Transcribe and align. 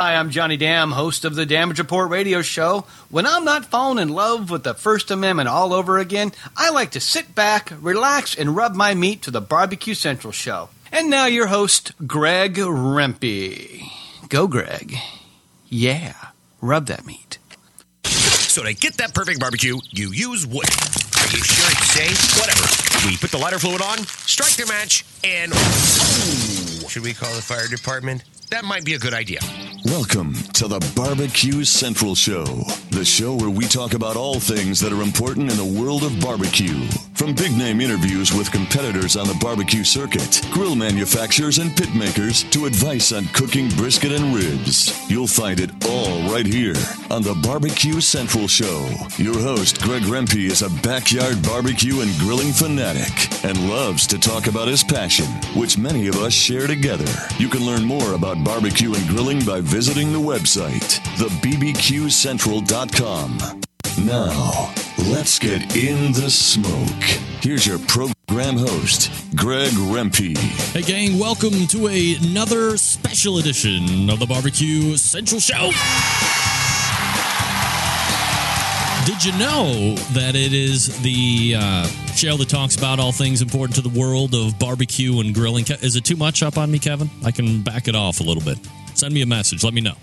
Hi, 0.00 0.14
I'm 0.14 0.30
Johnny 0.30 0.56
Dam, 0.56 0.92
host 0.92 1.24
of 1.24 1.34
the 1.34 1.44
Damage 1.44 1.80
Report 1.80 2.08
radio 2.08 2.40
show. 2.40 2.84
When 3.10 3.26
I'm 3.26 3.44
not 3.44 3.64
falling 3.64 3.98
in 3.98 4.10
love 4.10 4.48
with 4.48 4.62
the 4.62 4.72
First 4.72 5.10
Amendment 5.10 5.48
all 5.48 5.74
over 5.74 5.98
again, 5.98 6.30
I 6.56 6.70
like 6.70 6.92
to 6.92 7.00
sit 7.00 7.34
back, 7.34 7.72
relax, 7.80 8.36
and 8.36 8.54
rub 8.54 8.76
my 8.76 8.94
meat 8.94 9.22
to 9.22 9.32
the 9.32 9.40
Barbecue 9.40 9.94
Central 9.94 10.32
show. 10.32 10.68
And 10.92 11.10
now 11.10 11.26
your 11.26 11.48
host, 11.48 11.90
Greg 12.06 12.54
Rempe. 12.54 13.82
Go, 14.28 14.46
Greg. 14.46 14.94
Yeah, 15.68 16.14
rub 16.60 16.86
that 16.86 17.04
meat. 17.04 17.38
So 18.04 18.62
to 18.62 18.74
get 18.74 18.98
that 18.98 19.14
perfect 19.14 19.40
barbecue, 19.40 19.78
you 19.90 20.12
use 20.12 20.46
wood. 20.46 20.62
Are 20.62 21.26
you 21.26 21.42
sure 21.42 21.70
it's 21.72 21.90
safe? 21.90 22.38
Whatever. 22.38 23.08
We 23.08 23.16
put 23.16 23.32
the 23.32 23.38
lighter 23.38 23.58
fluid 23.58 23.82
on, 23.82 23.98
strike 24.06 24.54
the 24.54 24.72
match, 24.72 25.04
and 25.24 25.50
oh, 25.52 26.86
should 26.88 27.02
we 27.02 27.14
call 27.14 27.34
the 27.34 27.42
fire 27.42 27.66
department? 27.66 28.22
That 28.50 28.64
might 28.64 28.84
be 28.84 28.94
a 28.94 28.98
good 28.98 29.12
idea. 29.12 29.40
Welcome 29.84 30.34
to 30.54 30.68
the 30.68 30.80
Barbecue 30.96 31.64
Central 31.64 32.14
Show, 32.14 32.44
the 32.90 33.04
show 33.04 33.34
where 33.34 33.50
we 33.50 33.66
talk 33.66 33.94
about 33.94 34.16
all 34.16 34.40
things 34.40 34.80
that 34.80 34.92
are 34.92 35.02
important 35.02 35.50
in 35.50 35.56
the 35.56 35.80
world 35.80 36.02
of 36.02 36.18
barbecue. 36.20 36.86
From 37.14 37.34
big 37.34 37.52
name 37.56 37.80
interviews 37.80 38.32
with 38.32 38.50
competitors 38.50 39.16
on 39.16 39.26
the 39.26 39.38
barbecue 39.40 39.84
circuit, 39.84 40.40
grill 40.50 40.74
manufacturers 40.74 41.58
and 41.58 41.76
pit 41.76 41.94
makers, 41.94 42.44
to 42.44 42.66
advice 42.66 43.12
on 43.12 43.26
cooking 43.28 43.68
brisket 43.70 44.12
and 44.12 44.34
ribs. 44.34 45.10
You'll 45.10 45.26
find 45.26 45.60
it 45.60 45.70
all 45.86 46.32
right 46.32 46.46
here 46.46 46.76
on 47.10 47.22
the 47.22 47.38
Barbecue 47.42 48.00
Central 48.00 48.48
Show. 48.48 48.88
Your 49.16 49.38
host, 49.38 49.82
Greg 49.82 50.02
Rempe, 50.02 50.50
is 50.50 50.62
a 50.62 50.70
backyard 50.82 51.42
barbecue 51.42 52.00
and 52.00 52.18
grilling 52.18 52.52
fanatic 52.52 53.44
and 53.44 53.68
loves 53.68 54.06
to 54.08 54.18
talk 54.18 54.46
about 54.46 54.68
his 54.68 54.82
passion, 54.82 55.26
which 55.54 55.78
many 55.78 56.08
of 56.08 56.16
us 56.16 56.32
share 56.32 56.66
together. 56.66 57.08
You 57.38 57.48
can 57.48 57.64
learn 57.64 57.84
more 57.84 58.14
about 58.14 58.37
barbecue 58.44 58.94
and 58.94 59.06
grilling 59.08 59.44
by 59.44 59.60
visiting 59.60 60.12
the 60.12 60.18
website, 60.18 61.00
thebbqcentral.com. 61.16 63.38
Now, 64.04 64.72
let's 65.10 65.38
get 65.38 65.76
in 65.76 66.12
the 66.12 66.30
smoke. 66.30 67.04
Here's 67.40 67.66
your 67.66 67.78
program 67.80 68.56
host, 68.56 69.10
Greg 69.34 69.72
Rempe. 69.72 70.36
Hey, 70.72 70.82
gang, 70.82 71.18
welcome 71.18 71.66
to 71.68 71.86
another 71.88 72.76
special 72.76 73.38
edition 73.38 74.10
of 74.10 74.18
the 74.18 74.26
Barbecue 74.26 74.96
Central 74.96 75.40
Show. 75.40 75.70
Did 79.08 79.24
you 79.24 79.32
know 79.38 79.94
that 80.12 80.34
it 80.36 80.52
is 80.52 81.00
the 81.00 81.54
uh, 81.56 81.86
show 82.14 82.36
that 82.36 82.50
talks 82.50 82.76
about 82.76 83.00
all 83.00 83.10
things 83.10 83.40
important 83.40 83.76
to 83.76 83.80
the 83.80 83.98
world 83.98 84.34
of 84.34 84.58
barbecue 84.58 85.20
and 85.20 85.34
grilling? 85.34 85.64
Is 85.80 85.96
it 85.96 86.04
too 86.04 86.14
much 86.14 86.42
up 86.42 86.58
on 86.58 86.70
me, 86.70 86.78
Kevin? 86.78 87.08
I 87.24 87.30
can 87.30 87.62
back 87.62 87.88
it 87.88 87.94
off 87.94 88.20
a 88.20 88.22
little 88.22 88.42
bit. 88.42 88.58
Send 88.92 89.14
me 89.14 89.22
a 89.22 89.26
message. 89.26 89.64
Let 89.64 89.72
me 89.72 89.80
know. 89.80 89.94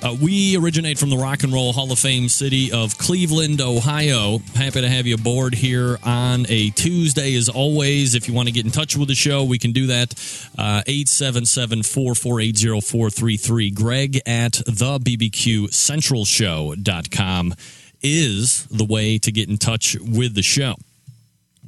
Uh, 0.00 0.14
we 0.22 0.56
originate 0.56 0.96
from 0.96 1.10
the 1.10 1.16
Rock 1.16 1.42
and 1.42 1.52
Roll 1.52 1.72
Hall 1.72 1.90
of 1.90 1.98
Fame 1.98 2.28
city 2.28 2.70
of 2.70 2.96
Cleveland, 2.98 3.60
Ohio. 3.60 4.38
Happy 4.54 4.80
to 4.80 4.88
have 4.88 5.08
you 5.08 5.16
aboard 5.16 5.56
here 5.56 5.98
on 6.04 6.46
a 6.48 6.70
Tuesday, 6.70 7.34
as 7.34 7.48
always. 7.48 8.14
If 8.14 8.28
you 8.28 8.34
want 8.34 8.46
to 8.46 8.52
get 8.52 8.64
in 8.64 8.70
touch 8.70 8.96
with 8.96 9.08
the 9.08 9.16
show, 9.16 9.42
we 9.42 9.58
can 9.58 9.72
do 9.72 9.88
that. 9.88 10.14
Uh, 10.56 10.82
877 10.86 11.82
448 11.82 12.84
0433. 12.84 13.70
Greg 13.72 14.20
at 14.24 14.52
the 14.66 15.00
BBQCentralShow.com 15.00 17.54
is 18.00 18.66
the 18.66 18.84
way 18.84 19.18
to 19.18 19.32
get 19.32 19.48
in 19.48 19.58
touch 19.58 19.96
with 20.00 20.36
the 20.36 20.42
show. 20.42 20.76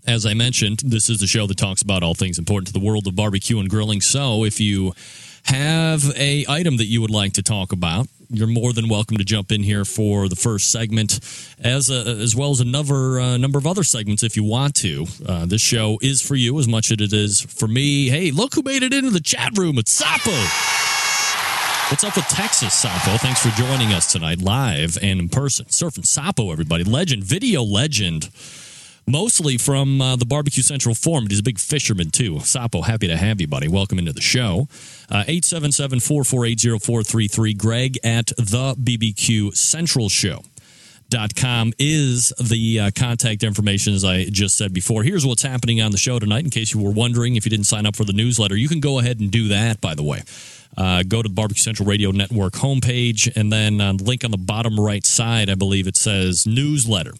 As 0.06 0.24
I 0.24 0.34
mentioned, 0.34 0.82
this 0.84 1.10
is 1.10 1.18
the 1.18 1.26
show 1.26 1.48
that 1.48 1.56
talks 1.56 1.82
about 1.82 2.04
all 2.04 2.14
things 2.14 2.38
important 2.38 2.68
to 2.68 2.72
the 2.72 2.78
world 2.78 3.08
of 3.08 3.16
barbecue 3.16 3.58
and 3.58 3.68
grilling. 3.68 4.00
So 4.00 4.44
if 4.44 4.60
you 4.60 4.92
have 5.46 6.16
a 6.16 6.44
item 6.48 6.76
that 6.76 6.86
you 6.86 7.00
would 7.00 7.10
like 7.10 7.32
to 7.32 7.42
talk 7.42 7.72
about, 7.72 8.06
you're 8.30 8.46
more 8.46 8.72
than 8.72 8.88
welcome 8.88 9.16
to 9.16 9.24
jump 9.24 9.50
in 9.50 9.62
here 9.62 9.84
for 9.84 10.28
the 10.28 10.36
first 10.36 10.70
segment, 10.70 11.18
as 11.58 11.90
a, 11.90 12.06
as 12.06 12.36
well 12.36 12.50
as 12.50 12.60
another 12.60 13.18
uh, 13.18 13.36
number 13.36 13.58
of 13.58 13.66
other 13.66 13.82
segments 13.82 14.22
if 14.22 14.36
you 14.36 14.44
want 14.44 14.74
to. 14.76 15.06
Uh, 15.26 15.46
this 15.46 15.60
show 15.60 15.98
is 16.00 16.22
for 16.22 16.36
you 16.36 16.58
as 16.58 16.68
much 16.68 16.92
as 16.92 17.00
it 17.00 17.12
is 17.12 17.40
for 17.40 17.66
me. 17.66 18.08
Hey, 18.08 18.30
look 18.30 18.54
who 18.54 18.62
made 18.62 18.82
it 18.82 18.92
into 18.92 19.10
the 19.10 19.20
chat 19.20 19.58
room! 19.58 19.78
It's 19.78 20.00
Sapo. 20.00 20.80
What's 21.90 22.04
up 22.04 22.14
with 22.14 22.28
Texas, 22.28 22.84
Sapo? 22.84 23.18
Thanks 23.18 23.44
for 23.44 23.50
joining 23.60 23.92
us 23.92 24.12
tonight, 24.12 24.40
live 24.40 24.96
and 25.02 25.18
in 25.18 25.28
person. 25.28 25.66
Surfing 25.66 26.06
Sapo, 26.06 26.52
everybody, 26.52 26.84
legend, 26.84 27.24
video 27.24 27.64
legend 27.64 28.30
mostly 29.10 29.58
from 29.58 30.00
uh, 30.00 30.16
the 30.16 30.24
Barbecue 30.24 30.62
Central 30.62 30.94
Forum. 30.94 31.26
He's 31.28 31.40
a 31.40 31.42
big 31.42 31.58
fisherman, 31.58 32.10
too. 32.10 32.36
Sapo, 32.36 32.84
happy 32.84 33.08
to 33.08 33.16
have 33.16 33.40
you, 33.40 33.48
buddy. 33.48 33.68
Welcome 33.68 33.98
into 33.98 34.12
the 34.12 34.20
show. 34.20 34.68
Uh, 35.10 35.24
877 35.26 36.00
448 36.00 36.80
0433. 36.80 37.54
Greg 37.54 37.98
at 38.04 38.26
the 38.36 38.74
BBQ 38.78 39.56
Central 39.56 40.08
Show. 40.08 40.42
Dot 41.08 41.34
com 41.34 41.72
is 41.76 42.32
the 42.40 42.78
uh, 42.78 42.90
contact 42.94 43.42
information 43.42 43.94
as 43.94 44.04
I 44.04 44.26
just 44.26 44.56
said 44.56 44.72
before. 44.72 45.02
Here's 45.02 45.26
what's 45.26 45.42
happening 45.42 45.80
on 45.80 45.90
the 45.90 45.98
show 45.98 46.20
tonight. 46.20 46.44
In 46.44 46.50
case 46.50 46.72
you 46.72 46.80
were 46.80 46.92
wondering 46.92 47.34
if 47.34 47.44
you 47.44 47.50
didn't 47.50 47.66
sign 47.66 47.84
up 47.84 47.96
for 47.96 48.04
the 48.04 48.12
newsletter, 48.12 48.54
you 48.54 48.68
can 48.68 48.78
go 48.78 49.00
ahead 49.00 49.18
and 49.18 49.28
do 49.28 49.48
that. 49.48 49.80
By 49.80 49.96
the 49.96 50.04
way, 50.04 50.22
uh, 50.78 51.02
go 51.02 51.20
to 51.20 51.28
the 51.28 51.34
Barbecue 51.34 51.60
Central 51.60 51.88
Radio 51.88 52.12
Network 52.12 52.52
homepage, 52.52 53.28
and 53.34 53.52
then 53.52 53.78
the 53.78 54.04
link 54.04 54.24
on 54.24 54.30
the 54.30 54.38
bottom 54.38 54.78
right 54.78 55.04
side, 55.04 55.50
I 55.50 55.56
believe 55.56 55.88
it 55.88 55.96
says 55.96 56.46
newsletter 56.46 57.14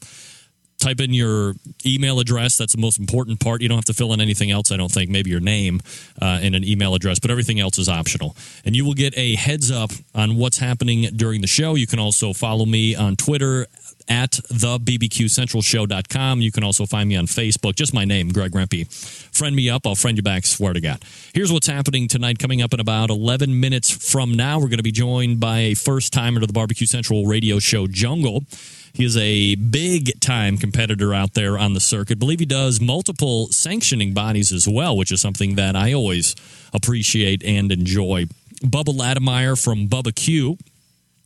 type 0.80 1.00
in 1.00 1.14
your 1.14 1.54
email 1.84 2.20
address. 2.20 2.56
That's 2.56 2.74
the 2.74 2.80
most 2.80 2.98
important 2.98 3.40
part. 3.40 3.62
You 3.62 3.68
don't 3.68 3.78
have 3.78 3.84
to 3.86 3.94
fill 3.94 4.12
in 4.12 4.20
anything 4.20 4.50
else, 4.50 4.72
I 4.72 4.76
don't 4.76 4.90
think. 4.90 5.10
Maybe 5.10 5.30
your 5.30 5.40
name 5.40 5.80
uh, 6.20 6.40
and 6.42 6.54
an 6.54 6.64
email 6.64 6.94
address, 6.94 7.18
but 7.18 7.30
everything 7.30 7.60
else 7.60 7.78
is 7.78 7.88
optional. 7.88 8.36
And 8.64 8.74
you 8.74 8.84
will 8.84 8.94
get 8.94 9.16
a 9.16 9.34
heads 9.36 9.70
up 9.70 9.90
on 10.14 10.36
what's 10.36 10.58
happening 10.58 11.08
during 11.16 11.40
the 11.40 11.46
show. 11.46 11.74
You 11.74 11.86
can 11.86 11.98
also 11.98 12.32
follow 12.32 12.66
me 12.66 12.94
on 12.94 13.16
Twitter 13.16 13.66
at 14.08 14.32
the 14.50 14.78
bbqcentralshow.com. 14.78 16.40
You 16.40 16.50
can 16.50 16.64
also 16.64 16.84
find 16.84 17.08
me 17.08 17.16
on 17.16 17.26
Facebook, 17.26 17.76
just 17.76 17.94
my 17.94 18.04
name, 18.04 18.28
Greg 18.28 18.50
Rempe. 18.50 18.86
Friend 19.34 19.54
me 19.54 19.70
up, 19.70 19.86
I'll 19.86 19.94
friend 19.94 20.16
you 20.16 20.22
back, 20.22 20.44
swear 20.44 20.72
to 20.72 20.80
God. 20.80 21.02
Here's 21.32 21.52
what's 21.52 21.68
happening 21.68 22.08
tonight. 22.08 22.38
Coming 22.38 22.60
up 22.60 22.74
in 22.74 22.80
about 22.80 23.10
11 23.10 23.58
minutes 23.58 23.90
from 23.90 24.34
now, 24.34 24.58
we're 24.58 24.68
going 24.68 24.78
to 24.78 24.82
be 24.82 24.90
joined 24.90 25.38
by 25.38 25.58
a 25.60 25.74
first 25.74 26.12
timer 26.12 26.40
to 26.40 26.46
the 26.46 26.52
Barbecue 26.52 26.86
Central 26.86 27.26
radio 27.26 27.60
show, 27.60 27.86
Jungle. 27.86 28.44
He 28.92 29.04
is 29.04 29.16
a 29.16 29.54
big 29.54 30.20
time 30.20 30.56
competitor 30.56 31.14
out 31.14 31.34
there 31.34 31.58
on 31.58 31.74
the 31.74 31.80
circuit. 31.80 32.18
I 32.18 32.20
believe 32.20 32.40
he 32.40 32.46
does 32.46 32.80
multiple 32.80 33.48
sanctioning 33.48 34.14
bodies 34.14 34.52
as 34.52 34.68
well, 34.68 34.96
which 34.96 35.12
is 35.12 35.20
something 35.20 35.54
that 35.54 35.76
I 35.76 35.92
always 35.92 36.34
appreciate 36.72 37.42
and 37.44 37.70
enjoy. 37.70 38.26
Bubba 38.62 38.96
Latimer 38.96 39.56
from 39.56 39.88
Bubba 39.88 40.14
Q. 40.14 40.58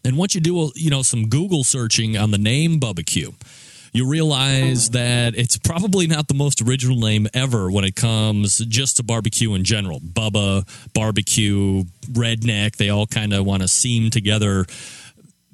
And 0.05 0.19
once 0.19 0.35
you 0.35 0.41
do, 0.41 0.61
uh, 0.61 0.69
you 0.75 0.91
know, 0.91 1.03
some 1.03 1.29
Google 1.29 1.65
searching 1.65 2.17
on 2.17 2.31
the 2.31 2.39
name 2.39 2.79
Bubba 2.79 3.07
Q, 3.07 3.35
you 3.95 4.07
realize 4.07 4.91
that 4.91 5.37
it's 5.37 5.57
probably 5.57 6.09
not 6.09 6.27
the 6.27 6.35
most 6.35 6.61
original 6.61 6.99
name 6.99 7.29
ever 7.33 7.71
when 7.71 7.85
it 7.85 7.95
comes 7.95 8.59
just 8.59 8.97
to 8.97 9.05
barbecue 9.05 9.55
in 9.55 9.63
general. 9.63 10.01
Bubba, 10.01 10.69
barbecue, 10.93 11.85
redneck, 12.11 12.77
they 12.77 12.91
all 12.91 13.07
kind 13.07 13.33
of 13.33 13.47
want 13.47 13.63
to 13.63 13.69
seam 13.69 14.11
together 14.11 14.67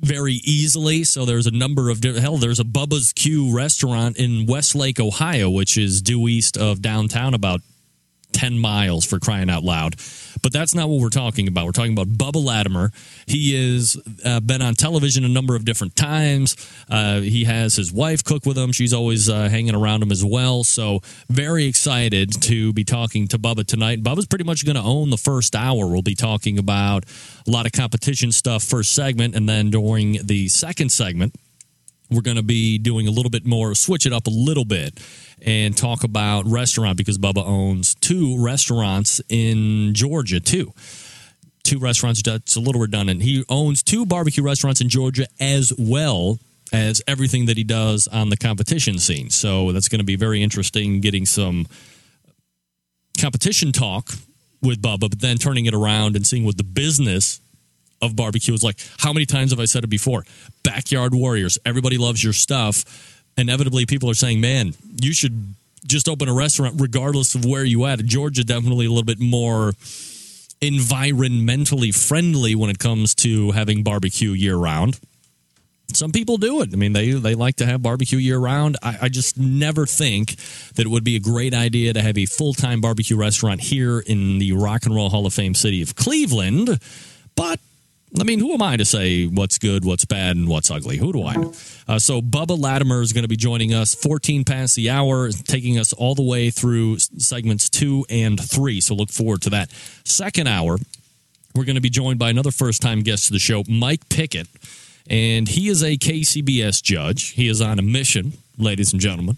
very 0.00 0.34
easily. 0.44 1.04
So 1.04 1.24
there's 1.24 1.46
a 1.46 1.50
number 1.50 1.90
of 1.90 2.02
hell. 2.02 2.36
There's 2.36 2.60
a 2.60 2.64
Bubba's 2.64 3.12
Q 3.12 3.54
restaurant 3.54 4.16
in 4.16 4.46
Westlake, 4.46 5.00
Ohio, 5.00 5.50
which 5.50 5.76
is 5.76 6.02
due 6.02 6.28
east 6.28 6.56
of 6.56 6.82
downtown, 6.82 7.34
about 7.34 7.60
ten 8.32 8.58
miles 8.58 9.04
for 9.04 9.18
crying 9.18 9.50
out 9.50 9.62
loud. 9.62 9.96
But 10.42 10.52
that's 10.52 10.74
not 10.74 10.88
what 10.88 11.00
we're 11.00 11.10
talking 11.10 11.48
about. 11.48 11.66
We're 11.66 11.72
talking 11.72 11.92
about 11.92 12.08
Bubba 12.08 12.42
Latimer. 12.42 12.92
He 13.26 13.54
has 13.54 13.96
uh, 14.24 14.40
been 14.40 14.62
on 14.62 14.74
television 14.74 15.24
a 15.24 15.28
number 15.28 15.54
of 15.54 15.64
different 15.64 15.96
times. 15.96 16.56
Uh, 16.88 17.20
he 17.20 17.44
has 17.44 17.76
his 17.76 17.92
wife 17.92 18.24
cook 18.24 18.46
with 18.46 18.56
him. 18.56 18.72
She's 18.72 18.94
always 18.94 19.28
uh, 19.28 19.48
hanging 19.48 19.74
around 19.74 20.02
him 20.02 20.10
as 20.10 20.24
well. 20.24 20.64
So 20.64 21.00
very 21.28 21.66
excited 21.66 22.40
to 22.42 22.72
be 22.72 22.84
talking 22.84 23.28
to 23.28 23.38
Bubba 23.38 23.66
tonight. 23.66 24.02
Bubba's 24.02 24.26
pretty 24.26 24.44
much 24.44 24.64
going 24.64 24.76
to 24.76 24.82
own 24.82 25.10
the 25.10 25.18
first 25.18 25.54
hour. 25.54 25.86
We'll 25.86 26.02
be 26.02 26.14
talking 26.14 26.58
about 26.58 27.04
a 27.46 27.50
lot 27.50 27.66
of 27.66 27.72
competition 27.72 28.32
stuff 28.32 28.62
first 28.62 28.92
segment, 28.92 29.34
and 29.34 29.48
then 29.48 29.70
during 29.70 30.18
the 30.24 30.48
second 30.48 30.90
segment 30.90 31.34
we're 32.10 32.22
going 32.22 32.36
to 32.36 32.42
be 32.42 32.78
doing 32.78 33.06
a 33.06 33.10
little 33.10 33.30
bit 33.30 33.46
more, 33.46 33.74
switch 33.74 34.06
it 34.06 34.12
up 34.12 34.26
a 34.26 34.30
little 34.30 34.64
bit, 34.64 35.00
and 35.44 35.76
talk 35.76 36.04
about 36.04 36.46
restaurant 36.46 36.96
because 36.96 37.18
Bubba 37.18 37.46
owns 37.46 37.94
two 37.94 38.42
restaurants 38.42 39.20
in 39.28 39.94
Georgia 39.94 40.40
too. 40.40 40.72
Two 41.62 41.78
restaurants. 41.78 42.22
That's 42.22 42.56
a 42.56 42.60
little 42.60 42.80
redundant. 42.80 43.22
He 43.22 43.44
owns 43.48 43.82
two 43.82 44.06
barbecue 44.06 44.42
restaurants 44.42 44.80
in 44.80 44.88
Georgia 44.88 45.26
as 45.38 45.72
well 45.78 46.38
as 46.72 47.02
everything 47.06 47.46
that 47.46 47.56
he 47.56 47.64
does 47.64 48.08
on 48.08 48.30
the 48.30 48.36
competition 48.36 48.98
scene. 48.98 49.30
So 49.30 49.72
that's 49.72 49.88
going 49.88 49.98
to 49.98 50.04
be 50.04 50.16
very 50.16 50.42
interesting. 50.42 51.00
Getting 51.00 51.26
some 51.26 51.66
competition 53.20 53.72
talk 53.72 54.10
with 54.62 54.80
Bubba, 54.80 55.10
but 55.10 55.20
then 55.20 55.36
turning 55.36 55.66
it 55.66 55.74
around 55.74 56.16
and 56.16 56.26
seeing 56.26 56.44
what 56.44 56.56
the 56.56 56.64
business 56.64 57.40
of 58.02 58.16
barbecue 58.16 58.54
is 58.54 58.62
like. 58.62 58.78
How 58.98 59.12
many 59.12 59.26
times 59.26 59.50
have 59.50 59.60
I 59.60 59.64
said 59.64 59.84
it 59.84 59.90
before? 59.90 60.24
Backyard 60.62 61.14
warriors. 61.14 61.58
Everybody 61.64 61.98
loves 61.98 62.22
your 62.22 62.32
stuff. 62.32 63.22
Inevitably, 63.36 63.86
people 63.86 64.10
are 64.10 64.14
saying, 64.14 64.40
"Man, 64.40 64.74
you 65.00 65.12
should 65.12 65.54
just 65.86 66.08
open 66.08 66.28
a 66.28 66.34
restaurant 66.34 66.80
regardless 66.80 67.34
of 67.34 67.44
where 67.44 67.64
you 67.64 67.86
at." 67.86 68.04
Georgia 68.04 68.44
definitely 68.44 68.86
a 68.86 68.90
little 68.90 69.04
bit 69.04 69.20
more 69.20 69.72
environmentally 70.60 71.94
friendly 71.94 72.54
when 72.54 72.70
it 72.70 72.78
comes 72.78 73.14
to 73.14 73.52
having 73.52 73.82
barbecue 73.82 74.30
year 74.32 74.56
round. 74.56 74.98
Some 75.94 76.12
people 76.12 76.36
do 76.36 76.62
it. 76.62 76.70
I 76.72 76.76
mean, 76.76 76.92
they 76.92 77.12
they 77.12 77.34
like 77.34 77.56
to 77.56 77.66
have 77.66 77.82
barbecue 77.82 78.18
year 78.18 78.38
round. 78.38 78.76
I, 78.82 78.98
I 79.02 79.08
just 79.08 79.38
never 79.38 79.86
think 79.86 80.36
that 80.74 80.86
it 80.86 80.88
would 80.88 81.04
be 81.04 81.16
a 81.16 81.20
great 81.20 81.54
idea 81.54 81.92
to 81.92 82.02
have 82.02 82.16
a 82.16 82.26
full 82.26 82.54
time 82.54 82.80
barbecue 82.80 83.16
restaurant 83.16 83.60
here 83.60 84.00
in 84.00 84.38
the 84.38 84.52
Rock 84.52 84.86
and 84.86 84.94
Roll 84.94 85.10
Hall 85.10 85.26
of 85.26 85.34
Fame 85.34 85.54
city 85.54 85.82
of 85.82 85.96
Cleveland. 85.96 86.80
But 87.34 87.58
I 88.18 88.24
mean, 88.24 88.40
who 88.40 88.52
am 88.52 88.62
I 88.62 88.76
to 88.76 88.84
say 88.84 89.26
what's 89.26 89.58
good, 89.58 89.84
what's 89.84 90.04
bad, 90.04 90.36
and 90.36 90.48
what's 90.48 90.70
ugly? 90.70 90.96
Who 90.96 91.12
do 91.12 91.24
I 91.24 91.36
know? 91.36 91.54
Uh, 91.86 91.98
so, 91.98 92.20
Bubba 92.20 92.58
Latimer 92.58 93.02
is 93.02 93.12
going 93.12 93.22
to 93.22 93.28
be 93.28 93.36
joining 93.36 93.72
us 93.72 93.94
14 93.94 94.44
past 94.44 94.74
the 94.74 94.90
hour, 94.90 95.30
taking 95.30 95.78
us 95.78 95.92
all 95.92 96.14
the 96.14 96.22
way 96.22 96.50
through 96.50 96.98
segments 96.98 97.70
two 97.70 98.04
and 98.10 98.40
three. 98.40 98.80
So, 98.80 98.94
look 98.94 99.10
forward 99.10 99.42
to 99.42 99.50
that. 99.50 99.70
Second 100.04 100.48
hour, 100.48 100.76
we're 101.54 101.64
going 101.64 101.76
to 101.76 101.80
be 101.80 101.90
joined 101.90 102.18
by 102.18 102.30
another 102.30 102.50
first 102.50 102.82
time 102.82 103.02
guest 103.02 103.26
to 103.26 103.32
the 103.32 103.38
show, 103.38 103.62
Mike 103.68 104.08
Pickette. 104.08 104.48
And 105.08 105.48
he 105.48 105.68
is 105.68 105.82
a 105.82 105.96
KCBS 105.96 106.82
judge. 106.82 107.30
He 107.30 107.48
is 107.48 107.60
on 107.60 107.78
a 107.78 107.82
mission, 107.82 108.34
ladies 108.58 108.92
and 108.92 109.00
gentlemen, 109.00 109.36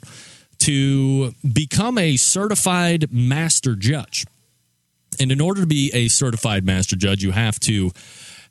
to 0.58 1.32
become 1.50 1.98
a 1.98 2.16
certified 2.16 3.12
master 3.12 3.74
judge. 3.74 4.26
And 5.20 5.30
in 5.30 5.40
order 5.40 5.60
to 5.60 5.66
be 5.66 5.90
a 5.94 6.08
certified 6.08 6.64
master 6.64 6.96
judge, 6.96 7.22
you 7.22 7.32
have 7.32 7.60
to 7.60 7.90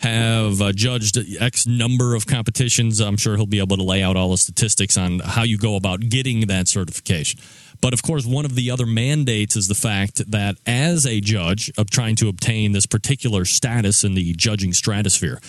have 0.02 0.62
uh, 0.62 0.72
judged 0.72 1.18
X 1.40 1.68
number 1.68 2.16
of 2.16 2.26
competitions. 2.26 3.00
I'm 3.00 3.18
sure 3.18 3.38
he'll 3.38 3.46
be 3.46 3.60
able 3.60 3.78
to 3.78 3.84
lay 3.84 4.02
out 4.02 4.16
all 4.16 4.32
the 4.32 4.38
statistics 4.38 4.98
on 4.98 5.20
how 5.20 5.44
you 5.44 5.58
go 5.58 5.76
about 5.76 6.02
getting 6.02 6.48
that 6.48 6.68
certification. 6.68 7.40
But 7.82 7.94
of 7.94 8.04
course, 8.04 8.26
one 8.26 8.46
of 8.46 8.56
the 8.56 8.72
other 8.72 8.86
mandates 8.86 9.56
is 9.56 9.68
the 9.68 9.76
fact 9.76 10.30
that 10.32 10.56
as 10.66 11.06
a 11.06 11.20
judge 11.20 11.72
of 11.78 11.90
trying 11.90 12.16
to 12.18 12.30
obtain 12.30 12.72
this 12.72 12.86
particular 12.86 13.46
status 13.46 14.04
in 14.04 14.14
the 14.16 14.34
judging 14.34 14.74
stratosphere, 14.74 15.40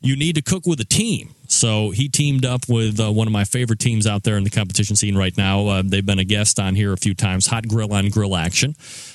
you 0.00 0.16
need 0.16 0.34
to 0.34 0.42
cook 0.42 0.66
with 0.66 0.80
a 0.80 0.84
team. 0.84 1.34
So 1.52 1.90
he 1.90 2.08
teamed 2.08 2.46
up 2.46 2.68
with 2.68 2.98
uh, 2.98 3.12
one 3.12 3.26
of 3.26 3.32
my 3.32 3.44
favorite 3.44 3.78
teams 3.78 4.06
out 4.06 4.22
there 4.22 4.38
in 4.38 4.44
the 4.44 4.50
competition 4.50 4.96
scene 4.96 5.16
right 5.16 5.36
now. 5.36 5.66
Uh, 5.66 5.82
they've 5.84 6.04
been 6.04 6.18
a 6.18 6.24
guest 6.24 6.58
on 6.58 6.74
here 6.74 6.92
a 6.92 6.96
few 6.96 7.14
times, 7.14 7.46
Hot 7.46 7.68
Grill 7.68 7.92
on 7.92 8.08
Grill 8.08 8.34
Action. 8.34 8.74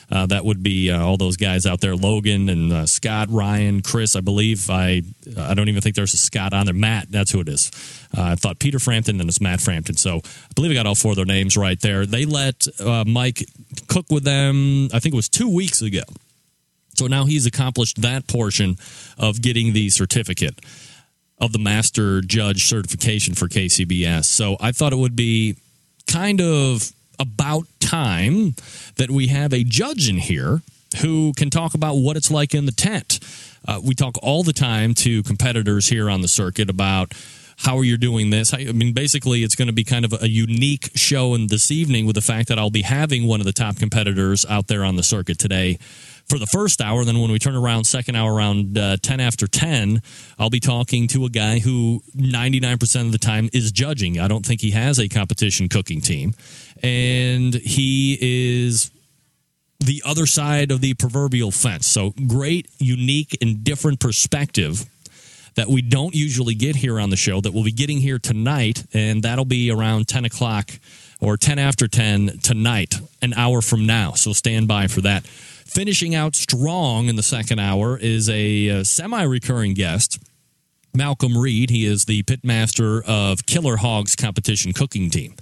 Uh, 0.10 0.28
that 0.28 0.46
would 0.46 0.62
be 0.62 0.92
uh, 0.92 1.04
all 1.04 1.18
those 1.18 1.36
guys 1.36 1.66
out 1.66 1.82
there, 1.82 1.96
Logan 1.96 2.48
and 2.48 2.72
uh, 2.72 2.86
Scott, 2.86 3.28
Ryan, 3.30 3.82
Chris. 3.82 4.16
I 4.16 4.22
believe 4.22 4.70
I 4.70 5.02
I 5.38 5.54
don't 5.56 5.68
even 5.68 5.82
think 5.82 5.96
there's 5.96 6.14
a 6.14 6.18
Scott 6.18 6.54
on 6.54 6.66
there. 6.66 6.76
Matt, 6.76 7.12
that's 7.12 7.32
who 7.32 7.42
it 7.42 7.50
is. 7.50 7.72
Uh, 8.16 8.22
I 8.22 8.36
thought 8.36 8.60
Peter 8.60 8.80
Frampton 8.80 9.18
then 9.18 9.28
it's 9.28 9.42
Matt 9.42 9.60
Frampton. 9.60 9.98
So 9.98 10.18
I 10.18 10.54
believe 10.56 10.72
I 10.72 10.76
got 10.76 10.86
all 10.86 10.96
four 10.96 11.12
of 11.14 11.16
their 11.18 11.26
names 11.26 11.58
right 11.58 11.80
there. 11.82 12.06
They 12.06 12.26
let 12.26 12.68
Mike 13.06 13.46
cook 13.88 14.06
with 14.12 14.24
them. 14.24 14.90
I 14.94 15.00
think 15.00 15.14
it 15.14 15.18
was 15.18 15.28
two 15.28 15.50
weeks 15.50 15.82
ago. 15.82 16.04
So 16.96 17.08
now 17.08 17.26
he's 17.26 17.46
accomplished 17.46 18.02
that 18.02 18.28
portion 18.28 18.78
of 19.18 19.42
getting 19.42 19.74
the 19.74 19.90
certificate 19.90 20.60
of 21.40 21.52
the 21.52 21.60
master 21.60 22.22
judge 22.22 22.66
certification 22.66 23.36
for 23.36 23.48
KCBS. 23.48 24.26
So 24.26 24.58
I 24.60 24.72
thought 24.72 24.94
it 24.94 24.98
would 24.98 25.16
be 25.16 25.58
kind 26.08 26.42
of 26.42 26.92
about 27.20 27.66
time 27.80 28.56
that 28.96 29.10
we 29.10 29.28
have 29.28 29.54
a 29.54 29.64
judge 29.64 30.10
in 30.10 30.18
here 30.18 30.62
who 31.02 31.34
can 31.34 31.50
talk 31.50 31.74
about 31.74 31.96
what 31.96 32.18
it's 32.18 32.32
like 32.32 32.54
in 32.54 32.66
the 32.66 32.72
tent. 32.72 33.20
Uh, 33.68 33.80
we 33.84 33.94
talk 33.94 34.18
all 34.24 34.44
the 34.44 34.54
time 34.54 34.94
to 34.94 35.22
competitors 35.24 35.88
here 35.88 36.10
on 36.10 36.22
the 36.22 36.28
circuit 36.28 36.70
about 36.70 37.14
how 37.58 37.78
are 37.78 37.84
you 37.84 37.98
doing 37.98 38.30
this? 38.30 38.54
I 38.54 38.66
mean, 38.66 38.94
basically, 38.94 39.44
it's 39.44 39.56
going 39.56 39.68
to 39.68 39.74
be 39.74 39.84
kind 39.84 40.06
of 40.06 40.14
a 40.22 40.30
unique 40.30 40.92
show 40.94 41.34
in 41.34 41.48
this 41.48 41.72
evening 41.72 42.06
with 42.06 42.16
the 42.16 42.22
fact 42.22 42.50
that 42.50 42.60
I'll 42.60 42.70
be 42.70 42.84
having 42.84 43.26
one 43.26 43.40
of 43.40 43.48
the 43.48 43.54
top 43.54 43.78
competitors 43.78 44.46
out 44.48 44.68
there 44.68 44.84
on 44.84 44.96
the 44.96 45.04
circuit 45.04 45.40
today 45.40 45.80
for 46.28 46.38
the 46.38 46.46
first 46.46 46.82
hour. 46.82 47.04
Then 47.06 47.20
when 47.20 47.32
we 47.32 47.40
turn 47.40 47.56
around 47.56 47.86
second 47.86 48.16
hour 48.16 48.34
around 48.34 48.78
uh, 48.78 48.98
10 49.02 49.20
after 49.20 49.48
10, 49.48 50.02
I'll 50.38 50.50
be 50.50 50.60
talking 50.60 51.08
to 51.10 51.26
a 51.26 51.30
guy 51.30 51.60
who 51.60 52.02
99% 52.16 53.02
of 53.06 53.12
the 53.12 53.18
time 53.18 53.50
is 53.54 53.72
judging. 53.72 54.20
I 54.20 54.28
don't 54.28 54.46
think 54.46 54.62
he 54.62 54.72
has 54.72 55.00
a 55.00 55.08
competition 55.08 55.70
cooking 55.70 56.02
team. 56.02 56.34
And 56.84 57.54
he 57.54 58.18
is 58.20 58.92
the 59.80 60.02
other 60.06 60.26
side 60.26 60.72
of 60.72 60.82
the 60.82 60.94
proverbial 60.96 61.52
fence. 61.52 61.88
So 61.88 62.14
great, 62.28 62.70
unique, 62.80 63.38
and 63.42 63.64
different 63.64 64.00
perspective 64.00 64.86
that 65.56 65.68
we 65.68 65.82
don't 65.82 66.14
usually 66.14 66.54
get 66.54 66.76
here 66.76 67.00
on 67.00 67.10
the 67.10 67.16
show 67.16 67.42
that 67.42 67.52
we'll 67.52 67.64
be 67.64 67.72
getting 67.72 67.98
here 67.98 68.20
tonight. 68.20 68.84
And 68.94 69.24
that'll 69.24 69.46
be 69.46 69.72
around 69.72 70.08
10 70.08 70.26
o'clock 70.26 70.72
or 71.20 71.36
10 71.36 71.58
after 71.58 71.88
10 71.88 72.40
tonight, 72.44 72.96
an 73.22 73.34
hour 73.34 73.62
from 73.62 73.86
now. 73.86 74.12
So 74.12 74.34
stand 74.34 74.68
by 74.68 74.88
for 74.88 75.02
that. 75.02 75.26
Finishing 75.68 76.16
out 76.16 76.36
strong 76.36 77.08
in 77.08 77.16
the 77.18 77.24
second 77.24 77.60
hour 77.60 77.98
is 77.98 78.30
a, 78.30 78.70
uh, 78.70 78.84
semi 78.84 79.22
recurring 79.24 79.74
guest. 79.74 80.20
Malcolm 80.96 81.38
Reed. 81.38 81.70
He 81.70 81.86
is 81.86 82.06
the 82.06 82.24
pitmaster 82.24 83.04
of 83.06 83.46
Killer 83.46 83.78
Hogs 83.78 84.16
competition 84.16 84.74
cooking 84.74 85.10
team. 85.10 85.36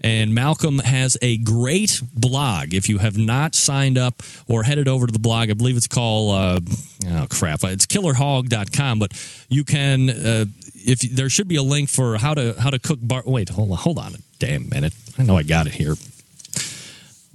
And 0.00 0.34
Malcolm 0.34 0.78
has 0.78 1.16
a 1.22 1.38
great 1.38 2.02
blog. 2.14 2.74
If 2.74 2.88
you 2.88 2.98
have 2.98 3.16
not 3.16 3.54
signed 3.54 3.96
up 3.98 4.22
or 4.48 4.62
headed 4.62 4.88
over 4.88 5.06
to 5.06 5.12
the 5.12 5.18
blog, 5.18 5.50
I 5.50 5.54
believe 5.54 5.76
it's 5.76 5.88
called, 5.88 6.34
uh, 6.34 6.60
oh 7.08 7.26
crap, 7.30 7.64
it's 7.64 7.86
killerhog.com. 7.86 8.98
But 8.98 9.12
you 9.48 9.64
can, 9.64 10.10
uh, 10.10 10.44
if 10.74 11.00
there 11.00 11.28
should 11.28 11.48
be 11.48 11.56
a 11.56 11.62
link 11.62 11.88
for 11.88 12.18
how 12.18 12.34
to 12.34 12.54
how 12.58 12.70
to 12.70 12.78
cook 12.78 12.98
bar. 13.02 13.22
Wait, 13.24 13.48
hold 13.48 13.70
on, 13.70 13.78
hold 13.78 13.98
on 13.98 14.14
a 14.14 14.18
damn 14.38 14.68
minute. 14.68 14.94
I 15.18 15.22
know 15.22 15.36
I 15.36 15.42
got 15.42 15.66
it 15.66 15.74
here 15.74 15.94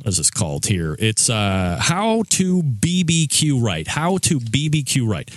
is 0.05 0.17
this 0.17 0.31
called 0.31 0.65
here? 0.65 0.95
It's 0.99 1.29
uh, 1.29 1.77
how 1.81 2.23
to 2.29 2.61
BBQ 2.61 3.61
right. 3.61 3.87
How 3.87 4.17
to 4.17 4.39
BBQ 4.39 5.07
right. 5.07 5.29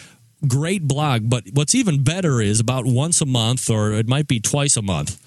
Great 0.47 0.89
blog, 0.89 1.31
but 1.31 1.45
what's 1.53 1.75
even 1.75 2.03
better 2.03 2.41
is 2.41 2.59
about 2.59 2.85
once 2.85 3.21
a 3.21 3.27
month, 3.27 3.71
or 3.71 3.93
it 3.93 4.09
might 4.09 4.27
be 4.27 4.41
twice 4.41 4.77
a 4.77 4.83
month. 4.83 5.21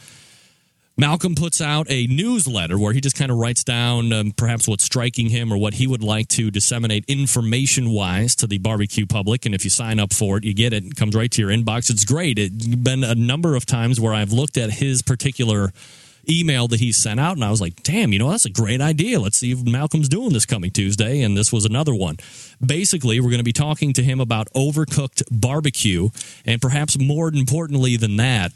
Malcolm 0.98 1.36
puts 1.36 1.60
out 1.60 1.88
a 1.90 2.08
newsletter 2.08 2.78
where 2.78 2.94
he 2.94 3.02
just 3.02 3.18
kind 3.18 3.30
of 3.30 3.38
writes 3.38 3.66
down 3.66 4.14
um, 4.14 4.32
perhaps 4.32 4.66
what's 4.66 4.86
striking 4.86 5.28
him 5.28 5.52
or 5.52 5.58
what 5.58 5.74
he 5.74 5.88
would 5.88 6.04
like 6.04 6.30
to 6.30 6.50
disseminate 6.50 7.04
information 7.10 7.90
wise 7.90 8.34
to 8.38 8.48
the 8.48 8.60
barbecue 8.60 9.06
public. 9.06 9.46
And 9.46 9.54
if 9.54 9.66
you 9.66 9.70
sign 9.70 10.00
up 10.00 10.14
for 10.14 10.38
it, 10.38 10.46
you 10.46 10.54
get 10.54 10.72
it. 10.72 10.86
It 10.86 10.96
comes 10.96 11.14
right 11.14 11.30
to 11.32 11.42
your 11.42 11.52
inbox. 11.52 11.90
It's 11.90 12.06
great. 12.06 12.40
It's 12.40 12.66
been 12.66 13.04
a 13.04 13.14
number 13.14 13.58
of 13.58 13.66
times 13.66 14.00
where 14.00 14.14
I've 14.14 14.32
looked 14.32 14.58
at 14.58 14.70
his 14.70 15.02
particular 15.02 15.74
email 16.30 16.68
that 16.68 16.80
he 16.80 16.92
sent 16.92 17.20
out, 17.20 17.36
and 17.36 17.44
I 17.44 17.50
was 17.50 17.62
like, 17.62 17.84
damn, 17.84 18.14
you 18.14 18.20
know, 18.20 18.30
that's 18.30 18.46
a 18.46 18.50
great 18.50 18.82
idea. 18.82 19.20
Let's 19.20 19.38
see 19.38 19.52
if 19.52 19.64
Malcolm's 19.64 20.10
doing 20.10 20.34
this 20.34 20.46
coming 20.46 20.72
Tuesday. 20.72 21.22
And 21.22 21.38
this 21.38 21.52
was 21.52 21.66
another 21.66 21.94
one. 21.94 22.18
Basically, 22.66 23.20
we're 23.20 23.30
going 23.30 23.40
to 23.40 23.44
be 23.44 23.54
talking 23.54 23.94
to 23.94 24.04
him 24.04 24.20
about 24.20 24.52
overcooked 24.54 25.24
barbecue, 25.32 26.10
and 26.46 26.62
perhaps 26.62 26.98
more 27.00 27.28
importantly 27.28 27.98
than 27.98 28.18
that, 28.18 28.52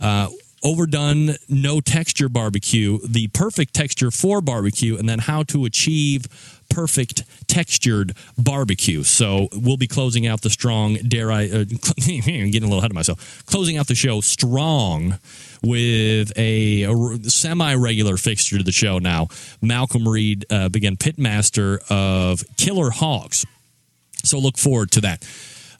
uh, 0.00 0.28
overdone 0.62 1.36
no 1.48 1.80
texture 1.80 2.28
barbecue, 2.28 2.98
the 3.06 3.28
perfect 3.28 3.74
texture 3.74 4.10
for 4.10 4.40
barbecue, 4.40 4.96
and 4.96 5.08
then 5.08 5.18
how 5.18 5.42
to 5.44 5.64
achieve 5.66 6.26
perfect 6.74 7.24
textured 7.46 8.16
barbecue. 8.36 9.02
So 9.04 9.48
we'll 9.52 9.76
be 9.76 9.86
closing 9.86 10.26
out 10.26 10.42
the 10.42 10.50
strong, 10.50 10.94
dare 10.94 11.30
I, 11.30 11.44
uh, 11.44 11.64
getting 11.96 12.62
a 12.62 12.66
little 12.66 12.78
ahead 12.78 12.90
of 12.90 12.94
myself, 12.94 13.44
closing 13.46 13.76
out 13.76 13.86
the 13.86 13.94
show 13.94 14.20
strong 14.20 15.18
with 15.62 16.32
a, 16.36 16.82
a 16.82 17.30
semi 17.30 17.74
regular 17.74 18.16
fixture 18.16 18.58
to 18.58 18.64
the 18.64 18.72
show 18.72 18.98
now. 18.98 19.28
Malcolm 19.62 20.08
Reed 20.08 20.44
uh, 20.50 20.68
began 20.68 20.96
pitmaster 20.96 21.78
of 21.90 22.42
Killer 22.56 22.90
Hogs. 22.90 23.46
So 24.24 24.38
look 24.38 24.58
forward 24.58 24.90
to 24.92 25.02
that. 25.02 25.24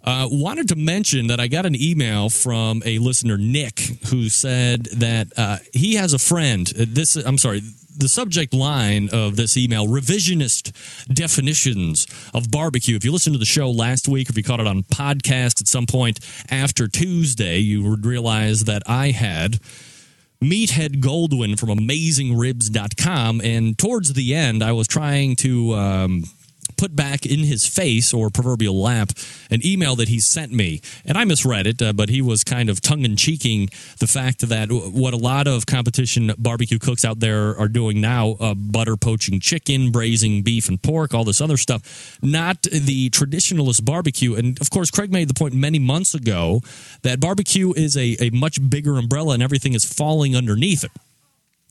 Uh, 0.05 0.29
wanted 0.31 0.69
to 0.69 0.77
mention 0.77 1.29
that 1.29 1.41
I 1.41 1.49
got 1.49 1.65
an 1.65 1.75
email 1.75 2.29
from 2.29 2.83
a 2.85 2.99
listener, 2.99 3.39
Nick, 3.39 3.81
who 4.11 4.29
said 4.29 4.85
that 4.97 5.33
uh, 5.37 5.57
he 5.73 5.95
has 5.95 6.13
a 6.13 6.19
friend. 6.19 6.71
Uh, 6.79 6.85
this, 6.87 7.17
I'm 7.17 7.39
sorry, 7.39 7.63
the 7.97 8.09
subject 8.09 8.53
line 8.53 9.09
of 9.13 9.37
this 9.37 9.57
email 9.57 9.87
revisionist 9.87 10.73
definitions 11.09 12.07
of 12.33 12.51
barbecue. 12.51 12.97
If 12.97 13.05
you 13.05 13.13
listened 13.13 13.35
to 13.35 13.39
the 13.39 13.45
show 13.45 13.71
last 13.71 14.09
week, 14.09 14.29
or 14.29 14.33
if 14.33 14.37
you 14.37 14.43
caught 14.43 14.61
it 14.61 14.67
on 14.67 14.83
podcast 14.83 15.61
at 15.61 15.69
some 15.69 15.87
point 15.87 16.21
after 16.51 16.89
Tuesday, 16.89 17.59
you 17.59 17.89
would 17.89 18.05
realize 18.05 18.65
that 18.65 18.83
I 18.87 19.11
had 19.11 19.61
Meathead 20.43 21.01
Goldwyn 21.01 21.59
from 21.59 21.71
AmazingRibs.com. 21.71 23.41
And 23.43 23.79
towards 23.79 24.13
the 24.13 24.35
end, 24.35 24.63
I 24.63 24.73
was 24.73 24.87
trying 24.87 25.37
to 25.37 25.75
um, 25.75 26.25
put 26.77 26.95
back 26.97 27.27
in 27.27 27.41
his 27.41 27.67
face 27.67 28.13
or 28.13 28.31
proverbial 28.31 28.81
lap 28.81 29.11
an 29.51 29.65
email 29.65 29.97
that 29.97 30.09
he 30.09 30.21
sent 30.21 30.53
me. 30.53 30.81
And 31.05 31.17
I 31.17 31.25
misread 31.25 31.67
it, 31.67 31.83
uh, 31.83 31.93
but 31.93 32.09
he 32.09 32.23
was 32.23 32.45
kind 32.45 32.69
of 32.69 32.81
tongue 32.81 33.05
in 33.05 33.17
cheeking 33.17 33.69
the 33.99 34.07
fact 34.07 34.49
that 34.49 34.69
what 34.71 35.15
a 35.15 35.17
lot 35.17 35.47
of 35.47 35.67
competition 35.67 36.33
barbecue 36.39 36.79
cooks 36.79 37.05
out 37.05 37.21
there 37.21 37.57
are 37.59 37.69
doing 37.69 38.01
now 38.01 38.37
uh, 38.41 38.55
butter 38.55 38.97
poaching 38.97 39.41
chicken, 39.41 39.91
braising 39.91 40.43
beef 40.43 40.69
and 40.69 40.83
pork, 40.83 41.15
all 41.15 41.25
this 41.25 41.41
other 41.41 41.57
stuff, 41.57 42.19
not 42.23 42.63
the 42.63 43.11
traditionalist 43.11 43.85
barbecue. 43.85 44.35
And 44.35 44.61
of 44.61 44.71
course, 44.71 44.91
Craig 44.91 45.13
made 45.13 45.29
the 45.29 45.35
point 45.35 45.55
many 45.55 45.79
months 45.79 46.15
ago 46.15 46.61
that 47.03 47.21
barbecue 47.21 47.73
is 47.75 47.97
a, 47.97 48.17
a 48.21 48.31
much 48.31 48.59
bigger 48.69 48.97
umbrella 48.99 49.35
and 49.35 49.43
everything 49.43 49.75
is 49.75 49.85
falling 49.85 50.37
underneath 50.37 50.85
it. 50.85 50.93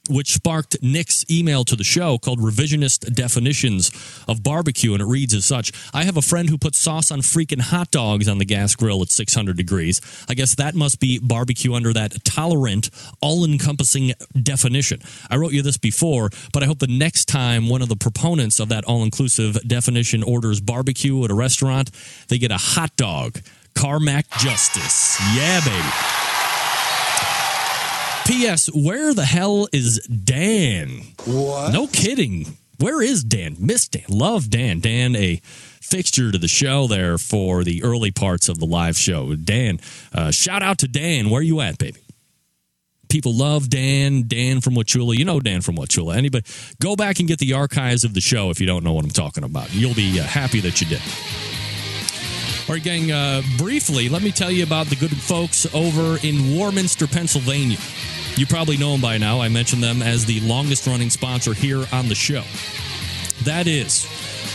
Which 0.10 0.34
sparked 0.34 0.76
Nick's 0.82 1.24
email 1.32 1.64
to 1.64 1.76
the 1.76 1.84
show 1.84 2.18
called 2.18 2.40
Revisionist 2.40 3.14
Definitions 3.14 3.92
of 4.28 4.44
Barbecue. 4.44 4.94
And 4.94 5.02
it 5.02 5.06
reads 5.06 5.34
as 5.34 5.46
such 5.46 5.72
I 5.94 6.04
have 6.04 6.18
a 6.18 6.22
friend 6.22 6.50
who 6.50 6.58
puts 6.58 6.80
sauce 6.80 7.12
on 7.12 7.22
freaking 7.22 7.62
hot 7.62 7.92
dogs 7.92 8.28
on 8.28 8.38
the 8.38 8.46
gas 8.46 8.76
grill 8.76 9.02
at 9.02 9.10
600 9.10 9.56
degrees. 9.56 10.02
I 10.28 10.34
guess 10.34 10.56
that 10.56 10.76
must 10.76 11.00
be 11.00 11.20
barbecue 11.20 11.74
under 11.74 11.94
that 11.94 12.24
tolerant, 12.26 12.90
all 13.22 13.46
encompassing 13.46 14.14
definition. 14.42 15.02
I 15.30 15.38
wrote 15.38 15.54
you 15.54 15.62
this 15.62 15.78
before, 15.78 16.30
but 16.52 16.64
I 16.64 16.66
hope 16.66 16.80
the 16.80 16.88
next 16.88 17.26
time 17.26 17.70
one 17.70 17.82
of 17.82 17.90
the 17.90 17.96
proponents 17.96 18.60
of 18.60 18.70
that 18.70 18.84
all 18.86 19.04
inclusive 19.04 19.62
definition 19.68 20.24
orders 20.24 20.60
barbecue 20.60 21.24
at 21.24 21.32
a 21.32 21.36
restaurant, 21.36 21.92
they 22.28 22.38
get 22.38 22.52
a 22.52 22.58
hot 22.58 22.96
dog. 22.98 23.40
Carmack 23.76 24.30
Justice. 24.38 25.20
Yeah, 25.36 25.60
baby. 25.62 26.23
P.S. 28.26 28.68
Where 28.74 29.14
the 29.14 29.26
hell 29.26 29.68
is 29.74 30.00
Dan? 30.08 31.02
What? 31.26 31.74
No 31.74 31.88
kidding. 31.88 32.58
Where 32.80 33.02
is 33.02 33.24
Dan? 33.24 33.58
Miss 33.60 33.88
Dan. 33.88 34.04
Love 34.10 34.50
Dan. 34.50 34.80
Dan, 34.80 35.16
a 35.16 35.42
fixture 35.44 36.32
to 36.32 36.38
the 36.38 36.48
show 36.48 36.88
there 36.88 37.18
for 37.18 37.64
the 37.64 37.84
early 37.84 38.12
parts 38.12 38.50
of 38.50 38.60
the 38.60 38.66
live 38.66 38.98
show. 38.98 39.36
Dan, 39.36 39.80
uh, 40.14 40.32
shout 40.32 40.64
out 40.64 40.80
to 40.80 40.88
Dan. 40.88 41.30
Where 41.30 41.40
are 41.40 41.44
you 41.44 41.62
at, 41.62 41.78
baby? 41.78 42.00
People 43.10 43.34
love 43.36 43.70
Dan. 43.70 44.24
Dan 44.28 44.60
from 44.62 44.74
Wauchula. 44.74 45.16
You 45.16 45.26
know 45.26 45.40
Dan 45.40 45.62
from 45.62 45.76
Wauchula. 45.76 46.16
Anybody? 46.16 46.46
Go 46.82 46.96
back 46.96 47.20
and 47.20 47.28
get 47.28 47.40
the 47.40 47.54
archives 47.54 48.04
of 48.04 48.14
the 48.14 48.22
show 48.22 48.50
if 48.50 48.60
you 48.60 48.66
don't 48.66 48.84
know 48.84 48.94
what 48.94 49.06
I'm 49.06 49.12
talking 49.12 49.44
about. 49.44 49.74
You'll 49.74 49.94
be 49.94 50.20
uh, 50.20 50.24
happy 50.24 50.62
that 50.62 50.82
you 50.82 50.88
did. 50.88 51.02
All 52.66 52.76
right, 52.76 52.82
gang, 52.82 53.12
uh, 53.12 53.42
briefly, 53.58 54.08
let 54.08 54.24
me 54.24 54.32
tell 54.32 54.50
you 54.50 54.64
about 54.64 54.88
the 54.88 54.96
good 54.96 55.12
folks 55.12 55.68
over 55.76 56.18
in 56.26 56.56
Warminster, 56.56 57.08
Pennsylvania. 57.08 57.78
You 58.38 58.46
probably 58.46 58.78
know 58.78 58.94
them 58.94 59.02
by 59.02 59.18
now. 59.18 59.42
I 59.42 59.50
mentioned 59.50 59.84
them 59.84 60.02
as 60.02 60.26
the 60.26 60.40
longest 60.40 60.88
running 60.88 61.10
sponsor 61.10 61.54
here 61.54 61.84
on 61.92 62.08
the 62.08 62.16
show. 62.16 62.44
That 63.44 63.68
is 63.68 64.08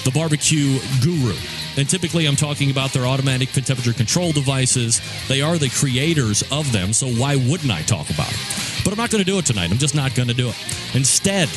the 0.04 0.10
Barbecue 0.10 0.78
Guru. 1.02 1.36
And 1.76 1.86
typically, 1.86 2.24
I'm 2.24 2.34
talking 2.34 2.70
about 2.70 2.94
their 2.94 3.06
automatic 3.06 3.52
temperature 3.52 3.92
control 3.92 4.32
devices. 4.32 5.02
They 5.28 5.42
are 5.42 5.58
the 5.58 5.68
creators 5.68 6.42
of 6.50 6.72
them, 6.72 6.94
so 6.94 7.08
why 7.08 7.36
wouldn't 7.36 7.70
I 7.70 7.82
talk 7.82 8.08
about 8.08 8.32
it? 8.32 8.40
But 8.84 8.94
I'm 8.94 8.98
not 8.98 9.10
going 9.10 9.22
to 9.22 9.30
do 9.30 9.38
it 9.38 9.44
tonight. 9.44 9.70
I'm 9.70 9.76
just 9.76 9.94
not 9.94 10.14
going 10.14 10.28
to 10.28 10.34
do 10.34 10.48
it. 10.48 10.56
Instead, 10.94 11.50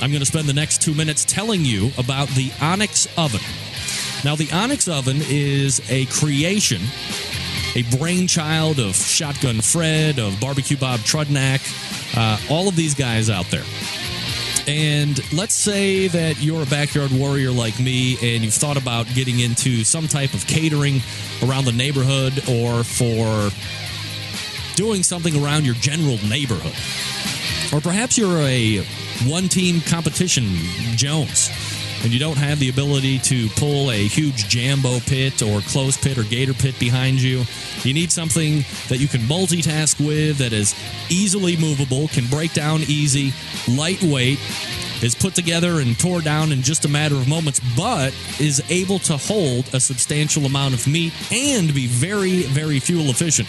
I'm 0.00 0.10
going 0.10 0.20
to 0.20 0.26
spend 0.26 0.48
the 0.48 0.54
next 0.54 0.80
two 0.80 0.94
minutes 0.94 1.26
telling 1.26 1.66
you 1.66 1.90
about 1.98 2.28
the 2.28 2.50
Onyx 2.62 3.06
Oven. 3.18 3.42
Now, 4.24 4.34
the 4.34 4.50
Onyx 4.52 4.88
Oven 4.88 5.18
is 5.28 5.80
a 5.90 6.06
creation, 6.06 6.82
a 7.74 7.82
brainchild 7.96 8.78
of 8.78 8.96
Shotgun 8.96 9.60
Fred, 9.60 10.18
of 10.18 10.40
Barbecue 10.40 10.76
Bob 10.76 11.00
Trudnak, 11.00 11.62
uh, 12.16 12.38
all 12.50 12.68
of 12.68 12.76
these 12.76 12.94
guys 12.94 13.30
out 13.30 13.46
there. 13.46 13.64
And 14.68 15.20
let's 15.32 15.54
say 15.54 16.08
that 16.08 16.42
you're 16.42 16.62
a 16.62 16.66
backyard 16.66 17.10
warrior 17.10 17.50
like 17.50 17.80
me 17.80 18.18
and 18.20 18.44
you've 18.44 18.52
thought 18.52 18.76
about 18.76 19.06
getting 19.14 19.40
into 19.40 19.82
some 19.82 20.06
type 20.06 20.34
of 20.34 20.46
catering 20.46 21.00
around 21.42 21.64
the 21.64 21.72
neighborhood 21.72 22.42
or 22.50 22.84
for 22.84 23.50
doing 24.76 25.02
something 25.02 25.42
around 25.42 25.64
your 25.64 25.74
general 25.76 26.18
neighborhood. 26.28 26.74
Or 27.72 27.80
perhaps 27.80 28.18
you're 28.18 28.38
a 28.42 28.84
one 29.26 29.48
team 29.48 29.80
competition 29.80 30.44
Jones 30.96 31.48
and 32.02 32.12
you 32.12 32.18
don't 32.18 32.36
have 32.36 32.58
the 32.58 32.68
ability 32.68 33.18
to 33.18 33.48
pull 33.50 33.90
a 33.90 34.06
huge 34.06 34.48
jambo 34.48 35.00
pit 35.00 35.42
or 35.42 35.60
close 35.60 35.96
pit 35.96 36.18
or 36.18 36.22
gator 36.24 36.54
pit 36.54 36.78
behind 36.78 37.20
you, 37.20 37.44
you 37.82 37.92
need 37.92 38.12
something 38.12 38.64
that 38.88 38.98
you 38.98 39.08
can 39.08 39.20
multitask 39.22 40.04
with 40.04 40.38
that 40.38 40.52
is 40.52 40.74
easily 41.10 41.56
movable, 41.56 42.08
can 42.08 42.26
break 42.26 42.52
down 42.52 42.80
easy, 42.82 43.32
lightweight, 43.68 44.38
is 45.02 45.14
put 45.14 45.34
together 45.34 45.80
and 45.80 45.98
tore 45.98 46.20
down 46.20 46.52
in 46.52 46.62
just 46.62 46.84
a 46.84 46.88
matter 46.88 47.14
of 47.14 47.28
moments, 47.28 47.60
but 47.76 48.12
is 48.40 48.62
able 48.70 48.98
to 49.00 49.16
hold 49.16 49.72
a 49.74 49.80
substantial 49.80 50.46
amount 50.46 50.74
of 50.74 50.86
meat 50.86 51.12
and 51.32 51.72
be 51.74 51.86
very, 51.86 52.42
very 52.42 52.80
fuel 52.80 53.10
efficient. 53.10 53.48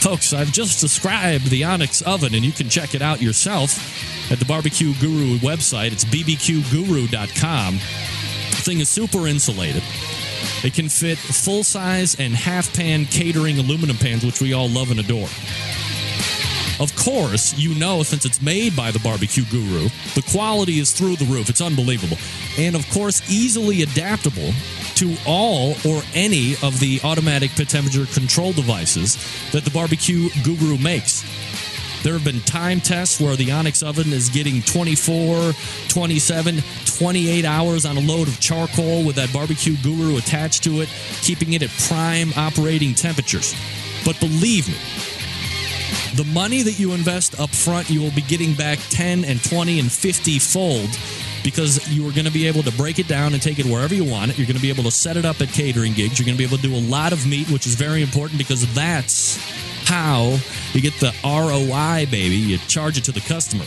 Folks, 0.00 0.32
I've 0.32 0.52
just 0.52 0.80
described 0.80 1.50
the 1.50 1.64
Onyx 1.64 2.02
oven, 2.02 2.34
and 2.34 2.44
you 2.44 2.52
can 2.52 2.68
check 2.68 2.94
it 2.94 3.02
out 3.02 3.22
yourself 3.22 4.30
at 4.32 4.38
the 4.38 4.44
Barbecue 4.44 4.94
Guru 5.00 5.38
website. 5.38 5.92
It's 5.92 6.04
bbqguru.com. 6.04 7.74
The 7.74 8.62
thing 8.62 8.80
is 8.80 8.88
super 8.88 9.26
insulated. 9.26 9.82
It 10.64 10.74
can 10.74 10.88
fit 10.88 11.18
full 11.18 11.64
size 11.64 12.18
and 12.18 12.34
half 12.34 12.74
pan 12.74 13.04
catering 13.06 13.58
aluminum 13.58 13.96
pans, 13.96 14.24
which 14.24 14.40
we 14.40 14.52
all 14.52 14.68
love 14.68 14.90
and 14.90 15.00
adore. 15.00 15.28
Of 16.82 16.96
course, 16.96 17.56
you 17.56 17.76
know 17.76 18.02
since 18.02 18.24
it's 18.24 18.42
made 18.42 18.74
by 18.74 18.90
the 18.90 18.98
Barbecue 18.98 19.44
Guru, 19.44 19.88
the 20.16 20.24
quality 20.32 20.80
is 20.80 20.92
through 20.92 21.14
the 21.14 21.26
roof. 21.26 21.48
It's 21.48 21.60
unbelievable. 21.60 22.16
And 22.58 22.74
of 22.74 22.84
course, 22.90 23.22
easily 23.30 23.82
adaptable 23.82 24.50
to 24.96 25.16
all 25.24 25.76
or 25.86 26.02
any 26.12 26.54
of 26.60 26.80
the 26.80 27.00
automatic 27.04 27.52
pit 27.52 27.68
temperature 27.68 28.06
control 28.06 28.52
devices 28.52 29.16
that 29.52 29.62
the 29.64 29.70
Barbecue 29.70 30.28
Guru 30.42 30.76
makes. 30.76 31.22
There 32.02 32.14
have 32.14 32.24
been 32.24 32.40
time 32.40 32.80
tests 32.80 33.20
where 33.20 33.36
the 33.36 33.52
Onyx 33.52 33.84
oven 33.84 34.12
is 34.12 34.28
getting 34.28 34.60
24, 34.62 35.52
27, 35.86 36.64
28 36.84 37.44
hours 37.44 37.86
on 37.86 37.96
a 37.96 38.00
load 38.00 38.26
of 38.26 38.40
charcoal 38.40 39.04
with 39.04 39.14
that 39.14 39.32
barbecue 39.32 39.76
guru 39.84 40.16
attached 40.16 40.64
to 40.64 40.80
it, 40.80 40.88
keeping 41.20 41.52
it 41.52 41.62
at 41.62 41.70
prime 41.86 42.32
operating 42.36 42.92
temperatures. 42.92 43.54
But 44.04 44.18
believe 44.18 44.66
me, 44.66 44.74
the 46.14 46.24
money 46.24 46.62
that 46.62 46.78
you 46.78 46.92
invest 46.92 47.38
up 47.40 47.50
front, 47.50 47.90
you 47.90 48.00
will 48.00 48.12
be 48.12 48.22
getting 48.22 48.54
back 48.54 48.78
10 48.90 49.24
and 49.24 49.42
20 49.42 49.80
and 49.80 49.90
50 49.90 50.38
fold 50.38 50.90
because 51.42 51.88
you 51.90 52.06
are 52.08 52.12
going 52.12 52.24
to 52.24 52.30
be 52.30 52.46
able 52.46 52.62
to 52.62 52.72
break 52.72 52.98
it 52.98 53.08
down 53.08 53.32
and 53.32 53.42
take 53.42 53.58
it 53.58 53.66
wherever 53.66 53.94
you 53.94 54.04
want 54.04 54.30
it. 54.30 54.38
You're 54.38 54.46
going 54.46 54.56
to 54.56 54.62
be 54.62 54.70
able 54.70 54.84
to 54.84 54.90
set 54.90 55.16
it 55.16 55.24
up 55.24 55.40
at 55.40 55.48
catering 55.48 55.92
gigs. 55.92 56.18
You're 56.18 56.26
going 56.26 56.36
to 56.36 56.38
be 56.38 56.44
able 56.44 56.58
to 56.58 56.62
do 56.62 56.74
a 56.74 56.84
lot 56.88 57.12
of 57.12 57.26
meat, 57.26 57.50
which 57.50 57.66
is 57.66 57.74
very 57.74 58.02
important 58.02 58.38
because 58.38 58.72
that's 58.74 59.38
how 59.86 60.38
you 60.72 60.80
get 60.80 60.94
the 61.00 61.12
ROI, 61.24 62.06
baby. 62.10 62.36
You 62.36 62.58
charge 62.58 62.98
it 62.98 63.04
to 63.04 63.12
the 63.12 63.20
customer. 63.20 63.64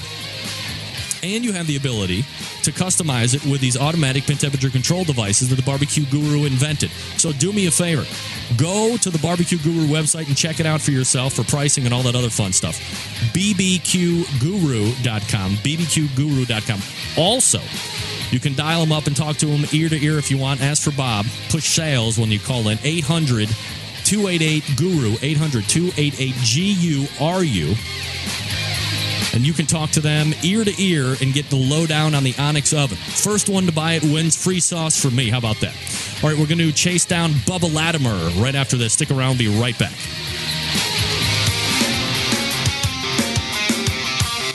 And 1.25 1.43
you 1.43 1.53
have 1.53 1.65
the 1.65 1.75
ability 1.75 2.21
to 2.61 2.71
customize 2.71 3.33
it 3.33 3.43
with 3.49 3.59
these 3.59 3.75
automatic 3.75 4.25
pin 4.25 4.37
temperature 4.37 4.69
control 4.69 5.03
devices 5.03 5.49
that 5.49 5.55
the 5.55 5.63
Barbecue 5.63 6.05
Guru 6.05 6.45
invented. 6.45 6.91
So 7.17 7.31
do 7.31 7.51
me 7.51 7.65
a 7.65 7.71
favor. 7.71 8.05
Go 8.57 8.95
to 8.97 9.09
the 9.09 9.17
Barbecue 9.17 9.57
Guru 9.57 9.87
website 9.87 10.27
and 10.27 10.37
check 10.37 10.59
it 10.59 10.67
out 10.67 10.81
for 10.81 10.91
yourself 10.91 11.33
for 11.33 11.43
pricing 11.43 11.85
and 11.85 11.93
all 11.95 12.03
that 12.03 12.13
other 12.13 12.29
fun 12.29 12.53
stuff. 12.53 12.77
BBQGuru.com. 13.33 14.31
BBQGuru.com. 15.55 16.81
Also, 17.17 17.59
you 18.29 18.39
can 18.39 18.53
dial 18.53 18.81
them 18.81 18.91
up 18.91 19.07
and 19.07 19.15
talk 19.15 19.37
to 19.37 19.47
them 19.47 19.65
ear 19.73 19.89
to 19.89 19.99
ear 19.99 20.19
if 20.19 20.29
you 20.29 20.37
want. 20.37 20.61
Ask 20.61 20.83
for 20.83 20.91
Bob. 20.91 21.25
Push 21.49 21.69
sales 21.69 22.19
when 22.19 22.29
you 22.29 22.39
call 22.39 22.67
in 22.67 22.77
800 22.83 23.49
288 24.03 24.77
Guru, 24.77 25.15
800 25.23 25.67
288 25.67 26.35
G 26.35 26.73
U 26.73 27.07
R 27.19 27.43
U. 27.43 27.75
And 29.35 29.45
you 29.45 29.51
can 29.53 29.65
talk 29.65 29.91
to 29.91 29.99
them 29.99 30.33
ear 30.43 30.63
to 30.63 30.81
ear 30.81 31.15
and 31.21 31.33
get 31.33 31.49
the 31.49 31.57
lowdown 31.57 32.15
on 32.15 32.23
the 32.23 32.33
Onyx 32.39 32.73
oven. 32.73 32.97
First 32.97 33.49
one 33.49 33.65
to 33.65 33.71
buy 33.73 33.93
it 33.93 34.03
wins 34.03 34.41
free 34.41 34.61
sauce 34.61 34.99
for 34.99 35.11
me. 35.11 35.29
How 35.29 35.39
about 35.39 35.59
that? 35.59 35.75
All 36.23 36.29
right, 36.29 36.39
we're 36.39 36.47
going 36.47 36.59
to 36.59 36.71
chase 36.71 37.05
down 37.05 37.31
Bubba 37.31 37.71
Latimer 37.71 38.15
right 38.41 38.55
after 38.55 38.77
this. 38.77 38.93
Stick 38.93 39.11
around, 39.11 39.37
be 39.37 39.47
right 39.59 39.77
back. 39.77 39.93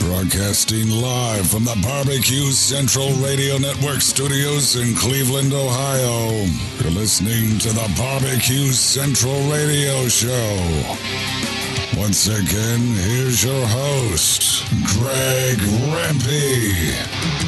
Broadcasting 0.01 0.91
live 0.91 1.49
from 1.49 1.65
the 1.65 1.79
Barbecue 1.83 2.51
Central 2.51 3.11
Radio 3.25 3.59
Network 3.59 4.01
studios 4.01 4.77
in 4.77 4.95
Cleveland, 4.95 5.53
Ohio. 5.53 6.47
You're 6.81 6.91
listening 6.93 7.59
to 7.59 7.69
the 7.69 7.93
Barbecue 7.97 8.73
Central 8.73 9.41
Radio 9.51 10.09
Show. 10.09 11.60
Once 11.97 12.29
again, 12.29 12.81
here's 12.95 13.43
your 13.45 13.67
host, 13.67 14.65
Greg 14.97 15.59
Rempe. 15.91 17.41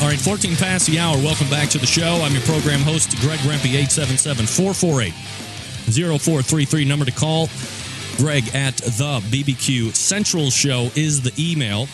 All 0.00 0.08
right, 0.08 0.20
14 0.20 0.56
past 0.56 0.86
the 0.86 0.98
hour. 0.98 1.16
Welcome 1.16 1.48
back 1.48 1.68
to 1.70 1.78
the 1.78 1.86
show. 1.86 2.20
I'm 2.22 2.32
your 2.32 2.42
program 2.42 2.80
host, 2.80 3.16
Greg 3.20 3.38
Rempe, 3.40 3.66
877 3.66 4.46
448 4.46 5.12
0433. 5.92 6.84
Number 6.84 7.04
to 7.04 7.12
call. 7.12 7.48
Greg 8.16 8.52
at 8.52 8.76
the 8.76 9.20
BBQ 9.30 9.94
Central 9.94 10.50
Show 10.50 10.90
is 10.96 11.20
the 11.20 11.32
email. 11.38 11.86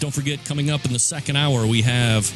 Don't 0.00 0.12
forget, 0.12 0.44
coming 0.44 0.70
up 0.70 0.84
in 0.84 0.92
the 0.92 0.98
second 0.98 1.36
hour, 1.36 1.66
we 1.66 1.82
have 1.82 2.30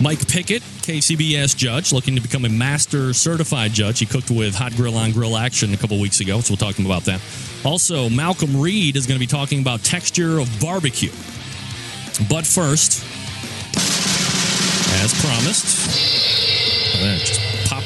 Mike 0.00 0.18
Pickette, 0.20 0.62
KCBS 0.82 1.56
judge, 1.56 1.92
looking 1.92 2.14
to 2.16 2.20
become 2.20 2.44
a 2.44 2.48
master 2.48 3.12
certified 3.12 3.72
judge. 3.72 3.98
He 3.98 4.06
cooked 4.06 4.30
with 4.30 4.54
Hot 4.54 4.74
Grill 4.76 4.96
on 4.96 5.12
Grill 5.12 5.36
Action 5.36 5.72
a 5.74 5.76
couple 5.76 6.00
weeks 6.00 6.20
ago, 6.20 6.40
so 6.40 6.52
we'll 6.52 6.58
talk 6.58 6.74
to 6.76 6.82
him 6.82 6.86
about 6.86 7.04
that. 7.04 7.20
Also, 7.64 8.08
Malcolm 8.08 8.60
Reed 8.60 8.96
is 8.96 9.06
going 9.06 9.18
to 9.18 9.20
be 9.20 9.26
talking 9.26 9.60
about 9.60 9.82
texture 9.82 10.38
of 10.38 10.60
barbecue. 10.60 11.12
But 12.28 12.46
first, 12.46 13.02
as 15.02 15.12
promised, 15.20 15.74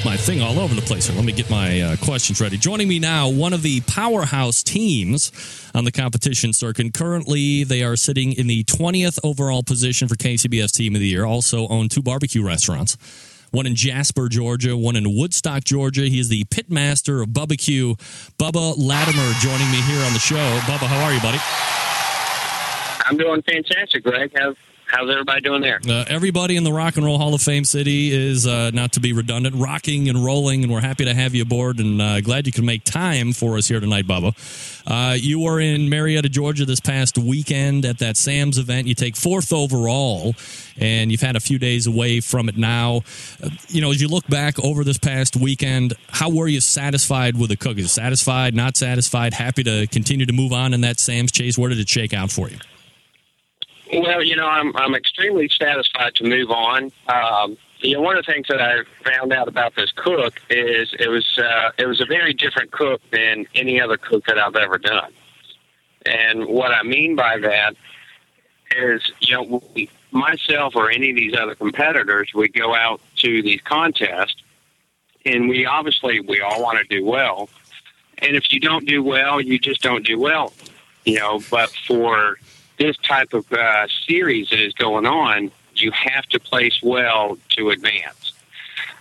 my 0.04 0.16
thing 0.16 0.40
all 0.40 0.58
over 0.58 0.74
the 0.74 0.82
place 0.82 1.06
here. 1.06 1.16
Let 1.16 1.24
me 1.24 1.32
get 1.32 1.50
my 1.50 1.80
uh, 1.80 1.96
questions 1.96 2.40
ready. 2.40 2.56
Joining 2.56 2.88
me 2.88 2.98
now, 2.98 3.28
one 3.28 3.52
of 3.52 3.62
the 3.62 3.80
powerhouse 3.82 4.62
teams 4.62 5.32
on 5.74 5.84
the 5.84 5.92
competition 5.92 6.52
circuit. 6.52 6.94
Currently, 6.94 7.64
they 7.64 7.82
are 7.82 7.96
sitting 7.96 8.32
in 8.32 8.46
the 8.46 8.64
20th 8.64 9.18
overall 9.24 9.62
position 9.62 10.08
for 10.08 10.14
KCBS 10.14 10.72
Team 10.72 10.94
of 10.94 11.00
the 11.00 11.06
Year. 11.06 11.24
Also 11.24 11.66
own 11.68 11.88
two 11.88 12.02
barbecue 12.02 12.44
restaurants. 12.44 12.96
One 13.50 13.66
in 13.66 13.74
Jasper, 13.74 14.28
Georgia, 14.28 14.76
one 14.76 14.94
in 14.94 15.16
Woodstock, 15.16 15.64
Georgia. 15.64 16.02
He 16.02 16.20
is 16.20 16.28
the 16.28 16.44
pit 16.44 16.70
master 16.70 17.22
of 17.22 17.32
barbecue. 17.32 17.94
Bubba 18.38 18.74
Latimer 18.76 19.32
joining 19.40 19.70
me 19.70 19.80
here 19.82 20.04
on 20.04 20.12
the 20.12 20.18
show. 20.18 20.58
Bubba, 20.66 20.86
how 20.86 21.04
are 21.04 21.12
you, 21.12 21.20
buddy? 21.20 21.38
I'm 23.06 23.16
doing 23.16 23.42
fantastic, 23.42 24.04
Greg. 24.04 24.32
How's 24.36 24.56
how's 24.88 25.10
everybody 25.10 25.40
doing 25.40 25.60
there? 25.60 25.80
Uh, 25.88 26.04
everybody 26.08 26.56
in 26.56 26.64
the 26.64 26.72
Rock 26.72 26.96
and 26.96 27.04
Roll 27.04 27.18
Hall 27.18 27.34
of 27.34 27.42
Fame 27.42 27.64
city 27.64 28.10
is, 28.12 28.46
uh, 28.46 28.70
not 28.72 28.92
to 28.92 29.00
be 29.00 29.12
redundant, 29.12 29.54
rocking 29.56 30.08
and 30.08 30.24
rolling, 30.24 30.62
and 30.64 30.72
we're 30.72 30.80
happy 30.80 31.04
to 31.04 31.14
have 31.14 31.34
you 31.34 31.42
aboard 31.42 31.78
and 31.78 32.00
uh, 32.00 32.20
glad 32.20 32.46
you 32.46 32.52
can 32.52 32.64
make 32.64 32.84
time 32.84 33.32
for 33.32 33.56
us 33.56 33.68
here 33.68 33.80
tonight, 33.80 34.06
Bubba. 34.06 34.34
Uh, 34.86 35.14
you 35.14 35.40
were 35.40 35.60
in 35.60 35.88
Marietta, 35.90 36.28
Georgia 36.28 36.64
this 36.64 36.80
past 36.80 37.18
weekend 37.18 37.84
at 37.84 37.98
that 37.98 38.16
Sam's 38.16 38.56
event. 38.58 38.86
You 38.86 38.94
take 38.94 39.16
fourth 39.16 39.52
overall, 39.52 40.34
and 40.78 41.10
you've 41.10 41.20
had 41.20 41.36
a 41.36 41.40
few 41.40 41.58
days 41.58 41.86
away 41.86 42.20
from 42.20 42.48
it 42.48 42.56
now. 42.56 43.02
Uh, 43.42 43.50
you 43.68 43.82
know, 43.82 43.90
as 43.90 44.00
you 44.00 44.08
look 44.08 44.26
back 44.28 44.58
over 44.64 44.84
this 44.84 44.98
past 44.98 45.36
weekend, 45.36 45.92
how 46.08 46.30
were 46.30 46.48
you 46.48 46.60
satisfied 46.60 47.36
with 47.38 47.50
the 47.50 47.56
cookies? 47.56 47.92
Satisfied, 47.92 48.54
not 48.54 48.76
satisfied, 48.76 49.34
happy 49.34 49.62
to 49.64 49.86
continue 49.88 50.24
to 50.24 50.32
move 50.32 50.52
on 50.52 50.72
in 50.72 50.80
that 50.80 50.98
Sam's 50.98 51.32
chase? 51.32 51.58
Where 51.58 51.68
did 51.68 51.78
it 51.78 51.88
shake 51.88 52.14
out 52.14 52.30
for 52.30 52.48
you? 52.48 52.56
Well, 53.92 54.22
you 54.22 54.36
know, 54.36 54.46
I'm 54.46 54.76
I'm 54.76 54.94
extremely 54.94 55.48
satisfied 55.48 56.14
to 56.16 56.24
move 56.24 56.50
on. 56.50 56.92
Um, 57.08 57.56
you 57.80 57.94
know, 57.94 58.02
one 58.02 58.16
of 58.16 58.26
the 58.26 58.32
things 58.32 58.46
that 58.48 58.60
I 58.60 58.82
found 59.04 59.32
out 59.32 59.48
about 59.48 59.74
this 59.76 59.92
cook 59.92 60.40
is 60.50 60.94
it 60.98 61.08
was 61.08 61.38
uh, 61.38 61.70
it 61.78 61.86
was 61.86 62.00
a 62.00 62.06
very 62.06 62.34
different 62.34 62.70
cook 62.70 63.00
than 63.10 63.46
any 63.54 63.80
other 63.80 63.96
cook 63.96 64.26
that 64.26 64.38
I've 64.38 64.56
ever 64.56 64.78
done. 64.78 65.12
And 66.04 66.46
what 66.46 66.72
I 66.72 66.82
mean 66.82 67.16
by 67.16 67.38
that 67.38 67.76
is, 68.76 69.12
you 69.20 69.34
know, 69.34 69.62
we, 69.74 69.90
myself 70.10 70.76
or 70.76 70.90
any 70.90 71.10
of 71.10 71.16
these 71.16 71.36
other 71.36 71.54
competitors, 71.54 72.30
we 72.34 72.48
go 72.48 72.74
out 72.74 73.00
to 73.16 73.42
these 73.42 73.60
contests, 73.62 74.42
and 75.24 75.48
we 75.48 75.66
obviously 75.66 76.20
we 76.20 76.40
all 76.40 76.62
want 76.62 76.78
to 76.78 76.84
do 76.84 77.04
well. 77.04 77.48
And 78.18 78.36
if 78.36 78.52
you 78.52 78.60
don't 78.60 78.86
do 78.86 79.02
well, 79.02 79.40
you 79.40 79.58
just 79.58 79.80
don't 79.80 80.04
do 80.04 80.18
well, 80.18 80.52
you 81.04 81.18
know. 81.18 81.40
But 81.50 81.70
for 81.86 82.38
this 82.78 82.96
type 82.98 83.34
of 83.34 83.50
uh, 83.52 83.86
series 84.06 84.50
that 84.50 84.60
is 84.60 84.72
going 84.74 85.06
on, 85.06 85.50
you 85.74 85.90
have 85.92 86.24
to 86.26 86.40
place 86.40 86.80
well 86.82 87.38
to 87.50 87.70
advance. 87.70 88.32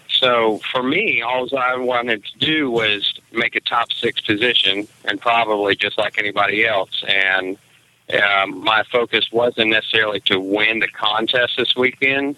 So 0.09 0.59
for 0.71 0.81
me, 0.81 1.21
all 1.21 1.47
I 1.57 1.75
wanted 1.75 2.25
to 2.25 2.37
do 2.39 2.71
was 2.71 3.19
make 3.31 3.55
a 3.55 3.59
top 3.59 3.91
six 3.93 4.19
position, 4.21 4.87
and 5.05 5.21
probably 5.21 5.75
just 5.75 5.97
like 5.97 6.17
anybody 6.17 6.65
else. 6.65 7.03
And 7.07 7.57
um, 8.23 8.63
my 8.63 8.83
focus 8.91 9.31
wasn't 9.31 9.69
necessarily 9.69 10.21
to 10.21 10.39
win 10.39 10.79
the 10.79 10.87
contest 10.87 11.57
this 11.57 11.75
weekend, 11.75 12.35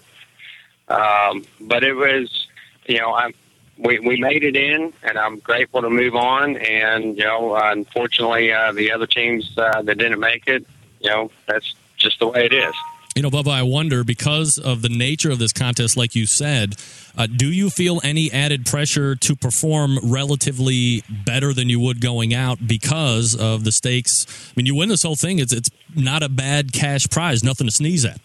um, 0.88 1.44
but 1.60 1.84
it 1.84 1.94
was, 1.94 2.46
you 2.86 2.98
know, 2.98 3.14
I'm. 3.14 3.34
We, 3.78 3.98
we 3.98 4.20
made 4.20 4.44
it 4.44 4.56
in, 4.56 4.92
and 5.02 5.16
I'm 5.16 5.38
grateful 5.38 5.80
to 5.80 5.88
move 5.88 6.14
on. 6.14 6.58
And 6.58 7.16
you 7.16 7.24
know, 7.24 7.54
unfortunately, 7.54 8.52
uh, 8.52 8.72
the 8.72 8.92
other 8.92 9.06
teams 9.06 9.56
uh, 9.56 9.80
that 9.80 9.96
didn't 9.96 10.20
make 10.20 10.46
it, 10.48 10.66
you 11.00 11.10
know, 11.10 11.30
that's 11.46 11.74
just 11.96 12.18
the 12.18 12.28
way 12.28 12.46
it 12.46 12.52
is. 12.52 12.74
You 13.16 13.22
know, 13.22 13.30
Bubba, 13.30 13.50
I 13.50 13.62
wonder 13.62 14.04
because 14.04 14.56
of 14.56 14.82
the 14.82 14.88
nature 14.88 15.32
of 15.32 15.40
this 15.40 15.52
contest, 15.52 15.96
like 15.96 16.14
you 16.14 16.26
said, 16.26 16.76
uh, 17.18 17.26
do 17.26 17.50
you 17.50 17.68
feel 17.68 18.00
any 18.04 18.30
added 18.30 18.66
pressure 18.66 19.16
to 19.16 19.34
perform 19.34 19.98
relatively 20.02 21.02
better 21.26 21.52
than 21.52 21.68
you 21.68 21.80
would 21.80 22.00
going 22.00 22.32
out 22.32 22.68
because 22.68 23.34
of 23.34 23.64
the 23.64 23.72
stakes? 23.72 24.26
I 24.48 24.52
mean, 24.54 24.66
you 24.66 24.76
win 24.76 24.88
this 24.88 25.02
whole 25.02 25.16
thing; 25.16 25.40
it's 25.40 25.52
it's 25.52 25.70
not 25.96 26.22
a 26.22 26.28
bad 26.28 26.72
cash 26.72 27.08
prize, 27.08 27.42
nothing 27.42 27.66
to 27.66 27.72
sneeze 27.72 28.04
at. 28.04 28.20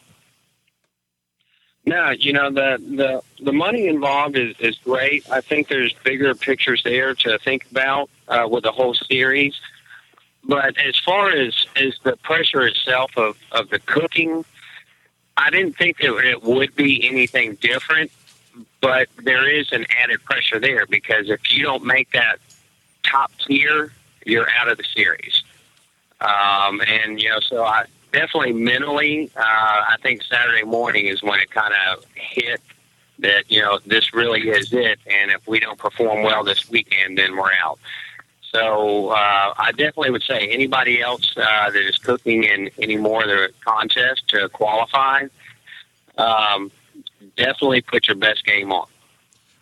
No, 1.87 2.11
you 2.11 2.33
know 2.33 2.51
the 2.51 2.77
the 2.79 3.43
the 3.43 3.53
money 3.53 3.87
involved 3.87 4.37
is 4.37 4.55
is 4.59 4.77
great. 4.77 5.29
I 5.31 5.41
think 5.41 5.67
there's 5.67 5.93
bigger 6.03 6.35
pictures 6.35 6.81
there 6.83 7.15
to 7.15 7.39
think 7.39 7.65
about 7.71 8.09
uh, 8.27 8.47
with 8.49 8.63
the 8.63 8.71
whole 8.71 8.93
series. 8.93 9.59
But 10.47 10.77
as 10.77 10.97
far 10.99 11.31
as 11.31 11.65
as 11.75 11.95
the 12.03 12.17
pressure 12.17 12.61
itself 12.67 13.17
of 13.17 13.37
of 13.51 13.69
the 13.69 13.79
cooking, 13.79 14.45
I 15.37 15.49
didn't 15.49 15.77
think 15.77 15.97
that 15.97 16.15
it 16.25 16.43
would 16.43 16.75
be 16.75 17.07
anything 17.07 17.55
different. 17.55 18.11
But 18.79 19.09
there 19.23 19.49
is 19.49 19.71
an 19.71 19.85
added 20.01 20.23
pressure 20.23 20.59
there 20.59 20.85
because 20.85 21.29
if 21.29 21.51
you 21.51 21.63
don't 21.63 21.83
make 21.83 22.11
that 22.11 22.39
top 23.03 23.31
tier, 23.45 23.91
you're 24.25 24.49
out 24.51 24.69
of 24.69 24.77
the 24.77 24.85
series. 24.95 25.43
Um, 26.21 26.81
and 26.87 27.21
you 27.21 27.29
know, 27.29 27.39
so 27.39 27.63
I 27.63 27.85
definitely 28.11 28.53
mentally, 28.53 29.29
uh, 29.35 29.41
I 29.41 29.97
think 30.01 30.23
Saturday 30.23 30.63
morning 30.63 31.07
is 31.07 31.21
when 31.21 31.39
it 31.39 31.51
kind 31.51 31.73
of 31.89 32.05
hit 32.15 32.61
that 33.19 33.49
you 33.49 33.61
know 33.61 33.79
this 33.85 34.13
really 34.13 34.49
is 34.49 34.71
it, 34.73 34.99
and 35.07 35.31
if 35.31 35.47
we 35.47 35.59
don't 35.59 35.77
perform 35.77 36.23
well 36.23 36.43
this 36.43 36.69
weekend, 36.69 37.17
then 37.17 37.35
we're 37.35 37.51
out. 37.53 37.79
So 38.55 39.09
uh, 39.09 39.53
I 39.57 39.71
definitely 39.71 40.11
would 40.11 40.23
say 40.23 40.47
anybody 40.47 41.01
else 41.01 41.35
uh, 41.35 41.69
that 41.71 41.75
is 41.75 41.97
cooking 41.97 42.45
in 42.45 42.69
any 42.81 42.95
more 42.95 43.21
of 43.21 43.27
the 43.27 43.49
contest 43.65 44.29
to 44.29 44.47
qualify, 44.47 45.25
um, 46.17 46.71
definitely 47.35 47.81
put 47.81 48.07
your 48.07 48.15
best 48.15 48.45
game 48.45 48.71
on. 48.71 48.87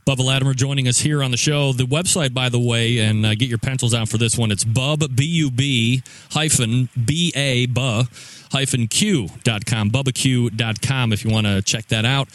Bubba 0.05 0.23
Latimer 0.23 0.53
joining 0.53 0.87
us 0.87 0.99
here 0.99 1.23
on 1.23 1.31
the 1.31 1.37
show. 1.37 1.73
The 1.73 1.85
website, 1.85 2.35
by 2.35 2.49
the 2.49 2.59
way, 2.59 2.99
and 2.99 3.25
uh, 3.25 3.33
get 3.33 3.49
your 3.49 3.57
pencils 3.57 3.95
out 3.95 4.09
for 4.09 4.19
this 4.19 4.37
one. 4.37 4.51
It's 4.51 4.63
bub, 4.63 5.15
B-U-B, 5.15 6.03
hyphen, 6.29 6.89
B-A, 7.03 7.65
bu, 7.65 7.79
hyphen, 7.81 8.07
Q.com, 8.53 9.89
bubbaQ.com 9.89 11.11
if 11.11 11.25
you 11.25 11.31
want 11.31 11.47
to 11.47 11.61
check 11.63 11.87
that 11.87 12.05
out. 12.05 12.27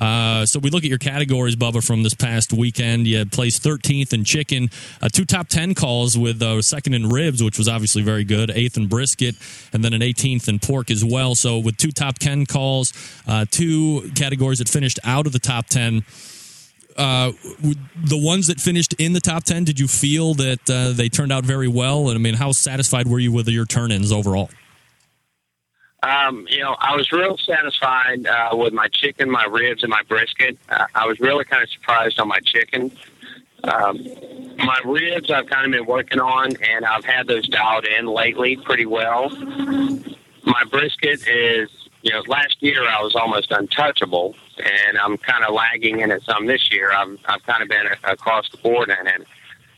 Uh, 0.00 0.46
so 0.46 0.58
we 0.58 0.70
look 0.70 0.84
at 0.84 0.88
your 0.88 0.98
categories, 0.98 1.54
Bubba, 1.54 1.86
from 1.86 2.02
this 2.02 2.14
past 2.14 2.52
weekend. 2.52 3.06
You 3.06 3.26
placed 3.26 3.62
13th 3.62 4.14
in 4.14 4.24
chicken, 4.24 4.70
uh, 5.02 5.10
two 5.10 5.26
top 5.26 5.48
10 5.48 5.74
calls 5.74 6.16
with 6.16 6.40
uh, 6.40 6.62
second 6.62 6.94
in 6.94 7.10
ribs, 7.10 7.42
which 7.42 7.58
was 7.58 7.68
obviously 7.68 8.02
very 8.02 8.24
good, 8.24 8.50
eighth 8.50 8.78
in 8.78 8.88
brisket, 8.88 9.36
and 9.72 9.84
then 9.84 9.92
an 9.92 10.00
18th 10.00 10.48
in 10.48 10.58
pork 10.58 10.90
as 10.90 11.04
well. 11.04 11.34
So 11.34 11.58
with 11.58 11.76
two 11.76 11.92
top 11.92 12.18
10 12.18 12.46
calls, 12.46 12.94
uh, 13.26 13.44
two 13.50 14.10
categories 14.14 14.60
that 14.60 14.70
finished 14.70 14.98
out 15.04 15.26
of 15.26 15.32
the 15.32 15.38
top 15.38 15.66
10 15.66 16.04
uh, 16.96 17.32
the 18.06 18.16
ones 18.16 18.46
that 18.46 18.58
finished 18.58 18.94
in 18.94 19.12
the 19.12 19.20
top 19.20 19.44
10, 19.44 19.64
did 19.64 19.78
you 19.78 19.86
feel 19.86 20.32
that 20.32 20.70
uh, 20.70 20.92
they 20.92 21.10
turned 21.10 21.30
out 21.30 21.44
very 21.44 21.68
well? 21.68 22.08
And 22.08 22.16
I 22.16 22.18
mean, 22.18 22.32
how 22.32 22.52
satisfied 22.52 23.06
were 23.06 23.18
you 23.18 23.30
with 23.30 23.48
your 23.48 23.66
turn 23.66 23.92
ins 23.92 24.12
overall? 24.12 24.48
Um, 26.06 26.46
you 26.48 26.60
know, 26.60 26.76
I 26.78 26.94
was 26.94 27.10
real 27.10 27.36
satisfied 27.36 28.26
uh, 28.28 28.50
with 28.52 28.72
my 28.72 28.86
chicken, 28.86 29.28
my 29.28 29.44
ribs, 29.44 29.82
and 29.82 29.90
my 29.90 30.02
brisket. 30.08 30.56
Uh, 30.68 30.86
I 30.94 31.04
was 31.04 31.18
really 31.18 31.44
kind 31.44 31.64
of 31.64 31.70
surprised 31.70 32.20
on 32.20 32.28
my 32.28 32.38
chicken. 32.40 32.92
Um, 33.64 34.06
my 34.58 34.78
ribs, 34.84 35.32
I've 35.32 35.48
kind 35.48 35.66
of 35.66 35.72
been 35.72 35.84
working 35.84 36.20
on, 36.20 36.54
and 36.62 36.84
I've 36.84 37.04
had 37.04 37.26
those 37.26 37.48
dialed 37.48 37.86
in 37.86 38.06
lately 38.06 38.56
pretty 38.56 38.86
well. 38.86 39.30
My 40.44 40.62
brisket 40.70 41.26
is, 41.26 41.70
you 42.02 42.12
know, 42.12 42.22
last 42.28 42.62
year 42.62 42.88
I 42.88 43.02
was 43.02 43.16
almost 43.16 43.50
untouchable, 43.50 44.36
and 44.58 44.98
I'm 44.98 45.18
kind 45.18 45.44
of 45.44 45.54
lagging 45.54 46.00
in 46.00 46.12
it 46.12 46.22
some 46.22 46.46
this 46.46 46.70
year. 46.70 46.92
I've, 46.92 47.18
I've 47.24 47.42
kind 47.42 47.64
of 47.64 47.68
been 47.68 47.86
across 48.04 48.48
the 48.50 48.58
board 48.58 48.90
in 48.90 49.08
it. 49.08 49.26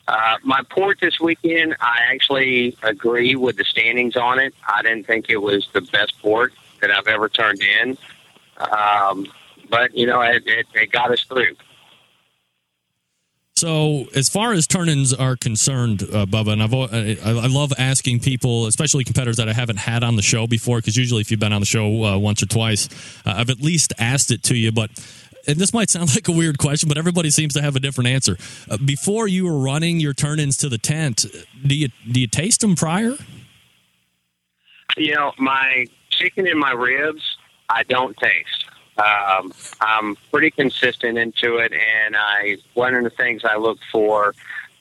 Uh, 0.09 0.39
my 0.43 0.63
port 0.71 0.99
this 1.01 1.21
weekend, 1.21 1.77
I 1.81 1.99
actually 2.11 2.75
agree 2.83 3.37
with 3.37 3.59
the 3.59 3.65
standings 3.65 4.17
on 4.17 4.39
it. 4.39 4.55
I 4.67 4.81
didn't 4.81 5.07
think 5.07 5.27
it 5.29 5.37
was 5.37 5.69
the 5.75 5.83
best 5.83 6.21
port 6.23 6.55
that 6.81 6.91
I've 6.91 7.07
ever 7.07 7.29
turned 7.29 7.61
in. 7.63 7.99
Um, 8.57 9.27
but, 9.69 9.95
you 9.95 10.07
know, 10.07 10.23
it, 10.23 10.43
it, 10.47 10.67
it 10.75 10.93
got 10.93 11.11
us 11.11 11.21
through. 11.25 11.55
So, 13.57 14.07
as 14.15 14.29
far 14.29 14.53
as 14.53 14.67
turn-ins 14.69 15.13
are 15.13 15.37
concerned, 15.37 16.03
uh, 16.05 16.25
Bubba, 16.27 16.53
and 16.53 16.63
I've, 16.63 16.73
I, 16.73 17.43
I 17.43 17.47
love 17.49 17.73
asking 17.77 18.21
people, 18.21 18.67
especially 18.67 19.03
competitors 19.03 19.37
that 19.39 19.49
I 19.49 19.53
haven't 19.53 19.79
had 19.79 20.05
on 20.05 20.15
the 20.15 20.23
show 20.23 20.47
before, 20.47 20.79
because 20.79 20.97
usually 20.97 21.21
if 21.21 21.31
you've 21.31 21.41
been 21.41 21.53
on 21.53 21.61
the 21.61 21.67
show 21.67 22.05
uh, 22.05 22.17
once 22.17 22.41
or 22.41 22.47
twice, 22.47 22.89
uh, 23.27 23.35
I've 23.37 23.51
at 23.51 23.61
least 23.61 23.93
asked 23.99 24.31
it 24.31 24.45
to 24.45 24.57
you. 24.57 24.71
But 24.71 24.91
and 25.49 25.59
this 25.59 25.73
might 25.73 25.91
sound 25.91 26.11
like 26.15 26.29
a 26.29 26.33
weird 26.33 26.59
question, 26.59 26.89
but 26.89 26.99
everybody 26.99 27.31
seems 27.31 27.55
to 27.55 27.63
have 27.63 27.75
a 27.75 27.81
different 27.81 28.09
answer. 28.09 28.37
Uh, 28.71 28.77
before 28.77 29.27
you 29.27 29.47
were 29.47 29.59
running 29.59 29.99
your 29.99 30.13
turn-ins 30.13 30.57
to 30.59 30.69
the 30.69 30.79
tent, 30.79 31.25
do 31.67 31.75
you 31.75 31.89
do 32.11 32.21
you 32.21 32.29
taste 32.29 32.61
them 32.61 32.77
prior? 32.77 33.17
You 34.97 35.15
know, 35.15 35.33
my 35.39 35.87
chicken 36.11 36.47
and 36.47 36.59
my 36.59 36.73
ribs, 36.73 37.23
I 37.69 37.83
don't 37.85 38.17
taste. 38.17 38.67
Um, 38.99 39.53
I'm 39.81 40.17
pretty 40.33 40.51
consistent 40.51 41.19
into 41.19 41.59
it, 41.59 41.73
and 41.73 42.17
I 42.17 42.59
one 42.75 42.95
of 42.95 43.05
the 43.05 43.11
things 43.11 43.45
I 43.45 43.57
look 43.57 43.79
for, 43.91 44.35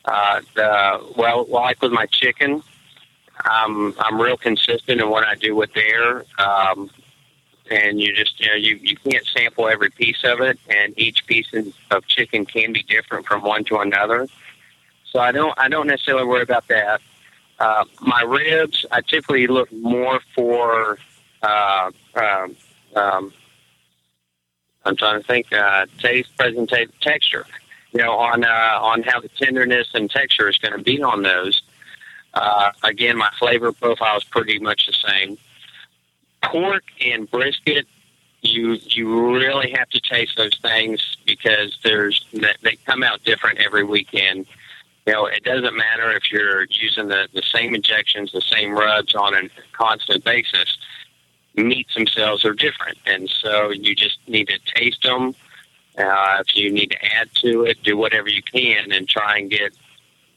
uh, 0.05 0.41
the 0.55 1.13
well, 1.15 1.45
like 1.45 1.81
with 1.81 1.91
my 1.91 2.07
chicken, 2.07 2.63
um, 3.49 3.95
I'm 3.99 4.19
real 4.19 4.37
consistent 4.37 5.01
in 5.01 5.09
what 5.09 5.23
I 5.23 5.35
do 5.35 5.55
with 5.55 5.71
there. 5.73 6.25
Um, 6.39 6.89
and 7.69 7.99
you 7.99 8.13
just 8.13 8.39
you 8.39 8.47
know 8.47 8.55
you 8.55 8.79
you 8.81 8.95
can't 8.97 9.25
sample 9.25 9.67
every 9.67 9.89
piece 9.89 10.23
of 10.23 10.41
it, 10.41 10.59
and 10.69 10.93
each 10.97 11.25
piece 11.25 11.47
of 11.91 12.07
chicken 12.07 12.45
can 12.45 12.73
be 12.73 12.83
different 12.83 13.25
from 13.25 13.41
one 13.41 13.63
to 13.65 13.77
another. 13.77 14.27
So 15.11 15.19
I 15.19 15.31
don't 15.31 15.53
I 15.57 15.69
don't 15.69 15.87
necessarily 15.87 16.25
worry 16.25 16.43
about 16.43 16.67
that. 16.67 17.01
Uh, 17.59 17.85
my 18.01 18.21
ribs, 18.21 18.85
I 18.91 19.01
typically 19.01 19.47
look 19.47 19.71
more 19.71 20.19
for. 20.35 20.99
Uh, 21.41 21.91
um, 22.15 22.55
um, 22.95 23.33
I'm 24.85 24.95
trying 24.95 25.21
to 25.21 25.27
think. 25.27 25.51
Uh, 25.51 25.85
taste, 25.99 26.35
presentation, 26.37 26.93
texture. 27.01 27.45
You 27.93 28.03
know, 28.03 28.13
on 28.13 28.43
uh, 28.43 28.79
on 28.81 29.03
how 29.03 29.19
the 29.19 29.29
tenderness 29.29 29.87
and 29.93 30.09
texture 30.09 30.49
is 30.49 30.57
going 30.57 30.77
to 30.77 30.83
be 30.83 31.01
on 31.01 31.23
those. 31.23 31.61
Uh, 32.33 32.71
again, 32.83 33.17
my 33.17 33.31
flavor 33.39 33.71
profile 33.71 34.17
is 34.17 34.23
pretty 34.23 34.59
much 34.59 34.85
the 34.85 34.93
same. 34.93 35.37
Pork 36.43 36.83
and 37.01 37.29
brisket, 37.29 37.87
you 38.41 38.77
you 38.83 39.35
really 39.35 39.71
have 39.71 39.89
to 39.89 39.99
taste 39.99 40.37
those 40.37 40.57
things 40.61 41.17
because 41.25 41.77
there's 41.83 42.25
they 42.61 42.75
come 42.85 43.03
out 43.03 43.23
different 43.23 43.59
every 43.59 43.83
weekend. 43.83 44.45
You 45.05 45.13
know, 45.13 45.25
it 45.25 45.43
doesn't 45.43 45.75
matter 45.75 46.11
if 46.11 46.31
you're 46.31 46.65
using 46.69 47.07
the, 47.07 47.29
the 47.33 47.41
same 47.41 47.73
injections, 47.73 48.31
the 48.33 48.41
same 48.41 48.73
rubs 48.73 49.15
on 49.15 49.33
a 49.35 49.49
constant 49.71 50.23
basis. 50.23 50.77
Meats 51.55 51.95
themselves 51.95 52.45
are 52.45 52.53
different, 52.53 52.97
and 53.05 53.29
so 53.29 53.71
you 53.71 53.95
just 53.95 54.19
need 54.27 54.47
to 54.49 54.59
taste 54.75 55.03
them. 55.03 55.33
Uh, 55.97 56.43
if 56.45 56.55
you 56.55 56.71
need 56.71 56.91
to 56.91 57.15
add 57.15 57.33
to 57.35 57.63
it, 57.63 57.81
do 57.83 57.97
whatever 57.97 58.29
you 58.29 58.43
can 58.43 58.91
and 58.91 59.07
try 59.07 59.39
and 59.39 59.49
get 59.49 59.73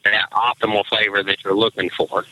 that 0.03 0.31
optimal 0.31 0.83
flavor 0.85 1.21
that 1.21 1.43
you're 1.43 1.55
looking 1.55 1.89
for. 1.89 2.25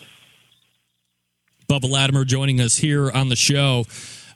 Bubba 1.69 1.88
Latimer 1.88 2.25
joining 2.25 2.60
us 2.60 2.77
here 2.77 3.12
on 3.12 3.29
the 3.29 3.36
show. 3.36 3.86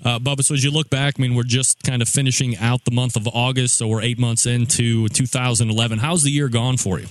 Uh, 0.05 0.19
Bubba, 0.19 0.43
so 0.43 0.53
as 0.53 0.63
you 0.63 0.69
look 0.69 0.91
back, 0.91 1.15
I 1.17 1.21
mean, 1.21 1.33
we're 1.33 1.41
just 1.41 1.81
kind 1.81 2.03
of 2.03 2.07
finishing 2.07 2.55
out 2.57 2.85
the 2.85 2.91
month 2.91 3.15
of 3.15 3.27
August, 3.27 3.75
so 3.79 3.87
we're 3.87 4.01
eight 4.01 4.19
months 4.19 4.45
into 4.45 5.07
2011. 5.09 5.97
How's 5.97 6.21
the 6.21 6.29
year 6.29 6.47
gone 6.47 6.77
for 6.77 6.99
you? 6.99 7.07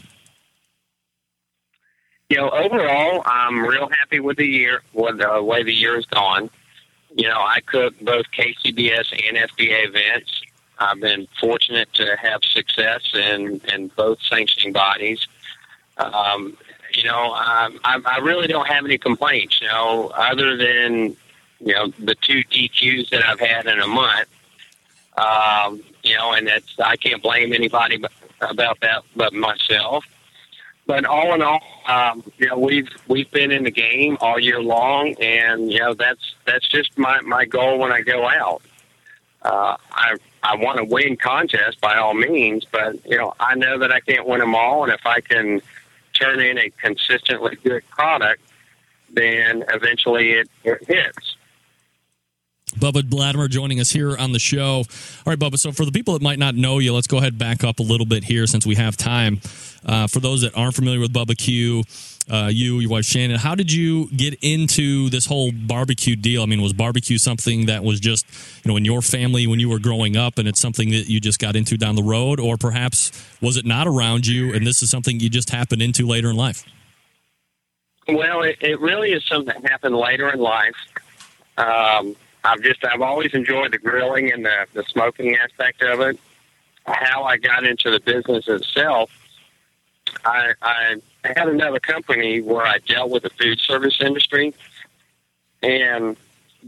You 2.28 2.36
know, 2.36 2.50
overall, 2.50 3.22
I'm 3.26 3.66
real 3.66 3.88
happy 3.88 4.20
with 4.20 4.36
the 4.36 4.46
year, 4.46 4.82
with 4.92 5.18
the 5.18 5.42
way 5.42 5.64
the 5.64 5.74
year 5.74 5.96
has 5.96 6.06
gone. 6.06 6.50
You 7.16 7.26
know, 7.28 7.40
I 7.40 7.58
cook 7.66 7.94
both 8.00 8.26
KCBS 8.30 9.12
and 9.28 9.36
FBA 9.50 9.88
events. 9.88 10.40
I've 10.78 11.00
been 11.00 11.26
fortunate 11.40 11.92
to 11.94 12.16
have 12.16 12.44
success 12.44 13.02
in, 13.12 13.60
in 13.72 13.88
both 13.96 14.22
sanctioning 14.22 14.72
bodies. 14.72 15.26
Um, 15.98 16.56
you 16.96 17.04
know, 17.04 17.34
um, 17.34 17.80
I, 17.84 18.00
I 18.04 18.18
really 18.18 18.46
don't 18.46 18.66
have 18.66 18.84
any 18.84 18.98
complaints. 18.98 19.60
You 19.60 19.68
know, 19.68 20.12
other 20.14 20.56
than 20.56 21.16
you 21.60 21.74
know 21.74 21.88
the 21.98 22.14
two 22.16 22.42
DQs 22.44 23.10
that 23.10 23.24
I've 23.24 23.40
had 23.40 23.66
in 23.66 23.80
a 23.80 23.86
month. 23.86 24.28
Um, 25.16 25.82
you 26.02 26.16
know, 26.16 26.32
and 26.32 26.46
that's 26.46 26.78
I 26.80 26.96
can't 26.96 27.22
blame 27.22 27.52
anybody 27.52 28.02
about 28.40 28.80
that 28.80 29.02
but 29.14 29.32
myself. 29.32 30.04
But 30.86 31.04
all 31.04 31.32
in 31.34 31.42
all, 31.42 31.62
um, 31.86 32.24
you 32.38 32.48
know, 32.48 32.58
we've 32.58 32.88
we've 33.06 33.30
been 33.30 33.52
in 33.52 33.62
the 33.62 33.70
game 33.70 34.18
all 34.20 34.38
year 34.38 34.60
long, 34.60 35.14
and 35.20 35.72
you 35.72 35.78
know 35.78 35.94
that's 35.94 36.34
that's 36.44 36.68
just 36.68 36.98
my 36.98 37.20
my 37.20 37.44
goal 37.44 37.78
when 37.78 37.92
I 37.92 38.00
go 38.00 38.28
out. 38.28 38.62
Uh, 39.42 39.76
I 39.92 40.16
I 40.42 40.56
want 40.56 40.78
to 40.78 40.84
win 40.84 41.16
contests 41.16 41.76
by 41.76 41.96
all 41.96 42.14
means, 42.14 42.64
but 42.64 42.96
you 43.06 43.16
know 43.16 43.32
I 43.38 43.54
know 43.54 43.78
that 43.78 43.92
I 43.92 44.00
can't 44.00 44.26
win 44.26 44.40
them 44.40 44.56
all, 44.56 44.82
and 44.82 44.92
if 44.92 45.06
I 45.06 45.20
can 45.20 45.62
turn 46.12 46.40
in 46.40 46.58
a 46.58 46.70
consistently 46.70 47.56
good 47.62 47.88
product, 47.90 48.42
then 49.10 49.64
eventually 49.68 50.32
it, 50.32 50.50
it 50.64 50.84
hits. 50.86 51.36
Bubba 52.76 53.12
Latimer 53.12 53.48
joining 53.48 53.80
us 53.80 53.90
here 53.90 54.16
on 54.16 54.32
the 54.32 54.38
show. 54.38 54.76
All 54.76 54.84
right, 55.26 55.38
Bubba. 55.38 55.58
So, 55.58 55.72
for 55.72 55.84
the 55.84 55.92
people 55.92 56.14
that 56.14 56.22
might 56.22 56.38
not 56.38 56.54
know 56.54 56.78
you, 56.78 56.94
let's 56.94 57.06
go 57.06 57.18
ahead 57.18 57.34
and 57.34 57.38
back 57.38 57.64
up 57.64 57.80
a 57.80 57.82
little 57.82 58.06
bit 58.06 58.24
here 58.24 58.46
since 58.46 58.66
we 58.66 58.76
have 58.76 58.96
time. 58.96 59.40
Uh, 59.84 60.06
for 60.06 60.20
those 60.20 60.42
that 60.42 60.56
aren't 60.56 60.74
familiar 60.74 61.00
with 61.00 61.12
Bubba 61.12 61.36
Q, 61.36 61.82
uh, 62.30 62.48
you, 62.52 62.78
your 62.78 62.90
wife 62.90 63.04
Shannon, 63.04 63.38
how 63.38 63.54
did 63.54 63.72
you 63.72 64.08
get 64.10 64.34
into 64.42 65.10
this 65.10 65.26
whole 65.26 65.52
barbecue 65.52 66.16
deal? 66.16 66.42
I 66.42 66.46
mean, 66.46 66.62
was 66.62 66.72
barbecue 66.72 67.18
something 67.18 67.66
that 67.66 67.82
was 67.82 68.00
just, 68.00 68.26
you 68.64 68.70
know, 68.70 68.76
in 68.76 68.84
your 68.84 69.02
family 69.02 69.46
when 69.46 69.58
you 69.60 69.68
were 69.68 69.78
growing 69.78 70.16
up 70.16 70.38
and 70.38 70.46
it's 70.46 70.60
something 70.60 70.90
that 70.90 71.08
you 71.08 71.20
just 71.20 71.38
got 71.38 71.56
into 71.56 71.76
down 71.76 71.96
the 71.96 72.02
road? 72.02 72.38
Or 72.38 72.56
perhaps 72.56 73.12
was 73.40 73.56
it 73.56 73.64
not 73.64 73.86
around 73.86 74.26
you 74.26 74.54
and 74.54 74.66
this 74.66 74.82
is 74.82 74.90
something 74.90 75.20
you 75.20 75.28
just 75.28 75.50
happened 75.50 75.82
into 75.82 76.06
later 76.06 76.30
in 76.30 76.36
life? 76.36 76.64
Well, 78.08 78.42
it, 78.42 78.56
it 78.60 78.80
really 78.80 79.12
is 79.12 79.24
something 79.26 79.54
that 79.60 79.70
happened 79.70 79.96
later 79.96 80.28
in 80.28 80.38
life. 80.38 80.74
Um, 81.56 82.16
I've 82.44 82.62
just 82.62 82.84
I've 82.84 83.02
always 83.02 83.32
enjoyed 83.34 83.72
the 83.72 83.78
grilling 83.78 84.32
and 84.32 84.44
the, 84.44 84.66
the 84.72 84.84
smoking 84.84 85.36
aspect 85.36 85.82
of 85.82 86.00
it. 86.00 86.18
How 86.86 87.22
I 87.24 87.36
got 87.36 87.64
into 87.64 87.90
the 87.90 88.00
business 88.00 88.48
itself, 88.48 89.10
I, 90.24 90.52
I 90.60 90.96
had 91.24 91.48
another 91.48 91.80
company 91.80 92.40
where 92.40 92.64
I 92.64 92.78
dealt 92.78 93.10
with 93.10 93.22
the 93.22 93.30
food 93.30 93.60
service 93.60 94.00
industry, 94.00 94.54
and 95.62 96.16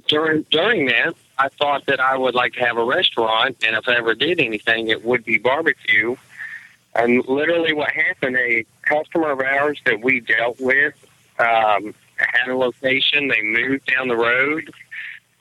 during 0.09 0.43
during 0.51 0.87
that, 0.87 1.15
I 1.39 1.49
thought 1.49 1.87
that 1.87 2.01
I 2.01 2.17
would 2.17 2.35
like 2.35 2.55
to 2.55 2.61
have 2.61 2.77
a 2.77 2.85
restaurant, 2.85 3.57
and 3.67 3.77
if 3.77 3.89
I 3.89 3.97
ever 3.97 4.15
did 4.15 4.41
anything, 4.41 4.89
it 4.89 5.05
would 5.05 5.25
be 5.25 5.39
barbecue. 5.39 6.17
And 6.95 7.27
literally, 7.27 7.73
what 7.73 7.91
happened? 7.91 8.37
A 8.37 8.65
customer 8.83 9.33
of 9.33 9.41
ours 9.41 9.81
that 9.85 10.01
we 10.01 10.21
dealt 10.21 10.61
with 10.61 10.95
um, 11.41 11.93
had 12.17 12.49
a 12.49 12.57
location. 12.57 13.27
They 13.27 13.43
moved 13.43 13.87
down 13.87 14.07
the 14.07 14.17
road 14.17 14.73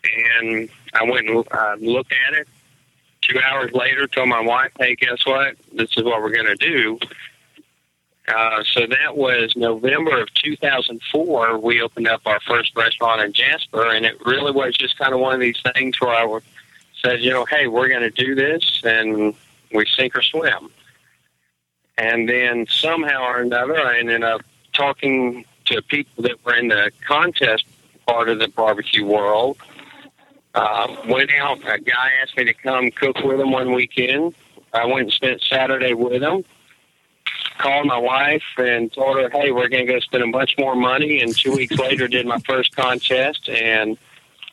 and 0.03 0.69
I 0.93 1.03
went 1.03 1.29
and 1.29 1.45
uh, 1.51 1.75
looked 1.79 2.13
at 2.27 2.33
it. 2.33 2.47
Two 3.21 3.39
hours 3.39 3.71
later, 3.73 4.05
told 4.07 4.29
my 4.29 4.41
wife, 4.41 4.71
"Hey, 4.77 4.95
guess 4.95 5.25
what? 5.25 5.55
This 5.71 5.89
is 5.95 6.03
what 6.03 6.21
we're 6.21 6.33
going 6.33 6.45
to 6.45 6.55
do." 6.55 6.99
Uh, 8.27 8.63
so 8.63 8.87
that 8.87 9.17
was 9.17 9.53
November 9.55 10.21
of 10.21 10.33
2004. 10.33 11.59
We 11.59 11.81
opened 11.81 12.07
up 12.07 12.21
our 12.25 12.39
first 12.41 12.75
restaurant 12.75 13.21
in 13.21 13.33
Jasper, 13.33 13.89
and 13.89 14.05
it 14.05 14.25
really 14.25 14.51
was 14.51 14.75
just 14.75 14.97
kind 14.97 15.13
of 15.13 15.19
one 15.19 15.33
of 15.33 15.41
these 15.41 15.61
things 15.73 15.99
where 15.99 16.11
I 16.11 16.39
said, 17.03 17.21
you 17.21 17.31
know, 17.31 17.45
hey, 17.45 17.67
we're 17.67 17.89
going 17.89 18.01
to 18.01 18.09
do 18.09 18.33
this, 18.33 18.81
and 18.85 19.35
we 19.73 19.85
sink 19.85 20.15
or 20.15 20.21
swim. 20.21 20.69
And 21.97 22.27
then 22.29 22.65
somehow 22.67 23.23
or 23.23 23.41
another, 23.41 23.79
I 23.79 23.99
ended 23.99 24.23
up 24.23 24.41
talking 24.71 25.45
to 25.65 25.81
people 25.81 26.23
that 26.23 26.43
were 26.45 26.55
in 26.55 26.69
the 26.69 26.91
contest 27.05 27.65
part 28.07 28.29
of 28.29 28.39
the 28.39 28.47
barbecue 28.47 29.05
world 29.05 29.57
uh, 30.55 30.95
went 31.07 31.31
out. 31.39 31.59
A 31.59 31.79
guy 31.79 32.11
asked 32.21 32.37
me 32.37 32.45
to 32.45 32.53
come 32.53 32.91
cook 32.91 33.17
with 33.23 33.39
him 33.39 33.51
one 33.51 33.73
weekend. 33.73 34.33
I 34.73 34.85
went 34.85 35.01
and 35.01 35.11
spent 35.11 35.41
Saturday 35.41 35.93
with 35.93 36.21
him. 36.21 36.43
Called 37.57 37.85
my 37.85 37.97
wife 37.97 38.43
and 38.57 38.91
told 38.91 39.17
her, 39.17 39.29
"Hey, 39.29 39.51
we're 39.51 39.69
going 39.69 39.85
to 39.85 39.93
go 39.93 39.99
spend 39.99 40.23
a 40.23 40.27
bunch 40.27 40.55
more 40.57 40.75
money." 40.75 41.21
And 41.21 41.35
two 41.35 41.53
weeks 41.53 41.77
later, 41.77 42.07
did 42.07 42.25
my 42.25 42.39
first 42.39 42.75
contest. 42.75 43.47
And 43.47 43.97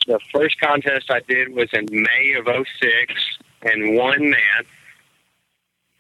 the 0.07 0.21
first 0.33 0.61
contest 0.61 1.11
I 1.11 1.21
did 1.21 1.55
was 1.55 1.69
in 1.73 1.87
May 1.91 2.35
of 2.35 2.47
'06, 2.47 3.15
and 3.63 3.97
won 3.97 4.31
that, 4.31 4.67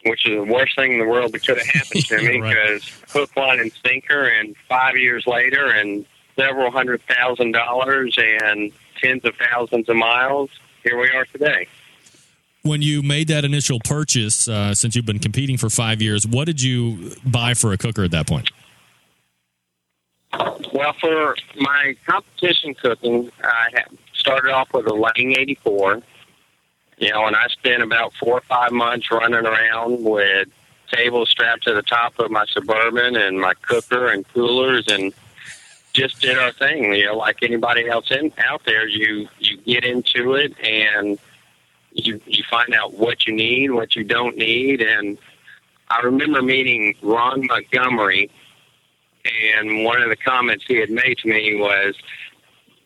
which 0.04 0.26
is 0.26 0.36
the 0.36 0.52
worst 0.52 0.76
thing 0.76 0.92
in 0.92 0.98
the 0.98 1.06
world 1.06 1.32
that 1.32 1.44
could 1.44 1.58
have 1.58 1.66
happened 1.66 2.06
to 2.06 2.18
me 2.22 2.40
because 2.40 2.82
right. 2.82 3.10
hook, 3.10 3.36
line, 3.36 3.60
and 3.60 3.72
sinker. 3.84 4.26
And 4.26 4.54
five 4.68 4.96
years 4.96 5.26
later, 5.26 5.70
and 5.70 6.04
several 6.36 6.70
hundred 6.70 7.02
thousand 7.08 7.52
dollars, 7.52 8.16
and 8.18 8.72
tens 9.00 9.24
of 9.24 9.34
thousands 9.36 9.88
of 9.88 9.96
miles. 9.96 10.50
Here 10.82 10.98
we 10.98 11.10
are 11.10 11.24
today. 11.26 11.66
When 12.62 12.82
you 12.82 13.02
made 13.02 13.28
that 13.28 13.44
initial 13.44 13.78
purchase, 13.82 14.46
uh, 14.46 14.74
since 14.74 14.94
you've 14.94 15.06
been 15.06 15.18
competing 15.18 15.56
for 15.56 15.70
five 15.70 16.02
years, 16.02 16.26
what 16.26 16.44
did 16.44 16.60
you 16.60 17.12
buy 17.24 17.54
for 17.54 17.72
a 17.72 17.78
cooker 17.78 18.04
at 18.04 18.10
that 18.10 18.26
point? 18.26 18.50
Well, 20.72 20.92
for 21.00 21.36
my 21.56 21.96
competition 22.06 22.74
cooking, 22.74 23.30
I 23.42 23.84
started 24.12 24.52
off 24.52 24.72
with 24.72 24.86
a 24.86 24.94
Lang 24.94 25.32
84. 25.36 26.02
You 26.98 27.10
know, 27.10 27.26
and 27.26 27.34
I 27.34 27.46
spent 27.48 27.82
about 27.82 28.12
four 28.14 28.34
or 28.34 28.42
five 28.42 28.72
months 28.72 29.10
running 29.10 29.46
around 29.46 30.04
with 30.04 30.48
tables 30.92 31.30
strapped 31.30 31.64
to 31.64 31.72
the 31.72 31.82
top 31.82 32.18
of 32.18 32.30
my 32.30 32.44
Suburban 32.46 33.16
and 33.16 33.40
my 33.40 33.54
cooker 33.54 34.08
and 34.08 34.26
coolers 34.28 34.86
and 34.88 35.12
just 35.92 36.20
did 36.20 36.38
our 36.38 36.52
thing. 36.52 36.94
You 36.94 37.06
know, 37.06 37.16
like 37.16 37.42
anybody 37.42 37.88
else 37.88 38.10
in 38.10 38.32
out 38.38 38.62
there, 38.64 38.86
you 38.86 39.28
you 39.38 39.56
get 39.58 39.84
into 39.84 40.34
it 40.34 40.52
and 40.60 41.18
you 41.92 42.20
you 42.26 42.44
find 42.50 42.74
out 42.74 42.94
what 42.94 43.26
you 43.26 43.35
need, 43.35 43.70
what 43.70 43.96
you 43.96 44.05
don't 44.05 44.37
need, 44.37 44.81
and 44.81 45.18
I 45.90 46.00
remember 46.00 46.40
meeting 46.40 46.94
Ron 47.03 47.46
Montgomery, 47.46 48.31
and 49.55 49.85
one 49.85 50.00
of 50.03 50.09
the 50.09 50.16
comments 50.16 50.64
he 50.66 50.76
had 50.76 50.90
made 50.90 51.18
to 51.18 51.29
me 51.29 51.57
was 51.57 51.96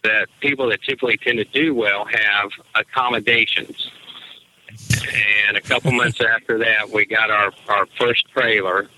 that 0.03 0.29
people 0.40 0.69
that 0.71 0.83
typically 0.83 1.17
tend 1.19 1.38
to 1.38 1.45
do 1.45 1.75
well 1.75 2.07
have 2.07 2.51
accommodations. 2.75 3.90
And 5.49 5.57
a 5.57 5.61
couple 5.61 5.93
months 5.93 6.21
after 6.21 6.59
that, 6.59 6.90
we 6.90 7.05
got 7.05 7.31
our 7.31 7.53
our 7.69 7.87
first 7.99 8.29
trailer, 8.31 8.88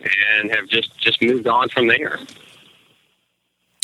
and 0.00 0.50
have 0.50 0.68
just 0.68 0.98
just 0.98 1.22
moved 1.22 1.46
on 1.46 1.68
from 1.68 1.86
there. 1.86 2.18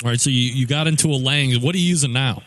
All 0.05 0.11
right, 0.11 0.21
so 0.21 0.31
you, 0.31 0.51
you 0.51 0.67
got 0.67 0.89
into 0.89 1.09
a 1.09 1.15
Lang. 1.15 1.55
What 1.63 1.77
are 1.77 1.79
you 1.79 1.89
using 1.89 2.13
now? 2.13 2.43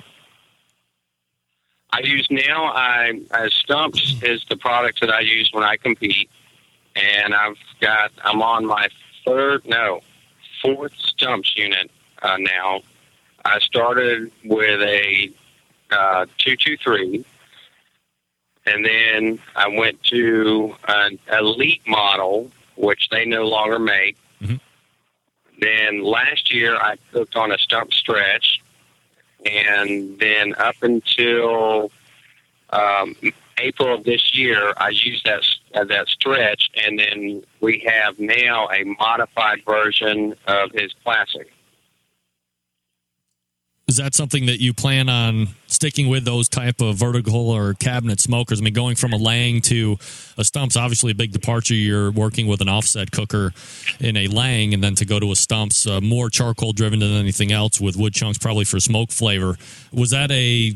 I 1.95 1.99
use 1.99 2.27
now. 2.29 2.65
I 2.65 3.21
uh, 3.31 3.47
Stumps 3.49 4.21
is 4.21 4.43
the 4.49 4.57
product 4.57 4.99
that 4.99 5.09
I 5.09 5.21
use 5.21 5.49
when 5.53 5.63
I 5.63 5.77
compete, 5.77 6.29
and 6.95 7.33
I've 7.33 7.55
got. 7.79 8.11
I'm 8.23 8.41
on 8.41 8.65
my 8.65 8.89
third, 9.25 9.65
no, 9.65 10.01
fourth 10.61 10.93
Stumps 10.97 11.55
unit 11.55 11.89
uh, 12.21 12.35
now. 12.37 12.81
I 13.45 13.59
started 13.59 14.29
with 14.43 14.81
a 14.81 15.31
uh, 15.89 16.25
two 16.37 16.57
two 16.57 16.75
three, 16.77 17.23
and 18.65 18.83
then 18.83 19.39
I 19.55 19.69
went 19.69 20.03
to 20.05 20.75
an 20.89 21.17
elite 21.31 21.87
model, 21.87 22.51
which 22.75 23.07
they 23.09 23.23
no 23.25 23.45
longer 23.47 23.79
make. 23.79 24.17
Mhm. 24.41 24.59
Then 25.61 26.03
last 26.03 26.53
year 26.53 26.75
I 26.75 26.97
cooked 27.13 27.37
on 27.37 27.53
a 27.53 27.57
stump 27.57 27.93
stretch, 27.93 28.59
and 29.45 30.19
then 30.19 30.55
up 30.55 30.75
until 30.81 31.91
um, 32.71 33.15
April 33.57 33.93
of 33.93 34.03
this 34.03 34.35
year, 34.35 34.73
I 34.77 34.89
used 34.89 35.25
that 35.25 35.43
uh, 35.73 35.83
that 35.85 36.07
stretch, 36.07 36.69
and 36.75 36.99
then 36.99 37.43
we 37.61 37.85
have 37.87 38.19
now 38.19 38.67
a 38.69 38.83
modified 38.83 39.63
version 39.65 40.35
of 40.47 40.71
his 40.71 40.93
classic. 41.03 41.51
Is 43.95 43.99
that 43.99 44.13
something 44.13 44.47
that 44.47 44.59
you 44.59 44.73
plan 44.73 45.07
on 45.07 45.47
sticking 45.67 46.09
with 46.09 46.25
those 46.25 46.49
type 46.49 46.81
of 46.81 46.97
vertical 46.97 47.49
or 47.49 47.75
cabinet 47.75 48.19
smokers? 48.19 48.59
I 48.59 48.63
mean, 48.65 48.73
going 48.73 48.97
from 48.97 49.13
a 49.13 49.15
Lang 49.15 49.61
to 49.61 49.97
a 50.37 50.43
Stumps, 50.43 50.75
obviously 50.75 51.13
a 51.13 51.15
big 51.15 51.31
departure. 51.31 51.75
You're 51.75 52.11
working 52.11 52.47
with 52.47 52.59
an 52.59 52.67
offset 52.67 53.11
cooker 53.11 53.53
in 54.01 54.17
a 54.17 54.27
Lang, 54.27 54.73
and 54.73 54.83
then 54.83 54.95
to 54.95 55.05
go 55.05 55.17
to 55.17 55.31
a 55.31 55.35
Stumps, 55.37 55.87
uh, 55.87 56.01
more 56.01 56.29
charcoal 56.29 56.73
driven 56.73 56.99
than 56.99 57.13
anything 57.13 57.53
else, 57.53 57.79
with 57.79 57.95
wood 57.95 58.13
chunks 58.13 58.37
probably 58.37 58.65
for 58.65 58.81
smoke 58.81 59.11
flavor. 59.11 59.55
Was 59.93 60.09
that 60.09 60.29
a 60.29 60.75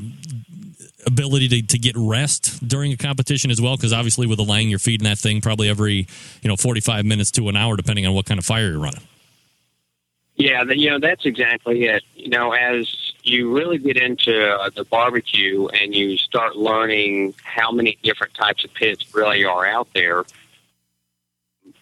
ability 1.06 1.50
to, 1.50 1.62
to 1.62 1.78
get 1.78 1.98
rest 1.98 2.66
during 2.66 2.94
a 2.94 2.98
competition 2.98 3.52
as 3.52 3.60
well? 3.60 3.76
Because 3.76 3.92
obviously 3.92 4.28
with 4.28 4.40
a 4.40 4.44
Lang, 4.44 4.70
you're 4.70 4.80
feeding 4.80 5.04
that 5.04 5.18
thing 5.18 5.42
probably 5.42 5.68
every 5.68 6.08
you 6.42 6.48
know 6.48 6.56
45 6.56 7.04
minutes 7.04 7.32
to 7.32 7.50
an 7.50 7.58
hour, 7.58 7.76
depending 7.76 8.08
on 8.08 8.14
what 8.14 8.26
kind 8.26 8.38
of 8.38 8.46
fire 8.46 8.70
you're 8.70 8.80
running. 8.80 9.02
Yeah, 10.40 10.64
you 10.70 10.90
know 10.90 11.00
that's 11.00 11.26
exactly 11.26 11.84
it. 11.84 12.02
You 12.16 12.30
know, 12.30 12.54
as 12.54 13.09
you 13.24 13.56
really 13.56 13.78
get 13.78 13.98
into 13.98 14.50
uh, 14.50 14.70
the 14.76 14.84
barbecue 14.86 15.68
and 15.68 15.94
you 15.94 16.18
start 16.18 16.56
learning 16.56 17.34
how 17.44 17.72
many 17.72 17.98
different 18.04 18.34
types 18.34 18.64
of 18.64 18.74
pits 18.74 19.14
really 19.14 19.46
are 19.46 19.66
out 19.66 19.88
there, 19.94 20.26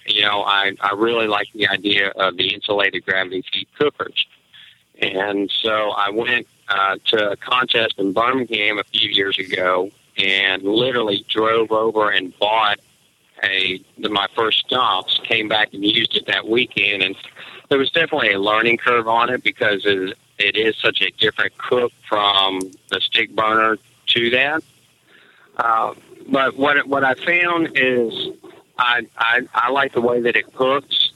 you 0.06 0.22
know, 0.22 0.44
I 0.44 0.74
I 0.82 0.94
really 0.94 1.28
like 1.28 1.48
the 1.54 1.68
idea 1.68 2.10
of 2.10 2.38
the 2.38 2.54
insulated 2.54 3.06
gravity 3.06 3.44
feed 3.52 3.68
cookers, 3.78 4.26
and 5.00 5.52
so 5.62 5.92
I 5.92 6.10
went 6.10 6.48
uh, 6.70 6.98
to 7.08 7.32
a 7.32 7.38
contest 7.38 7.96
in 7.98 8.14
Birmingham 8.14 8.80
a 8.80 8.84
few 8.86 9.10
years 9.10 9.38
ago 9.38 9.90
and 10.18 10.64
literally 10.64 11.26
drove 11.30 11.72
over 11.72 12.10
and 12.10 12.38
bought 12.40 12.80
a 13.44 13.82
my 13.98 14.28
first 14.36 14.60
stumps. 14.60 15.20
Came 15.24 15.48
back 15.48 15.74
and 15.74 15.84
used 15.84 16.16
it 16.16 16.26
that 16.26 16.48
weekend 16.48 17.04
and 17.04 17.16
there 17.70 17.78
was 17.78 17.92
definitely 17.92 18.34
a 18.34 18.40
learning 18.40 18.78
curve 18.78 19.08
on 19.08 19.30
it 19.30 19.44
because 19.44 19.86
it, 19.86 20.18
it 20.38 20.56
is 20.56 20.76
such 20.78 21.02
a 21.02 21.12
different 21.12 21.58
cook 21.58 21.92
from 22.08 22.60
the 22.90 23.02
stick 23.02 23.36
burner 23.36 23.78
to 24.08 24.30
that. 24.32 24.64
Uh, 25.56 25.94
but 26.30 26.56
what 26.56 26.88
what 26.88 27.04
I 27.04 27.16
found 27.16 27.72
is 27.76 28.30
I, 28.78 29.08
I 29.18 29.42
I 29.54 29.72
like 29.72 29.94
the 29.94 30.02
way 30.02 30.22
that 30.22 30.36
it 30.36 30.54
cooks. 30.54 31.12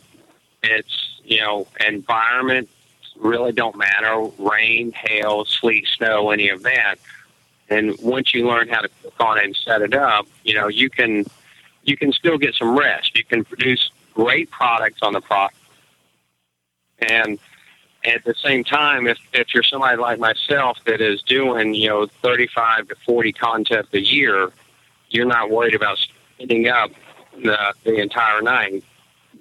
It's 0.63 1.19
you 1.23 1.39
know 1.39 1.67
environment 1.85 2.69
really 3.17 3.51
don't 3.51 3.75
matter 3.75 4.29
rain, 4.39 4.91
hail, 4.93 5.45
sleet, 5.45 5.87
snow, 5.87 6.31
any 6.31 6.49
of 6.49 6.63
that. 6.63 6.95
And 7.69 7.95
once 8.01 8.33
you 8.33 8.47
learn 8.47 8.67
how 8.67 8.81
to 8.81 8.89
cook 9.01 9.13
on 9.19 9.37
it 9.37 9.45
and 9.45 9.55
set 9.55 9.81
it 9.81 9.93
up, 9.93 10.27
you 10.43 10.55
know 10.55 10.67
you 10.67 10.89
can 10.89 11.25
you 11.83 11.95
can 11.95 12.11
still 12.11 12.37
get 12.37 12.55
some 12.55 12.77
rest. 12.77 13.15
You 13.15 13.23
can 13.23 13.43
produce 13.43 13.91
great 14.13 14.49
products 14.49 15.01
on 15.01 15.13
the 15.13 15.21
product 15.21 15.55
and 17.01 17.39
at 18.03 18.23
the 18.23 18.33
same 18.35 18.63
time, 18.63 19.07
if, 19.07 19.17
if 19.33 19.53
you're 19.53 19.63
somebody 19.63 19.97
like 19.97 20.19
myself 20.19 20.77
that 20.85 21.01
is 21.01 21.21
doing, 21.23 21.73
you 21.73 21.89
know, 21.89 22.07
35 22.07 22.87
to 22.89 22.95
40 23.05 23.33
contests 23.33 23.93
a 23.93 24.01
year, 24.01 24.51
you're 25.09 25.25
not 25.25 25.51
worried 25.51 25.75
about 25.75 25.97
spinning 25.97 26.67
up 26.67 26.91
the, 27.43 27.73
the 27.83 27.95
entire 27.95 28.41
night, 28.41 28.83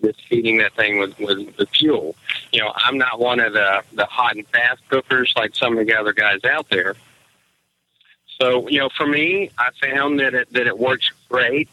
just 0.03 0.20
feeding 0.29 0.59
that 0.59 0.75
thing 0.75 0.99
with, 0.99 1.18
with 1.18 1.57
the 1.57 1.66
fuel. 1.66 2.16
You 2.53 2.61
know, 2.61 2.73
I'm 2.75 2.99
not 2.99 3.18
one 3.18 3.40
of 3.40 3.53
the, 3.53 3.83
the 3.94 4.07
hot 4.07 4.37
and 4.37 4.46
fast 4.49 4.87
cookers 4.88 5.33
like 5.37 5.55
some 5.55 5.79
of 5.79 5.87
the 5.87 5.94
other 5.94 6.12
guys 6.12 6.44
out 6.44 6.68
there. 6.68 6.96
So, 8.40 8.68
you 8.68 8.79
know, 8.79 8.88
for 8.96 9.07
me, 9.07 9.51
I 9.59 9.70
found 9.83 10.20
that 10.20 10.35
it, 10.35 10.53
that 10.53 10.66
it 10.66 10.79
works 10.79 11.11
great. 11.29 11.68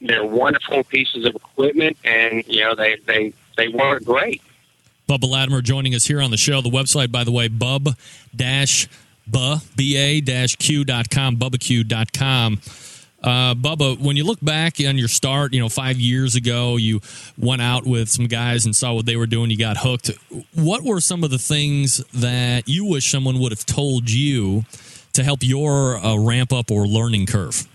They're 0.00 0.24
wonderful 0.24 0.84
pieces 0.84 1.26
of 1.26 1.34
equipment, 1.34 1.98
and 2.04 2.42
you 2.46 2.62
know, 2.62 2.74
they 2.74 2.96
they 3.04 3.34
they 3.56 3.68
work 3.68 4.04
great. 4.04 4.40
Bubba 5.10 5.28
Latimer 5.28 5.60
joining 5.60 5.96
us 5.96 6.04
here 6.04 6.22
on 6.22 6.30
the 6.30 6.36
show. 6.36 6.60
The 6.60 6.70
website, 6.70 7.10
by 7.10 7.24
the 7.24 7.32
way, 7.32 7.48
bub 7.48 7.96
dash 8.34 8.86
b-a 9.28 10.20
dash 10.20 10.54
q.com, 10.54 11.36
bubbaq.com. 11.36 12.60
Uh, 13.20 13.54
Bubba, 13.56 13.98
when 13.98 14.16
you 14.16 14.22
look 14.22 14.38
back 14.40 14.74
on 14.78 14.96
your 14.96 15.08
start, 15.08 15.52
you 15.52 15.58
know, 15.58 15.68
five 15.68 15.98
years 15.98 16.36
ago, 16.36 16.76
you 16.76 17.00
went 17.36 17.60
out 17.60 17.84
with 17.84 18.08
some 18.08 18.28
guys 18.28 18.64
and 18.64 18.76
saw 18.76 18.92
what 18.92 19.04
they 19.04 19.16
were 19.16 19.26
doing. 19.26 19.50
You 19.50 19.58
got 19.58 19.78
hooked. 19.78 20.12
What 20.54 20.84
were 20.84 21.00
some 21.00 21.24
of 21.24 21.30
the 21.30 21.38
things 21.38 21.96
that 22.14 22.68
you 22.68 22.84
wish 22.84 23.10
someone 23.10 23.40
would 23.40 23.50
have 23.50 23.66
told 23.66 24.08
you 24.08 24.64
to 25.14 25.24
help 25.24 25.40
your 25.42 25.96
uh, 25.96 26.18
ramp 26.18 26.52
up 26.52 26.70
or 26.70 26.86
learning 26.86 27.26
curve? 27.26 27.66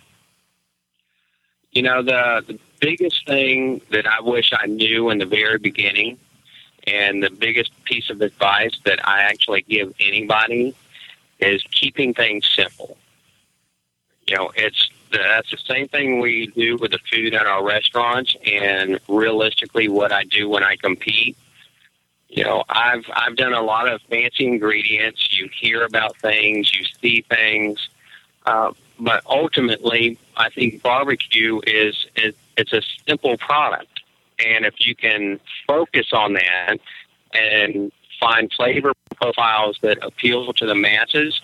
You 1.74 1.82
know, 1.82 2.02
the, 2.02 2.46
the 2.48 2.60
biggest 2.80 3.28
thing 3.28 3.82
that 3.92 4.08
I 4.08 4.22
wish 4.22 4.54
I 4.58 4.68
knew 4.68 5.10
in 5.10 5.18
the 5.18 5.26
very 5.26 5.58
beginning 5.58 6.18
and 6.88 7.24
the 7.24 7.30
biggest 7.30 7.72
piece 7.84 8.10
of 8.10 8.22
advice 8.22 8.78
that 8.86 9.08
I 9.08 9.22
actually 9.22 9.62
give 9.64 9.94
anybody 10.00 10.76
is 11.40 11.64
keeping 11.72 12.14
things 12.14 12.48
simple. 12.48 12.98
You 14.28 14.36
know, 14.36 14.52
it's 14.56 14.90
that's 15.12 15.52
the 15.52 15.58
same 15.58 15.88
thing 15.88 16.20
we 16.20 16.48
do 16.48 16.78
with 16.78 16.92
the 16.92 17.00
food 17.12 17.34
at 17.34 17.46
our 17.46 17.64
restaurants, 17.64 18.36
and 18.46 19.00
realistically, 19.08 19.88
what 19.88 20.12
I 20.12 20.24
do 20.24 20.50
when 20.50 20.64
I 20.64 20.76
compete. 20.76 21.38
You 22.30 22.44
know, 22.44 22.64
I've 22.68 23.06
I've 23.14 23.36
done 23.36 23.54
a 23.54 23.62
lot 23.62 23.88
of 23.88 24.02
fancy 24.04 24.48
ingredients. 24.48 25.38
You 25.38 25.50
hear 25.54 25.86
about 25.86 26.18
things, 26.18 26.74
you 26.76 26.86
see 27.02 27.22
things, 27.30 27.88
uh, 28.46 28.72
but 29.00 29.24
ultimately, 29.26 30.18
I 30.38 30.50
think 30.50 30.82
barbecue 30.82 31.62
is, 31.66 32.06
is 32.16 32.34
it's 32.58 32.74
a 32.74 32.82
simple 33.08 33.38
product 33.38 33.95
and 34.44 34.66
if 34.66 34.76
you 34.80 34.96
can 34.96 35.40
focus 35.68 36.08
on 36.14 36.34
that 36.34 36.78
and 37.34 37.92
find 38.20 38.52
flavor 38.54 38.94
profiles 39.16 39.78
that 39.82 39.98
appeal 40.04 40.54
to 40.54 40.66
the 40.66 40.76
masses, 40.76 41.42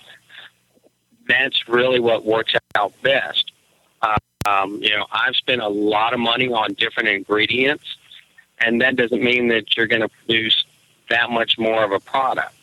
that's 1.27 1.67
really 1.67 1.99
what 1.99 2.25
works 2.25 2.54
out 2.75 2.93
best. 3.01 3.51
Uh, 4.01 4.17
um, 4.45 4.80
you 4.82 4.89
know, 4.89 5.06
I've 5.12 5.36
spent 5.36 5.62
a 5.62 5.67
lot 5.67 6.13
of 6.13 6.19
money 6.19 6.47
on 6.47 6.73
different 6.73 7.10
ingredients, 7.10 7.86
and 8.60 8.82
that 8.82 8.95
doesn't 8.95 9.21
mean 9.21 9.47
that 9.49 9.77
you're 9.77 9.88
going 9.88 10.01
to 10.01 10.10
produce 10.10 10.65
that 11.10 11.30
much 11.30 11.58
more 11.58 11.84
of 11.84 11.91
a 11.91 11.99
product. 11.99 12.56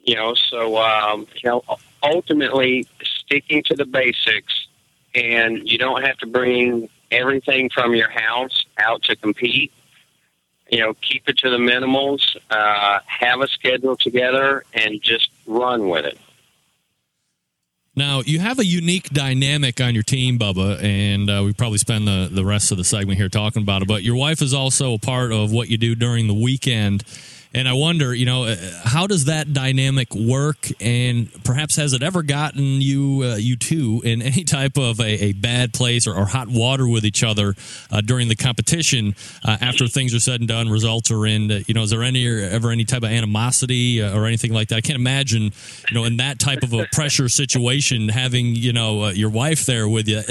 You 0.00 0.16
know, 0.16 0.34
so 0.34 0.78
um, 0.78 1.26
you 1.42 1.50
know, 1.50 1.62
ultimately 2.02 2.86
sticking 3.02 3.62
to 3.64 3.74
the 3.74 3.86
basics, 3.86 4.66
and 5.14 5.68
you 5.68 5.78
don't 5.78 6.02
have 6.02 6.18
to 6.18 6.26
bring 6.26 6.88
everything 7.14 7.70
from 7.70 7.94
your 7.94 8.10
house 8.10 8.64
out 8.78 9.02
to 9.04 9.16
compete. 9.16 9.72
You 10.70 10.80
know, 10.80 10.94
keep 10.94 11.28
it 11.28 11.38
to 11.38 11.50
the 11.50 11.58
minimals, 11.58 12.36
uh, 12.50 12.98
have 13.06 13.40
a 13.40 13.48
schedule 13.48 13.96
together, 13.96 14.64
and 14.72 15.00
just 15.02 15.28
run 15.46 15.88
with 15.88 16.06
it. 16.06 16.18
Now, 17.96 18.22
you 18.26 18.40
have 18.40 18.58
a 18.58 18.64
unique 18.64 19.10
dynamic 19.10 19.80
on 19.80 19.94
your 19.94 20.02
team, 20.02 20.36
Bubba, 20.36 20.82
and 20.82 21.30
uh, 21.30 21.42
we 21.44 21.52
probably 21.52 21.78
spend 21.78 22.08
the, 22.08 22.28
the 22.30 22.44
rest 22.44 22.72
of 22.72 22.78
the 22.78 22.82
segment 22.82 23.18
here 23.18 23.28
talking 23.28 23.62
about 23.62 23.82
it. 23.82 23.88
But 23.88 24.02
your 24.02 24.16
wife 24.16 24.42
is 24.42 24.52
also 24.52 24.94
a 24.94 24.98
part 24.98 25.32
of 25.32 25.52
what 25.52 25.68
you 25.68 25.78
do 25.78 25.94
during 25.94 26.26
the 26.26 26.34
weekend. 26.34 27.04
And 27.54 27.68
I 27.68 27.72
wonder, 27.72 28.12
you 28.12 28.26
know, 28.26 28.44
uh, 28.44 28.56
how 28.82 29.06
does 29.06 29.26
that 29.26 29.52
dynamic 29.52 30.12
work? 30.12 30.68
And 30.80 31.30
perhaps 31.44 31.76
has 31.76 31.92
it 31.92 32.02
ever 32.02 32.24
gotten 32.24 32.80
you, 32.80 33.22
uh, 33.22 33.36
you 33.36 33.54
two, 33.54 34.02
in 34.04 34.22
any 34.22 34.42
type 34.42 34.76
of 34.76 34.98
a, 34.98 35.26
a 35.26 35.32
bad 35.34 35.72
place 35.72 36.08
or, 36.08 36.14
or, 36.14 36.24
hot 36.26 36.48
water 36.48 36.88
with 36.88 37.04
each 37.04 37.22
other 37.22 37.54
uh, 37.92 38.00
during 38.00 38.26
the 38.26 38.34
competition 38.34 39.14
uh, 39.44 39.56
after 39.60 39.86
things 39.86 40.12
are 40.14 40.18
said 40.18 40.40
and 40.40 40.48
done, 40.48 40.68
results 40.68 41.12
are 41.12 41.24
in? 41.26 41.50
Uh, 41.50 41.60
you 41.68 41.74
know, 41.74 41.82
is 41.82 41.90
there 41.90 42.02
any 42.02 42.26
ever 42.26 42.72
any 42.72 42.84
type 42.84 43.04
of 43.04 43.10
animosity 43.10 44.02
uh, 44.02 44.18
or 44.18 44.26
anything 44.26 44.52
like 44.52 44.68
that? 44.68 44.76
I 44.76 44.80
can't 44.80 44.98
imagine, 44.98 45.42
you 45.42 45.94
know, 45.94 46.04
in 46.04 46.16
that 46.16 46.40
type 46.40 46.64
of 46.64 46.72
a 46.72 46.86
pressure 46.92 47.28
situation, 47.28 48.08
having 48.08 48.46
you 48.56 48.72
know 48.72 49.10
your 49.10 49.30
wife 49.30 49.64
there 49.66 49.88
with 49.88 50.08
you. 50.08 50.22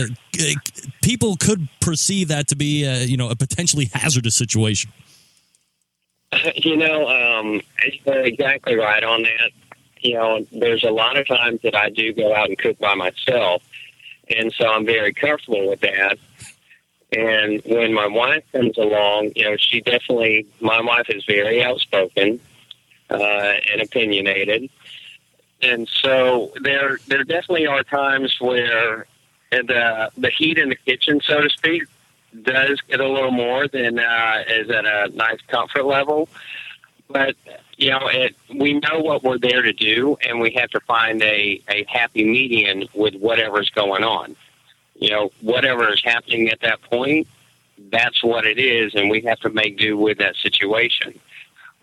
people 1.01 1.37
could 1.37 1.69
perceive 1.79 2.27
that 2.29 2.49
to 2.49 2.57
be, 2.57 2.83
you 3.05 3.15
know, 3.15 3.29
a 3.29 3.35
potentially 3.35 3.89
hazardous 3.93 4.35
situation. 4.35 4.91
You 6.55 6.77
know, 6.77 7.07
um, 7.07 7.61
you're 8.05 8.21
exactly 8.21 8.75
right 8.75 9.03
on 9.03 9.23
that. 9.23 9.51
you 10.01 10.15
know, 10.15 10.45
there's 10.51 10.83
a 10.83 10.91
lot 10.91 11.17
of 11.17 11.27
times 11.27 11.61
that 11.63 11.75
I 11.75 11.89
do 11.89 12.13
go 12.13 12.33
out 12.35 12.49
and 12.49 12.57
cook 12.57 12.77
by 12.79 12.95
myself, 12.95 13.63
and 14.29 14.53
so 14.53 14.67
I'm 14.67 14.85
very 14.85 15.13
comfortable 15.13 15.69
with 15.69 15.81
that. 15.81 16.17
And 17.11 17.61
when 17.65 17.93
my 17.93 18.07
wife 18.07 18.43
comes 18.51 18.77
along, 18.77 19.33
you 19.35 19.45
know, 19.45 19.55
she 19.57 19.81
definitely, 19.81 20.47
my 20.59 20.81
wife 20.81 21.09
is 21.09 21.23
very 21.25 21.63
outspoken 21.63 22.39
uh, 23.09 23.53
and 23.71 23.81
opinionated. 23.81 24.69
And 25.61 25.87
so 25.87 26.51
there, 26.61 26.97
there 27.07 27.23
definitely 27.23 27.67
are 27.67 27.83
times 27.83 28.35
where 28.39 29.05
the 29.51 30.09
the 30.17 30.29
heat 30.29 30.57
in 30.57 30.69
the 30.69 30.75
kitchen, 30.75 31.21
so 31.23 31.41
to 31.41 31.49
speak, 31.49 31.83
does 32.41 32.81
get 32.81 32.99
a 32.99 33.07
little 33.07 33.31
more 33.31 33.67
than 33.67 33.99
uh, 33.99 34.43
is 34.47 34.69
at 34.69 34.85
a 34.85 35.09
nice 35.13 35.39
comfort 35.47 35.85
level. 35.85 36.29
But 37.09 37.35
you 37.77 37.89
know, 37.89 38.07
it, 38.07 38.35
we 38.55 38.73
know 38.73 38.99
what 38.99 39.23
we're 39.23 39.37
there 39.37 39.61
to 39.61 39.73
do, 39.73 40.17
and 40.25 40.39
we 40.39 40.51
have 40.51 40.69
to 40.71 40.79
find 40.81 41.21
a, 41.21 41.61
a 41.69 41.85
happy 41.87 42.23
median 42.23 42.87
with 42.93 43.15
whatever's 43.15 43.69
going 43.69 44.03
on. 44.03 44.35
You 44.95 45.09
know, 45.09 45.31
whatever 45.41 45.91
is 45.91 46.01
happening 46.03 46.49
at 46.49 46.61
that 46.61 46.81
point, 46.83 47.27
that's 47.91 48.23
what 48.23 48.45
it 48.45 48.57
is, 48.57 48.95
and 48.95 49.09
we 49.09 49.21
have 49.21 49.39
to 49.41 49.49
make 49.49 49.77
do 49.77 49.97
with 49.97 50.19
that 50.19 50.35
situation. 50.37 51.19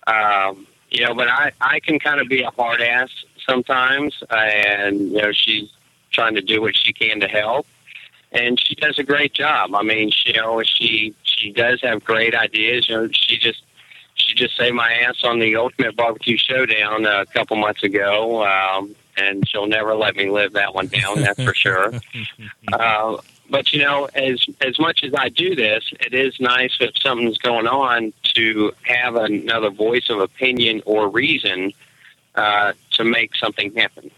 Um, 0.06 0.66
you 0.90 1.04
know, 1.04 1.14
but 1.14 1.28
I, 1.28 1.52
I 1.60 1.80
can 1.80 1.98
kind 1.98 2.20
of 2.20 2.28
be 2.28 2.42
a 2.42 2.50
hard 2.50 2.80
ass 2.80 3.10
sometimes, 3.46 4.22
and, 4.30 5.12
you 5.12 5.22
know, 5.22 5.32
she's 5.32 5.70
trying 6.10 6.34
to 6.34 6.42
do 6.42 6.60
what 6.60 6.74
she 6.74 6.92
can 6.92 7.20
to 7.20 7.28
help. 7.28 7.66
And 8.32 8.60
she 8.60 8.74
does 8.74 8.98
a 8.98 9.02
great 9.02 9.32
job. 9.34 9.74
I 9.74 9.82
mean, 9.82 10.10
she, 10.10 10.30
you 10.30 10.36
know, 10.36 10.62
she 10.62 11.14
she 11.22 11.52
does 11.52 11.80
have 11.82 12.04
great 12.04 12.34
ideas. 12.34 12.88
You 12.88 12.96
know, 12.96 13.08
she 13.12 13.38
just 13.38 13.62
she 14.14 14.34
just 14.34 14.56
saved 14.56 14.74
my 14.74 14.92
ass 14.92 15.24
on 15.24 15.40
the 15.40 15.56
Ultimate 15.56 15.96
Barbecue 15.96 16.36
Showdown 16.36 17.06
a 17.06 17.26
couple 17.26 17.56
months 17.56 17.82
ago, 17.82 18.44
um, 18.46 18.94
and 19.16 19.48
she'll 19.48 19.66
never 19.66 19.94
let 19.94 20.16
me 20.16 20.30
live 20.30 20.52
that 20.52 20.74
one 20.74 20.86
down. 20.86 21.20
That's 21.22 21.42
for 21.42 21.54
sure. 21.54 21.92
Uh, 22.72 23.16
but 23.50 23.72
you 23.72 23.80
know, 23.80 24.08
as 24.14 24.44
as 24.60 24.78
much 24.78 25.02
as 25.02 25.12
I 25.12 25.28
do 25.28 25.56
this, 25.56 25.84
it 25.98 26.14
is 26.14 26.38
nice 26.38 26.76
if 26.78 26.96
something's 27.02 27.38
going 27.38 27.66
on 27.66 28.12
to 28.34 28.72
have 28.82 29.16
another 29.16 29.70
voice 29.70 30.08
of 30.08 30.20
opinion 30.20 30.82
or 30.86 31.08
reason 31.08 31.72
uh, 32.36 32.72
to 32.92 33.04
make 33.04 33.34
something 33.34 33.74
happen. 33.74 34.10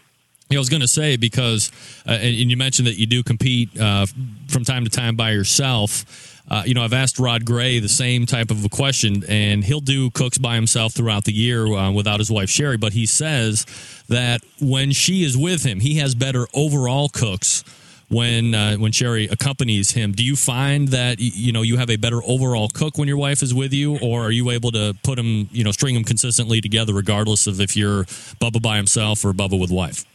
I 0.57 0.59
was 0.59 0.69
going 0.69 0.81
to 0.81 0.87
say 0.87 1.17
because, 1.17 1.71
uh, 2.07 2.11
and 2.11 2.33
you 2.33 2.57
mentioned 2.57 2.87
that 2.87 2.97
you 2.97 3.05
do 3.05 3.23
compete 3.23 3.79
uh, 3.79 4.05
from 4.47 4.63
time 4.63 4.83
to 4.83 4.89
time 4.89 5.15
by 5.15 5.31
yourself. 5.31 6.39
Uh, 6.49 6.63
you 6.65 6.73
know, 6.73 6.83
I've 6.83 6.93
asked 6.93 7.19
Rod 7.19 7.45
Gray 7.45 7.79
the 7.79 7.89
same 7.89 8.25
type 8.25 8.51
of 8.51 8.65
a 8.65 8.69
question, 8.69 9.23
and 9.29 9.63
he'll 9.63 9.79
do 9.79 10.09
cooks 10.11 10.37
by 10.37 10.55
himself 10.55 10.93
throughout 10.93 11.23
the 11.23 11.33
year 11.33 11.65
uh, 11.65 11.91
without 11.91 12.19
his 12.19 12.29
wife 12.29 12.49
Sherry. 12.49 12.77
But 12.77 12.93
he 12.93 13.05
says 13.05 13.65
that 14.09 14.41
when 14.61 14.91
she 14.91 15.23
is 15.23 15.37
with 15.37 15.63
him, 15.63 15.79
he 15.79 15.95
has 15.95 16.15
better 16.15 16.47
overall 16.53 17.07
cooks 17.07 17.63
when 18.09 18.53
uh, 18.53 18.75
when 18.75 18.91
Sherry 18.91 19.27
accompanies 19.27 19.91
him. 19.91 20.11
Do 20.11 20.23
you 20.23 20.35
find 20.35 20.89
that 20.89 21.19
you 21.19 21.51
know 21.51 21.61
you 21.61 21.77
have 21.77 21.89
a 21.89 21.95
better 21.95 22.21
overall 22.23 22.69
cook 22.69 22.97
when 22.97 23.07
your 23.07 23.17
wife 23.17 23.41
is 23.41 23.53
with 23.53 23.73
you, 23.73 23.97
or 23.99 24.23
are 24.23 24.31
you 24.31 24.51
able 24.51 24.71
to 24.71 24.95
put 25.03 25.15
them, 25.15 25.49
you 25.51 25.63
know, 25.63 25.71
string 25.71 25.95
them 25.95 26.03
consistently 26.03 26.61
together, 26.61 26.93
regardless 26.93 27.47
of 27.47 27.59
if 27.59 27.75
you're 27.75 28.03
Bubba 28.39 28.61
by 28.61 28.77
himself 28.77 29.23
or 29.23 29.33
Bubba 29.33 29.59
with 29.59 29.71
wife? 29.71 30.05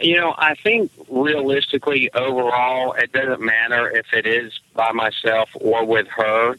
You 0.00 0.16
know, 0.16 0.34
I 0.36 0.54
think 0.54 0.90
realistically, 1.08 2.12
overall, 2.14 2.92
it 2.92 3.12
doesn't 3.12 3.40
matter 3.40 3.90
if 3.90 4.12
it 4.12 4.26
is 4.26 4.58
by 4.74 4.92
myself 4.92 5.50
or 5.54 5.84
with 5.84 6.08
her. 6.08 6.56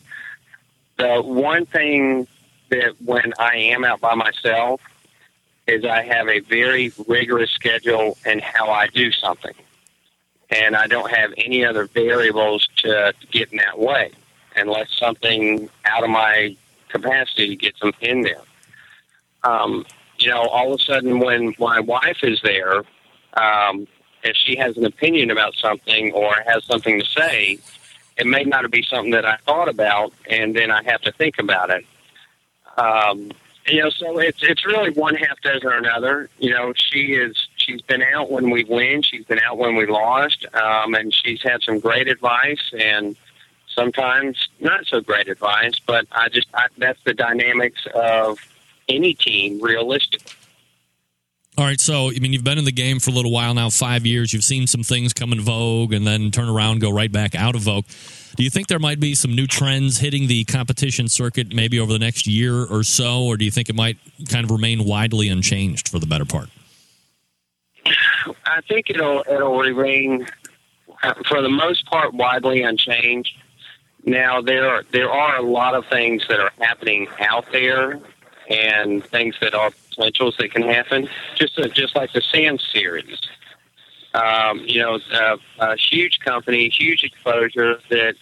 The 0.97 1.21
one 1.21 1.65
thing 1.65 2.27
that 2.69 3.01
when 3.03 3.33
I 3.39 3.55
am 3.55 3.83
out 3.83 4.01
by 4.01 4.15
myself 4.15 4.81
is 5.67 5.83
I 5.83 6.03
have 6.03 6.27
a 6.27 6.39
very 6.39 6.93
rigorous 7.07 7.51
schedule 7.51 8.17
in 8.25 8.39
how 8.39 8.69
I 8.69 8.87
do 8.87 9.11
something. 9.11 9.53
And 10.49 10.75
I 10.75 10.87
don't 10.87 11.11
have 11.11 11.33
any 11.37 11.65
other 11.65 11.85
variables 11.85 12.67
to 12.77 13.13
get 13.31 13.51
in 13.51 13.57
that 13.57 13.79
way 13.79 14.11
unless 14.55 14.95
something 14.97 15.69
out 15.85 16.03
of 16.03 16.09
my 16.09 16.55
capacity 16.89 17.55
gets 17.55 17.79
them 17.79 17.91
in 17.99 18.21
there. 18.21 18.41
Um, 19.43 19.85
you 20.19 20.29
know, 20.29 20.47
all 20.47 20.73
of 20.73 20.79
a 20.79 20.83
sudden 20.83 21.19
when 21.19 21.53
my 21.59 21.79
wife 21.79 22.23
is 22.23 22.41
there, 22.43 22.83
um, 23.33 23.87
if 24.23 24.35
she 24.35 24.55
has 24.55 24.77
an 24.77 24.85
opinion 24.85 25.31
about 25.31 25.55
something 25.55 26.11
or 26.13 26.35
has 26.47 26.63
something 26.65 26.99
to 26.99 27.05
say, 27.05 27.59
it 28.17 28.25
may 28.25 28.43
not 28.43 28.69
be 28.71 28.83
something 28.83 29.11
that 29.11 29.25
I 29.25 29.37
thought 29.37 29.69
about, 29.69 30.13
and 30.29 30.55
then 30.55 30.71
I 30.71 30.83
have 30.83 31.01
to 31.01 31.11
think 31.11 31.37
about 31.37 31.69
it. 31.69 31.85
Um, 32.77 33.31
you 33.67 33.81
know, 33.81 33.89
so 33.89 34.19
it's 34.19 34.43
it's 34.43 34.65
really 34.65 34.91
one 34.91 35.15
half 35.15 35.41
dozen 35.41 35.67
or 35.67 35.77
another. 35.77 36.29
You 36.37 36.51
know, 36.51 36.73
she 36.75 37.13
is 37.13 37.47
she's 37.55 37.81
been 37.81 38.03
out 38.03 38.31
when 38.31 38.49
we 38.51 38.63
win, 38.63 39.01
she's 39.01 39.25
been 39.25 39.39
out 39.39 39.57
when 39.57 39.75
we 39.75 39.85
lost, 39.87 40.45
um, 40.53 40.93
and 40.93 41.13
she's 41.13 41.41
had 41.41 41.63
some 41.63 41.79
great 41.79 42.07
advice 42.07 42.73
and 42.77 43.15
sometimes 43.67 44.49
not 44.59 44.85
so 44.85 45.01
great 45.01 45.27
advice. 45.27 45.79
But 45.79 46.05
I 46.11 46.29
just 46.29 46.47
I, 46.53 46.67
that's 46.77 47.01
the 47.03 47.13
dynamics 47.13 47.87
of 47.95 48.39
any 48.87 49.13
team, 49.13 49.61
realistically. 49.61 50.33
All 51.57 51.63
right, 51.63 51.79
so 51.79 52.09
I 52.09 52.19
mean, 52.19 52.33
you've 52.33 52.43
been 52.43 52.57
in 52.57 52.65
the 52.65 52.71
game 52.71 52.99
for 52.99 53.11
a 53.11 53.13
little 53.13 53.31
while 53.31 53.53
now, 53.53 53.69
five 53.69 54.05
years. 54.05 54.33
You've 54.33 54.43
seen 54.43 54.67
some 54.67 54.83
things 54.83 55.13
come 55.13 55.31
in 55.31 55.39
vogue 55.39 55.93
and 55.93 56.05
then 56.05 56.29
turn 56.29 56.49
around, 56.49 56.81
go 56.81 56.91
right 56.91 57.11
back 57.11 57.33
out 57.33 57.55
of 57.55 57.61
vogue. 57.61 57.85
Do 58.35 58.43
you 58.43 58.49
think 58.49 58.67
there 58.67 58.79
might 58.79 58.99
be 58.99 59.15
some 59.15 59.33
new 59.33 59.47
trends 59.47 59.99
hitting 59.99 60.27
the 60.27 60.43
competition 60.43 61.07
circuit 61.07 61.55
maybe 61.55 61.79
over 61.79 61.93
the 61.93 61.99
next 61.99 62.27
year 62.27 62.65
or 62.65 62.83
so, 62.83 63.23
or 63.23 63.37
do 63.37 63.45
you 63.45 63.51
think 63.51 63.69
it 63.69 63.75
might 63.75 63.97
kind 64.29 64.43
of 64.43 64.51
remain 64.51 64.83
widely 64.83 65.29
unchanged 65.29 65.87
for 65.87 65.99
the 65.99 66.05
better 66.05 66.25
part? 66.25 66.49
I 68.45 68.59
think 68.67 68.89
it'll 68.89 69.23
it'll 69.29 69.57
remain 69.57 70.27
uh, 71.03 71.13
for 71.25 71.41
the 71.41 71.49
most 71.49 71.85
part 71.85 72.13
widely 72.13 72.63
unchanged. 72.63 73.37
Now 74.03 74.41
there 74.41 74.69
are, 74.69 74.83
there 74.91 75.09
are 75.09 75.37
a 75.37 75.41
lot 75.41 75.73
of 75.73 75.85
things 75.87 76.27
that 76.27 76.39
are 76.39 76.51
happening 76.59 77.07
out 77.19 77.45
there, 77.53 78.01
and 78.49 79.03
things 79.05 79.35
that 79.41 79.53
are 79.53 79.71
potentials 79.89 80.35
that 80.37 80.51
can 80.51 80.63
happen. 80.63 81.09
Just 81.35 81.57
uh, 81.59 81.67
just 81.67 81.95
like 81.95 82.13
the 82.13 82.21
Sam 82.21 82.59
series, 82.59 83.19
um, 84.13 84.59
you 84.65 84.81
know, 84.81 84.99
a, 85.13 85.37
a 85.59 85.75
huge 85.75 86.19
company, 86.19 86.69
huge 86.69 87.03
exposure 87.03 87.79
that 87.89 88.15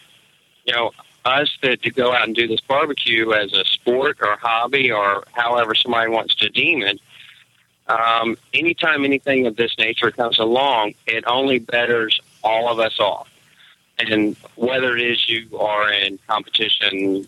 you 0.65 0.73
know 0.73 0.91
us 1.25 1.57
that 1.61 1.81
to 1.83 1.91
go 1.91 2.13
out 2.13 2.27
and 2.27 2.35
do 2.35 2.47
this 2.47 2.61
barbecue 2.61 3.31
as 3.31 3.53
a 3.53 3.63
sport 3.65 4.17
or 4.21 4.35
hobby 4.41 4.91
or 4.91 5.23
however 5.33 5.73
somebody 5.73 6.09
wants 6.09 6.35
to 6.35 6.49
deem 6.49 6.81
it. 6.81 6.99
Um, 7.87 8.37
anytime 8.53 9.03
anything 9.03 9.45
of 9.45 9.55
this 9.55 9.77
nature 9.77 10.11
comes 10.11 10.39
along, 10.39 10.93
it 11.05 11.23
only 11.27 11.59
betters 11.59 12.19
all 12.43 12.69
of 12.69 12.79
us 12.79 12.99
off. 12.99 13.29
And 13.99 14.35
whether 14.55 14.97
it 14.97 15.03
is 15.03 15.29
you 15.29 15.57
are 15.59 15.91
in 15.91 16.17
competition 16.27 17.27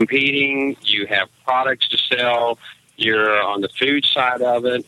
competing, 0.00 0.74
you 0.82 1.06
have 1.06 1.28
products 1.44 1.86
to 1.86 1.98
sell, 1.98 2.58
you're 2.96 3.42
on 3.42 3.60
the 3.60 3.68
food 3.68 4.02
side 4.06 4.40
of 4.40 4.64
it, 4.64 4.86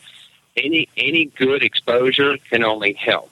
any 0.57 0.89
any 0.97 1.27
good 1.27 1.63
exposure 1.63 2.39
can 2.51 2.65
only 2.65 2.95
help. 2.95 3.31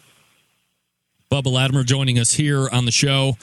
Bubba 1.32 1.50
Latimer 1.50 1.82
joining 1.82 2.18
us 2.18 2.32
here 2.34 2.68
on 2.70 2.84
the 2.84 2.90
show 2.90 3.36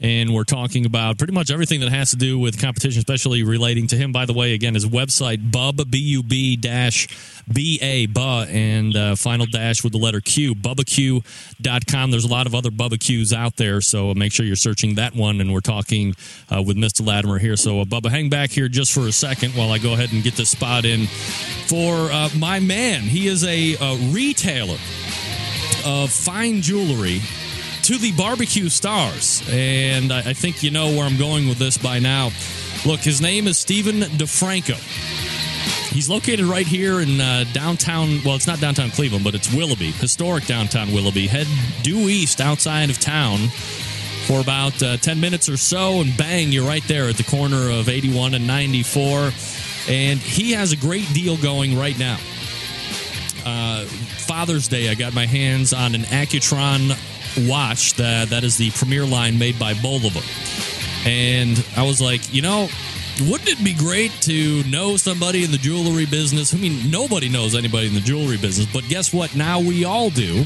and 0.00 0.32
we're 0.32 0.44
talking 0.44 0.86
about 0.86 1.18
pretty 1.18 1.32
much 1.32 1.50
everything 1.50 1.80
that 1.80 1.90
has 1.90 2.10
to 2.10 2.16
do 2.16 2.38
with 2.38 2.60
competition, 2.60 2.98
especially 2.98 3.42
relating 3.42 3.86
to 3.88 3.96
him. 3.96 4.12
By 4.12 4.26
the 4.26 4.32
way, 4.32 4.54
again, 4.54 4.74
his 4.74 4.86
website, 4.86 5.50
bub, 5.50 5.90
B-U-B 5.90 6.56
dash 6.56 7.08
B-A, 7.52 8.06
and 8.16 8.96
uh, 8.96 9.16
final 9.16 9.46
dash 9.46 9.82
with 9.82 9.92
the 9.92 9.98
letter 9.98 10.20
Q, 10.20 10.54
bubbaQ.com. 10.54 12.10
There's 12.10 12.24
a 12.24 12.28
lot 12.28 12.46
of 12.46 12.54
other 12.54 12.70
Bubba 12.70 12.98
Qs 12.98 13.32
out 13.32 13.56
there, 13.56 13.80
so 13.80 14.14
make 14.14 14.32
sure 14.32 14.44
you're 14.44 14.56
searching 14.56 14.96
that 14.96 15.14
one, 15.14 15.40
and 15.40 15.52
we're 15.52 15.60
talking 15.60 16.14
uh, 16.54 16.62
with 16.62 16.76
Mr. 16.76 17.06
Latimer 17.06 17.38
here. 17.38 17.56
So, 17.56 17.80
uh, 17.80 17.84
Bubba, 17.84 18.10
hang 18.10 18.28
back 18.28 18.50
here 18.50 18.68
just 18.68 18.92
for 18.92 19.06
a 19.06 19.12
second 19.12 19.52
while 19.52 19.70
I 19.70 19.78
go 19.78 19.94
ahead 19.94 20.12
and 20.12 20.22
get 20.22 20.34
this 20.34 20.50
spot 20.50 20.84
in 20.84 21.06
for 21.66 22.10
uh, 22.12 22.28
my 22.36 22.60
man. 22.60 23.00
He 23.00 23.28
is 23.28 23.44
a, 23.44 23.74
a 23.80 23.96
retailer 24.12 24.78
of 25.84 26.10
fine 26.10 26.60
jewelry 26.60 27.20
to 27.88 27.96
the 27.96 28.12
barbecue 28.12 28.68
stars. 28.68 29.42
And 29.50 30.12
I, 30.12 30.18
I, 30.18 30.32
think 30.34 30.62
you 30.62 30.70
know 30.70 30.90
where 30.90 31.04
I'm 31.04 31.16
going 31.16 31.48
with 31.48 31.56
this 31.56 31.78
by 31.78 31.98
now. 31.98 32.32
Look, 32.84 33.00
his 33.00 33.22
name 33.22 33.48
is 33.48 33.56
Stephen 33.56 34.00
DiFranco. 34.00 34.76
He's 35.90 36.06
located 36.06 36.44
right 36.44 36.66
here 36.66 37.00
in 37.00 37.18
uh, 37.18 37.46
downtown. 37.54 38.20
Well, 38.26 38.36
it's 38.36 38.46
not 38.46 38.60
downtown 38.60 38.90
Cleveland, 38.90 39.24
but 39.24 39.34
it's 39.34 39.50
Willoughby, 39.54 39.92
historic 39.92 40.44
downtown 40.44 40.92
Willoughby. 40.92 41.28
Head 41.28 41.46
due 41.82 42.10
east 42.10 42.42
outside 42.42 42.90
of 42.90 42.98
town 42.98 43.38
for 44.26 44.38
about 44.42 44.82
uh, 44.82 44.98
10 44.98 45.18
minutes 45.18 45.48
or 45.48 45.56
so, 45.56 46.02
and 46.02 46.14
bang, 46.18 46.52
you're 46.52 46.66
right 46.66 46.86
there 46.88 47.08
at 47.08 47.16
the 47.16 47.24
corner 47.24 47.70
of 47.70 47.88
81 47.88 48.34
and 48.34 48.46
94. 48.46 49.30
And 49.88 50.18
he 50.18 50.52
has 50.52 50.72
a 50.72 50.76
great 50.76 51.08
deal 51.14 51.38
going 51.38 51.74
right 51.78 51.98
now. 51.98 52.18
Uh, 53.46 53.86
Father's 53.86 54.68
Day, 54.68 54.90
I 54.90 54.94
got 54.94 55.14
my 55.14 55.24
hands 55.24 55.72
on 55.72 55.94
an 55.94 56.02
Accutron 56.02 56.98
watch 57.46 57.94
that 57.94 58.30
that 58.30 58.44
is 58.44 58.56
the 58.56 58.70
premier 58.72 59.04
line 59.04 59.38
made 59.38 59.58
by 59.58 59.74
both 59.74 60.04
of 60.04 60.14
them. 60.14 60.22
And 61.06 61.64
I 61.76 61.82
was 61.82 62.00
like, 62.00 62.32
you 62.32 62.42
know, 62.42 62.68
wouldn't 63.22 63.48
it 63.48 63.62
be 63.64 63.74
great 63.74 64.12
to 64.22 64.62
know 64.64 64.96
somebody 64.96 65.44
in 65.44 65.50
the 65.50 65.58
jewelry 65.58 66.06
business? 66.06 66.54
I 66.54 66.58
mean, 66.58 66.90
nobody 66.90 67.28
knows 67.28 67.54
anybody 67.54 67.88
in 67.88 67.94
the 67.94 68.00
jewelry 68.00 68.36
business, 68.36 68.66
but 68.72 68.84
guess 68.88 69.12
what? 69.12 69.34
Now 69.34 69.60
we 69.60 69.84
all 69.84 70.10
do. 70.10 70.44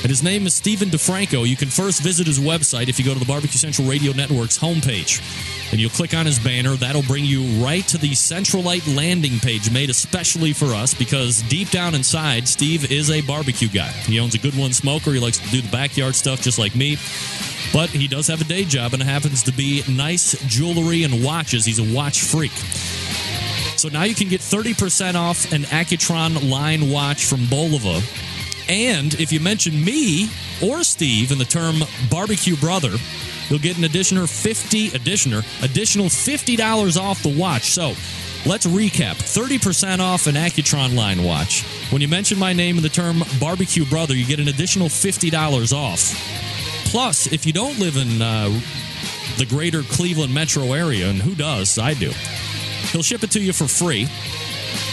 And 0.00 0.10
his 0.10 0.22
name 0.22 0.46
is 0.46 0.54
Stephen 0.54 0.90
DiFranco. 0.90 1.46
You 1.46 1.56
can 1.56 1.68
first 1.68 2.02
visit 2.02 2.28
his 2.28 2.38
website 2.38 2.88
if 2.88 3.00
you 3.00 3.04
go 3.04 3.14
to 3.14 3.18
the 3.18 3.26
Barbecue 3.26 3.58
Central 3.58 3.88
Radio 3.88 4.12
Network's 4.12 4.56
homepage. 4.56 5.20
And 5.72 5.80
you'll 5.80 5.90
click 5.90 6.14
on 6.14 6.24
his 6.24 6.38
banner. 6.38 6.76
That'll 6.76 7.02
bring 7.02 7.24
you 7.24 7.42
right 7.62 7.86
to 7.88 7.98
the 7.98 8.12
Centralite 8.12 8.96
landing 8.96 9.40
page 9.40 9.72
made 9.72 9.90
especially 9.90 10.52
for 10.52 10.66
us 10.66 10.94
because 10.94 11.42
deep 11.42 11.70
down 11.70 11.96
inside, 11.96 12.46
Steve 12.46 12.92
is 12.92 13.10
a 13.10 13.22
barbecue 13.22 13.68
guy. 13.68 13.88
He 13.88 14.20
owns 14.20 14.36
a 14.36 14.38
good 14.38 14.56
one 14.56 14.72
smoker. 14.72 15.10
He 15.10 15.18
likes 15.18 15.38
to 15.38 15.48
do 15.50 15.60
the 15.60 15.70
backyard 15.70 16.14
stuff 16.14 16.42
just 16.42 16.60
like 16.60 16.76
me. 16.76 16.96
But 17.72 17.90
he 17.90 18.06
does 18.06 18.28
have 18.28 18.40
a 18.40 18.44
day 18.44 18.64
job 18.64 18.92
and 18.92 19.02
it 19.02 19.06
happens 19.06 19.42
to 19.42 19.52
be 19.52 19.82
nice 19.90 20.40
jewelry 20.46 21.02
and 21.02 21.24
watches. 21.24 21.64
He's 21.64 21.80
a 21.80 21.94
watch 21.94 22.22
freak. 22.22 22.52
So 23.76 23.88
now 23.88 24.04
you 24.04 24.14
can 24.14 24.28
get 24.28 24.40
30% 24.40 25.16
off 25.16 25.52
an 25.52 25.62
Accutron 25.62 26.48
line 26.50 26.88
watch 26.90 27.26
from 27.26 27.40
Bulova. 27.40 28.02
And 28.68 29.14
if 29.14 29.32
you 29.32 29.40
mention 29.40 29.82
me 29.82 30.28
or 30.62 30.82
Steve 30.82 31.32
in 31.32 31.38
the 31.38 31.44
term 31.44 31.76
barbecue 32.10 32.56
brother, 32.56 32.96
you'll 33.48 33.58
get 33.58 33.78
an 33.78 33.84
additional 33.84 34.26
50 34.26 34.88
additional 34.88 35.42
additional 35.62 36.06
$50 36.06 37.00
off 37.00 37.22
the 37.22 37.34
watch. 37.36 37.70
So 37.70 37.94
let's 38.46 38.66
recap 38.66 39.16
30% 39.16 40.00
off 40.00 40.26
an 40.26 40.34
Accutron 40.34 40.94
line 40.94 41.22
watch. 41.22 41.62
When 41.90 42.02
you 42.02 42.08
mention 42.08 42.38
my 42.38 42.52
name 42.52 42.76
in 42.76 42.82
the 42.82 42.88
term 42.88 43.22
barbecue 43.40 43.84
brother, 43.86 44.14
you 44.14 44.26
get 44.26 44.40
an 44.40 44.48
additional 44.48 44.88
$50 44.88 45.72
off. 45.72 46.44
Plus, 46.90 47.26
if 47.32 47.44
you 47.46 47.52
don't 47.52 47.78
live 47.78 47.96
in 47.96 48.22
uh, 48.22 48.48
the 49.36 49.46
greater 49.46 49.82
Cleveland 49.82 50.32
metro 50.32 50.72
area, 50.72 51.08
and 51.08 51.20
who 51.20 51.34
does? 51.34 51.78
I 51.78 51.94
do. 51.94 52.10
He'll 52.92 53.02
ship 53.02 53.22
it 53.22 53.30
to 53.32 53.40
you 53.40 53.52
for 53.52 53.68
free. 53.68 54.08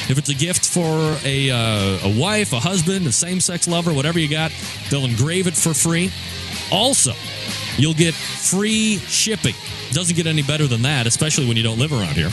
If 0.07 0.17
it's 0.17 0.29
a 0.29 0.35
gift 0.35 0.67
for 0.67 1.17
a, 1.25 1.49
uh, 1.49 2.07
a 2.07 2.19
wife, 2.19 2.53
a 2.53 2.59
husband, 2.59 3.07
a 3.07 3.11
same 3.11 3.39
sex 3.39 3.67
lover, 3.67 3.93
whatever 3.93 4.19
you 4.19 4.29
got, 4.29 4.51
they'll 4.89 5.05
engrave 5.05 5.47
it 5.47 5.55
for 5.55 5.73
free. 5.73 6.11
Also, 6.71 7.13
you'll 7.77 7.93
get 7.93 8.13
free 8.13 8.97
shipping. 8.97 9.55
Doesn't 9.91 10.15
get 10.15 10.27
any 10.27 10.43
better 10.43 10.67
than 10.67 10.83
that, 10.83 11.07
especially 11.07 11.47
when 11.47 11.57
you 11.57 11.63
don't 11.63 11.79
live 11.79 11.91
around 11.91 12.15
here. 12.15 12.31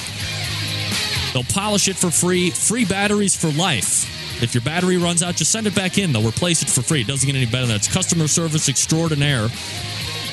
They'll 1.33 1.45
polish 1.45 1.89
it 1.89 1.97
for 1.97 2.11
free, 2.11 2.51
free 2.51 2.85
batteries 2.85 3.35
for 3.35 3.51
life. 3.53 4.43
If 4.43 4.55
your 4.55 4.63
battery 4.63 4.99
runs 4.99 5.23
out, 5.23 5.37
just 5.37 5.53
send 5.53 5.67
it 5.67 5.75
back 5.75 5.99
in. 5.99 6.13
They'll 6.13 6.27
replace 6.27 6.63
it 6.63 6.69
for 6.69 6.83
free. 6.83 7.03
It 7.03 7.07
doesn't 7.07 7.27
get 7.27 7.37
any 7.37 7.47
better 7.47 7.67
than 7.67 7.69
that. 7.69 7.77
It's 7.77 7.93
customer 7.93 8.27
service 8.27 8.69
extraordinaire. 8.69 9.49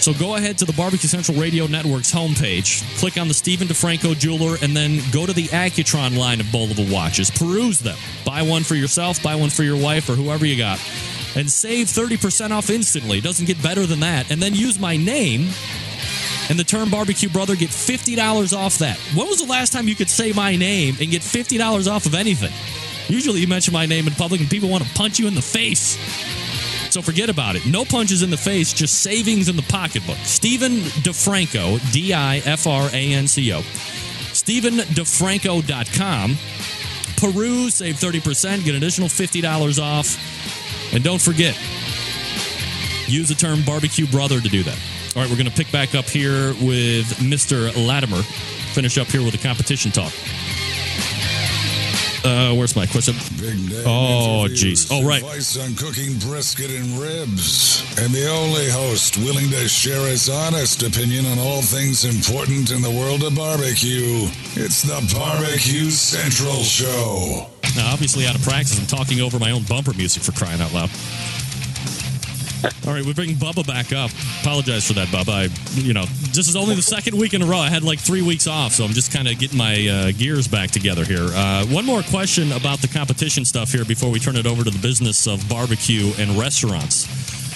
So 0.02 0.14
go 0.14 0.36
ahead 0.36 0.58
to 0.60 0.66
the 0.66 0.74
Barbecue 0.74 1.10
Central 1.10 1.38
Radio 1.38 1.68
Network's 1.68 2.12
homepage, 2.12 2.82
click 3.00 3.18
on 3.18 3.28
the 3.28 3.34
Stephen 3.34 3.68
DiFranco 3.68 4.18
Jeweler, 4.18 4.58
and 4.62 4.76
then 4.76 5.02
go 5.12 5.26
to 5.26 5.34
the 5.34 5.47
Accutron 5.47 6.18
line 6.18 6.39
of 6.39 6.45
Bulova 6.47 6.91
watches. 6.91 7.30
Peruse 7.30 7.80
them. 7.80 7.97
Buy 8.26 8.41
one 8.41 8.64
for 8.64 8.76
yourself, 8.76 9.22
buy 9.22 9.36
one 9.36 9.50
for 9.50 9.64
your 9.64 9.78
wife, 9.78 10.10
or 10.10 10.14
whoever 10.14 10.45
you 10.45 10.58
got. 10.58 10.80
And 11.36 11.50
save 11.50 11.88
30% 11.88 12.52
off 12.52 12.70
instantly. 12.70 13.22
Doesn't 13.22 13.45
get 13.45 13.62
better 13.62 13.86
than 13.86 14.00
that. 14.00 14.32
And 14.32 14.41
then 14.41 14.56
use 14.56 14.80
my 14.80 14.95
name 14.95 15.50
and 16.50 16.58
the 16.58 16.64
term 16.64 16.89
barbecue 16.89 17.30
brother 17.30 17.56
get 17.56 17.70
$50 17.70 18.58
off 18.58 18.80
that. 18.80 18.97
When 19.16 19.28
was 19.28 19.39
the 19.39 19.47
last 19.47 19.72
time 19.72 19.88
you 19.88 19.95
could 19.95 20.10
say 20.10 20.32
my 20.34 20.56
name 20.56 20.95
and 21.00 21.12
get 21.12 21.22
$50 21.22 21.91
off 21.91 22.08
of 22.08 22.16
anything? 22.16 22.52
Usually 23.08 23.39
you 23.39 23.47
mention 23.47 23.72
my 23.74 23.86
name 23.86 24.08
in 24.08 24.14
public 24.14 24.41
and 24.41 24.50
people 24.50 24.70
want 24.70 24.84
to 24.84 24.89
punch 24.95 25.20
you 25.20 25.28
in 25.28 25.36
the 25.36 25.41
face. 25.41 25.97
So 26.90 27.02
forget 27.02 27.30
about 27.30 27.56
it. 27.56 27.66
No 27.66 27.86
punches 27.86 28.24
in 28.24 28.30
the 28.30 28.38
face, 28.38 28.74
just 28.74 29.02
savings 29.02 29.48
in 29.48 29.56
the 29.56 29.62
pocketbook. 29.64 30.18
Stephen 30.24 30.80
DiFranco, 31.04 31.80
D 31.92 32.14
I 32.14 32.38
F 32.38 32.66
R 32.68 32.90
A 32.92 33.14
N 33.14 33.28
C 33.28 33.54
O. 33.54 33.62
StephenDiFranco.com. 34.40 36.38
Peruse, 37.18 37.76
save 37.76 37.96
30%, 37.96 38.64
get 38.64 38.70
an 38.70 38.78
additional 38.78 39.10
$50 39.10 39.82
off. 39.82 40.94
And 40.94 41.04
don't 41.04 41.22
forget, 41.22 41.56
use 43.08 43.28
the 43.28 43.36
term 43.36 43.62
barbecue 43.66 44.08
brother 44.08 44.40
to 44.40 44.48
do 44.48 44.64
that. 44.64 44.80
All 45.16 45.22
right, 45.22 45.30
we're 45.30 45.38
going 45.38 45.50
to 45.50 45.56
pick 45.56 45.72
back 45.72 45.96
up 45.96 46.06
here 46.06 46.54
with 46.54 47.06
Mr. 47.20 47.76
Latimer. 47.76 48.22
Finish 48.74 48.98
up 48.98 49.08
here 49.08 49.22
with 49.22 49.34
the 49.34 49.40
competition 49.40 49.92
talk. 49.92 50.14
Uh, 52.24 52.53
where's 52.53 52.76
my 52.76 52.86
question? 52.86 53.15
Big 53.39 53.72
Oh, 53.86 54.45
jeez. 54.49 54.89
Oh, 54.91 55.07
right. 55.07 55.22
Advice 55.22 55.57
on 55.57 55.76
cooking 55.76 56.17
brisket 56.20 56.70
and 56.70 56.99
ribs. 56.99 57.84
And 57.97 58.13
the 58.13 58.28
only 58.30 58.70
host 58.70 59.17
willing 59.17 59.49
to 59.49 59.67
share 59.67 60.05
his 60.07 60.30
honest 60.30 60.84
opinion 60.84 61.26
on 61.26 61.39
all 61.39 61.61
things 61.61 62.03
important 62.03 62.72
in 62.72 62.82
the 62.82 62.91
world 62.91 63.24
of 63.24 63.36
barbecue. 63.36 64.28
It's 64.55 64.84
the 64.84 64.99
Barbecue 65.13 65.89
Central 65.89 66.61
Show. 66.63 67.47
Now, 67.76 67.93
obviously, 67.93 68.28
out 68.28 68.36
of 68.36 68.43
practice, 68.43 68.80
I'm 68.80 68.88
talking 68.88 69.22
over 69.22 69.39
my 69.39 69.51
own 69.51 69.63
bumper 69.63 69.93
music 69.93 70.24
for 70.24 70.32
crying 70.34 70.59
out 70.59 70.74
loud. 70.74 70.89
All 72.88 72.93
right, 72.93 73.05
we 73.05 73.14
bring 73.14 73.36
Bubba 73.36 73.66
back 73.66 73.93
up. 73.93 74.12
Apologize 74.41 74.88
for 74.88 74.93
that, 74.93 75.07
Bubba. 75.10 75.49
I, 75.49 75.80
you 75.80 75.93
know, 75.93 76.05
this 76.34 76.47
is 76.47 76.55
only 76.55 76.76
the 76.76 76.82
second 76.82 77.18
week 77.18 77.34
in 77.34 77.41
a 77.41 77.45
row. 77.45 77.57
I 77.57 77.70
had 77.70 77.84
like 77.84 77.99
three 77.99 78.22
weeks 78.22 78.47
off, 78.47 78.74
so 78.74 78.84
I'm 78.84 78.91
just 78.91 79.12
kind 79.14 79.28
of 79.28 79.38
getting 79.39 79.57
my 79.57 79.88
uh, 79.88 80.12
gears 80.12 80.47
back 80.47 80.72
together 80.72 81.05
here. 81.05 81.28
Uh, 81.32 81.66
one 81.68 81.86
more 81.86 82.01
question 82.03 82.51
about 82.51 82.80
the 82.80 82.88
competition 82.88 83.45
stuff 83.45 83.72
here 83.72 83.86
before 83.86 84.10
we 84.10 84.20
turn 84.20 84.36
it 84.36 84.45
over 84.45 84.64
to 84.64 84.70
the 84.70 84.80
business 84.80 85.28
of 85.28 85.47
barbecue 85.49 86.12
and 86.18 86.32
restaurants. 86.32 87.07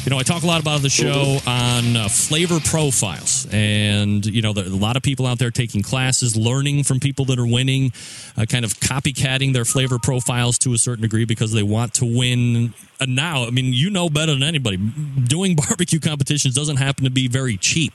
You 0.04 0.10
know, 0.10 0.18
I 0.18 0.24
talk 0.24 0.43
a 0.43 0.45
lot 0.45 0.60
about 0.60 0.82
the 0.82 0.89
show 0.89 1.38
on 1.47 1.95
uh, 1.95 2.10
flavor 2.10 2.60
profiles, 2.60 3.47
and 3.54 4.26
you 4.26 4.41
know, 4.41 4.51
there 4.51 4.66
a 4.66 4.70
lot 4.70 4.97
of 4.97 5.01
people 5.01 5.26
out 5.26 5.39
there 5.39 5.49
taking 5.49 5.82
classes, 5.82 6.36
learning 6.36 6.84
from 6.84 6.99
people 6.99 7.24
that 7.26 7.39
are 7.39 7.47
winning, 7.47 7.93
uh, 8.36 8.45
kind 8.45 8.66
of 8.66 8.74
copycatting 8.74 9.54
their 9.54 9.64
flavor 9.64 9.99
profiles 9.99 10.58
to 10.60 10.74
a 10.74 10.78
certain 10.78 11.04
degree 11.04 11.24
because 11.24 11.54
they 11.54 11.64
want 11.64 11.93
to 11.95 12.06
win. 12.06 12.74
And 12.99 13.16
now, 13.16 13.45
I 13.45 13.51
mean, 13.51 13.72
you 13.72 13.89
know 13.89 14.10
better 14.10 14.34
than 14.34 14.43
anybody, 14.43 14.76
doing 14.76 15.56
barbecue 15.56 16.01
competitions 16.01 16.54
doesn't 16.54 16.78
happen 16.78 17.06
to 17.06 17.10
be 17.10 17.30
very 17.30 17.56
cheap. 17.56 17.93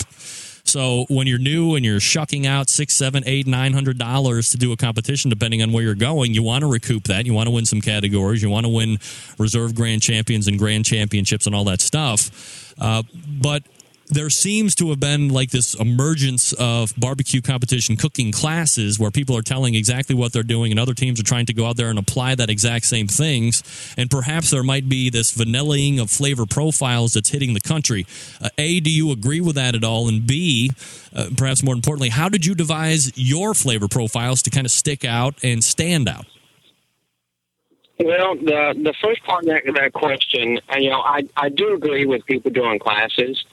So 0.68 1.06
when 1.08 1.26
you're 1.26 1.38
new 1.38 1.76
and 1.76 1.84
you're 1.84 1.98
shucking 2.00 2.46
out 2.46 2.68
six, 2.68 2.94
seven, 2.94 3.22
eight, 3.26 3.46
nine 3.46 3.72
hundred 3.72 3.98
dollars 3.98 4.50
to 4.50 4.58
do 4.58 4.70
a 4.72 4.76
competition, 4.76 5.30
depending 5.30 5.62
on 5.62 5.72
where 5.72 5.82
you're 5.82 5.94
going, 5.94 6.34
you 6.34 6.42
want 6.42 6.62
to 6.62 6.70
recoup 6.70 7.04
that. 7.04 7.24
You 7.24 7.32
want 7.32 7.46
to 7.46 7.50
win 7.50 7.64
some 7.64 7.80
categories. 7.80 8.42
You 8.42 8.50
want 8.50 8.66
to 8.66 8.70
win 8.70 8.98
reserve 9.38 9.74
grand 9.74 10.02
champions 10.02 10.46
and 10.46 10.58
grand 10.58 10.84
championships 10.84 11.46
and 11.46 11.54
all 11.54 11.64
that 11.64 11.80
stuff. 11.80 12.74
Uh, 12.78 13.02
but 13.26 13.62
there 14.10 14.30
seems 14.30 14.74
to 14.76 14.88
have 14.90 15.00
been 15.00 15.28
like 15.28 15.50
this 15.50 15.74
emergence 15.74 16.52
of 16.54 16.94
barbecue 16.96 17.40
competition 17.40 17.96
cooking 17.96 18.32
classes 18.32 18.98
where 18.98 19.10
people 19.10 19.36
are 19.36 19.42
telling 19.42 19.74
exactly 19.74 20.14
what 20.14 20.32
they're 20.32 20.42
doing 20.42 20.70
and 20.70 20.80
other 20.80 20.94
teams 20.94 21.20
are 21.20 21.24
trying 21.24 21.46
to 21.46 21.52
go 21.52 21.66
out 21.66 21.76
there 21.76 21.90
and 21.90 21.98
apply 21.98 22.34
that 22.34 22.50
exact 22.50 22.86
same 22.86 23.06
things. 23.06 23.62
And 23.96 24.10
perhaps 24.10 24.50
there 24.50 24.62
might 24.62 24.88
be 24.88 25.10
this 25.10 25.36
vanillaing 25.36 26.00
of 26.00 26.10
flavor 26.10 26.46
profiles 26.46 27.12
that's 27.12 27.30
hitting 27.30 27.54
the 27.54 27.60
country. 27.60 28.06
Uh, 28.40 28.48
a 28.56 28.80
do 28.80 28.90
you 28.90 29.12
agree 29.12 29.40
with 29.40 29.56
that 29.56 29.74
at 29.74 29.84
all? 29.84 30.08
And 30.08 30.26
b 30.26 30.70
uh, 31.14 31.30
perhaps 31.36 31.62
more 31.62 31.74
importantly 31.74 32.08
how 32.08 32.28
did 32.28 32.46
you 32.46 32.54
devise 32.54 33.16
your 33.16 33.54
flavor 33.54 33.88
profiles 33.88 34.42
to 34.42 34.50
kind 34.50 34.66
of 34.66 34.70
stick 34.70 35.04
out 35.04 35.34
and 35.42 35.62
stand 35.62 36.08
out? 36.08 36.26
Well, 37.98 38.36
the 38.36 38.74
the 38.80 38.94
first 39.02 39.24
part 39.24 39.42
of 39.42 39.48
that, 39.48 39.62
that 39.74 39.92
question, 39.92 40.60
you 40.78 40.90
know, 40.90 41.00
I 41.00 41.28
I 41.36 41.48
do 41.48 41.74
agree 41.74 42.06
with 42.06 42.24
people 42.26 42.50
doing 42.52 42.78
classes. 42.78 43.44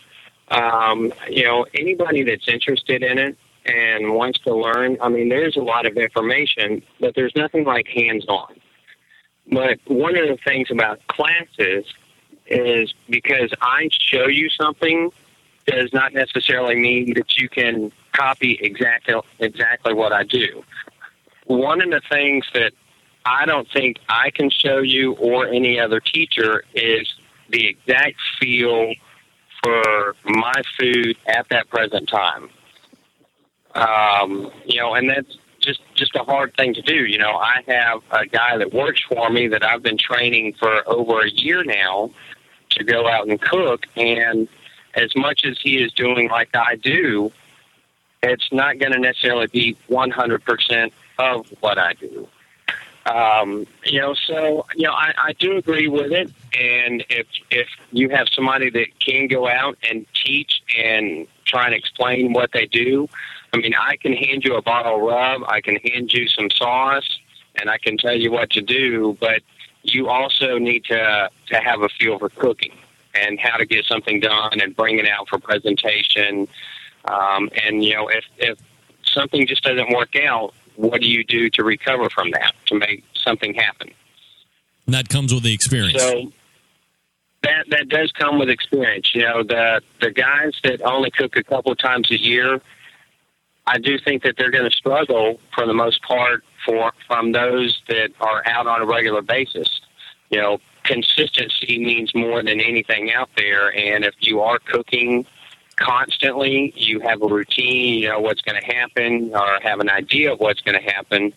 Um, 0.50 1.14
you 1.30 1.43
know, 1.43 1.66
anybody 1.74 2.24
that's 2.24 2.48
interested 2.48 3.04
in 3.04 3.18
it 3.18 3.38
and 3.66 4.14
wants 4.14 4.39
to 4.39 4.54
learn, 4.56 4.98
I 5.02 5.10
mean, 5.10 5.30
there's 5.30 5.58
a 5.58 5.62
lot 5.62 5.86
of 5.86 5.98
information, 5.98 6.84
but 7.00 7.16
there's 7.16 7.36
nothing 7.36 7.64
like 7.64 7.88
hands 7.88 8.26
on. 8.28 8.56
But 9.52 9.80
one 9.86 10.16
of 10.18 10.28
the 10.28 10.38
things 10.46 10.70
about 10.72 11.06
classes 11.08 11.86
is 12.48 12.93
because 13.10 13.52
I 13.62 13.89
show 13.91 14.28
you 14.28 14.50
something 14.50 15.12
does 15.66 15.91
not 15.93 16.14
necessarily 16.14 16.76
mean 16.76 17.14
that 17.16 17.38
you 17.38 17.50
can 17.50 17.91
copy 18.12 18.60
exactly 18.62 19.16
exactly 19.39 19.93
what 19.93 20.14
I 20.14 20.24
do. 20.24 20.64
One 21.46 21.82
of 21.82 21.89
the 21.89 22.02
things 22.10 22.46
that 22.54 22.74
I 23.26 23.46
don't 23.46 23.68
think 23.72 23.98
I 24.08 24.30
can 24.30 24.50
show 24.50 24.80
you 24.80 25.14
or 25.14 25.48
any 25.48 25.80
other 25.80 26.00
teacher 26.00 26.64
is 26.74 27.12
the 27.50 27.68
exact 27.68 28.18
feel 28.39 28.93
for 29.66 30.16
my 30.26 30.61
food 30.80 31.18
at 31.26 31.49
that 31.49 31.68
present 31.70 32.07
time. 32.07 32.49
Um, 33.74 34.51
you 34.66 34.80
know, 34.80 34.93
and 34.93 35.09
that's 35.09 35.38
just 35.59 35.82
just 35.95 36.16
a 36.16 36.24
hard 36.24 36.55
thing 36.55 36.76
to 36.76 36.82
do. 36.82 37.05
You 37.05 37.18
know, 37.18 37.32
I 37.32 37.63
have 37.68 38.01
a 38.11 38.28
guy 38.28 38.57
that 38.57 38.74
works 38.74 39.01
for 39.09 39.30
me 39.32 39.47
that 39.47 39.66
I've 39.66 39.82
been 39.82 39.97
training 39.97 40.53
for 40.59 40.88
over 40.88 41.22
a 41.22 41.30
year 41.32 41.63
now 41.63 42.11
to 42.70 42.84
go 42.84 43.07
out 43.07 43.28
and 43.28 43.41
cook, 43.41 43.86
and 43.95 44.47
as 44.93 45.16
much 45.16 45.45
as 45.45 45.57
he 45.61 45.82
is 45.82 45.91
doing 45.93 46.30
like 46.30 46.49
I 46.53 46.76
do, 46.76 47.32
it's 48.22 48.47
not 48.51 48.78
going 48.78 48.93
to 48.93 48.99
necessarily 48.99 49.47
be 49.47 49.76
100% 49.89 50.91
of 51.18 51.47
what 51.59 51.78
I 51.78 51.93
do. 51.93 52.28
Um, 53.06 53.68
you 53.86 54.01
know, 54.01 54.16
so 54.16 54.66
you 54.76 54.88
know, 54.88 54.93
I, 54.93 55.14
I 55.18 55.34
do 55.34 55.58
agree 55.58 55.88
with 55.88 56.12
it. 56.12 56.32
And 56.60 57.06
if 57.10 57.28
if 57.51 57.68
you 57.91 58.10
have 58.10 58.28
somebody 58.30 58.70
that 58.72 58.88
can 58.99 59.28
go 59.28 59.47
out 59.47 59.78
and 59.89 60.06
teach 60.14 60.64
and 60.78 61.28
try 61.45 61.66
and 61.66 61.76
explain 61.76 62.34
what 62.34 62.51
they 62.51 62.66
do, 62.66 63.08
I 63.53 63.58
mean, 63.58 63.76
I 63.80 63.97
can 63.97 64.14
hand 64.14 64.43
you 64.43 64.56
a 64.56 64.62
bottle 64.62 64.95
of 64.95 65.01
rub, 65.01 65.43
I 65.47 65.62
can 65.62 65.76
hand 65.78 66.14
you 66.14 66.28
some 66.28 66.49
sauce, 66.49 67.20
and 67.56 67.70
I 67.70 67.78
can 67.78 67.97
tell 67.97 68.16
you 68.16 68.32
what 68.32 68.49
to 68.51 68.62
do, 68.62 69.16
but 69.20 69.41
you 69.84 70.10
also 70.10 70.58
need 70.58 70.86
to 70.86 71.30
to 71.47 71.56
have 71.58 71.82
a 71.82 71.89
feel 71.89 72.18
for 72.18 72.30
cooking 72.30 72.74
and 73.14 73.39
how 73.39 73.58
to 73.58 73.66
get 73.66 73.86
something 73.86 74.20
done 74.20 74.60
and 74.62 74.76
bring 74.76 74.97
it 74.97 75.08
out 75.08 75.30
for 75.30 75.38
presentation. 75.38 76.47
Um, 77.06 77.49
and 77.64 77.84
you 77.84 77.93
know, 77.93 78.08
if 78.08 78.26
if 78.38 78.58
something 79.03 79.45
just 79.45 79.64
doesn't 79.64 79.91
work 79.91 80.16
out, 80.16 80.53
what 80.76 81.02
do 81.02 81.08
you 81.08 81.24
do 81.24 81.50
to 81.52 81.64
recover 81.64 82.10
from 82.10 82.32
that 82.32 82.54
to 82.68 82.76
make 82.76 83.04
something 83.16 83.54
happen? 83.54 83.90
And 84.86 84.94
that 84.94 85.10
comes 85.10 85.34
with 85.34 85.44
the 85.44 85.54
experience. 85.54 86.02
So 86.02 86.32
that 87.44 87.66
that 87.70 87.90
does 87.90 88.12
come 88.12 88.40
with 88.40 88.50
experience. 88.50 89.14
You 89.14 89.24
know, 89.24 89.44
the 89.44 89.82
the 90.02 90.12
guys 90.12 90.54
that 90.64 90.82
only 90.82 91.12
cook 91.12 91.36
a 91.38 91.44
couple 91.44 91.72
of 91.72 91.78
times 91.78 92.12
a 92.12 92.20
year, 92.20 92.62
I 93.68 93.78
do 93.78 93.98
think 94.00 94.24
that 94.24 94.36
they're 94.38 94.52
going 94.52 94.70
to 94.70 94.76
struggle 94.76 95.40
for 95.54 95.66
the 95.66 95.74
most 95.74 96.02
part 96.04 96.44
for 96.66 96.92
from 97.08 97.32
those 97.32 97.82
that 97.88 98.10
are 98.20 98.44
out 98.48 98.68
on 98.68 98.82
a 98.82 98.86
regular 98.86 99.22
basis. 99.22 99.82
You 100.30 100.42
know, 100.42 100.58
consistency 100.84 101.78
means 101.78 102.14
more 102.16 102.42
than 102.44 102.60
anything 102.60 103.12
out 103.12 103.30
there, 103.38 103.76
and 103.76 104.04
if 104.04 104.16
you 104.20 104.42
are 104.42 104.60
cooking 104.60 105.26
constantly, 105.78 106.74
you 106.76 107.00
have 107.02 107.22
a 107.22 107.28
routine, 107.28 108.02
you 108.02 108.10
know 108.10 108.20
what's 108.20 108.42
going 108.42 108.60
to 108.60 108.66
happen, 108.66 109.32
or 109.34 109.60
have 109.62 109.80
an 109.80 109.90
idea 109.90 110.34
of 110.34 110.40
what's 110.40 110.62
going 110.62 110.82
to 110.82 110.92
happen, 110.92 111.34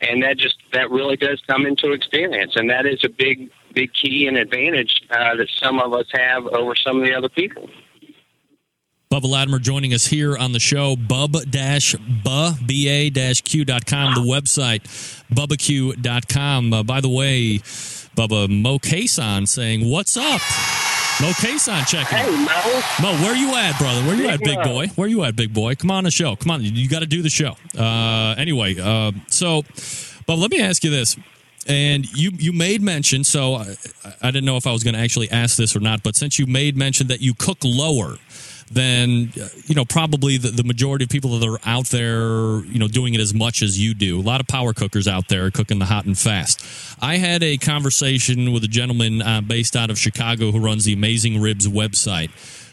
and 0.00 0.22
that 0.22 0.36
just 0.38 0.56
that 0.72 0.90
really 0.90 1.16
does 1.16 1.40
come 1.46 1.66
into 1.66 1.92
experience, 1.92 2.56
and 2.56 2.70
that 2.70 2.86
is 2.86 3.04
a 3.04 3.08
big 3.08 3.50
big 3.74 3.92
key 3.92 4.26
and 4.26 4.36
advantage 4.36 5.02
uh, 5.10 5.36
that 5.36 5.48
some 5.62 5.78
of 5.78 5.92
us 5.92 6.06
have 6.12 6.46
over 6.46 6.74
some 6.74 6.98
of 6.98 7.04
the 7.04 7.14
other 7.14 7.28
people. 7.28 7.68
Bubba 9.10 9.30
Latimer 9.30 9.60
joining 9.60 9.94
us 9.94 10.06
here 10.06 10.36
on 10.36 10.50
the 10.50 10.58
show. 10.58 10.96
Bub-ba, 10.96 11.46
B-A-Q.com, 12.66 14.14
the 14.14 14.20
website, 14.20 14.82
bubbaq.com. 15.32 16.72
Uh, 16.72 16.82
by 16.82 17.00
the 17.00 17.08
way, 17.08 17.58
Bubba, 18.16 18.48
Mo 18.48 18.78
Kason 18.80 19.46
saying, 19.46 19.88
what's 19.88 20.16
up? 20.16 20.40
Mo 21.18 21.28
Kason 21.28 21.86
checking. 21.86 22.18
Hey, 22.18 22.30
Mo. 22.30 22.82
Mo, 23.00 23.22
where 23.22 23.34
you 23.34 23.54
at, 23.54 23.78
brother? 23.78 24.02
Where 24.02 24.16
you 24.16 24.28
at, 24.28 24.38
big 24.40 24.62
boy? 24.62 24.88
Where 24.96 25.08
you 25.08 25.24
at, 25.24 25.34
big 25.34 25.54
boy? 25.54 25.74
Come 25.74 25.90
on 25.90 26.04
the 26.04 26.10
show. 26.10 26.36
Come 26.36 26.50
on. 26.50 26.62
You 26.62 26.88
got 26.90 27.00
to 27.00 27.06
do 27.06 27.22
the 27.22 27.30
show. 27.30 27.56
Uh, 27.76 28.34
anyway, 28.36 28.76
uh, 28.78 29.12
so, 29.28 29.62
but 30.26 30.36
let 30.36 30.50
me 30.50 30.60
ask 30.60 30.84
you 30.84 30.90
this. 30.90 31.16
And 31.66 32.04
you 32.12 32.32
you 32.34 32.52
made 32.52 32.82
mention, 32.82 33.24
so 33.24 33.54
I, 33.54 33.74
I 34.20 34.30
didn't 34.30 34.44
know 34.44 34.58
if 34.58 34.66
I 34.66 34.72
was 34.72 34.84
going 34.84 34.94
to 34.94 35.00
actually 35.00 35.30
ask 35.30 35.56
this 35.56 35.74
or 35.74 35.80
not, 35.80 36.02
but 36.02 36.16
since 36.16 36.38
you 36.38 36.46
made 36.46 36.76
mention 36.76 37.06
that 37.08 37.22
you 37.22 37.32
cook 37.34 37.58
lower 37.64 38.18
than 38.70 39.32
uh, 39.40 39.48
you 39.66 39.74
know 39.74 39.84
probably 39.84 40.36
the, 40.38 40.48
the 40.48 40.64
majority 40.64 41.04
of 41.04 41.10
people 41.10 41.38
that 41.38 41.48
are 41.48 41.60
out 41.64 41.86
there 41.86 42.64
you 42.64 42.78
know 42.78 42.88
doing 42.88 43.14
it 43.14 43.20
as 43.20 43.32
much 43.32 43.62
as 43.62 43.78
you 43.78 43.94
do. 43.94 44.20
A 44.20 44.22
lot 44.22 44.40
of 44.40 44.46
power 44.46 44.72
cookers 44.72 45.06
out 45.06 45.28
there 45.28 45.50
cooking 45.50 45.78
the 45.78 45.84
hot 45.84 46.04
and 46.04 46.18
fast. 46.18 46.64
I 47.00 47.16
had 47.16 47.42
a 47.42 47.56
conversation 47.58 48.52
with 48.52 48.64
a 48.64 48.68
gentleman 48.68 49.22
uh, 49.22 49.40
based 49.40 49.76
out 49.76 49.90
of 49.90 49.98
chicago 49.98 50.50
who 50.50 50.58
runs 50.58 50.84
the 50.84 50.92
amazing 50.92 51.40
ribs 51.40 51.66
website 51.66 52.30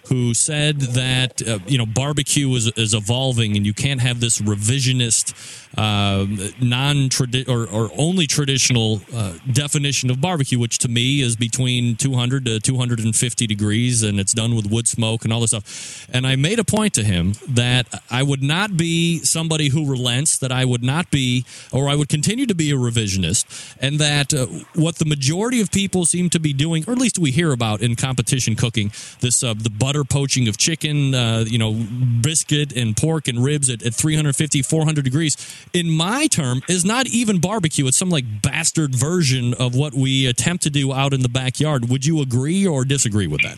who 0.07 0.33
said 0.33 0.79
that 0.81 1.41
uh, 1.47 1.59
you 1.65 1.77
know 1.77 1.85
barbecue 1.85 2.49
is, 2.55 2.67
is 2.75 2.93
evolving 2.93 3.55
and 3.55 3.65
you 3.65 3.73
can't 3.73 4.01
have 4.01 4.19
this 4.19 4.39
revisionist 4.39 5.33
uh, 5.77 6.25
non 6.61 7.09
or, 7.47 7.67
or 7.67 7.89
only 7.97 8.27
traditional 8.27 9.01
uh, 9.13 9.33
definition 9.51 10.09
of 10.09 10.19
barbecue 10.19 10.59
which 10.59 10.77
to 10.77 10.89
me 10.89 11.21
is 11.21 11.35
between 11.35 11.95
200 11.95 12.45
to 12.45 12.59
250 12.59 13.47
degrees 13.47 14.03
and 14.03 14.19
it's 14.19 14.33
done 14.33 14.55
with 14.55 14.69
wood 14.69 14.87
smoke 14.87 15.23
and 15.23 15.33
all 15.33 15.39
this 15.39 15.51
stuff. 15.51 16.07
And 16.13 16.27
i 16.27 16.35
made 16.35 16.59
a 16.59 16.63
point 16.63 16.93
to 16.95 17.03
him 17.03 17.33
that 17.47 17.87
i 18.11 18.21
would 18.21 18.43
not 18.43 18.75
be 18.75 19.19
somebody 19.19 19.69
who 19.69 19.89
relents 19.89 20.37
that 20.39 20.51
i 20.51 20.65
would 20.65 20.83
not 20.83 21.09
be 21.11 21.45
or 21.71 21.87
i 21.89 21.95
would 21.95 22.09
continue 22.09 22.45
to 22.45 22.55
be 22.55 22.71
a 22.71 22.75
revisionist 22.75 23.75
and 23.79 23.99
that 23.99 24.33
uh, 24.33 24.45
what 24.75 24.95
the 24.95 25.05
majority 25.05 25.61
of 25.61 25.71
people 25.71 26.05
seem 26.05 26.29
to 26.29 26.39
be 26.39 26.51
doing 26.51 26.83
or 26.87 26.93
at 26.93 26.99
least 26.99 27.17
we 27.17 27.31
hear 27.31 27.51
about 27.51 27.81
in 27.81 27.95
competition 27.95 28.55
cooking 28.55 28.91
this 29.21 29.43
uh, 29.43 29.53
the 29.57 29.69
butter 29.69 29.92
poaching 30.03 30.47
of 30.47 30.57
chicken 30.57 31.13
uh, 31.13 31.43
you 31.45 31.59
know 31.59 31.75
brisket 32.21 32.75
and 32.75 32.97
pork 32.97 33.27
and 33.27 33.43
ribs 33.43 33.69
at, 33.69 33.83
at 33.83 33.93
350 33.93 34.61
400 34.61 35.03
degrees 35.03 35.37
in 35.73 35.89
my 35.89 36.27
term 36.27 36.61
is 36.67 36.85
not 36.85 37.07
even 37.07 37.39
barbecue. 37.39 37.85
It's 37.87 37.97
some 37.97 38.09
like 38.09 38.25
bastard 38.41 38.95
version 38.95 39.53
of 39.53 39.75
what 39.75 39.93
we 39.93 40.25
attempt 40.25 40.63
to 40.63 40.69
do 40.69 40.93
out 40.93 41.13
in 41.13 41.21
the 41.21 41.29
backyard. 41.29 41.89
Would 41.89 42.05
you 42.05 42.21
agree 42.21 42.65
or 42.65 42.85
disagree 42.85 43.27
with 43.27 43.41
that? 43.41 43.57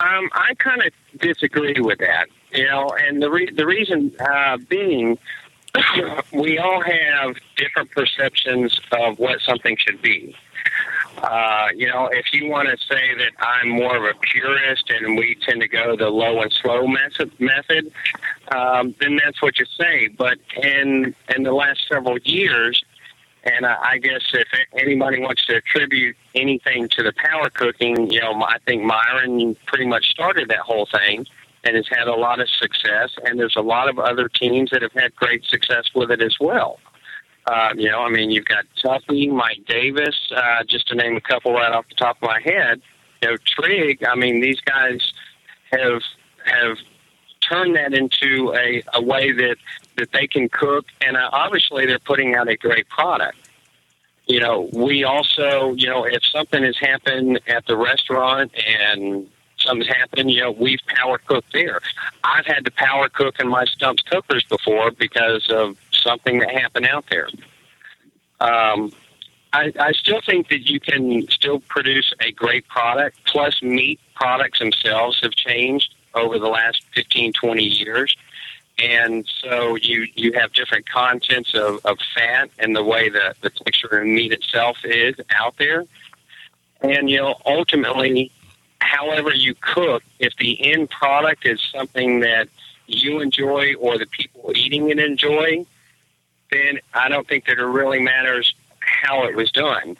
Um, 0.00 0.30
I 0.32 0.54
kind 0.54 0.82
of 0.82 0.92
disagree 1.20 1.78
with 1.78 1.98
that, 1.98 2.28
you 2.52 2.64
know, 2.64 2.88
and 2.88 3.22
the 3.22 3.30
re- 3.30 3.50
the 3.50 3.66
reason 3.66 4.12
uh, 4.18 4.56
being, 4.56 5.18
we 6.32 6.58
all 6.58 6.80
have 6.80 7.36
different 7.56 7.90
perceptions 7.90 8.80
of 8.92 9.18
what 9.18 9.40
something 9.40 9.76
should 9.76 10.00
be. 10.00 10.34
Uh, 11.22 11.68
you 11.74 11.86
know, 11.86 12.08
if 12.12 12.32
you 12.32 12.48
want 12.48 12.68
to 12.68 12.76
say 12.86 13.14
that 13.14 13.32
I'm 13.40 13.68
more 13.68 13.96
of 13.96 14.04
a 14.04 14.18
purist 14.20 14.90
and 14.90 15.18
we 15.18 15.36
tend 15.46 15.60
to 15.60 15.68
go 15.68 15.94
the 15.96 16.08
low 16.08 16.40
and 16.40 16.52
slow 16.52 16.86
method, 16.86 17.30
method 17.38 17.92
um, 18.52 18.94
then 19.00 19.18
that's 19.22 19.42
what 19.42 19.58
you 19.58 19.66
say. 19.78 20.08
But 20.08 20.38
in 20.62 21.14
in 21.34 21.42
the 21.42 21.52
last 21.52 21.80
several 21.88 22.18
years, 22.18 22.82
and 23.44 23.66
I, 23.66 23.76
I 23.82 23.98
guess 23.98 24.22
if 24.32 24.48
anybody 24.72 25.20
wants 25.20 25.44
to 25.46 25.56
attribute 25.56 26.16
anything 26.34 26.88
to 26.90 27.02
the 27.02 27.12
power 27.12 27.50
cooking, 27.50 28.10
you 28.10 28.20
know, 28.20 28.32
I 28.42 28.58
think 28.66 28.82
Myron 28.82 29.56
pretty 29.66 29.86
much 29.86 30.10
started 30.10 30.48
that 30.48 30.60
whole 30.60 30.86
thing 30.86 31.26
and 31.64 31.76
has 31.76 31.86
had 31.88 32.08
a 32.08 32.14
lot 32.14 32.40
of 32.40 32.48
success. 32.48 33.10
And 33.24 33.38
there's 33.38 33.56
a 33.56 33.62
lot 33.62 33.88
of 33.88 33.98
other 33.98 34.28
teams 34.28 34.70
that 34.70 34.82
have 34.82 34.92
had 34.92 35.14
great 35.16 35.44
success 35.44 35.84
with 35.94 36.10
it 36.10 36.22
as 36.22 36.36
well. 36.40 36.78
Um, 37.50 37.80
you 37.80 37.90
know, 37.90 38.02
I 38.02 38.10
mean, 38.10 38.30
you've 38.30 38.44
got 38.44 38.64
Tuffy, 38.76 39.28
Mike 39.28 39.64
Davis, 39.66 40.16
uh, 40.34 40.62
just 40.62 40.86
to 40.88 40.94
name 40.94 41.16
a 41.16 41.20
couple 41.20 41.52
right 41.52 41.72
off 41.72 41.88
the 41.88 41.96
top 41.96 42.16
of 42.22 42.28
my 42.28 42.40
head. 42.40 42.80
You 43.20 43.30
know, 43.30 43.36
Trigg. 43.44 44.04
I 44.04 44.14
mean, 44.14 44.40
these 44.40 44.60
guys 44.60 45.12
have 45.72 46.02
have 46.44 46.78
turned 47.40 47.74
that 47.74 47.92
into 47.92 48.54
a, 48.54 48.84
a 48.94 49.02
way 49.02 49.32
that 49.32 49.56
that 49.96 50.12
they 50.12 50.28
can 50.28 50.48
cook, 50.48 50.86
and 51.00 51.16
uh, 51.16 51.28
obviously 51.32 51.86
they're 51.86 51.98
putting 51.98 52.36
out 52.36 52.48
a 52.48 52.56
great 52.56 52.88
product. 52.88 53.36
You 54.26 54.38
know, 54.38 54.68
we 54.72 55.02
also, 55.02 55.72
you 55.72 55.88
know, 55.88 56.04
if 56.04 56.24
something 56.24 56.62
has 56.62 56.78
happened 56.78 57.40
at 57.48 57.66
the 57.66 57.76
restaurant 57.76 58.52
and 58.64 59.28
something's 59.58 59.88
happened, 59.88 60.30
you 60.30 60.42
know, 60.42 60.52
we've 60.52 60.80
power 60.86 61.18
cooked 61.18 61.52
there. 61.52 61.80
I've 62.22 62.46
had 62.46 62.64
to 62.64 62.70
power 62.70 63.08
cook 63.08 63.40
in 63.40 63.48
my 63.48 63.64
stumps 63.64 64.04
cookers 64.04 64.44
before 64.44 64.92
because 64.92 65.48
of 65.50 65.76
something 66.00 66.38
that 66.40 66.50
happened 66.50 66.86
out 66.86 67.04
there. 67.10 67.28
Um, 68.40 68.92
I, 69.52 69.72
I 69.78 69.92
still 69.92 70.20
think 70.24 70.48
that 70.48 70.68
you 70.70 70.80
can 70.80 71.28
still 71.28 71.60
produce 71.60 72.12
a 72.20 72.32
great 72.32 72.66
product. 72.68 73.18
Plus, 73.26 73.62
meat 73.62 74.00
products 74.14 74.60
themselves 74.60 75.20
have 75.22 75.32
changed 75.32 75.94
over 76.14 76.38
the 76.38 76.48
last 76.48 76.82
15, 76.94 77.32
20 77.32 77.62
years. 77.62 78.16
And 78.78 79.28
so 79.42 79.76
you, 79.76 80.06
you 80.14 80.32
have 80.34 80.52
different 80.52 80.88
contents 80.88 81.54
of, 81.54 81.84
of 81.84 81.98
fat 82.14 82.50
and 82.58 82.74
the 82.74 82.82
way 82.82 83.08
the, 83.08 83.34
the 83.42 83.50
texture 83.50 83.88
of 83.88 84.06
meat 84.06 84.32
itself 84.32 84.78
is 84.84 85.16
out 85.30 85.56
there. 85.58 85.84
And, 86.80 87.10
you 87.10 87.18
know, 87.18 87.34
ultimately, 87.44 88.32
however 88.78 89.34
you 89.34 89.54
cook, 89.54 90.02
if 90.18 90.34
the 90.36 90.72
end 90.72 90.88
product 90.90 91.44
is 91.44 91.60
something 91.60 92.20
that 92.20 92.48
you 92.86 93.20
enjoy 93.20 93.74
or 93.74 93.98
the 93.98 94.06
people 94.06 94.52
eating 94.56 94.88
it 94.88 94.98
enjoy, 94.98 95.66
then 96.50 96.78
I 96.94 97.08
don't 97.08 97.26
think 97.26 97.46
that 97.46 97.58
it 97.58 97.64
really 97.64 98.00
matters 98.00 98.54
how 98.80 99.24
it 99.24 99.36
was 99.36 99.50
done. 99.50 99.96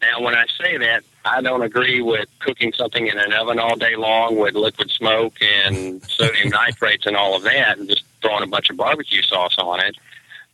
Now, 0.00 0.20
when 0.20 0.34
I 0.34 0.46
say 0.60 0.76
that, 0.78 1.02
I 1.24 1.42
don't 1.42 1.62
agree 1.62 2.00
with 2.00 2.28
cooking 2.38 2.72
something 2.72 3.06
in 3.08 3.18
an 3.18 3.32
oven 3.32 3.58
all 3.58 3.76
day 3.76 3.96
long 3.96 4.38
with 4.38 4.54
liquid 4.54 4.90
smoke 4.90 5.34
and 5.42 6.02
sodium 6.02 6.48
nitrates 6.50 7.06
and 7.06 7.16
all 7.16 7.34
of 7.36 7.42
that, 7.42 7.78
and 7.78 7.88
just 7.88 8.04
throwing 8.22 8.44
a 8.44 8.46
bunch 8.46 8.70
of 8.70 8.76
barbecue 8.76 9.22
sauce 9.22 9.56
on 9.58 9.80
it. 9.80 9.96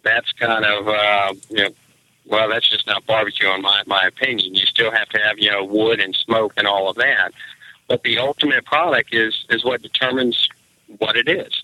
That's 0.03 0.33
kind 0.33 0.65
of, 0.65 0.89
uh, 0.89 1.35
you 1.51 1.57
know, 1.57 1.71
well, 2.27 2.49
that's 2.49 2.69
just 2.69 2.87
not 2.87 3.05
barbecue 3.07 3.51
in 3.51 3.61
my 3.61 3.83
my 3.87 4.05
opinion. 4.07 4.55
You 4.55 4.65
still 4.67 4.91
have 4.91 5.09
to 5.11 5.19
have, 5.19 5.39
you 5.39 5.51
know, 5.51 5.65
wood 5.65 6.01
and 6.01 6.15
smoke 6.17 6.55
and 6.57 6.67
all 6.67 6.89
of 6.89 6.97
that. 6.97 7.33
But 7.87 8.03
the 8.03 8.19
ultimate 8.19 8.65
product 8.65 9.13
is 9.15 9.45
is 9.51 9.63
what 9.63 9.83
determines 9.83 10.49
what 10.99 11.17
it 11.17 11.29
is. 11.29 11.63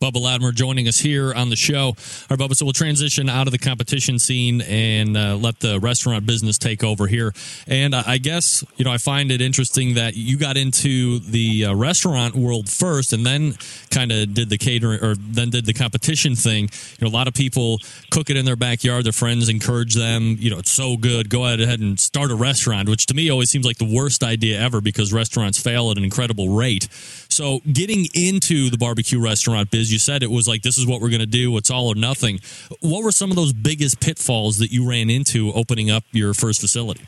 Bubba 0.00 0.18
Latimer 0.18 0.50
joining 0.50 0.88
us 0.88 0.98
here 0.98 1.34
on 1.34 1.50
the 1.50 1.56
show. 1.56 1.88
All 1.88 1.94
right, 2.30 2.38
Bubba, 2.38 2.56
so 2.56 2.64
we'll 2.64 2.72
transition 2.72 3.28
out 3.28 3.46
of 3.46 3.50
the 3.52 3.58
competition 3.58 4.18
scene 4.18 4.62
and 4.62 5.14
uh, 5.14 5.36
let 5.36 5.60
the 5.60 5.78
restaurant 5.78 6.24
business 6.24 6.56
take 6.56 6.82
over 6.82 7.06
here. 7.06 7.34
And 7.66 7.94
I 7.94 8.16
guess, 8.16 8.64
you 8.78 8.86
know, 8.86 8.92
I 8.92 8.96
find 8.96 9.30
it 9.30 9.42
interesting 9.42 9.96
that 9.96 10.16
you 10.16 10.38
got 10.38 10.56
into 10.56 11.18
the 11.18 11.66
uh, 11.66 11.74
restaurant 11.74 12.34
world 12.34 12.70
first 12.70 13.12
and 13.12 13.26
then 13.26 13.58
kind 13.90 14.10
of 14.10 14.32
did 14.32 14.48
the 14.48 14.56
catering 14.56 15.04
or 15.04 15.16
then 15.16 15.50
did 15.50 15.66
the 15.66 15.74
competition 15.74 16.34
thing. 16.34 16.70
You 16.98 17.06
know, 17.06 17.08
a 17.08 17.12
lot 17.12 17.28
of 17.28 17.34
people 17.34 17.78
cook 18.10 18.30
it 18.30 18.38
in 18.38 18.46
their 18.46 18.56
backyard. 18.56 19.04
Their 19.04 19.12
friends 19.12 19.50
encourage 19.50 19.96
them, 19.96 20.38
you 20.40 20.48
know, 20.48 20.60
it's 20.60 20.72
so 20.72 20.96
good. 20.96 21.28
Go 21.28 21.44
ahead 21.44 21.60
and 21.60 22.00
start 22.00 22.30
a 22.30 22.36
restaurant, 22.36 22.88
which 22.88 23.04
to 23.04 23.14
me 23.14 23.28
always 23.28 23.50
seems 23.50 23.66
like 23.66 23.76
the 23.76 23.94
worst 23.94 24.22
idea 24.22 24.58
ever 24.58 24.80
because 24.80 25.12
restaurants 25.12 25.60
fail 25.60 25.90
at 25.90 25.98
an 25.98 26.04
incredible 26.04 26.48
rate. 26.48 26.88
So, 27.30 27.60
getting 27.72 28.06
into 28.12 28.70
the 28.70 28.76
barbecue 28.76 29.20
restaurant 29.20 29.70
biz, 29.70 29.92
you 29.92 30.00
said 30.00 30.22
it 30.22 30.30
was 30.30 30.48
like 30.48 30.62
this 30.62 30.76
is 30.76 30.86
what 30.86 31.00
we're 31.00 31.10
going 31.10 31.20
to 31.20 31.26
do. 31.26 31.56
It's 31.56 31.70
all 31.70 31.86
or 31.88 31.94
nothing. 31.94 32.40
What 32.80 33.04
were 33.04 33.12
some 33.12 33.30
of 33.30 33.36
those 33.36 33.52
biggest 33.52 34.00
pitfalls 34.00 34.58
that 34.58 34.72
you 34.72 34.88
ran 34.88 35.10
into 35.10 35.52
opening 35.52 35.90
up 35.90 36.02
your 36.10 36.34
first 36.34 36.60
facility? 36.60 37.06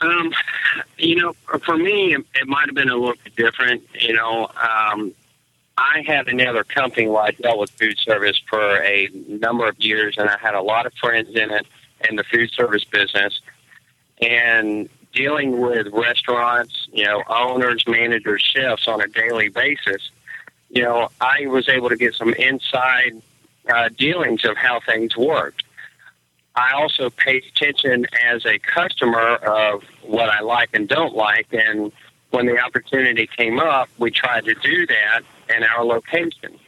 Um, 0.00 0.32
you 0.96 1.16
know, 1.16 1.34
for 1.64 1.76
me, 1.76 2.14
it, 2.14 2.48
might 2.48 2.66
have 2.66 2.74
been 2.74 2.88
a 2.88 2.96
little 2.96 3.16
bit 3.22 3.36
different. 3.36 3.82
You 4.00 4.14
know, 4.14 4.48
um, 4.56 5.12
I 5.76 6.02
had 6.06 6.28
another 6.28 6.64
company 6.64 7.06
where 7.06 7.24
I 7.24 7.30
dealt 7.32 7.58
with 7.58 7.70
food 7.72 7.98
service 7.98 8.40
for 8.48 8.82
a 8.82 9.08
number 9.28 9.68
of 9.68 9.78
years, 9.78 10.16
and 10.16 10.28
I 10.28 10.38
had 10.38 10.54
a 10.54 10.62
lot 10.62 10.86
of 10.86 10.94
friends 10.94 11.28
in 11.34 11.50
it 11.50 11.66
in 12.08 12.16
the 12.16 12.24
food 12.24 12.50
service 12.52 12.84
business. 12.84 13.42
And 14.22 14.88
dealing 15.12 15.60
with 15.60 15.88
restaurants, 15.92 16.88
you 16.92 17.04
know, 17.04 17.22
owners, 17.28 17.84
managers, 17.86 18.42
chefs 18.42 18.86
on 18.86 19.00
a 19.00 19.08
daily 19.08 19.48
basis, 19.48 20.10
you 20.70 20.82
know, 20.82 21.08
I 21.20 21.46
was 21.46 21.68
able 21.68 21.88
to 21.88 21.96
get 21.96 22.14
some 22.14 22.32
inside 22.34 23.20
uh, 23.68 23.88
dealings 23.96 24.44
of 24.44 24.56
how 24.56 24.80
things 24.80 25.16
worked. 25.16 25.64
I 26.54 26.72
also 26.72 27.10
paid 27.10 27.44
attention 27.44 28.06
as 28.24 28.44
a 28.44 28.58
customer 28.58 29.36
of 29.36 29.84
what 30.02 30.28
I 30.28 30.40
like 30.40 30.70
and 30.72 30.88
don't 30.88 31.14
like, 31.14 31.46
and 31.52 31.92
when 32.30 32.46
the 32.46 32.58
opportunity 32.58 33.26
came 33.26 33.58
up, 33.58 33.88
we 33.98 34.10
tried 34.10 34.44
to 34.44 34.54
do 34.54 34.86
that 34.86 35.22
in 35.54 35.64
our 35.64 35.84
location. 35.84 36.58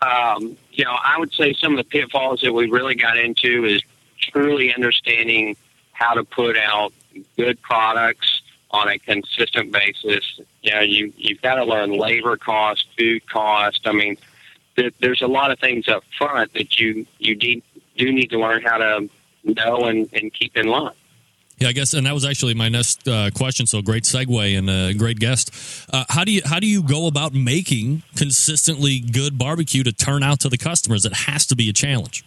Um, 0.00 0.56
you 0.72 0.84
know, 0.84 0.96
I 1.02 1.18
would 1.18 1.32
say 1.32 1.54
some 1.54 1.72
of 1.72 1.78
the 1.78 1.84
pitfalls 1.84 2.40
that 2.42 2.52
we 2.52 2.68
really 2.68 2.94
got 2.94 3.16
into 3.16 3.64
is 3.64 3.82
truly 4.18 4.74
understanding 4.74 5.56
how 5.92 6.14
to 6.14 6.24
put 6.24 6.56
out 6.56 6.92
good 7.36 7.60
products 7.62 8.42
on 8.70 8.88
a 8.88 8.98
consistent 8.98 9.72
basis. 9.72 10.40
You 10.62 10.72
know, 10.72 10.80
you 10.80 11.12
you've 11.16 11.40
got 11.40 11.56
to 11.56 11.64
learn 11.64 11.92
labor 11.92 12.36
cost, 12.36 12.86
food 12.98 13.28
cost. 13.28 13.82
I 13.86 13.92
mean, 13.92 14.16
th- 14.76 14.94
there's 15.00 15.22
a 15.22 15.28
lot 15.28 15.50
of 15.50 15.58
things 15.58 15.88
up 15.88 16.04
front 16.18 16.52
that 16.54 16.78
you 16.78 17.06
you 17.18 17.36
need, 17.36 17.62
do 17.96 18.12
need 18.12 18.30
to 18.30 18.38
learn 18.38 18.62
how 18.62 18.78
to 18.78 19.08
know 19.44 19.84
and, 19.84 20.08
and 20.12 20.32
keep 20.32 20.56
in 20.56 20.66
line. 20.66 20.94
Yeah, 21.58 21.68
I 21.68 21.72
guess, 21.72 21.94
and 21.94 22.04
that 22.06 22.14
was 22.14 22.24
actually 22.24 22.54
my 22.54 22.68
next 22.68 23.06
uh, 23.06 23.30
question. 23.30 23.66
So 23.66 23.80
great 23.80 24.02
segue 24.02 24.58
and 24.58 24.68
a 24.68 24.92
great 24.92 25.20
guest. 25.20 25.52
Uh, 25.92 26.04
how 26.08 26.24
do 26.24 26.32
you 26.32 26.42
how 26.44 26.58
do 26.58 26.66
you 26.66 26.82
go 26.82 27.06
about 27.06 27.32
making 27.32 28.02
consistently 28.16 28.98
good 28.98 29.38
barbecue 29.38 29.84
to 29.84 29.92
turn 29.92 30.24
out 30.24 30.40
to 30.40 30.48
the 30.48 30.58
customers? 30.58 31.04
It 31.04 31.12
has 31.12 31.46
to 31.46 31.56
be 31.56 31.68
a 31.68 31.72
challenge. 31.72 32.24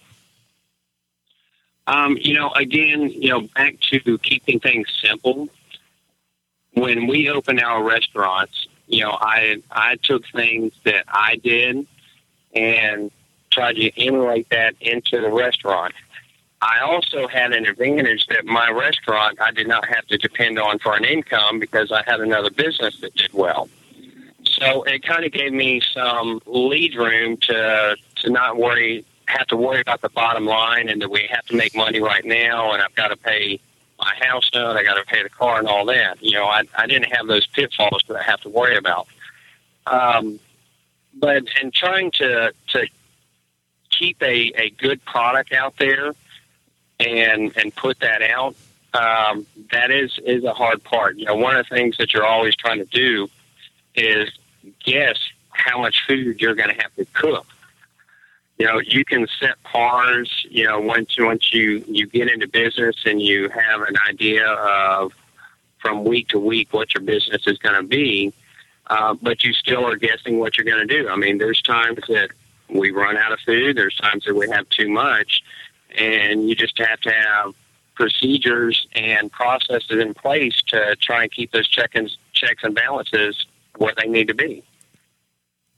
Um, 1.88 2.17
you 2.19 2.33
know, 2.33 2.51
again, 2.51 3.09
you 3.09 3.29
know, 3.29 3.41
back 3.55 3.79
to 3.91 4.17
keeping 4.19 4.59
things 4.59 4.88
simple. 5.01 5.47
When 6.73 7.07
we 7.07 7.29
opened 7.29 7.61
our 7.61 7.81
restaurants, 7.81 8.67
you 8.88 9.03
know, 9.03 9.17
I 9.19 9.61
I 9.71 9.95
took 10.03 10.23
things 10.27 10.73
that 10.83 11.05
I 11.07 11.38
did 11.38 11.88
and 12.53 13.09
tried 13.51 13.77
to 13.77 14.05
emulate 14.05 14.49
that 14.49 14.75
into 14.81 15.21
the 15.21 15.31
restaurant. 15.31 15.93
I 16.61 16.79
also 16.79 17.27
had 17.27 17.53
an 17.53 17.65
advantage 17.65 18.27
that 18.27 18.45
my 18.45 18.69
restaurant 18.69 19.39
I 19.39 19.51
did 19.51 19.67
not 19.67 19.88
have 19.88 20.05
to 20.07 20.17
depend 20.17 20.59
on 20.59 20.79
for 20.79 20.95
an 20.95 21.05
income 21.05 21.59
because 21.59 21.91
I 21.91 22.03
had 22.05 22.19
another 22.19 22.49
business 22.49 22.99
that 23.01 23.15
did 23.15 23.33
well. 23.33 23.69
So 24.43 24.83
it 24.83 25.03
kind 25.03 25.23
of 25.23 25.31
gave 25.31 25.53
me 25.53 25.81
some 25.93 26.41
lead 26.45 26.95
room 26.95 27.38
to 27.38 27.95
to 28.17 28.29
not 28.29 28.57
worry 28.57 29.05
have 29.28 29.47
to 29.47 29.57
worry 29.57 29.82
about 29.82 30.01
the 30.01 30.09
bottom 30.09 30.45
line 30.45 30.89
and 30.89 31.01
that 31.01 31.09
we 31.09 31.28
have 31.30 31.45
to 31.45 31.55
make 31.55 31.75
money 31.75 32.01
right 32.01 32.25
now 32.25 32.71
and 32.71 32.82
I've 32.82 32.95
got 32.95 33.09
to 33.09 33.17
pay 33.17 33.59
my 33.99 34.13
house 34.21 34.49
note, 34.53 34.78
I 34.78 34.84
got 34.84 34.95
to 34.95 35.05
pay 35.05 35.23
the 35.23 35.30
car 35.30 35.59
and 35.59 35.67
all 35.67 35.86
that. 35.86 36.21
You 36.23 36.34
know, 36.34 36.45
I, 36.45 36.63
I 36.78 36.88
didn't 36.88 37.11
have 37.11 37.28
those 37.28 37.45
pitfalls 37.47 38.03
that 38.07 38.17
I 38.17 38.23
have 38.23 38.39
to 38.41 38.49
worry 38.49 38.78
about. 38.78 39.07
Um, 39.86 40.39
but 41.13 41.43
in 41.61 41.71
trying 41.71 42.11
to, 42.11 42.53
to 42.69 42.88
keep 43.89 44.21
a, 44.21 44.51
a 44.55 44.69
good 44.71 45.03
product 45.03 45.51
out 45.51 45.75
there 45.78 46.11
and, 46.99 47.55
and 47.57 47.75
put 47.75 47.99
that 47.99 48.21
out, 48.21 48.55
um, 48.93 49.45
that 49.71 49.91
is, 49.91 50.19
is 50.25 50.43
a 50.43 50.53
hard 50.53 50.84
part. 50.84 51.17
You 51.17 51.25
know, 51.25 51.36
one 51.36 51.55
of 51.55 51.67
the 51.67 51.75
things 51.75 51.97
that 51.97 52.13
you're 52.13 52.25
always 52.25 52.55
trying 52.55 52.80
to 52.80 52.86
do 52.86 53.30
is 53.95 54.30
guess 54.84 55.17
how 55.49 55.82
much 55.82 56.05
food 56.07 56.39
you're 56.39 56.55
going 56.55 56.69
to 56.69 56.82
have 56.82 56.93
to 56.95 57.05
cook 57.13 57.47
you 58.58 58.66
know, 58.66 58.80
you 58.80 59.05
can 59.05 59.28
set 59.39 59.62
pars, 59.64 60.45
you 60.49 60.66
know, 60.66 60.80
once 60.80 61.16
once 61.20 61.53
you 61.53 61.84
you 61.88 62.08
get 62.08 62.30
into 62.30 62.47
business 62.47 62.95
and 63.05 63.22
you 63.22 63.49
have 63.49 63.82
an 63.82 63.95
idea 64.10 64.47
of 64.47 65.14
from 65.80 66.03
week 66.03 66.30
to 66.30 66.39
week 66.39 66.74
what 66.74 66.93
your 66.93 67.03
business 67.03 67.45
is 67.45 67.58
going 67.60 67.76
to 67.76 67.88
be, 67.88 68.34
uh, 68.88 69.14
but 69.22 69.43
you 69.43 69.53
still 69.53 69.86
are 69.86 69.95
guessing 69.95 70.39
what 70.39 70.58
you're 70.58 70.66
going 70.66 70.88
to 70.88 71.03
do. 71.03 71.08
I 71.08 71.16
mean, 71.16 71.38
there's 71.38 71.62
times 71.62 71.99
that 72.08 72.32
we 72.68 72.91
run 72.91 73.16
out 73.16 73.32
of 73.32 73.39
food. 73.41 73.78
There's 73.78 73.95
times 73.95 74.26
that 74.26 74.36
we 74.36 74.49
have 74.49 74.68
too 74.70 74.89
much, 74.89 75.43
and 75.95 76.49
you 76.49 76.55
just 76.55 76.78
have 76.80 76.99
to 77.01 77.12
have 77.12 77.53
procedures 77.93 78.88
and 78.93 79.32
processes 79.32 79.99
in 79.99 80.14
place 80.14 80.62
to 80.68 80.95
try 80.95 81.24
and 81.24 81.32
keep 81.32 81.51
those 81.51 81.68
check 81.68 81.91
and 81.93 82.10
checks 82.34 82.64
and 82.64 82.74
balances 82.74 83.45
where 83.78 83.93
they 83.95 84.08
need 84.08 84.28
to 84.28 84.36
be. 84.36 84.64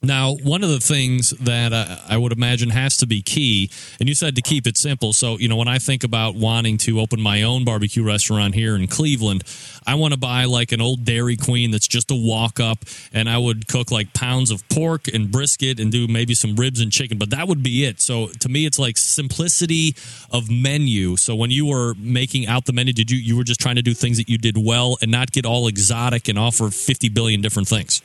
Now, 0.01 0.35
one 0.35 0.63
of 0.63 0.69
the 0.69 0.79
things 0.79 1.31
that 1.31 1.73
uh, 1.73 1.97
I 2.07 2.15
would 2.15 2.31
imagine 2.31 2.69
has 2.69 2.95
to 2.97 3.07
be 3.07 3.21
key, 3.21 3.69
and 3.99 4.07
you 4.07 4.15
said 4.15 4.33
to 4.37 4.41
keep 4.41 4.65
it 4.65 4.77
simple. 4.77 5.11
So, 5.11 5.37
you 5.37 5.49
know, 5.49 5.57
when 5.57 5.67
I 5.67 5.77
think 5.77 6.05
about 6.05 6.35
wanting 6.35 6.77
to 6.79 7.01
open 7.01 7.19
my 7.19 7.43
own 7.43 7.65
barbecue 7.65 8.01
restaurant 8.01 8.55
here 8.55 8.77
in 8.77 8.87
Cleveland, 8.87 9.43
I 9.85 9.95
want 9.95 10.13
to 10.13 10.19
buy 10.19 10.45
like 10.45 10.71
an 10.71 10.79
old 10.79 11.03
Dairy 11.03 11.35
Queen 11.35 11.71
that's 11.71 11.87
just 11.87 12.11
a 12.11 12.15
walk 12.15 12.61
up, 12.61 12.85
and 13.11 13.29
I 13.29 13.37
would 13.37 13.67
cook 13.67 13.91
like 13.91 14.13
pounds 14.13 14.51
of 14.51 14.67
pork 14.69 15.09
and 15.09 15.29
brisket 15.29 15.81
and 15.81 15.91
do 15.91 16.07
maybe 16.07 16.33
some 16.33 16.55
ribs 16.55 16.79
and 16.79 16.93
chicken, 16.93 17.17
but 17.17 17.29
that 17.31 17.49
would 17.49 17.61
be 17.61 17.83
it. 17.83 17.99
So, 17.99 18.27
to 18.27 18.47
me, 18.47 18.65
it's 18.65 18.79
like 18.79 18.95
simplicity 18.97 19.95
of 20.31 20.49
menu. 20.49 21.17
So, 21.17 21.35
when 21.35 21.51
you 21.51 21.65
were 21.65 21.93
making 21.95 22.47
out 22.47 22.63
the 22.63 22.73
menu, 22.73 22.93
did 22.93 23.11
you 23.11 23.17
you 23.17 23.35
were 23.35 23.43
just 23.43 23.59
trying 23.59 23.75
to 23.75 23.81
do 23.81 23.93
things 23.93 24.15
that 24.15 24.29
you 24.29 24.37
did 24.37 24.57
well 24.57 24.97
and 25.01 25.11
not 25.11 25.33
get 25.33 25.45
all 25.45 25.67
exotic 25.67 26.29
and 26.29 26.39
offer 26.39 26.69
50 26.69 27.09
billion 27.09 27.41
different 27.41 27.67
things? 27.67 28.01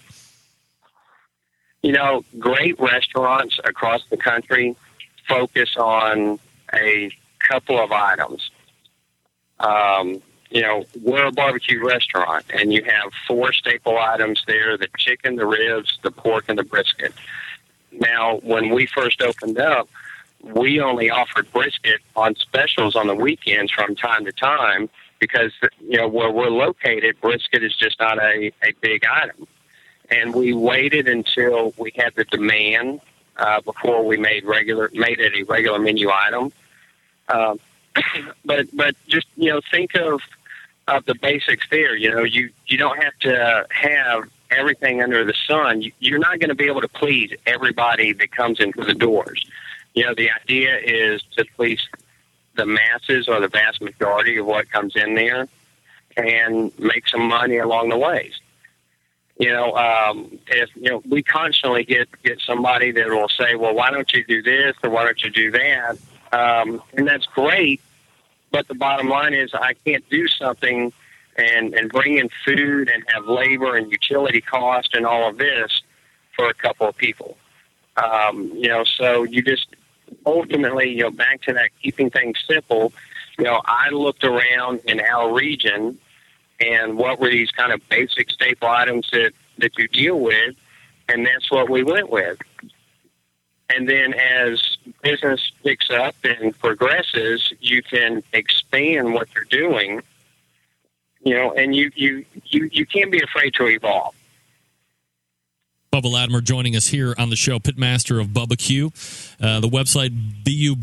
You 1.84 1.92
know, 1.92 2.24
great 2.38 2.80
restaurants 2.80 3.60
across 3.62 4.02
the 4.08 4.16
country 4.16 4.74
focus 5.28 5.76
on 5.76 6.38
a 6.72 7.10
couple 7.38 7.78
of 7.78 7.92
items. 7.92 8.50
Um, 9.60 10.22
you 10.48 10.62
know, 10.62 10.86
we're 11.02 11.26
a 11.26 11.32
barbecue 11.32 11.84
restaurant, 11.84 12.46
and 12.54 12.72
you 12.72 12.82
have 12.84 13.12
four 13.28 13.52
staple 13.52 13.98
items 13.98 14.42
there 14.46 14.78
the 14.78 14.88
chicken, 14.96 15.36
the 15.36 15.44
ribs, 15.44 15.98
the 16.02 16.10
pork, 16.10 16.46
and 16.48 16.58
the 16.58 16.62
brisket. 16.62 17.12
Now, 17.92 18.38
when 18.38 18.70
we 18.70 18.86
first 18.86 19.20
opened 19.20 19.58
up, 19.58 19.86
we 20.40 20.80
only 20.80 21.10
offered 21.10 21.52
brisket 21.52 22.00
on 22.16 22.34
specials 22.36 22.96
on 22.96 23.08
the 23.08 23.14
weekends 23.14 23.70
from 23.70 23.94
time 23.94 24.24
to 24.24 24.32
time 24.32 24.88
because, 25.18 25.52
you 25.86 25.98
know, 25.98 26.08
where 26.08 26.30
we're 26.30 26.48
located, 26.48 27.20
brisket 27.20 27.62
is 27.62 27.76
just 27.76 28.00
not 28.00 28.18
a, 28.18 28.52
a 28.62 28.72
big 28.80 29.04
item 29.04 29.46
and 30.10 30.34
we 30.34 30.52
waited 30.52 31.08
until 31.08 31.72
we 31.76 31.92
had 31.96 32.14
the 32.14 32.24
demand 32.24 33.00
uh, 33.36 33.60
before 33.62 34.04
we 34.04 34.16
made 34.16 34.44
regular 34.44 34.90
made 34.92 35.18
it 35.20 35.34
a 35.34 35.42
regular 35.44 35.78
menu 35.78 36.10
item. 36.10 36.52
Um, 37.28 37.58
but 38.44 38.66
but 38.74 38.94
just 39.08 39.26
you 39.36 39.50
know 39.50 39.60
think 39.70 39.94
of 39.94 40.20
of 40.88 41.04
the 41.06 41.14
basics 41.14 41.66
there. 41.70 41.96
You 41.96 42.10
know 42.14 42.22
you 42.22 42.50
you 42.66 42.78
don't 42.78 43.02
have 43.02 43.18
to 43.20 43.66
have 43.70 44.24
everything 44.50 45.02
under 45.02 45.24
the 45.24 45.34
sun. 45.46 45.82
You, 45.82 45.92
you're 45.98 46.18
not 46.18 46.38
going 46.38 46.50
to 46.50 46.54
be 46.54 46.66
able 46.66 46.82
to 46.82 46.88
please 46.88 47.32
everybody 47.46 48.12
that 48.12 48.30
comes 48.30 48.60
into 48.60 48.84
the 48.84 48.94
doors. 48.94 49.44
You 49.94 50.04
know 50.04 50.14
the 50.14 50.30
idea 50.30 50.78
is 50.78 51.22
to 51.36 51.44
please 51.56 51.80
the 52.56 52.66
masses 52.66 53.28
or 53.28 53.40
the 53.40 53.48
vast 53.48 53.80
majority 53.80 54.36
of 54.36 54.46
what 54.46 54.70
comes 54.70 54.94
in 54.94 55.14
there 55.16 55.48
and 56.16 56.70
make 56.78 57.08
some 57.08 57.26
money 57.26 57.58
along 57.58 57.88
the 57.88 57.98
ways 57.98 58.40
you 59.38 59.52
know, 59.52 59.74
um, 59.76 60.38
if 60.46 60.70
you 60.76 60.90
know, 60.90 61.02
we 61.08 61.22
constantly 61.22 61.84
get 61.84 62.08
get 62.22 62.40
somebody 62.40 62.92
that 62.92 63.08
will 63.08 63.28
say, 63.28 63.56
"Well, 63.56 63.74
why 63.74 63.90
don't 63.90 64.12
you 64.12 64.24
do 64.24 64.42
this 64.42 64.76
or 64.82 64.90
why 64.90 65.04
don't 65.04 65.22
you 65.22 65.30
do 65.30 65.50
that?" 65.50 65.98
Um, 66.32 66.82
and 66.94 67.06
that's 67.06 67.26
great, 67.26 67.80
but 68.50 68.68
the 68.68 68.74
bottom 68.74 69.08
line 69.08 69.34
is, 69.34 69.52
I 69.54 69.74
can't 69.84 70.08
do 70.08 70.28
something 70.28 70.92
and 71.36 71.74
and 71.74 71.90
bring 71.90 72.18
in 72.18 72.28
food 72.44 72.88
and 72.88 73.02
have 73.08 73.26
labor 73.26 73.76
and 73.76 73.90
utility 73.90 74.40
cost 74.40 74.94
and 74.94 75.04
all 75.04 75.28
of 75.28 75.38
this 75.38 75.82
for 76.36 76.48
a 76.48 76.54
couple 76.54 76.88
of 76.88 76.96
people. 76.96 77.36
Um, 77.96 78.52
you 78.54 78.68
know, 78.68 78.84
so 78.84 79.24
you 79.24 79.42
just 79.42 79.66
ultimately, 80.26 80.90
you 80.90 81.02
know, 81.02 81.10
back 81.10 81.42
to 81.42 81.52
that 81.54 81.70
keeping 81.82 82.10
things 82.10 82.38
simple. 82.46 82.92
You 83.38 83.44
know, 83.44 83.60
I 83.64 83.90
looked 83.90 84.22
around 84.22 84.80
in 84.86 85.00
our 85.00 85.32
region 85.32 85.98
and 86.60 86.96
what 86.96 87.20
were 87.20 87.30
these 87.30 87.50
kind 87.50 87.72
of 87.72 87.86
basic 87.88 88.30
staple 88.30 88.68
items 88.68 89.08
that, 89.12 89.32
that 89.58 89.76
you 89.78 89.88
deal 89.88 90.18
with, 90.18 90.54
and 91.08 91.26
that's 91.26 91.50
what 91.50 91.68
we 91.68 91.82
went 91.82 92.10
with. 92.10 92.38
And 93.70 93.88
then 93.88 94.14
as 94.14 94.76
business 95.02 95.50
picks 95.62 95.90
up 95.90 96.14
and 96.22 96.56
progresses, 96.58 97.52
you 97.60 97.82
can 97.82 98.22
expand 98.32 99.14
what 99.14 99.28
you're 99.34 99.44
doing, 99.44 100.02
you 101.24 101.34
know, 101.34 101.52
and 101.52 101.74
you, 101.74 101.90
you, 101.94 102.24
you, 102.44 102.68
you 102.72 102.86
can't 102.86 103.10
be 103.10 103.20
afraid 103.20 103.54
to 103.54 103.66
evolve. 103.66 104.14
Bubba 105.94 106.10
Latimer 106.10 106.40
joining 106.40 106.74
us 106.74 106.88
here 106.88 107.14
on 107.18 107.30
the 107.30 107.36
show, 107.36 107.60
pitmaster 107.60 108.20
of 108.20 108.30
Bubba 108.30 108.58
Q. 108.58 108.90
Uh, 109.40 109.60
the 109.60 109.68
website 109.68 110.10
bub-ba-q.com. 110.42 110.76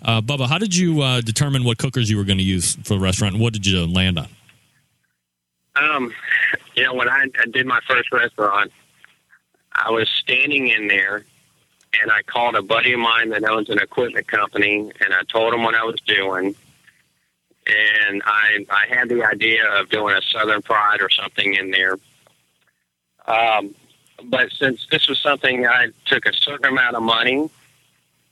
Uh, 0.00 0.20
Bubba, 0.20 0.48
how 0.48 0.58
did 0.58 0.76
you 0.76 1.02
uh, 1.02 1.20
determine 1.20 1.64
what 1.64 1.78
cookers 1.78 2.08
you 2.08 2.18
were 2.18 2.22
going 2.22 2.38
to 2.38 2.44
use 2.44 2.76
for 2.84 2.94
the 2.94 3.00
restaurant, 3.00 3.36
what 3.38 3.52
did 3.52 3.66
you 3.66 3.84
land 3.84 4.16
on? 4.16 4.28
Um, 5.74 6.14
you 6.76 6.84
know, 6.84 6.94
when 6.94 7.08
I, 7.08 7.26
I 7.36 7.46
did 7.46 7.66
my 7.66 7.80
first 7.88 8.12
restaurant, 8.12 8.70
I 9.72 9.90
was 9.90 10.08
standing 10.08 10.68
in 10.68 10.86
there, 10.86 11.24
and 12.00 12.12
I 12.12 12.22
called 12.22 12.54
a 12.54 12.62
buddy 12.62 12.92
of 12.92 13.00
mine 13.00 13.30
that 13.30 13.42
owns 13.42 13.70
an 13.70 13.80
equipment 13.80 14.28
company, 14.28 14.92
and 15.00 15.12
I 15.12 15.24
told 15.24 15.52
him 15.52 15.64
what 15.64 15.74
I 15.74 15.82
was 15.82 16.00
doing, 16.06 16.54
and 17.66 18.22
I 18.24 18.64
I 18.70 18.86
had 18.88 19.08
the 19.08 19.24
idea 19.24 19.68
of 19.68 19.88
doing 19.88 20.16
a 20.16 20.22
Southern 20.22 20.62
Pride 20.62 21.00
or 21.00 21.10
something 21.10 21.54
in 21.54 21.70
there. 21.70 21.98
Um, 23.26 23.74
but 24.24 24.52
since 24.52 24.86
this 24.90 25.08
was 25.08 25.18
something 25.18 25.66
I 25.66 25.88
took 26.04 26.26
a 26.26 26.32
certain 26.32 26.66
amount 26.66 26.96
of 26.96 27.02
money 27.02 27.50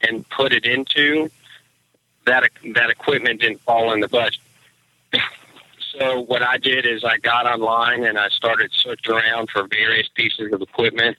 and 0.01 0.29
put 0.31 0.53
it 0.53 0.65
into, 0.65 1.31
that 2.27 2.49
that 2.75 2.91
equipment 2.91 3.41
didn't 3.41 3.61
fall 3.63 3.93
in 3.93 4.01
the 4.01 4.09
budget. 4.09 4.41
so 5.99 6.21
what 6.21 6.43
I 6.43 6.59
did 6.59 6.87
is 6.87 7.05
I 7.05 7.19
got 7.19 7.47
online 7.47 8.05
and 8.05 8.19
I 8.19 8.29
started 8.29 8.71
searching 8.73 9.15
around 9.15 9.51
for 9.51 9.67
various 9.67 10.09
pieces 10.09 10.53
of 10.53 10.63
equipment, 10.63 11.17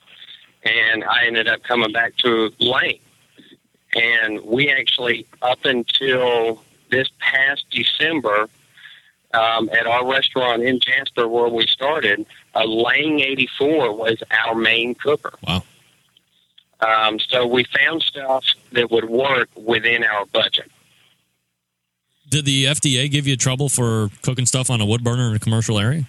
and 0.64 1.04
I 1.04 1.26
ended 1.26 1.48
up 1.48 1.62
coming 1.62 1.92
back 1.92 2.16
to 2.18 2.52
Lang. 2.58 2.98
And 3.94 4.42
we 4.42 4.70
actually, 4.70 5.26
up 5.40 5.64
until 5.64 6.62
this 6.90 7.08
past 7.18 7.64
December, 7.70 8.48
um, 9.34 9.68
at 9.70 9.86
our 9.86 10.06
restaurant 10.06 10.62
in 10.62 10.80
Jasper 10.80 11.28
where 11.28 11.48
we 11.48 11.66
started, 11.66 12.26
a 12.54 12.66
Lang 12.66 13.20
84 13.20 13.92
was 13.92 14.22
our 14.30 14.54
main 14.54 14.94
cooker. 14.94 15.34
Wow. 15.46 15.62
Um, 16.80 17.18
so 17.18 17.46
we 17.46 17.64
found 17.64 18.02
stuff 18.02 18.44
that 18.72 18.90
would 18.90 19.08
work 19.08 19.48
within 19.56 20.04
our 20.04 20.26
budget. 20.26 20.70
Did 22.28 22.44
the 22.44 22.64
FDA 22.64 23.10
give 23.10 23.26
you 23.26 23.36
trouble 23.36 23.68
for 23.68 24.10
cooking 24.22 24.46
stuff 24.46 24.68
on 24.68 24.80
a 24.80 24.86
wood 24.86 25.04
burner 25.04 25.28
in 25.28 25.36
a 25.36 25.38
commercial 25.38 25.78
area? 25.78 26.08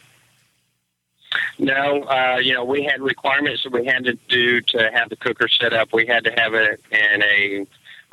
No, 1.60 2.04
uh, 2.04 2.38
you 2.42 2.54
know, 2.54 2.64
we 2.64 2.84
had 2.84 3.02
requirements 3.02 3.64
that 3.64 3.72
we 3.72 3.86
had 3.86 4.04
to 4.06 4.14
do 4.28 4.62
to 4.62 4.92
have 4.92 5.10
the 5.10 5.16
cooker 5.16 5.48
set 5.48 5.74
up. 5.74 5.94
We 5.94 6.06
had 6.06 6.24
to 6.24 6.32
have 6.32 6.54
it 6.54 6.82
in 6.92 7.24
a, 7.24 7.68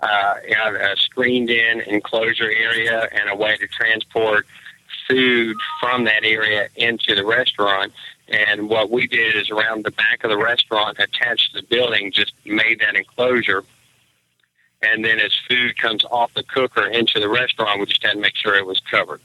uh, 0.05 0.93
a 0.93 0.97
screened 0.97 1.51
in 1.51 1.81
enclosure 1.81 2.51
area 2.51 3.09
and 3.13 3.31
a 3.31 3.37
way 3.37 3.57
to 3.57 3.67
transport 3.69 4.47
food 5.09 5.57
from 5.81 6.05
that 6.05 6.25
area 6.25 6.69
into 6.77 7.15
the 7.15 7.25
restaurant. 7.25 7.93
And 8.29 8.69
what 8.69 8.91
we 8.91 9.07
did 9.07 9.37
is 9.37 9.51
around 9.51 9.85
the 9.85 9.91
back 9.91 10.25
of 10.25 10.31
the 10.31 10.39
restaurant, 10.39 10.99
attached 10.99 11.55
to 11.55 11.61
the 11.61 11.67
building, 11.67 12.13
just 12.13 12.33
made 12.45 12.81
that 12.81 12.97
enclosure. 12.97 13.65
And 14.83 15.05
then 15.05 15.19
as 15.19 15.35
food 15.49 15.77
comes 15.79 16.05
off 16.11 16.33
the 16.35 16.43
cooker 16.43 16.87
into 16.87 17.21
the 17.21 17.29
restaurant, 17.29 17.81
we 17.81 17.87
just 17.87 18.03
had 18.03 18.13
to 18.13 18.21
make 18.21 18.37
sure 18.37 18.55
it 18.55 18.67
was 18.67 18.81
covered. 18.91 19.21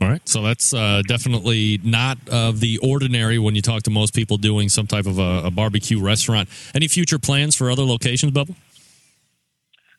All 0.00 0.08
right, 0.08 0.28
so 0.28 0.42
that's 0.42 0.74
uh, 0.74 1.00
definitely 1.08 1.80
not 1.82 2.18
of 2.28 2.60
the 2.60 2.78
ordinary 2.78 3.38
when 3.38 3.54
you 3.54 3.62
talk 3.62 3.82
to 3.84 3.90
most 3.90 4.14
people 4.14 4.36
doing 4.36 4.68
some 4.68 4.86
type 4.86 5.06
of 5.06 5.18
a, 5.18 5.44
a 5.46 5.50
barbecue 5.50 5.98
restaurant. 5.98 6.50
Any 6.74 6.86
future 6.86 7.18
plans 7.18 7.54
for 7.56 7.70
other 7.70 7.82
locations, 7.82 8.32
Bubba? 8.32 8.54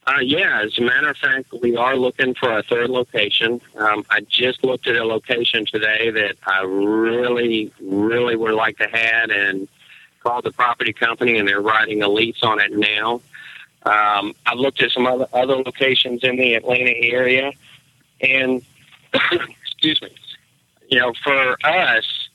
Uh, 0.07 0.19
yeah, 0.21 0.61
as 0.63 0.77
a 0.77 0.81
matter 0.81 1.09
of 1.09 1.17
fact, 1.17 1.53
we 1.61 1.75
are 1.75 1.97
looking 1.97 2.33
for 2.33 2.57
a 2.57 2.63
third 2.63 2.89
location. 2.89 3.59
Um, 3.75 4.05
I 4.09 4.21
just 4.21 4.63
looked 4.63 4.87
at 4.87 4.95
a 4.95 5.03
location 5.03 5.65
today 5.65 6.09
that 6.11 6.37
I 6.45 6.61
really, 6.63 7.73
really 7.81 8.37
would 8.37 8.53
like 8.53 8.77
to 8.77 8.87
have 8.87 9.29
and 9.29 9.67
called 10.23 10.45
the 10.45 10.53
property 10.53 10.93
company, 10.93 11.37
and 11.37 11.45
they're 11.45 11.59
writing 11.59 12.03
a 12.03 12.07
lease 12.07 12.41
on 12.41 12.61
it 12.61 12.71
now. 12.71 13.21
Um, 13.85 14.33
I've 14.45 14.57
looked 14.57 14.81
at 14.81 14.91
some 14.91 15.05
other, 15.05 15.27
other 15.33 15.57
locations 15.57 16.23
in 16.23 16.37
the 16.37 16.53
Atlanta 16.53 16.95
area, 16.95 17.51
and 18.21 18.61
excuse 19.61 20.01
me, 20.01 20.15
you 20.89 20.99
know, 20.99 21.11
for 21.21 21.57
us, 21.65 22.29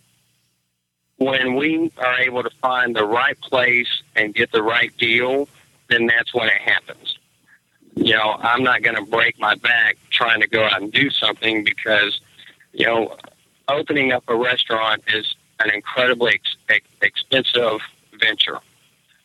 when 1.17 1.55
we 1.55 1.91
are 1.97 2.21
able 2.21 2.43
to 2.43 2.51
find 2.61 2.95
the 2.95 3.07
right 3.07 3.41
place 3.41 4.03
and 4.15 4.35
get 4.35 4.53
the 4.53 4.63
right 4.63 4.95
deal, 4.99 5.49
then 5.89 6.05
that's 6.05 6.35
when 6.35 6.49
it 6.49 6.61
happens. 6.61 7.12
You 7.95 8.15
know, 8.15 8.37
I'm 8.41 8.63
not 8.63 8.83
going 8.83 8.97
to 8.97 9.03
break 9.03 9.39
my 9.39 9.55
back 9.57 9.99
trying 10.11 10.41
to 10.41 10.49
go 10.49 10.65
out 10.65 10.81
and 10.81 10.93
do 10.93 11.11
something 11.11 11.63
because, 11.63 12.21
you 12.73 12.87
know, 12.87 13.17
opening 13.69 14.13
up 14.13 14.25
a 14.29 14.37
restaurant 14.37 15.03
is 15.09 15.35
an 15.61 15.71
incredibly 15.71 16.33
ex- 16.35 16.57
ex- 16.69 16.87
expensive 17.03 17.81
venture. 18.19 18.61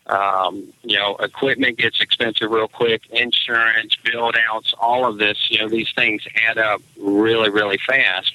Um, 0.07 0.73
you 0.83 0.97
know, 0.97 1.17
equipment 1.17 1.77
gets 1.77 1.99
expensive 1.99 2.49
real 2.49 2.67
quick, 2.67 3.05
insurance, 3.09 3.95
build 4.03 4.37
outs, 4.49 4.73
all 4.79 5.05
of 5.05 5.17
this, 5.17 5.49
you 5.49 5.59
know, 5.59 5.67
these 5.67 5.91
things 5.95 6.25
add 6.47 6.57
up 6.57 6.81
really, 6.97 7.49
really 7.49 7.77
fast. 7.85 8.33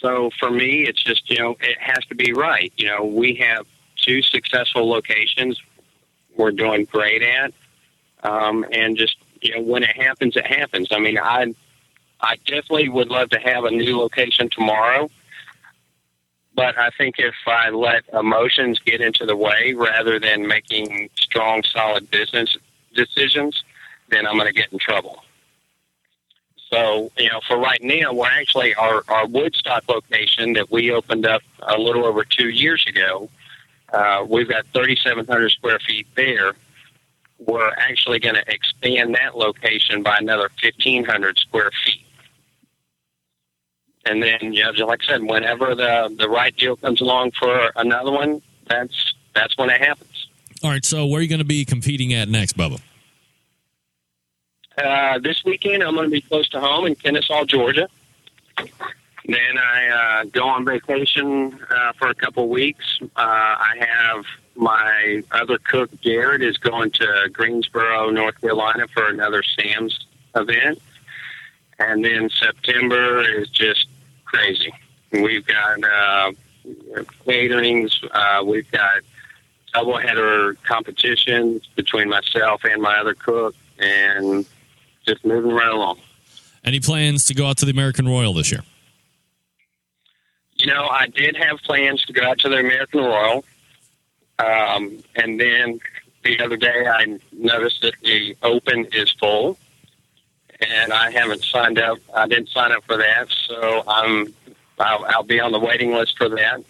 So 0.00 0.30
for 0.38 0.50
me, 0.50 0.82
it's 0.82 1.02
just, 1.02 1.30
you 1.30 1.38
know, 1.38 1.56
it 1.60 1.78
has 1.78 2.04
to 2.06 2.14
be 2.14 2.34
right. 2.34 2.70
You 2.76 2.88
know, 2.88 3.04
we 3.04 3.34
have 3.36 3.66
two 3.96 4.20
successful 4.20 4.86
locations 4.88 5.58
we're 6.36 6.50
doing 6.52 6.84
great 6.84 7.22
at. 7.22 7.54
Um, 8.22 8.66
and 8.70 8.96
just, 8.98 9.16
you 9.44 9.54
know, 9.54 9.60
when 9.60 9.82
it 9.82 9.94
happens, 9.94 10.36
it 10.36 10.46
happens. 10.46 10.88
I 10.90 10.98
mean, 10.98 11.18
I, 11.18 11.54
I 12.20 12.36
definitely 12.46 12.88
would 12.88 13.08
love 13.08 13.28
to 13.30 13.38
have 13.38 13.64
a 13.64 13.70
new 13.70 13.98
location 13.98 14.48
tomorrow. 14.48 15.10
But 16.56 16.78
I 16.78 16.90
think 16.96 17.16
if 17.18 17.34
I 17.46 17.68
let 17.70 18.04
emotions 18.12 18.78
get 18.78 19.00
into 19.00 19.26
the 19.26 19.36
way 19.36 19.74
rather 19.74 20.18
than 20.18 20.46
making 20.46 21.10
strong, 21.16 21.62
solid 21.64 22.10
business 22.10 22.56
decisions, 22.94 23.62
then 24.08 24.26
I'm 24.26 24.34
going 24.34 24.46
to 24.46 24.52
get 24.52 24.72
in 24.72 24.78
trouble. 24.78 25.24
So, 26.70 27.10
you 27.18 27.28
know, 27.28 27.40
for 27.46 27.58
right 27.58 27.82
now, 27.82 28.12
we're 28.12 28.26
actually 28.26 28.74
our, 28.76 29.02
our 29.08 29.26
Woodstock 29.26 29.88
location 29.88 30.54
that 30.54 30.70
we 30.70 30.90
opened 30.90 31.26
up 31.26 31.42
a 31.60 31.76
little 31.76 32.06
over 32.06 32.24
two 32.24 32.48
years 32.48 32.84
ago. 32.88 33.28
Uh, 33.92 34.24
we've 34.28 34.48
got 34.48 34.64
3,700 34.72 35.50
square 35.50 35.78
feet 35.80 36.06
there. 36.16 36.54
We're 37.38 37.72
actually 37.76 38.20
going 38.20 38.36
to 38.36 38.44
expand 38.46 39.14
that 39.16 39.36
location 39.36 40.02
by 40.02 40.18
another 40.18 40.48
1,500 40.62 41.38
square 41.38 41.70
feet. 41.84 42.04
And 44.06 44.22
then, 44.22 44.52
you 44.52 44.62
know, 44.62 44.72
just 44.72 44.86
like 44.86 45.00
I 45.08 45.12
said, 45.12 45.22
whenever 45.22 45.74
the 45.74 46.14
the 46.18 46.28
right 46.28 46.54
deal 46.54 46.76
comes 46.76 47.00
along 47.00 47.32
for 47.32 47.72
another 47.76 48.10
one, 48.10 48.42
that's 48.66 49.14
that's 49.34 49.56
when 49.56 49.70
it 49.70 49.80
happens. 49.80 50.28
All 50.62 50.70
right, 50.70 50.84
so 50.84 51.06
where 51.06 51.18
are 51.18 51.22
you 51.22 51.28
going 51.28 51.40
to 51.40 51.44
be 51.44 51.64
competing 51.64 52.12
at 52.12 52.28
next, 52.28 52.56
Bubba? 52.56 52.80
Uh, 54.76 55.18
this 55.18 55.44
weekend, 55.44 55.82
I'm 55.82 55.94
going 55.94 56.06
to 56.06 56.10
be 56.10 56.20
close 56.20 56.48
to 56.50 56.60
home 56.60 56.86
in 56.86 56.94
Kennesaw, 56.96 57.44
Georgia. 57.44 57.88
Then 58.56 59.58
I 59.58 59.88
uh, 59.88 60.24
go 60.24 60.46
on 60.48 60.64
vacation 60.64 61.58
uh, 61.70 61.92
for 61.92 62.08
a 62.08 62.14
couple 62.14 62.48
weeks. 62.48 62.98
Uh, 63.02 63.08
I 63.16 63.76
have 63.78 64.24
my 64.56 65.22
other 65.30 65.58
cook, 65.58 65.90
Garrett, 66.02 66.42
is 66.42 66.58
going 66.58 66.90
to 66.92 67.28
Greensboro, 67.32 68.10
North 68.10 68.40
Carolina 68.40 68.86
for 68.88 69.08
another 69.08 69.42
Sam's 69.42 70.06
event. 70.34 70.80
And 71.78 72.04
then 72.04 72.30
September 72.30 73.22
is 73.22 73.48
just 73.48 73.86
crazy. 74.24 74.72
We've 75.12 75.46
got 75.46 75.82
uh, 75.82 76.32
caterings. 77.26 77.92
Uh, 78.12 78.44
we've 78.44 78.70
got 78.70 79.02
doubleheader 79.74 80.56
competitions 80.62 81.66
between 81.74 82.08
myself 82.08 82.62
and 82.64 82.80
my 82.80 82.96
other 82.96 83.14
cook, 83.14 83.54
and 83.78 84.46
just 85.06 85.24
moving 85.24 85.52
right 85.52 85.72
along. 85.72 85.98
Any 86.64 86.80
plans 86.80 87.24
to 87.26 87.34
go 87.34 87.46
out 87.46 87.58
to 87.58 87.64
the 87.64 87.72
American 87.72 88.06
Royal 88.06 88.32
this 88.32 88.50
year? 88.50 88.62
You 90.56 90.68
know, 90.68 90.86
I 90.86 91.08
did 91.08 91.36
have 91.36 91.58
plans 91.58 92.04
to 92.04 92.12
go 92.12 92.24
out 92.24 92.38
to 92.40 92.48
the 92.48 92.56
American 92.56 93.00
Royal, 93.00 93.44
um, 94.38 94.98
and 95.16 95.40
then 95.40 95.80
the 96.24 96.40
other 96.40 96.56
day 96.56 96.86
I 96.86 97.18
noticed 97.32 97.82
that 97.82 97.94
the 98.02 98.36
Open 98.42 98.86
is 98.92 99.10
full, 99.12 99.58
and 100.60 100.92
I 100.92 101.10
haven't 101.10 101.44
signed 101.44 101.78
up. 101.78 101.98
I 102.14 102.26
didn't 102.26 102.48
sign 102.48 102.72
up 102.72 102.84
for 102.84 102.96
that, 102.96 103.28
so 103.46 103.82
I'm 103.86 104.34
I'll, 104.78 105.04
I'll 105.06 105.22
be 105.22 105.40
on 105.40 105.52
the 105.52 105.60
waiting 105.60 105.92
list 105.92 106.16
for 106.16 106.28
that. 106.30 106.64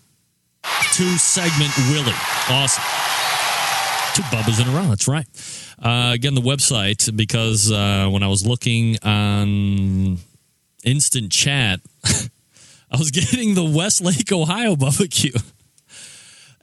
two 1.00 1.18
segment 1.18 1.72
Willie. 1.90 2.12
Awesome. 2.50 2.84
Two 4.16 4.24
Bubbas 4.24 4.62
in 4.62 4.68
a 4.68 4.72
row. 4.72 4.90
That's 4.90 5.08
right. 5.08 5.26
Uh, 5.82 6.12
again, 6.14 6.36
the 6.36 6.42
website, 6.42 7.16
because 7.16 7.72
uh, 7.72 8.10
when 8.10 8.24
I 8.24 8.28
was 8.28 8.46
looking 8.46 8.98
on 9.04 10.18
instant 10.84 11.32
chat, 11.32 11.80
I 12.04 12.98
was 12.98 13.12
getting 13.12 13.54
the 13.54 13.64
Westlake, 13.64 14.32
Ohio 14.32 14.76
Q. 14.76 15.32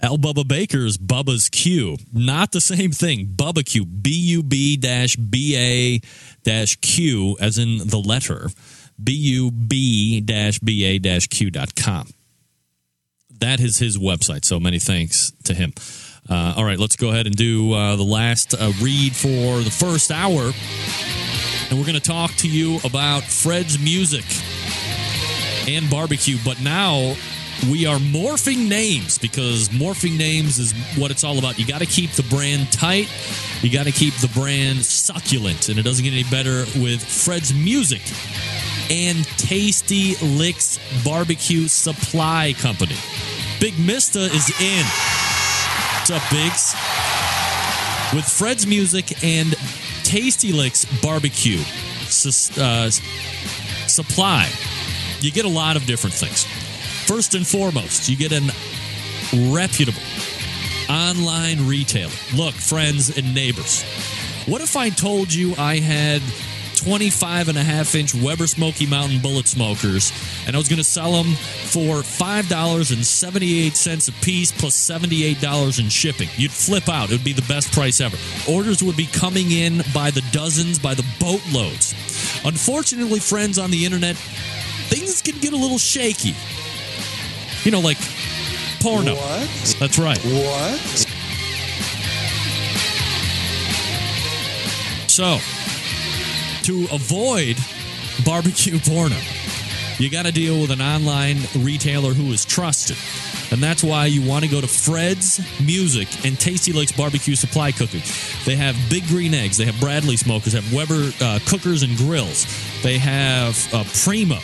Al 0.03 0.19
Bubba 0.19 0.47
Baker's 0.47 0.99
Bubba's 0.99 1.49
Q. 1.49 1.97
Not 2.13 2.53
the 2.53 2.61
same 2.61 2.93
thing. 2.93 3.29
Bubba 3.35 3.65
Q. 3.65 3.87
B 3.87 4.11
U 4.11 4.43
B 4.43 4.77
dash 4.77 5.17
B 5.17 5.57
A 5.57 6.01
dash 6.45 6.77
Q, 6.77 7.37
as 7.41 7.59
in 7.59 7.79
the 7.89 7.99
letter. 7.99 8.51
B 9.03 9.13
U 9.13 9.51
B 9.51 10.21
dash 10.21 10.59
B 10.59 10.85
A 10.85 10.99
dash 10.99 11.27
Q 11.29 11.51
dot 11.51 11.75
com. 11.75 12.09
That 13.41 13.61
is 13.61 13.79
his 13.79 13.99
website. 13.99 14.45
So 14.45 14.61
many 14.61 14.79
thanks 14.79 15.33
to 15.45 15.55
him. 15.55 15.73
Uh, 16.29 16.55
all 16.57 16.65
right, 16.65 16.79
let's 16.79 16.97
go 16.97 17.11
ahead 17.11 17.27
and 17.27 17.37
do 17.37 17.73
uh, 17.73 17.97
the 17.97 18.03
last 18.03 18.55
uh, 18.55 18.73
read 18.81 19.15
for 19.15 19.61
the 19.61 19.71
first 19.71 20.11
hour. 20.11 20.53
And 21.69 21.79
we're 21.79 21.85
going 21.87 21.95
to 21.95 22.01
talk 22.01 22.33
to 22.37 22.49
you 22.49 22.79
about 22.85 23.23
Fred's 23.23 23.79
music 23.79 24.25
and 25.69 25.91
barbecue. 25.91 26.37
But 26.45 26.61
now 26.61 27.17
we 27.71 27.87
are 27.87 27.97
morphing 27.99 28.69
names 28.69 29.19
because 29.19 29.69
morphing 29.71 30.17
names 30.19 30.59
is 30.59 30.73
what 30.97 31.11
it's 31.11 31.25
all 31.25 31.39
about. 31.39 31.59
You 31.59 31.67
got 31.67 31.81
to 31.81 31.87
keep 31.87 32.11
the 32.13 32.23
brand 32.25 32.71
tight, 32.73 33.09
you 33.63 33.71
got 33.71 33.87
to 33.87 33.93
keep 33.93 34.15
the 34.15 34.29
brand 34.29 34.85
succulent. 34.85 35.69
And 35.69 35.79
it 35.79 35.83
doesn't 35.83 36.05
get 36.05 36.13
any 36.13 36.25
better 36.25 36.65
with 36.81 37.03
Fred's 37.03 37.55
music 37.55 38.03
and 38.91 39.25
Tasty 39.39 40.15
Licks 40.23 40.79
Barbecue 41.05 41.67
Supply 41.67 42.55
Company. 42.59 42.97
Big 43.61 43.79
Mista 43.79 44.21
is 44.21 44.49
in. 44.61 44.85
What's 45.97 46.11
up, 46.11 46.23
Biggs? 46.31 46.75
With 48.15 48.25
Fred's 48.25 48.67
Music 48.67 49.25
and 49.25 49.57
Tasty 50.05 50.53
Licks 50.53 50.85
Barbecue 51.03 51.59
uh, 51.59 52.91
Supply, 53.89 54.49
you 55.21 55.33
get 55.33 55.45
a 55.45 55.49
lot 55.49 55.77
of 55.77 55.87
different 55.87 56.15
things. 56.15 56.47
First 57.07 57.35
and 57.35 57.47
foremost, 57.47 58.09
you 58.09 58.17
get 58.17 58.33
an 58.33 58.51
reputable 59.53 60.03
online 60.91 61.67
retailer. 61.67 62.13
Look, 62.35 62.55
friends 62.55 63.17
and 63.17 63.35
neighbors, 63.35 63.83
what 64.47 64.61
if 64.61 64.77
I 64.77 64.91
told 64.91 65.33
you 65.33 65.55
I 65.57 65.77
had 65.77 66.21
25 66.77 67.49
and 67.49 67.59
a 67.59 67.63
half 67.63 67.95
inch 67.95 68.15
Weber 68.15 68.47
Smoky 68.47 68.87
Mountain 68.87 69.21
bullet 69.21 69.49
smokers, 69.49 70.13
and 70.47 70.55
I 70.55 70.59
was 70.59 70.69
going 70.69 70.79
to 70.79 70.85
sell 70.85 71.13
them 71.13 71.35
for 71.35 72.03
$5.78 72.03 74.09
a 74.09 74.13
piece 74.25 74.53
plus 74.53 74.77
$78 74.77 75.81
in 75.81 75.89
shipping. 75.89 76.29
You'd 76.37 76.51
flip 76.51 76.89
out. 76.89 77.11
It 77.11 77.13
would 77.13 77.25
be 77.25 77.33
the 77.33 77.43
best 77.43 77.73
price 77.73 78.01
ever. 78.01 78.17
Orders 78.49 78.83
would 78.83 78.97
be 78.97 79.07
coming 79.07 79.53
in 79.53 79.83
by 79.95 80.11
the 80.11 80.25
dozens, 80.33 80.79
by 80.79 80.95
the 80.95 81.05
boatloads. 81.19 81.95
Unfortunately, 82.45 83.21
friends 83.21 83.59
on 83.59 83.71
the 83.71 83.85
internet, 83.85 84.17
things 84.89 85.23
can 85.23 85.39
get 85.41 85.53
a 85.53 85.57
little 85.57 85.79
shaky. 85.79 86.35
You 87.67 87.73
know, 87.73 87.81
like 87.81 87.99
porno. 88.79 89.17
What? 89.17 89.77
That's 89.81 89.99
right. 89.99 90.19
What? 90.19 90.79
So, 95.11 95.39
to 96.63 96.87
avoid 96.95 97.57
barbecue 98.25 98.79
porno, 98.79 99.17
you 99.99 100.09
got 100.11 100.27
to 100.27 100.31
deal 100.31 100.61
with 100.61 100.71
an 100.71 100.81
online 100.81 101.39
retailer 101.57 102.15
who 102.15 102.31
is 102.33 102.45
trusted. 102.45 102.97
And 103.57 103.63
that's 103.63 103.83
why 103.83 104.05
you 104.05 104.21
want 104.21 104.45
to 104.45 104.51
go 104.51 104.61
to 104.61 104.67
Fred's 104.67 105.41
Music 105.65 106.27
and 106.27 106.39
Tasty 106.39 106.75
Licks 106.75 106.93
Barbecue 106.93 107.35
Supply 107.35 107.73
Cooking. 107.73 108.03
They 108.45 108.55
have 108.55 108.77
Big 108.91 109.07
Green 109.07 109.33
Eggs, 109.33 109.57
they 109.57 109.65
have 109.65 109.81
Bradley 109.81 110.19
Smokers, 110.19 110.53
they 110.53 110.61
have 110.61 110.75
Weber 110.75 111.11
uh, 111.23 111.39
Cookers 111.47 111.83
and 111.83 111.97
Grills, 111.97 112.45
they 112.83 112.99
have 112.99 113.57
uh, 113.73 113.83
Primo. 114.05 114.37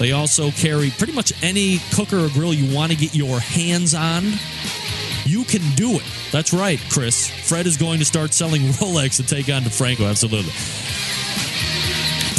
They 0.00 0.10
also 0.10 0.50
carry 0.50 0.90
pretty 0.90 1.12
much 1.12 1.32
any 1.40 1.78
cooker 1.92 2.18
or 2.18 2.30
grill 2.30 2.52
you 2.52 2.74
want 2.74 2.90
to 2.90 2.98
get 2.98 3.14
your 3.14 3.38
hands 3.38 3.94
on. 3.94 4.24
You 5.24 5.44
can 5.44 5.62
do 5.76 5.92
it. 5.92 6.04
That's 6.32 6.52
right, 6.52 6.80
Chris. 6.90 7.30
Fred 7.48 7.68
is 7.68 7.76
going 7.76 8.00
to 8.00 8.04
start 8.04 8.34
selling 8.34 8.62
Rolex 8.82 9.18
to 9.18 9.22
take 9.22 9.54
on 9.54 9.62
DiFranco. 9.62 10.10
Absolutely. 10.10 10.50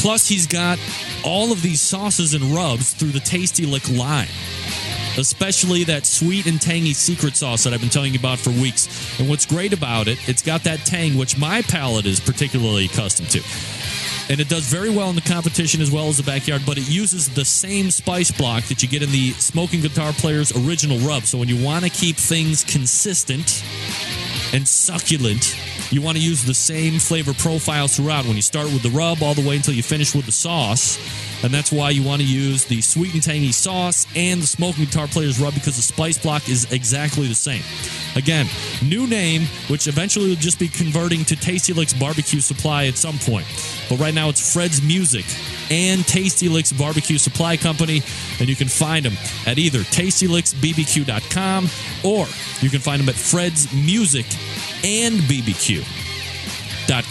Plus, 0.02 0.28
he's 0.28 0.48
got 0.48 0.80
all 1.24 1.54
of 1.54 1.62
these 1.62 1.80
sauces 1.80 2.34
and 2.34 2.44
rubs 2.44 2.92
through 2.92 3.12
the 3.12 3.22
Tasty 3.22 3.66
Lick 3.66 3.90
line, 3.90 4.28
especially 5.18 5.84
that 5.86 6.06
sweet 6.06 6.46
and 6.46 6.62
tangy 6.62 6.94
secret 6.94 7.36
sauce 7.36 7.64
that 7.64 7.74
I've 7.74 7.82
been 7.82 7.90
telling 7.90 8.14
you 8.14 8.20
about 8.20 8.40
for 8.40 8.52
weeks. 8.52 9.20
And 9.20 9.30
what's 9.30 9.46
great 9.46 9.74
about 9.74 10.08
it, 10.08 10.18
it's 10.30 10.42
got 10.42 10.64
that 10.64 10.80
tang, 10.80 11.18
which 11.18 11.38
my 11.38 11.62
palate 11.64 12.06
is 12.06 12.20
particularly 12.20 12.86
accustomed 12.86 13.30
to. 13.32 13.42
And 14.32 14.40
it 14.40 14.48
does 14.48 14.66
very 14.68 14.92
well 14.92 15.10
in 15.10 15.16
the 15.16 15.22
competition 15.22 15.82
as 15.82 15.90
well 15.90 16.08
as 16.08 16.18
the 16.18 16.24
backyard, 16.24 16.62
but 16.66 16.78
it 16.78 16.88
uses 16.88 17.28
the 17.30 17.44
same 17.44 17.90
spice 17.90 18.30
block 18.30 18.64
that 18.66 18.84
you 18.84 18.88
get 18.88 19.02
in 19.02 19.12
the 19.12 19.32
Smoking 19.32 19.82
Guitar 19.82 20.14
Player's 20.14 20.56
original 20.56 21.00
rub. 21.00 21.24
So 21.24 21.40
when 21.40 21.48
you 21.48 21.64
want 21.64 21.84
to 21.84 21.90
keep 21.90 22.16
things 22.16 22.64
consistent 22.64 23.64
and 24.54 24.68
succulent, 24.68 25.56
you 25.92 26.02
want 26.02 26.18
to 26.18 26.24
use 26.24 26.44
the 26.44 26.54
same 26.54 27.00
flavor 27.00 27.34
profile 27.34 27.88
throughout. 27.88 28.26
When 28.26 28.36
you 28.36 28.42
start 28.42 28.68
with 28.68 28.84
the 28.84 28.90
rub 28.90 29.22
all 29.22 29.34
the 29.34 29.48
way 29.48 29.56
until 29.56 29.74
you 29.74 29.84
finish 29.84 30.16
with 30.16 30.26
the 30.26 30.32
sauce. 30.32 30.98
And 31.42 31.54
that's 31.54 31.72
why 31.72 31.92
you 31.92 32.04
want 32.04 32.22
to 32.22 32.28
use 32.28 32.66
the 32.66 32.82
sweet 32.82 33.14
and 33.14 33.24
tangy 33.24 33.54
sauce 33.54 34.06
and 34.16 34.42
the 34.42 34.48
smoking 34.48 34.84
guitar 34.86 35.08
player's 35.08 35.40
rub 35.40 35.54
because 35.54 35.78
the 35.78 35.82
spice 35.82 36.18
block 36.18 36.50
is 36.50 36.70
exactly 36.72 37.28
the 37.28 37.36
same. 37.36 37.64
Again, 38.16 38.48
new 38.84 39.08
name, 39.08 39.44
which 39.70 39.88
eventually 39.88 40.30
will 40.30 40.36
just 40.36 40.60
be 40.60 40.68
converting 40.68 41.24
to 41.26 41.38
Tasty 41.38 41.72
Licks 41.72 41.94
Barbecue 41.94 42.42
Supply 42.42 42.88
at 42.88 42.98
some 42.98 43.18
point. 43.20 43.46
But 43.90 44.00
right 44.00 44.14
now 44.14 44.28
it's 44.30 44.54
Fred's 44.54 44.82
Music 44.82 45.26
and 45.72 46.06
Tasty 46.06 46.50
Licks 46.50 46.74
Barbecue 46.74 47.18
Supply 47.18 47.56
Company. 47.56 48.02
And 48.40 48.50
you 48.50 48.56
can 48.56 48.68
find 48.68 49.06
them 49.06 49.14
at 49.46 49.58
either 49.58 49.80
tastylicksbbq.com 49.80 51.70
or 52.04 52.28
you 52.62 52.70
can 52.70 52.80
find 52.80 53.02
them 53.02 53.08
at 53.08 53.16
Fred's 53.16 53.72
Music 53.74 54.26
and 54.84 55.20
BBQ. 55.22 55.86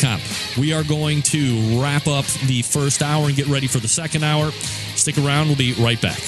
Com. 0.01 0.21
We 0.61 0.73
are 0.73 0.83
going 0.83 1.23
to 1.23 1.81
wrap 1.81 2.09
up 2.09 2.25
the 2.47 2.63
first 2.63 3.01
hour 3.01 3.27
and 3.29 3.37
get 3.37 3.47
ready 3.47 3.69
for 3.69 3.79
the 3.79 3.87
second 3.87 4.25
hour. 4.25 4.51
Stick 4.97 5.17
around, 5.19 5.47
we'll 5.47 5.57
be 5.57 5.73
right 5.75 6.01
back. 6.03 6.19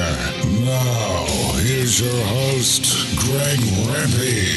Now, 0.63 1.25
here's 1.59 1.99
your 1.99 2.25
host, 2.25 2.85
Greg 3.17 3.59
Rempe. 3.83 4.47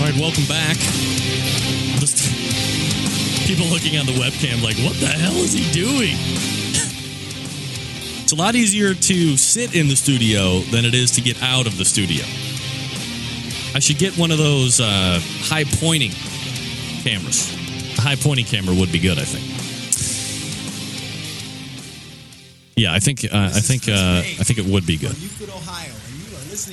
All 0.00 0.06
right, 0.06 0.16
welcome 0.18 0.46
back. 0.46 0.78
People 3.48 3.64
looking 3.68 3.96
on 3.96 4.04
the 4.04 4.12
webcam 4.12 4.62
like, 4.62 4.76
what 4.84 4.94
the 5.00 5.06
hell 5.06 5.32
is 5.36 5.54
he 5.54 5.72
doing? 5.72 6.12
It's 8.22 8.32
a 8.32 8.36
lot 8.36 8.54
easier 8.54 8.92
to 8.92 9.36
sit 9.38 9.74
in 9.74 9.88
the 9.88 9.96
studio 9.96 10.58
than 10.70 10.84
it 10.84 10.92
is 10.92 11.12
to 11.12 11.22
get 11.22 11.42
out 11.42 11.66
of 11.66 11.78
the 11.78 11.84
studio. 11.86 12.22
I 13.74 13.78
should 13.78 13.96
get 13.96 14.18
one 14.18 14.30
of 14.32 14.36
those 14.36 14.82
uh, 14.82 15.18
high 15.48 15.64
pointing 15.64 16.10
cameras. 17.02 17.50
A 17.96 18.02
high 18.02 18.16
pointing 18.16 18.44
camera 18.44 18.74
would 18.74 18.92
be 18.92 18.98
good, 18.98 19.18
I 19.18 19.24
think. 19.24 19.46
Yeah, 22.76 22.92
I 22.92 22.98
think 22.98 23.24
uh, 23.24 23.28
I 23.32 23.60
think 23.60 23.88
uh, 23.88 24.20
I 24.40 24.44
think 24.44 24.58
it 24.58 24.66
would 24.66 24.84
be 24.84 24.98
good. 24.98 25.16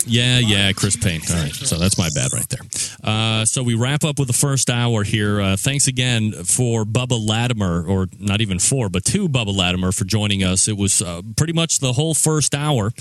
Yeah, 0.08 0.40
yeah, 0.40 0.72
Chris 0.74 0.96
Payne. 0.96 1.22
All 1.30 1.36
right, 1.36 1.54
so 1.54 1.78
that's 1.78 1.98
my 1.98 2.10
bad 2.14 2.34
right 2.34 2.48
there. 2.50 2.62
Uh, 3.04 3.46
so 3.46 3.64
we 3.64 3.76
wrap 3.76 4.04
up 4.04 4.20
with 4.20 4.28
the 4.28 4.34
first 4.34 4.70
hour 4.70 5.04
here. 5.04 5.42
Uh, 5.42 5.58
thanks 5.58 5.88
again 5.88 6.32
for 6.32 6.86
Bubba 6.86 7.20
Latimer, 7.20 7.86
or 7.86 8.08
not 8.20 8.42
even 8.42 8.60
four, 8.60 8.90
but 8.90 9.04
two 9.04 9.28
Bubba 9.30 9.56
Latimer 9.56 9.92
for 9.92 10.06
joining 10.06 10.44
us. 10.44 10.68
It 10.68 10.78
was 10.78 11.02
uh, 11.02 11.22
pretty 11.38 11.54
much 11.54 11.80
the 11.80 11.94
whole 11.94 12.14
first 12.14 12.56
hour 12.56 12.92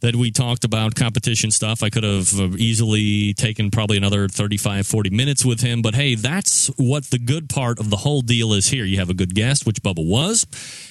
that 0.00 0.16
we 0.16 0.30
talked 0.30 0.64
about 0.64 0.94
competition 0.94 1.50
stuff. 1.50 1.82
I 1.82 1.90
could 1.90 2.04
have 2.04 2.38
uh, 2.38 2.48
easily 2.56 3.34
taken 3.34 3.70
probably 3.70 3.96
another 3.96 4.28
35, 4.28 4.86
40 4.86 5.10
minutes 5.10 5.44
with 5.44 5.60
him. 5.60 5.82
But 5.82 5.94
hey, 5.94 6.14
that's 6.14 6.68
what 6.76 7.04
the 7.04 7.18
good 7.18 7.48
part 7.48 7.78
of 7.78 7.90
the 7.90 7.96
whole 7.96 8.20
deal 8.20 8.52
is 8.52 8.68
here. 8.68 8.84
You 8.84 8.98
have 8.98 9.10
a 9.10 9.14
good 9.14 9.34
guest, 9.34 9.66
which 9.66 9.82
Bubba 9.82 10.06
was. 10.06 10.46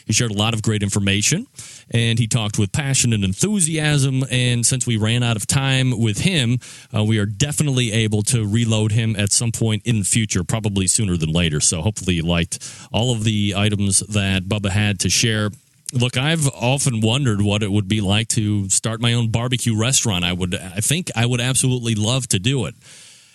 He 0.06 0.14
shared 0.14 0.32
a 0.32 0.36
lot 0.36 0.53
of 0.53 0.62
great 0.62 0.84
information 0.84 1.47
and 1.91 2.20
he 2.20 2.28
talked 2.28 2.58
with 2.58 2.72
passion 2.72 3.14
and 3.14 3.24
enthusiasm. 3.24 4.24
And 4.30 4.66
since 4.66 4.88
we 4.88 4.97
ran 4.97 5.24
out 5.24 5.36
of 5.36 5.47
time 5.47 5.99
with 5.99 6.20
him, 6.20 6.60
uh, 6.95 7.03
we 7.03 7.18
are 7.20 7.26
definitely 7.26 7.91
able 7.91 8.22
to 8.24 8.47
reload 8.47 8.91
him 8.91 9.16
at 9.16 9.32
some 9.32 9.51
point 9.51 9.84
in 9.86 9.99
the 9.99 10.06
future, 10.06 10.43
probably 10.43 10.88
sooner 10.88 11.18
than 11.18 11.32
later. 11.32 11.60
So 11.60 11.82
hopefully 11.82 12.16
you 12.16 12.24
liked 12.24 12.60
all 12.91 13.14
of 13.14 13.24
the 13.24 13.53
items 13.56 13.99
that 13.99 14.43
Bubba 14.43 14.70
had 14.70 14.99
to 15.01 15.10
share 15.10 15.49
look 15.95 16.17
i've 16.17 16.47
often 16.49 17.01
wondered 17.01 17.41
what 17.41 17.63
it 17.63 17.71
would 17.71 17.87
be 17.87 18.01
like 18.01 18.27
to 18.27 18.69
start 18.69 19.01
my 19.01 19.13
own 19.13 19.29
barbecue 19.29 19.77
restaurant. 19.77 20.23
I 20.23 20.33
would 20.33 20.55
i 20.55 20.81
think 20.81 21.11
i 21.15 21.25
would 21.25 21.41
absolutely 21.41 21.95
love 21.95 22.27
to 22.29 22.39
do 22.39 22.65
it. 22.65 22.75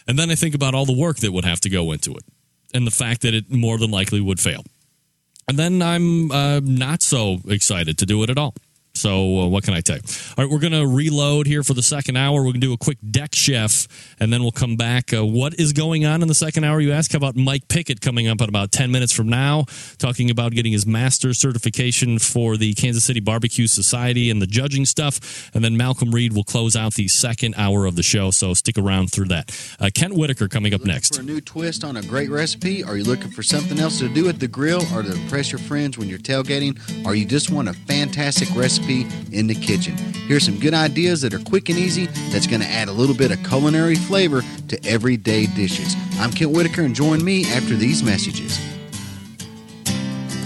And 0.06 0.18
then 0.18 0.30
i 0.30 0.34
think 0.34 0.54
about 0.54 0.74
all 0.74 0.86
the 0.86 0.96
work 0.96 1.18
that 1.18 1.32
would 1.32 1.44
have 1.44 1.61
to 1.61 1.68
go 1.68 1.92
into 1.92 2.12
it 2.12 2.24
and 2.72 2.86
the 2.86 2.90
fact 2.90 3.22
that 3.22 3.34
it 3.34 3.50
more 3.50 3.78
than 3.78 3.90
likely 3.90 4.20
would 4.20 4.40
fail. 4.40 4.62
And 5.48 5.58
then 5.58 5.82
i'm 5.82 6.30
uh, 6.30 6.61
not 6.62 7.02
so 7.02 7.38
excited 7.48 7.98
to 7.98 8.06
do 8.06 8.22
it 8.22 8.30
at 8.30 8.38
all 8.38 8.54
so 8.95 9.41
uh, 9.41 9.49
what 9.49 9.64
can 9.64 9.74
I 9.74 9.80
tell 9.80 9.97
you? 9.97 10.03
All 10.36 10.45
right, 10.45 10.53
we're 10.53 10.59
going 10.59 10.72
to 10.72 10.86
reload 10.86 11.47
here 11.47 11.62
for 11.62 11.74
the 11.74 11.82
second 11.82 12.16
hour. 12.16 12.36
We're 12.36 12.53
going 12.53 12.55
to 12.55 12.66
do 12.66 12.72
a 12.72 12.78
quick 12.78 12.99
deck 13.11 13.34
chef, 13.34 13.86
and 14.18 14.32
then 14.32 14.43
we'll 14.43 14.51
come 14.51 14.76
back. 14.76 15.12
Uh, 15.14 15.24
what 15.24 15.59
is 15.59 15.72
going 15.72 16.05
on 16.05 16.22
in 16.22 16.28
the 16.28 16.34
second 16.34 16.64
hour? 16.64 16.80
You 16.80 16.93
ask. 16.93 17.12
How 17.12 17.18
about 17.18 17.36
Mike 17.36 17.68
Pickette 17.68 18.01
coming 18.01 18.28
up 18.28 18.41
in 18.41 18.49
about 18.49 18.72
ten 18.72 18.91
minutes 18.91 19.12
from 19.12 19.28
now, 19.28 19.64
talking 19.99 20.30
about 20.30 20.53
getting 20.53 20.72
his 20.72 20.86
master 20.86 21.32
certification 21.34 22.18
for 22.18 22.57
the 22.57 22.74
Kansas 22.74 23.05
City 23.05 23.20
Barbecue 23.20 23.66
Society 23.66 24.30
and 24.30 24.43
the 24.43 24.47
judging 24.47 24.84
stuff, 24.84 25.51
and 25.55 25.64
then 25.64 25.76
Malcolm 25.76 26.11
Reed 26.11 26.32
will 26.32 26.45
close 26.45 26.74
out 26.74 26.95
the 26.95 27.09
second 27.09 27.55
hour 27.57 27.86
of 27.86 27.97
the 27.97 28.03
show. 28.03 28.30
So 28.30 28.55
stick 28.55 28.76
around 28.76 29.12
through 29.12 29.28
that. 29.28 29.76
Uh, 29.78 29.91
Kent 29.95 30.14
Whitaker 30.14 30.49
coming 30.49 30.74
up 30.74 30.84
next. 30.84 31.14
For 31.14 31.20
a 31.20 31.24
new 31.24 31.41
twist 31.41 31.84
on 31.84 31.97
a 31.97 32.03
great 32.03 32.30
recipe? 32.30 32.82
Are 32.82 32.97
you 32.97 33.05
looking 33.05 33.30
for 33.30 33.43
something 33.43 33.78
else 33.78 33.99
to 34.01 34.09
do 34.09 34.28
at 34.28 34.41
the 34.41 34.49
grill, 34.49 34.82
or 34.95 35.03
to 35.03 35.12
impress 35.12 35.53
your 35.53 35.61
friends 35.61 35.97
when 35.97 36.09
you're 36.09 36.18
tailgating? 36.18 36.78
Or 37.07 37.14
you 37.14 37.24
just 37.24 37.51
want 37.51 37.68
a 37.68 37.72
fantastic 37.72 38.49
recipe? 38.57 38.80
In 38.89 39.47
the 39.47 39.55
kitchen. 39.55 39.97
Here's 40.26 40.45
some 40.45 40.59
good 40.59 40.74
ideas 40.74 41.20
that 41.22 41.35
are 41.35 41.39
quick 41.39 41.68
and 41.68 41.78
easy 41.78 42.07
that's 42.31 42.47
going 42.47 42.61
to 42.61 42.66
add 42.66 42.89
a 42.89 42.93
little 42.93 43.14
bit 43.14 43.31
of 43.31 43.43
culinary 43.45 43.95
flavor 43.95 44.43
to 44.68 44.87
everyday 44.87 45.47
dishes. 45.47 45.95
I'm 46.18 46.31
Kent 46.31 46.53
Whitaker 46.53 46.83
and 46.83 46.95
join 46.95 47.24
me 47.24 47.45
after 47.53 47.74
these 47.74 48.03
messages. 48.03 48.59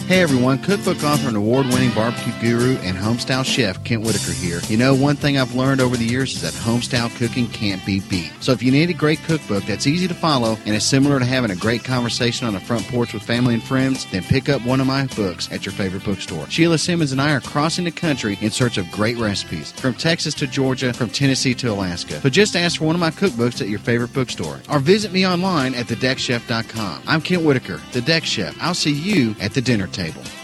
Hey 0.06 0.20
everyone, 0.20 0.58
cookbook 0.58 1.02
author 1.02 1.28
and 1.28 1.36
award 1.36 1.64
winning 1.68 1.90
barbecue 1.94 2.34
guru 2.38 2.76
and 2.82 2.94
homestyle 2.94 3.42
chef 3.42 3.82
Kent 3.84 4.02
Whitaker 4.02 4.32
here. 4.32 4.60
You 4.68 4.76
know, 4.76 4.94
one 4.94 5.16
thing 5.16 5.38
I've 5.38 5.54
learned 5.54 5.80
over 5.80 5.96
the 5.96 6.04
years 6.04 6.34
is 6.34 6.42
that 6.42 6.52
homestyle 6.52 7.08
cooking 7.16 7.46
can't 7.48 7.84
be 7.86 8.00
beat. 8.00 8.30
So 8.40 8.52
if 8.52 8.62
you 8.62 8.70
need 8.70 8.90
a 8.90 8.92
great 8.92 9.22
cookbook 9.22 9.64
that's 9.64 9.86
easy 9.86 10.06
to 10.06 10.12
follow 10.12 10.58
and 10.66 10.76
is 10.76 10.84
similar 10.84 11.18
to 11.18 11.24
having 11.24 11.50
a 11.50 11.56
great 11.56 11.84
conversation 11.84 12.46
on 12.46 12.52
the 12.52 12.60
front 12.60 12.86
porch 12.88 13.14
with 13.14 13.22
family 13.22 13.54
and 13.54 13.62
friends, 13.62 14.04
then 14.12 14.22
pick 14.24 14.50
up 14.50 14.60
one 14.66 14.78
of 14.78 14.86
my 14.86 15.06
books 15.16 15.50
at 15.50 15.64
your 15.64 15.72
favorite 15.72 16.04
bookstore. 16.04 16.50
Sheila 16.50 16.76
Simmons 16.76 17.12
and 17.12 17.20
I 17.20 17.32
are 17.32 17.40
crossing 17.40 17.86
the 17.86 17.90
country 17.90 18.36
in 18.42 18.50
search 18.50 18.76
of 18.76 18.90
great 18.90 19.16
recipes, 19.16 19.72
from 19.72 19.94
Texas 19.94 20.34
to 20.34 20.46
Georgia, 20.46 20.92
from 20.92 21.08
Tennessee 21.08 21.54
to 21.54 21.72
Alaska. 21.72 22.20
So 22.20 22.28
just 22.28 22.56
ask 22.56 22.78
for 22.78 22.84
one 22.84 22.94
of 22.94 23.00
my 23.00 23.10
cookbooks 23.10 23.62
at 23.62 23.68
your 23.68 23.78
favorite 23.78 24.12
bookstore 24.12 24.60
or 24.68 24.80
visit 24.80 25.12
me 25.12 25.26
online 25.26 25.74
at 25.74 25.86
thedeckchef.com. 25.86 27.04
I'm 27.06 27.22
Kent 27.22 27.42
Whitaker, 27.42 27.80
the 27.92 28.02
Deck 28.02 28.26
Chef. 28.26 28.54
I'll 28.60 28.74
see 28.74 28.92
you 28.92 29.34
at 29.40 29.54
the 29.54 29.62
dinner 29.62 29.86
table. 29.94 30.43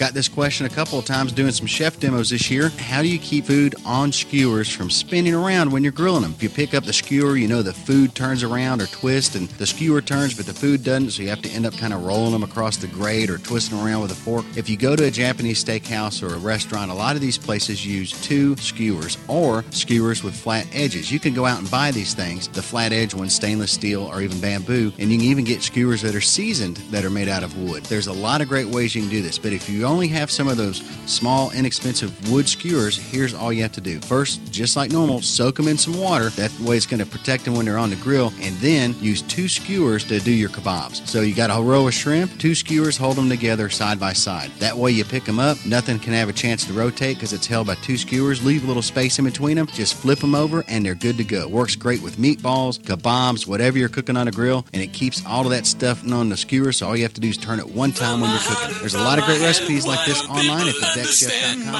Got 0.00 0.14
this 0.14 0.30
question 0.30 0.64
a 0.64 0.70
couple 0.70 0.98
of 0.98 1.04
times 1.04 1.30
doing 1.30 1.52
some 1.52 1.66
chef 1.66 2.00
demos 2.00 2.30
this 2.30 2.50
year. 2.50 2.70
How 2.70 3.02
do 3.02 3.08
you 3.08 3.18
keep 3.18 3.44
food 3.44 3.74
on 3.84 4.12
skewers 4.12 4.74
from 4.74 4.88
spinning 4.88 5.34
around 5.34 5.70
when 5.70 5.82
you're 5.82 5.92
grilling 5.92 6.22
them? 6.22 6.32
If 6.32 6.42
you 6.42 6.48
pick 6.48 6.72
up 6.72 6.84
the 6.84 6.92
skewer, 6.94 7.36
you 7.36 7.46
know 7.46 7.60
the 7.60 7.74
food 7.74 8.14
turns 8.14 8.42
around 8.42 8.80
or 8.80 8.86
twists, 8.86 9.34
and 9.34 9.46
the 9.50 9.66
skewer 9.66 10.00
turns, 10.00 10.32
but 10.32 10.46
the 10.46 10.54
food 10.54 10.84
doesn't, 10.84 11.10
so 11.10 11.22
you 11.22 11.28
have 11.28 11.42
to 11.42 11.50
end 11.50 11.66
up 11.66 11.76
kind 11.76 11.92
of 11.92 12.02
rolling 12.02 12.32
them 12.32 12.42
across 12.42 12.78
the 12.78 12.86
grate 12.86 13.28
or 13.28 13.36
twisting 13.36 13.78
around 13.78 14.00
with 14.00 14.10
a 14.10 14.14
fork. 14.14 14.46
If 14.56 14.70
you 14.70 14.78
go 14.78 14.96
to 14.96 15.04
a 15.04 15.10
Japanese 15.10 15.62
steakhouse 15.62 16.26
or 16.26 16.34
a 16.34 16.38
restaurant, 16.38 16.90
a 16.90 16.94
lot 16.94 17.14
of 17.14 17.20
these 17.20 17.36
places 17.36 17.84
use 17.84 18.18
two 18.22 18.56
skewers 18.56 19.18
or 19.28 19.66
skewers 19.68 20.24
with 20.24 20.34
flat 20.34 20.66
edges. 20.72 21.12
You 21.12 21.20
can 21.20 21.34
go 21.34 21.44
out 21.44 21.58
and 21.58 21.70
buy 21.70 21.90
these 21.90 22.14
things, 22.14 22.48
the 22.48 22.62
flat 22.62 22.92
edge 22.92 23.12
ones, 23.12 23.34
stainless 23.34 23.72
steel 23.72 24.04
or 24.04 24.22
even 24.22 24.40
bamboo, 24.40 24.94
and 24.98 25.12
you 25.12 25.18
can 25.18 25.26
even 25.26 25.44
get 25.44 25.60
skewers 25.60 26.00
that 26.00 26.14
are 26.14 26.22
seasoned 26.22 26.78
that 26.90 27.04
are 27.04 27.10
made 27.10 27.28
out 27.28 27.42
of 27.42 27.54
wood. 27.58 27.82
There's 27.82 28.06
a 28.06 28.14
lot 28.14 28.40
of 28.40 28.48
great 28.48 28.68
ways 28.68 28.94
you 28.94 29.02
can 29.02 29.10
do 29.10 29.20
this, 29.20 29.38
but 29.38 29.52
if 29.52 29.68
you 29.68 29.89
only 29.90 30.08
have 30.08 30.30
some 30.30 30.48
of 30.48 30.56
those 30.56 30.78
small, 31.06 31.50
inexpensive 31.50 32.30
wood 32.30 32.48
skewers, 32.48 32.96
here's 32.96 33.34
all 33.34 33.52
you 33.52 33.62
have 33.62 33.72
to 33.72 33.80
do. 33.80 34.00
First, 34.00 34.52
just 34.52 34.76
like 34.76 34.90
normal, 34.90 35.20
soak 35.20 35.56
them 35.56 35.68
in 35.68 35.76
some 35.76 35.98
water. 35.98 36.30
That 36.30 36.50
way 36.60 36.76
it's 36.76 36.86
going 36.86 37.00
to 37.00 37.06
protect 37.06 37.44
them 37.44 37.54
when 37.54 37.66
they're 37.66 37.78
on 37.78 37.90
the 37.90 37.96
grill. 37.96 38.32
And 38.40 38.56
then 38.56 38.94
use 39.00 39.22
two 39.22 39.48
skewers 39.48 40.04
to 40.04 40.20
do 40.20 40.30
your 40.30 40.48
kebabs. 40.48 41.06
So 41.06 41.20
you 41.20 41.34
got 41.34 41.50
a 41.50 41.62
row 41.62 41.88
of 41.88 41.94
shrimp, 41.94 42.38
two 42.38 42.54
skewers, 42.54 42.96
hold 42.96 43.16
them 43.16 43.28
together 43.28 43.68
side 43.68 44.00
by 44.00 44.12
side. 44.12 44.50
That 44.58 44.76
way 44.76 44.92
you 44.92 45.04
pick 45.04 45.24
them 45.24 45.38
up, 45.38 45.58
nothing 45.66 45.98
can 45.98 46.12
have 46.12 46.28
a 46.28 46.32
chance 46.32 46.64
to 46.66 46.72
rotate 46.72 47.16
because 47.16 47.32
it's 47.32 47.46
held 47.46 47.66
by 47.66 47.74
two 47.76 47.98
skewers. 47.98 48.44
Leave 48.44 48.64
a 48.64 48.66
little 48.66 48.82
space 48.82 49.18
in 49.18 49.24
between 49.24 49.56
them, 49.56 49.66
just 49.66 49.94
flip 49.94 50.20
them 50.20 50.34
over, 50.34 50.64
and 50.68 50.86
they're 50.86 50.94
good 50.94 51.16
to 51.16 51.24
go. 51.24 51.48
Works 51.48 51.76
great 51.76 52.02
with 52.02 52.16
meatballs, 52.16 52.78
kebabs, 52.78 53.46
whatever 53.46 53.78
you're 53.78 53.88
cooking 53.88 54.16
on 54.16 54.28
a 54.28 54.30
grill, 54.30 54.64
and 54.72 54.82
it 54.82 54.92
keeps 54.92 55.24
all 55.26 55.44
of 55.44 55.50
that 55.50 55.66
stuff 55.66 56.02
on 56.10 56.28
the 56.28 56.36
skewer. 56.36 56.72
So 56.72 56.86
all 56.86 56.96
you 56.96 57.02
have 57.02 57.14
to 57.14 57.20
do 57.20 57.28
is 57.28 57.36
turn 57.36 57.58
it 57.58 57.68
one 57.68 57.92
time 57.92 58.20
when 58.20 58.30
you're 58.30 58.40
cooking. 58.40 58.76
There's 58.80 58.94
a 58.94 59.02
lot 59.02 59.18
of 59.18 59.24
great 59.24 59.40
recipes 59.40 59.79
like 59.86 60.04
this 60.06 60.22
online 60.28 60.68
at 60.68 60.74
thedeckchef.com. 60.74 61.70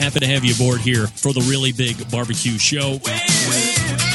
Happy 0.00 0.20
to 0.20 0.26
have 0.26 0.44
you 0.44 0.54
aboard 0.54 0.80
here 0.80 1.06
for 1.06 1.32
the 1.32 1.40
really 1.42 1.72
big 1.72 2.10
barbecue 2.10 2.58
show. 2.58 3.00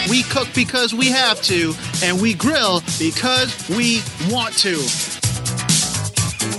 We 0.09 0.23
cook 0.23 0.47
because 0.53 0.93
we 0.93 1.09
have 1.11 1.41
to, 1.43 1.73
and 2.03 2.21
we 2.21 2.33
grill 2.33 2.81
because 2.99 3.53
we 3.69 4.01
want 4.29 4.57
to. 4.59 4.77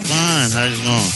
Fine, 0.09 0.51
how's 0.51 0.79
it 0.79 0.85
going? 0.85 1.09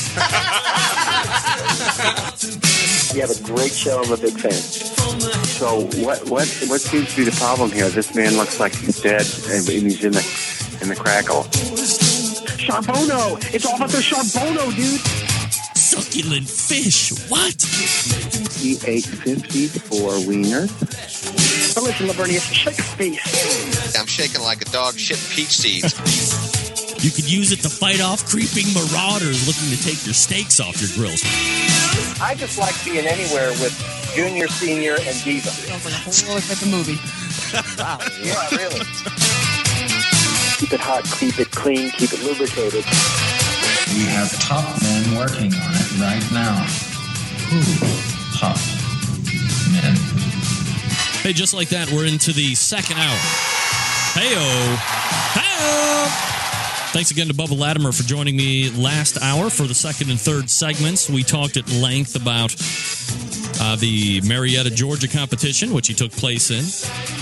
You 3.15 3.21
have 3.21 3.31
a 3.31 3.43
great 3.43 3.73
show. 3.73 4.03
I'm 4.03 4.11
a 4.13 4.17
big 4.17 4.39
fan. 4.39 4.53
So 4.53 5.83
what 6.03 6.29
what 6.29 6.49
what 6.67 6.81
seems 6.81 7.11
to 7.11 7.17
be 7.17 7.25
the 7.25 7.37
problem 7.39 7.71
here? 7.71 7.89
This 7.91 8.15
man 8.15 8.37
looks 8.37 8.59
like 8.59 8.75
he's 8.75 9.01
dead, 9.01 9.27
and 9.51 9.69
he's 9.69 10.03
in 10.05 10.13
the 10.13 10.25
in 10.81 10.89
the 10.89 10.97
crackle. 10.97 11.47
Charbono! 12.63 13.43
It's 13.53 13.67
all 13.67 13.75
about 13.75 13.91
the 13.91 13.99
Charbono, 13.99 14.75
dude! 14.77 15.01
Succulent 15.77 16.49
fish. 16.49 17.11
What? 17.29 17.61
He 18.55 18.79
ate 18.87 19.05
54 19.05 20.23
wieners. 20.23 20.71
But 21.75 21.83
listen, 21.83 22.07
Lavernius, 22.07 22.53
shut 22.53 22.79
your 22.79 22.87
face. 22.87 23.99
I'm 23.99 24.07
shaking 24.07 24.43
like 24.43 24.63
a 24.63 24.67
dog 24.67 24.95
shit 24.95 25.19
peach 25.35 25.51
seeds. 25.59 25.99
You 27.05 27.11
could 27.11 27.29
use 27.29 27.51
it 27.51 27.59
to 27.63 27.69
fight 27.69 28.01
off 28.01 28.25
creeping 28.29 28.73
marauders 28.73 29.43
looking 29.45 29.77
to 29.77 29.83
take 29.83 30.07
your 30.07 30.15
steaks 30.15 30.61
off 30.61 30.81
your 30.81 30.91
grills. 30.95 31.21
I 32.23 32.37
just 32.39 32.59
like 32.59 32.79
being 32.85 33.07
anywhere 33.07 33.51
with 33.59 33.75
Junior, 34.15 34.47
Senior, 34.47 34.95
and 35.03 35.25
Diva. 35.25 35.51
Sounds 35.51 35.85
like 35.85 35.95
a 35.95 35.99
whole 35.99 36.37
other 36.37 36.47
type 36.47 36.63
of 36.63 36.71
movie. 36.71 36.99
wow. 37.77 37.99
Yeah, 38.23 38.57
really. 38.57 39.52
Keep 40.63 40.75
it 40.75 40.81
hot, 40.81 41.03
keep 41.19 41.41
it 41.41 41.51
clean, 41.51 41.91
keep 41.91 42.13
it 42.13 42.23
lubricated. 42.23 42.85
We 43.99 44.07
have 44.15 44.31
top 44.39 44.81
men 44.81 45.19
working 45.19 45.53
on 45.53 45.73
it 45.75 45.99
right 45.99 46.23
now. 46.31 46.63
Ooh, 47.51 48.39
top 48.39 48.57
men. 49.75 49.97
Hey, 51.23 51.33
just 51.33 51.53
like 51.53 51.71
that, 51.71 51.91
we're 51.91 52.07
into 52.07 52.33
the 52.33 52.55
second 52.55 52.97
hour. 52.99 53.19
Heyo, 54.15 54.77
heyo. 55.35 56.93
Thanks 56.93 57.11
again 57.11 57.27
to 57.27 57.35
Bubba 57.35 57.59
Latimer 57.59 57.91
for 57.91 58.05
joining 58.05 58.37
me 58.37 58.71
last 58.71 59.21
hour 59.21 59.51
for 59.51 59.65
the 59.65 59.75
second 59.75 60.11
and 60.11 60.21
third 60.21 60.49
segments. 60.49 61.11
We 61.11 61.25
talked 61.25 61.57
at 61.57 61.69
length 61.73 62.15
about 62.15 62.55
uh, 63.61 63.75
the 63.77 64.21
Marietta, 64.21 64.71
Georgia 64.71 65.09
competition, 65.09 65.75
which 65.75 65.89
he 65.89 65.95
took 65.95 66.13
place 66.13 66.53
in. 66.53 67.22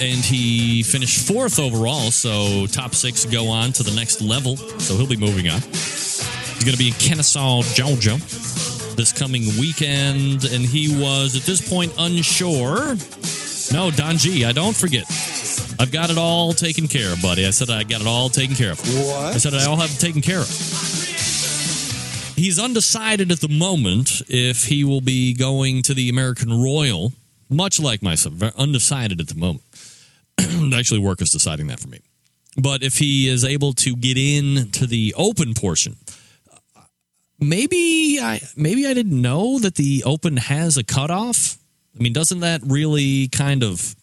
And 0.00 0.24
he 0.24 0.82
finished 0.82 1.26
fourth 1.28 1.58
overall. 1.58 2.10
So 2.10 2.66
top 2.66 2.94
six 2.94 3.24
go 3.24 3.48
on 3.48 3.72
to 3.72 3.82
the 3.82 3.94
next 3.94 4.20
level. 4.20 4.56
So 4.56 4.96
he'll 4.96 5.06
be 5.06 5.16
moving 5.16 5.48
on. 5.48 5.60
He's 5.60 6.64
going 6.64 6.72
to 6.72 6.78
be 6.78 6.88
in 6.88 6.94
Kennesaw, 6.94 7.62
Georgia, 7.74 8.16
this 8.96 9.12
coming 9.12 9.44
weekend, 9.58 10.44
and 10.44 10.64
he 10.64 10.94
was 11.00 11.36
at 11.36 11.42
this 11.42 11.66
point 11.66 11.92
unsure. 11.98 12.96
No, 13.72 13.90
Don 13.90 14.16
G, 14.16 14.44
I 14.44 14.52
don't 14.52 14.76
forget. 14.76 15.04
I've 15.78 15.92
got 15.92 16.10
it 16.10 16.18
all 16.18 16.52
taken 16.52 16.88
care 16.88 17.12
of, 17.12 17.22
buddy. 17.22 17.46
I 17.46 17.50
said 17.50 17.70
I 17.70 17.84
got 17.84 18.00
it 18.00 18.06
all 18.06 18.28
taken 18.28 18.54
care 18.54 18.72
of. 18.72 18.80
What? 18.80 19.34
I 19.34 19.38
said 19.38 19.54
I 19.54 19.64
all 19.64 19.76
have 19.76 19.90
it 19.90 20.00
taken 20.00 20.20
care 20.20 20.40
of. 20.40 20.48
He's 22.36 22.58
undecided 22.58 23.30
at 23.32 23.40
the 23.40 23.48
moment 23.48 24.22
if 24.28 24.64
he 24.64 24.82
will 24.84 25.00
be 25.00 25.34
going 25.34 25.82
to 25.82 25.94
the 25.94 26.08
American 26.08 26.62
Royal, 26.62 27.12
much 27.48 27.78
like 27.78 28.02
myself, 28.02 28.42
undecided 28.56 29.20
at 29.20 29.28
the 29.28 29.34
moment. 29.34 29.62
Actually, 30.74 31.00
work 31.00 31.20
is 31.20 31.30
deciding 31.30 31.66
that 31.68 31.80
for 31.80 31.88
me. 31.88 32.00
But 32.56 32.82
if 32.82 32.98
he 32.98 33.28
is 33.28 33.44
able 33.44 33.72
to 33.74 33.96
get 33.96 34.16
in 34.18 34.70
to 34.72 34.86
the 34.86 35.14
open 35.16 35.54
portion, 35.54 35.96
maybe 37.38 38.18
I 38.20 38.40
maybe 38.56 38.86
I 38.86 38.94
didn't 38.94 39.20
know 39.20 39.58
that 39.58 39.76
the 39.76 40.02
open 40.04 40.36
has 40.36 40.76
a 40.76 40.84
cutoff. 40.84 41.58
I 41.98 42.02
mean, 42.02 42.12
doesn't 42.12 42.40
that 42.40 42.60
really 42.64 43.28
kind 43.28 43.62
of 43.62 43.94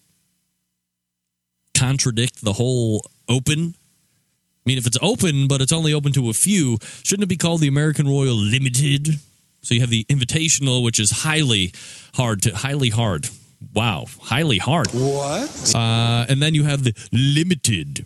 contradict 1.73 2.43
the 2.43 2.53
whole 2.53 3.05
open? 3.27 3.75
I 3.75 4.63
mean, 4.65 4.77
if 4.77 4.87
it's 4.87 4.97
open, 5.01 5.47
but 5.47 5.61
it's 5.61 5.71
only 5.71 5.93
open 5.93 6.11
to 6.13 6.29
a 6.29 6.33
few, 6.33 6.77
shouldn't 7.03 7.23
it 7.23 7.29
be 7.29 7.37
called 7.37 7.61
the 7.61 7.69
American 7.69 8.07
Royal 8.07 8.35
Limited? 8.35 9.19
So 9.61 9.73
you 9.73 9.81
have 9.81 9.89
the 9.89 10.05
Invitational, 10.05 10.83
which 10.83 10.99
is 10.99 11.23
highly 11.23 11.73
hard 12.15 12.41
to 12.43 12.55
highly 12.55 12.89
hard. 12.89 13.29
Wow, 13.73 14.05
highly 14.21 14.57
hard. 14.57 14.87
What? 14.91 15.75
Uh, 15.75 16.25
and 16.29 16.41
then 16.41 16.53
you 16.53 16.63
have 16.63 16.83
the 16.83 16.93
limited. 17.11 18.05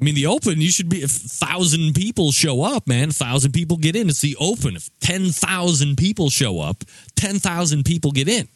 I 0.00 0.04
mean, 0.04 0.14
the 0.14 0.26
open, 0.26 0.60
you 0.60 0.70
should 0.70 0.88
be, 0.88 1.02
if 1.02 1.10
thousand 1.10 1.94
people 1.94 2.32
show 2.32 2.62
up, 2.62 2.86
man, 2.86 3.10
thousand 3.10 3.52
people 3.52 3.76
get 3.76 3.94
in. 3.94 4.08
It's 4.08 4.20
the 4.20 4.36
open. 4.40 4.76
If 4.76 4.90
10,000 5.00 5.96
people 5.96 6.30
show 6.30 6.60
up, 6.60 6.84
10,000 7.16 7.84
people 7.84 8.10
get 8.10 8.28
in. 8.28 8.48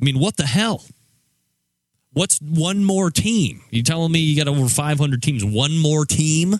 I 0.00 0.04
mean, 0.04 0.18
what 0.18 0.36
the 0.36 0.46
hell? 0.46 0.84
What's 2.12 2.40
one 2.40 2.84
more 2.84 3.10
team? 3.10 3.62
You 3.70 3.82
telling 3.84 4.10
me 4.10 4.18
you 4.18 4.36
got 4.36 4.48
over 4.52 4.68
500 4.68 5.22
teams? 5.22 5.44
One 5.44 5.78
more 5.78 6.04
team 6.04 6.56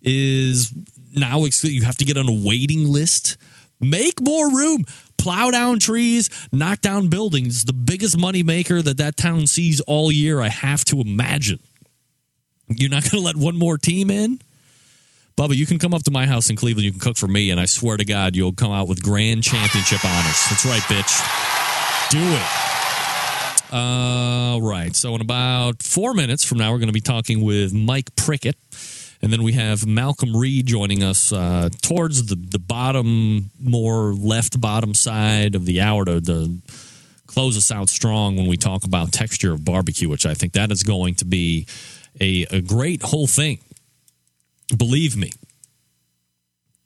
is 0.00 0.72
now 1.14 1.44
you 1.44 1.82
have 1.82 1.96
to 1.96 2.04
get 2.04 2.16
on 2.16 2.28
a 2.28 2.46
waiting 2.46 2.88
list. 2.88 3.36
Make 3.80 4.20
more 4.22 4.48
room. 4.50 4.84
Plow 5.22 5.52
down 5.52 5.78
trees, 5.78 6.28
knock 6.50 6.80
down 6.80 7.06
buildings. 7.06 7.64
The 7.64 7.72
biggest 7.72 8.18
money 8.18 8.42
maker 8.42 8.82
that 8.82 8.96
that 8.96 9.16
town 9.16 9.46
sees 9.46 9.80
all 9.82 10.10
year, 10.10 10.40
I 10.40 10.48
have 10.48 10.84
to 10.86 11.00
imagine. 11.00 11.60
You're 12.66 12.90
not 12.90 13.04
going 13.04 13.22
to 13.22 13.24
let 13.24 13.36
one 13.36 13.56
more 13.56 13.78
team 13.78 14.10
in? 14.10 14.40
Bubba, 15.36 15.54
you 15.54 15.64
can 15.64 15.78
come 15.78 15.94
up 15.94 16.02
to 16.02 16.10
my 16.10 16.26
house 16.26 16.50
in 16.50 16.56
Cleveland. 16.56 16.86
You 16.86 16.90
can 16.90 16.98
cook 16.98 17.16
for 17.16 17.28
me, 17.28 17.52
and 17.52 17.60
I 17.60 17.66
swear 17.66 17.96
to 17.98 18.04
God, 18.04 18.34
you'll 18.34 18.52
come 18.52 18.72
out 18.72 18.88
with 18.88 19.00
grand 19.00 19.44
championship 19.44 20.04
honors. 20.04 20.44
That's 20.50 20.66
right, 20.66 20.82
bitch. 20.82 22.10
Do 22.10 22.18
it. 22.18 22.72
All 23.72 24.60
right. 24.60 24.94
So, 24.96 25.14
in 25.14 25.20
about 25.20 25.84
four 25.84 26.14
minutes 26.14 26.44
from 26.44 26.58
now, 26.58 26.72
we're 26.72 26.78
going 26.78 26.88
to 26.88 26.92
be 26.92 27.00
talking 27.00 27.42
with 27.42 27.72
Mike 27.72 28.16
Prickett. 28.16 28.56
And 29.22 29.32
then 29.32 29.44
we 29.44 29.52
have 29.52 29.86
Malcolm 29.86 30.36
Reed 30.36 30.66
joining 30.66 31.04
us 31.04 31.32
uh, 31.32 31.68
towards 31.80 32.26
the, 32.26 32.34
the 32.34 32.58
bottom, 32.58 33.50
more 33.60 34.12
left 34.14 34.60
bottom 34.60 34.94
side 34.94 35.54
of 35.54 35.64
the 35.64 35.80
hour 35.80 36.04
to, 36.04 36.20
to 36.20 36.58
close 37.26 37.56
us 37.56 37.70
out 37.70 37.88
strong 37.88 38.36
when 38.36 38.48
we 38.48 38.56
talk 38.56 38.82
about 38.84 39.12
texture 39.12 39.52
of 39.52 39.64
barbecue, 39.64 40.08
which 40.08 40.26
I 40.26 40.34
think 40.34 40.54
that 40.54 40.72
is 40.72 40.82
going 40.82 41.14
to 41.16 41.24
be 41.24 41.66
a, 42.20 42.46
a 42.50 42.60
great 42.60 43.02
whole 43.02 43.28
thing. 43.28 43.60
Believe 44.76 45.16
me. 45.16 45.30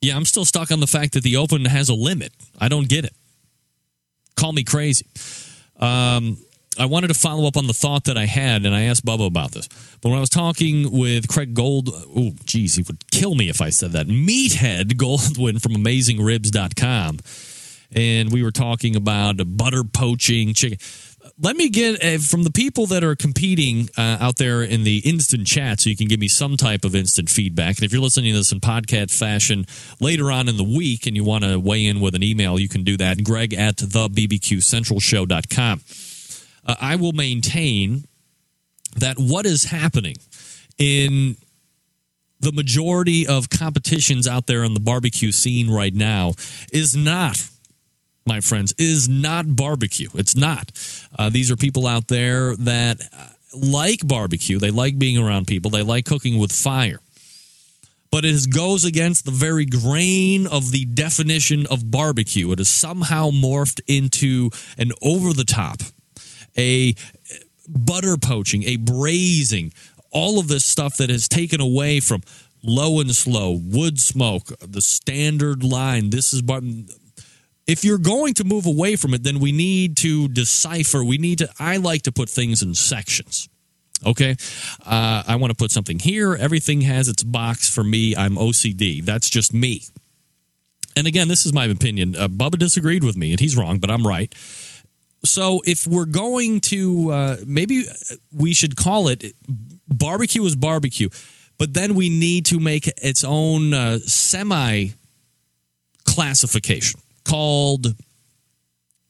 Yeah, 0.01 0.15
I'm 0.15 0.25
still 0.25 0.45
stuck 0.45 0.71
on 0.71 0.79
the 0.79 0.87
fact 0.87 1.13
that 1.13 1.23
the 1.23 1.37
open 1.37 1.65
has 1.65 1.89
a 1.89 1.95
limit. 1.95 2.31
I 2.59 2.69
don't 2.69 2.87
get 2.87 3.03
it. 3.03 3.13
Call 4.35 4.53
me 4.53 4.63
crazy. 4.63 5.07
Um, 5.79 6.37
I 6.79 6.85
wanted 6.85 7.07
to 7.07 7.13
follow 7.13 7.47
up 7.47 7.57
on 7.57 7.67
the 7.67 7.73
thought 7.73 8.05
that 8.05 8.17
I 8.17 8.25
had, 8.25 8.65
and 8.65 8.75
I 8.75 8.83
asked 8.83 9.05
Bubba 9.05 9.27
about 9.27 9.51
this. 9.51 9.67
But 10.01 10.09
when 10.09 10.17
I 10.17 10.21
was 10.21 10.29
talking 10.29 10.91
with 10.91 11.27
Craig 11.27 11.53
Gold, 11.53 11.89
oh, 11.93 12.31
geez, 12.45 12.75
he 12.75 12.83
would 12.83 13.09
kill 13.11 13.35
me 13.35 13.49
if 13.49 13.61
I 13.61 13.69
said 13.69 13.91
that. 13.91 14.07
Meathead 14.07 14.93
Goldwyn 14.93 15.61
from 15.61 15.73
AmazingRibs.com. 15.73 17.19
And 17.95 18.31
we 18.31 18.43
were 18.43 18.51
talking 18.51 18.95
about 18.95 19.37
butter 19.57 19.83
poaching 19.83 20.53
chicken. 20.53 20.77
Let 21.39 21.55
me 21.55 21.69
get 21.69 22.03
uh, 22.03 22.17
from 22.19 22.43
the 22.43 22.51
people 22.51 22.85
that 22.87 23.03
are 23.03 23.15
competing 23.15 23.89
uh, 23.97 24.17
out 24.19 24.37
there 24.37 24.63
in 24.63 24.83
the 24.83 24.99
instant 24.99 25.45
chat 25.45 25.79
so 25.79 25.89
you 25.89 25.95
can 25.95 26.07
give 26.07 26.19
me 26.19 26.27
some 26.27 26.57
type 26.57 26.83
of 26.83 26.95
instant 26.95 27.29
feedback. 27.29 27.77
And 27.77 27.85
if 27.85 27.91
you're 27.91 28.01
listening 28.01 28.33
to 28.33 28.39
this 28.39 28.51
in 28.51 28.59
podcast 28.59 29.17
fashion 29.17 29.65
later 29.99 30.31
on 30.31 30.47
in 30.47 30.57
the 30.57 30.63
week 30.63 31.05
and 31.05 31.15
you 31.15 31.23
want 31.23 31.43
to 31.43 31.59
weigh 31.59 31.85
in 31.85 31.99
with 31.99 32.15
an 32.15 32.23
email, 32.23 32.59
you 32.59 32.69
can 32.69 32.83
do 32.83 32.97
that. 32.97 33.23
Greg 33.23 33.53
at 33.53 33.77
the 33.77 34.09
bbqcentralshow.com 34.09 35.81
uh, 36.67 36.75
I 36.79 36.95
will 36.95 37.13
maintain 37.13 38.05
that 38.95 39.17
what 39.17 39.45
is 39.45 39.65
happening 39.65 40.15
in 40.77 41.37
the 42.39 42.51
majority 42.51 43.25
of 43.25 43.49
competitions 43.49 44.27
out 44.27 44.47
there 44.47 44.63
on 44.63 44.73
the 44.73 44.79
barbecue 44.79 45.31
scene 45.31 45.69
right 45.69 45.93
now 45.93 46.33
is 46.71 46.95
not 46.95 47.49
my 48.27 48.41
friends 48.41 48.73
is 48.77 49.07
not 49.07 49.55
barbecue. 49.55 50.09
It's 50.13 50.35
not. 50.35 50.71
Uh, 51.17 51.29
these 51.29 51.49
are 51.49 51.55
people 51.55 51.87
out 51.87 52.09
there 52.09 52.55
that 52.57 52.99
uh, 53.01 53.27
like 53.55 54.05
barbecue. 54.05 54.59
They 54.59 54.69
like 54.69 54.99
being 54.99 55.17
around 55.17 55.47
people. 55.47 55.71
They 55.71 55.81
like 55.81 56.05
cooking 56.05 56.37
with 56.37 56.51
fire. 56.51 56.99
But 58.11 58.25
it 58.25 58.49
goes 58.53 58.85
against 58.85 59.25
the 59.25 59.31
very 59.31 59.65
grain 59.65 60.47
of 60.47 60.71
the 60.71 60.85
definition 60.85 61.65
of 61.67 61.89
barbecue. 61.89 62.51
It 62.51 62.59
is 62.59 62.69
somehow 62.69 63.31
morphed 63.31 63.79
into 63.87 64.49
an 64.77 64.91
over 65.01 65.33
the 65.33 65.43
top 65.43 65.81
a 66.57 66.95
butter 67.67 68.17
poaching, 68.17 68.63
a 68.63 68.77
braising, 68.77 69.73
all 70.11 70.39
of 70.39 70.47
this 70.47 70.65
stuff 70.65 70.97
that 70.97 71.09
has 71.09 71.27
taken 71.27 71.61
away 71.61 71.99
from 71.99 72.21
low 72.63 72.99
and 72.99 73.11
slow, 73.15 73.51
wood 73.51 73.99
smoke, 73.99 74.47
the 74.59 74.81
standard 74.81 75.63
line. 75.63 76.09
This 76.09 76.33
is 76.33 76.41
bar- 76.41 76.61
if 77.65 77.83
you're 77.83 77.97
going 77.97 78.33
to 78.35 78.43
move 78.43 78.65
away 78.65 78.95
from 78.95 79.13
it, 79.13 79.23
then 79.23 79.39
we 79.39 79.51
need 79.51 79.97
to 79.97 80.27
decipher. 80.29 81.03
We 81.03 81.17
need 81.17 81.39
to. 81.39 81.49
I 81.59 81.77
like 81.77 82.03
to 82.03 82.11
put 82.11 82.29
things 82.29 82.61
in 82.61 82.73
sections. 82.75 83.49
Okay, 84.05 84.35
uh, 84.85 85.23
I 85.27 85.35
want 85.37 85.51
to 85.51 85.55
put 85.55 85.71
something 85.71 85.99
here. 85.99 86.35
Everything 86.35 86.81
has 86.81 87.07
its 87.07 87.23
box 87.23 87.67
for 87.67 87.83
me. 87.83 88.15
I'm 88.15 88.35
OCD. 88.35 89.03
That's 89.03 89.29
just 89.29 89.53
me. 89.53 89.83
And 90.95 91.07
again, 91.07 91.27
this 91.27 91.45
is 91.45 91.53
my 91.53 91.65
opinion. 91.65 92.15
Uh, 92.15 92.27
Bubba 92.27 92.57
disagreed 92.57 93.03
with 93.03 93.17
me, 93.17 93.31
and 93.31 93.39
he's 93.39 93.57
wrong, 93.57 93.79
but 93.79 93.89
I'm 93.89 94.05
right 94.05 94.33
so 95.23 95.61
if 95.65 95.87
we're 95.87 96.05
going 96.05 96.59
to 96.59 97.11
uh, 97.11 97.37
maybe 97.45 97.83
we 98.31 98.53
should 98.53 98.75
call 98.75 99.07
it 99.07 99.23
barbecue 99.87 100.43
is 100.43 100.55
barbecue 100.55 101.09
but 101.57 101.73
then 101.73 101.95
we 101.95 102.09
need 102.09 102.45
to 102.45 102.59
make 102.59 102.87
its 103.01 103.23
own 103.23 103.73
uh, 103.73 103.99
semi 103.99 104.89
classification 106.05 106.99
called 107.25 107.95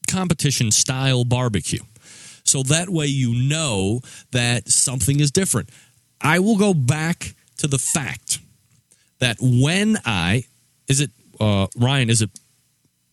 competition 0.09 0.71
style 0.71 1.25
barbecue. 1.25 1.83
So 2.43 2.63
that 2.63 2.89
way 2.89 3.07
you 3.07 3.35
know 3.35 4.01
that 4.31 4.69
something 4.69 5.19
is 5.19 5.31
different. 5.31 5.69
I 6.21 6.39
will 6.39 6.57
go 6.57 6.73
back 6.73 7.35
to 7.57 7.67
the 7.67 7.77
fact 7.77 8.39
that 9.19 9.37
when 9.41 9.97
i 10.05 10.43
is 10.87 11.01
it 11.01 11.11
uh, 11.39 11.67
ryan 11.75 12.09
is 12.09 12.21
it 12.21 12.29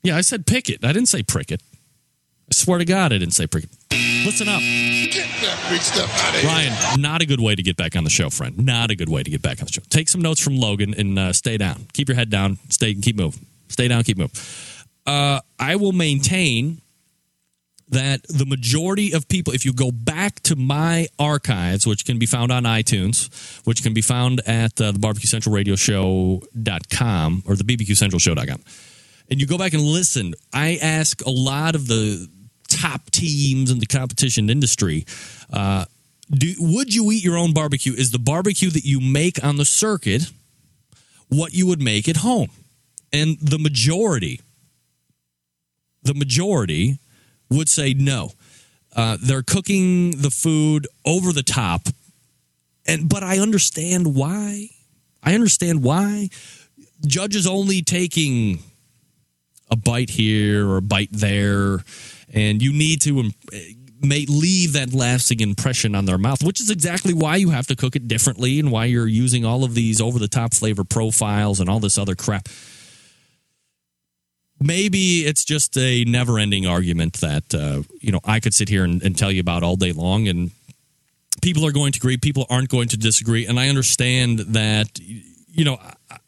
yeah 0.02 0.16
i 0.16 0.20
said 0.20 0.46
Pickette. 0.46 0.84
i 0.84 0.92
didn't 0.92 1.08
say 1.08 1.22
prick 1.22 1.50
it 1.50 1.62
I 2.50 2.54
swear 2.54 2.78
to 2.78 2.84
God, 2.84 3.12
I 3.12 3.18
didn't 3.18 3.34
say 3.34 3.46
prick. 3.46 3.64
Listen 4.24 4.48
up. 4.48 4.60
Get 4.60 5.26
that 5.42 5.66
big 5.70 5.80
stuff 5.80 6.10
out 6.22 6.34
of 6.34 6.40
here. 6.40 6.50
Ryan, 6.50 7.00
not 7.00 7.22
a 7.22 7.26
good 7.26 7.40
way 7.40 7.54
to 7.54 7.62
get 7.62 7.76
back 7.76 7.96
on 7.96 8.04
the 8.04 8.10
show, 8.10 8.30
friend. 8.30 8.64
Not 8.64 8.90
a 8.90 8.96
good 8.96 9.08
way 9.08 9.22
to 9.22 9.30
get 9.30 9.42
back 9.42 9.60
on 9.60 9.66
the 9.66 9.72
show. 9.72 9.82
Take 9.90 10.08
some 10.08 10.22
notes 10.22 10.40
from 10.40 10.56
Logan 10.56 10.94
and 10.96 11.18
uh, 11.18 11.32
stay 11.32 11.56
down. 11.56 11.86
Keep 11.92 12.08
your 12.08 12.16
head 12.16 12.30
down. 12.30 12.58
Stay, 12.70 12.92
and 12.92 13.02
keep 13.02 13.16
moving. 13.16 13.46
Stay 13.68 13.88
down, 13.88 14.02
keep 14.02 14.18
moving. 14.18 14.36
Uh, 15.06 15.40
I 15.58 15.76
will 15.76 15.92
maintain 15.92 16.80
that 17.88 18.22
the 18.28 18.46
majority 18.46 19.12
of 19.12 19.28
people, 19.28 19.52
if 19.52 19.64
you 19.64 19.72
go 19.72 19.90
back 19.90 20.40
to 20.40 20.56
my 20.56 21.06
archives, 21.18 21.86
which 21.86 22.04
can 22.04 22.18
be 22.18 22.26
found 22.26 22.50
on 22.50 22.64
iTunes, 22.64 23.64
which 23.66 23.82
can 23.82 23.92
be 23.92 24.00
found 24.00 24.40
at 24.46 24.80
uh, 24.80 24.92
the 24.92 24.98
barbecue 24.98 25.28
central 25.28 25.54
radio 25.54 25.76
show.com 25.76 27.42
or 27.46 27.56
the 27.56 27.64
bbq 27.64 27.96
central 27.96 28.18
show.com, 28.18 28.60
and 29.30 29.40
you 29.40 29.46
go 29.46 29.58
back 29.58 29.72
and 29.72 29.82
listen, 29.82 30.34
I 30.52 30.78
ask 30.82 31.24
a 31.24 31.30
lot 31.30 31.74
of 31.74 31.86
the 31.86 32.28
top 32.68 33.10
teams 33.10 33.70
in 33.70 33.78
the 33.78 33.86
competition 33.86 34.50
industry. 34.50 35.06
Uh, 35.52 35.86
do, 36.30 36.54
would 36.58 36.94
you 36.94 37.10
eat 37.12 37.24
your 37.24 37.36
own 37.36 37.52
barbecue? 37.52 37.92
Is 37.92 38.10
the 38.10 38.18
barbecue 38.18 38.70
that 38.70 38.84
you 38.84 39.00
make 39.00 39.42
on 39.44 39.56
the 39.56 39.64
circuit 39.64 40.30
what 41.28 41.52
you 41.52 41.66
would 41.66 41.80
make 41.80 42.08
at 42.08 42.18
home? 42.18 42.50
And 43.12 43.38
the 43.40 43.58
majority, 43.58 44.40
the 46.02 46.14
majority 46.14 46.98
would 47.50 47.68
say 47.68 47.94
no. 47.94 48.32
Uh, 48.94 49.16
they're 49.20 49.42
cooking 49.42 50.22
the 50.22 50.30
food 50.30 50.86
over 51.04 51.32
the 51.32 51.42
top, 51.42 51.88
and 52.86 53.08
but 53.08 53.22
I 53.22 53.38
understand 53.38 54.14
why. 54.14 54.68
I 55.22 55.34
understand 55.34 55.82
why. 55.82 56.28
judges 57.06 57.46
only 57.46 57.82
taking 57.82 58.60
a 59.70 59.76
bite 59.76 60.10
here 60.10 60.68
or 60.68 60.76
a 60.76 60.82
bite 60.82 61.12
there, 61.12 61.84
and 62.32 62.62
you 62.62 62.72
need 62.72 63.00
to 63.02 63.20
um, 63.20 63.34
may 64.02 64.26
leave 64.26 64.74
that 64.74 64.92
lasting 64.92 65.40
impression 65.40 65.94
on 65.94 66.04
their 66.04 66.18
mouth, 66.18 66.42
which 66.42 66.60
is 66.60 66.70
exactly 66.70 67.14
why 67.14 67.36
you 67.36 67.50
have 67.50 67.66
to 67.66 67.76
cook 67.76 67.96
it 67.96 68.06
differently 68.06 68.60
and 68.60 68.70
why 68.70 68.84
you're 68.84 69.06
using 69.06 69.44
all 69.44 69.64
of 69.64 69.74
these 69.74 70.00
over 70.00 70.18
the 70.18 70.28
top 70.28 70.52
flavor 70.52 70.84
profiles 70.84 71.60
and 71.60 71.70
all 71.70 71.80
this 71.80 71.98
other 71.98 72.14
crap. 72.14 72.48
Maybe 74.60 75.26
it's 75.26 75.44
just 75.44 75.76
a 75.76 76.04
never 76.04 76.38
ending 76.38 76.66
argument 76.66 77.14
that, 77.20 77.54
uh, 77.54 77.82
you 78.00 78.12
know, 78.12 78.20
I 78.24 78.40
could 78.40 78.54
sit 78.54 78.68
here 78.68 78.84
and, 78.84 79.02
and 79.02 79.16
tell 79.16 79.32
you 79.32 79.40
about 79.40 79.62
all 79.62 79.76
day 79.76 79.92
long, 79.92 80.28
and 80.28 80.52
people 81.42 81.66
are 81.66 81.72
going 81.72 81.92
to 81.92 81.98
agree, 81.98 82.16
people 82.16 82.46
aren't 82.48 82.68
going 82.68 82.88
to 82.88 82.96
disagree. 82.96 83.46
And 83.46 83.58
I 83.58 83.68
understand 83.68 84.38
that, 84.40 84.98
you 85.00 85.64
know, 85.64 85.78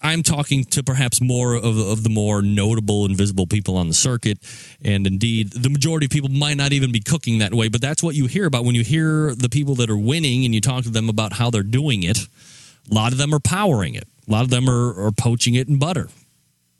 I'm 0.03 0.23
talking 0.23 0.65
to 0.67 0.83
perhaps 0.83 1.21
more 1.21 1.55
of, 1.55 1.79
of 1.79 2.03
the 2.03 2.09
more 2.09 2.43
notable 2.43 3.05
and 3.05 3.17
visible 3.17 3.47
people 3.47 3.77
on 3.77 3.89
the 3.89 3.95
circuit. 3.95 4.39
And 4.83 5.07
indeed, 5.07 5.53
the 5.53 5.71
majority 5.71 6.07
of 6.07 6.11
people 6.11 6.31
might 6.31 6.57
not 6.57 6.73
even 6.73 6.93
be 6.93 7.01
cooking 7.01 7.39
that 7.39 7.55
way, 7.55 7.69
but 7.69 7.81
that's 7.81 8.03
what 8.03 8.15
you 8.15 8.27
hear 8.27 8.47
about 8.47 8.65
when 8.65 8.75
you 8.75 8.85
hear 8.85 9.35
the 9.35 9.49
people 9.49 9.75
that 9.77 9.91
are 9.91 9.97
winning 9.97 10.45
and 10.45 10.55
you 10.55 10.61
talk 10.61 10.85
to 10.85 10.91
them 10.91 11.09
about 11.09 11.35
how 11.35 11.51
they're 11.51 11.63
doing 11.63 12.03
it. 12.03 12.19
A 12.91 12.95
lot 12.95 13.13
of 13.13 13.19
them 13.19 13.35
are 13.35 13.41
powering 13.41 13.95
it, 13.95 14.09
a 14.29 14.31
lot 14.31 14.43
of 14.43 14.51
them 14.51 14.69
are, 14.69 15.07
are 15.07 15.13
poaching 15.13 15.55
it 15.55 15.69
in 15.69 15.79
butter. 15.79 16.09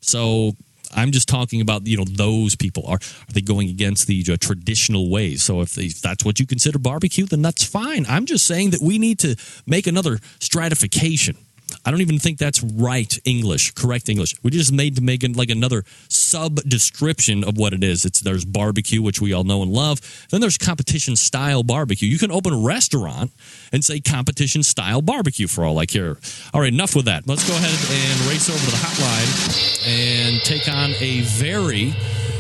So 0.01 0.53
I'm 0.95 1.11
just 1.11 1.29
talking 1.29 1.61
about 1.61 1.87
you 1.87 1.97
know 1.97 2.05
those 2.05 2.55
people 2.55 2.85
are 2.87 2.97
are 2.97 3.33
they 3.33 3.41
going 3.41 3.69
against 3.69 4.07
the 4.07 4.25
uh, 4.31 4.37
traditional 4.41 5.11
ways? 5.11 5.43
So 5.43 5.61
if, 5.61 5.75
they, 5.75 5.85
if 5.85 6.01
that's 6.01 6.25
what 6.25 6.39
you 6.39 6.47
consider 6.47 6.79
barbecue, 6.79 7.27
then 7.27 7.43
that's 7.43 7.65
fine. 7.65 8.07
I'm 8.09 8.27
just 8.27 8.47
saying 8.47 8.71
that 8.71 8.81
we 8.81 8.99
need 8.99 9.19
to 9.21 9.37
make 9.67 9.87
another 9.87 10.19
stratification. 10.39 11.37
I 11.85 11.91
don't 11.91 12.01
even 12.01 12.19
think 12.19 12.39
that's 12.39 12.63
right 12.63 13.19
English, 13.25 13.73
correct 13.73 14.09
English. 14.09 14.35
We 14.43 14.51
just 14.51 14.73
made 14.73 14.97
to 14.97 15.03
make 15.03 15.25
like 15.37 15.51
another 15.51 15.85
sub 16.09 16.57
description 16.63 17.43
of 17.45 17.57
what 17.59 17.73
it 17.73 17.83
is. 17.83 18.05
It's 18.05 18.21
there's 18.21 18.45
barbecue, 18.45 19.03
which 19.03 19.21
we 19.21 19.33
all 19.33 19.45
know 19.45 19.63
and 19.63 19.73
love. 19.73 20.01
Then 20.31 20.41
there's 20.41 20.59
competition 20.59 21.17
style 21.17 21.63
barbecue. 21.63 22.09
You 22.09 22.19
can 22.19 22.31
open 22.31 22.53
a 22.53 22.59
restaurant 22.59 23.33
and 23.73 23.85
say 23.85 24.01
competition 24.01 24.63
style 24.63 25.03
barbecue 25.03 25.47
for 25.47 25.65
all 25.65 25.79
I 25.79 25.87
care. 25.87 26.17
All 26.55 26.61
right, 26.61 26.73
enough 26.73 26.95
with 26.95 27.07
that. 27.07 27.27
Let's 27.27 27.47
go 27.49 27.55
ahead 27.55 27.71
and 27.71 28.31
race 28.31 28.49
over 28.49 28.59
to 28.59 28.71
the 28.71 28.77
hotline 28.77 29.87
and 29.89 30.41
take 30.43 30.69
on 30.69 30.91
a 31.01 31.23
very 31.23 31.95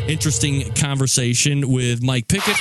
interesting 0.08 0.72
conversation 0.74 1.72
with 1.72 2.02
Mike 2.02 2.28
Pickette. 2.28 2.56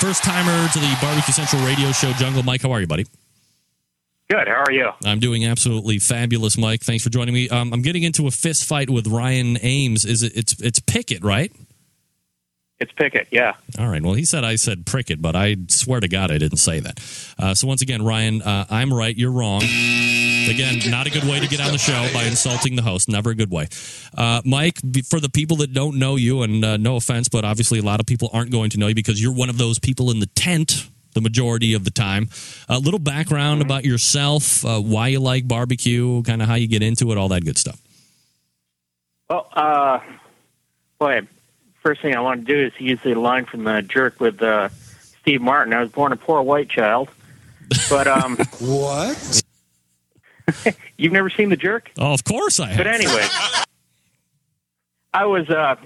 First 0.00 0.24
timer 0.24 0.68
to 0.72 0.78
the 0.78 0.98
Barbecue 1.00 1.32
Central 1.32 1.64
radio 1.64 1.92
show, 1.92 2.12
Jungle. 2.14 2.42
Mike, 2.42 2.62
how 2.62 2.72
are 2.72 2.80
you, 2.80 2.86
buddy? 2.86 3.06
Good. 4.32 4.48
How 4.48 4.64
are 4.66 4.72
you? 4.72 4.88
I'm 5.04 5.18
doing 5.18 5.44
absolutely 5.44 5.98
fabulous, 5.98 6.56
Mike. 6.56 6.80
Thanks 6.80 7.04
for 7.04 7.10
joining 7.10 7.34
me. 7.34 7.50
Um, 7.50 7.70
I'm 7.70 7.82
getting 7.82 8.02
into 8.02 8.26
a 8.26 8.30
fist 8.30 8.64
fight 8.64 8.88
with 8.88 9.06
Ryan 9.06 9.58
Ames. 9.60 10.06
Is 10.06 10.22
it? 10.22 10.32
It's 10.34 10.58
it's 10.58 10.80
Pickette, 10.80 11.22
right? 11.22 11.52
It's 12.78 12.92
Pickette. 12.92 13.26
Yeah. 13.30 13.52
All 13.78 13.88
right. 13.88 14.02
Well, 14.02 14.14
he 14.14 14.24
said 14.24 14.42
I 14.42 14.56
said 14.56 14.86
Prickett, 14.86 15.20
but 15.20 15.36
I 15.36 15.56
swear 15.68 16.00
to 16.00 16.08
God 16.08 16.30
I 16.30 16.38
didn't 16.38 16.56
say 16.60 16.80
that. 16.80 16.98
Uh, 17.38 17.54
so 17.54 17.66
once 17.66 17.82
again, 17.82 18.02
Ryan, 18.02 18.40
uh, 18.40 18.64
I'm 18.70 18.90
right. 18.90 19.14
You're 19.14 19.32
wrong. 19.32 19.64
Again, 19.64 20.80
not 20.90 21.06
a 21.06 21.10
good 21.10 21.24
way 21.24 21.38
to 21.38 21.46
get 21.46 21.60
on 21.60 21.70
the 21.70 21.78
show 21.78 22.08
by 22.14 22.22
insulting 22.22 22.74
the 22.74 22.82
host. 22.82 23.10
Never 23.10 23.30
a 23.30 23.34
good 23.34 23.50
way. 23.50 23.68
Uh, 24.16 24.40
Mike, 24.46 24.78
for 25.10 25.20
the 25.20 25.28
people 25.28 25.58
that 25.58 25.74
don't 25.74 25.98
know 25.98 26.16
you, 26.16 26.40
and 26.40 26.64
uh, 26.64 26.78
no 26.78 26.96
offense, 26.96 27.28
but 27.28 27.44
obviously 27.44 27.80
a 27.80 27.82
lot 27.82 28.00
of 28.00 28.06
people 28.06 28.30
aren't 28.32 28.50
going 28.50 28.70
to 28.70 28.78
know 28.78 28.86
you 28.86 28.94
because 28.94 29.22
you're 29.22 29.34
one 29.34 29.50
of 29.50 29.58
those 29.58 29.78
people 29.78 30.10
in 30.10 30.20
the 30.20 30.26
tent 30.26 30.88
the 31.14 31.20
majority 31.20 31.74
of 31.74 31.84
the 31.84 31.90
time. 31.90 32.28
A 32.68 32.78
little 32.78 32.98
background 32.98 33.62
about 33.62 33.84
yourself, 33.84 34.64
uh, 34.64 34.80
why 34.80 35.08
you 35.08 35.20
like 35.20 35.46
barbecue, 35.46 36.22
kind 36.22 36.42
of 36.42 36.48
how 36.48 36.54
you 36.54 36.66
get 36.66 36.82
into 36.82 37.12
it, 37.12 37.18
all 37.18 37.28
that 37.28 37.44
good 37.44 37.58
stuff. 37.58 37.80
Well, 39.28 39.48
uh, 39.52 40.00
boy, 40.98 41.26
first 41.82 42.02
thing 42.02 42.14
I 42.14 42.20
want 42.20 42.46
to 42.46 42.52
do 42.52 42.66
is 42.66 42.72
use 42.78 43.00
the 43.02 43.14
line 43.14 43.44
from 43.44 43.64
the 43.64 43.82
jerk 43.82 44.20
with 44.20 44.42
uh, 44.42 44.68
Steve 45.20 45.40
Martin. 45.40 45.72
I 45.72 45.80
was 45.80 45.90
born 45.90 46.12
a 46.12 46.16
poor 46.16 46.42
white 46.42 46.68
child, 46.68 47.08
but 47.88 48.06
um, 48.06 48.36
what? 48.60 49.42
you've 50.96 51.12
never 51.12 51.30
seen 51.30 51.48
the 51.48 51.56
jerk? 51.56 51.90
Oh, 51.98 52.12
of 52.12 52.24
course 52.24 52.60
I 52.60 52.68
have. 52.68 52.76
But 52.76 52.86
anyway, 52.86 53.26
I 55.14 55.26
was 55.26 55.48
uh, 55.48 55.76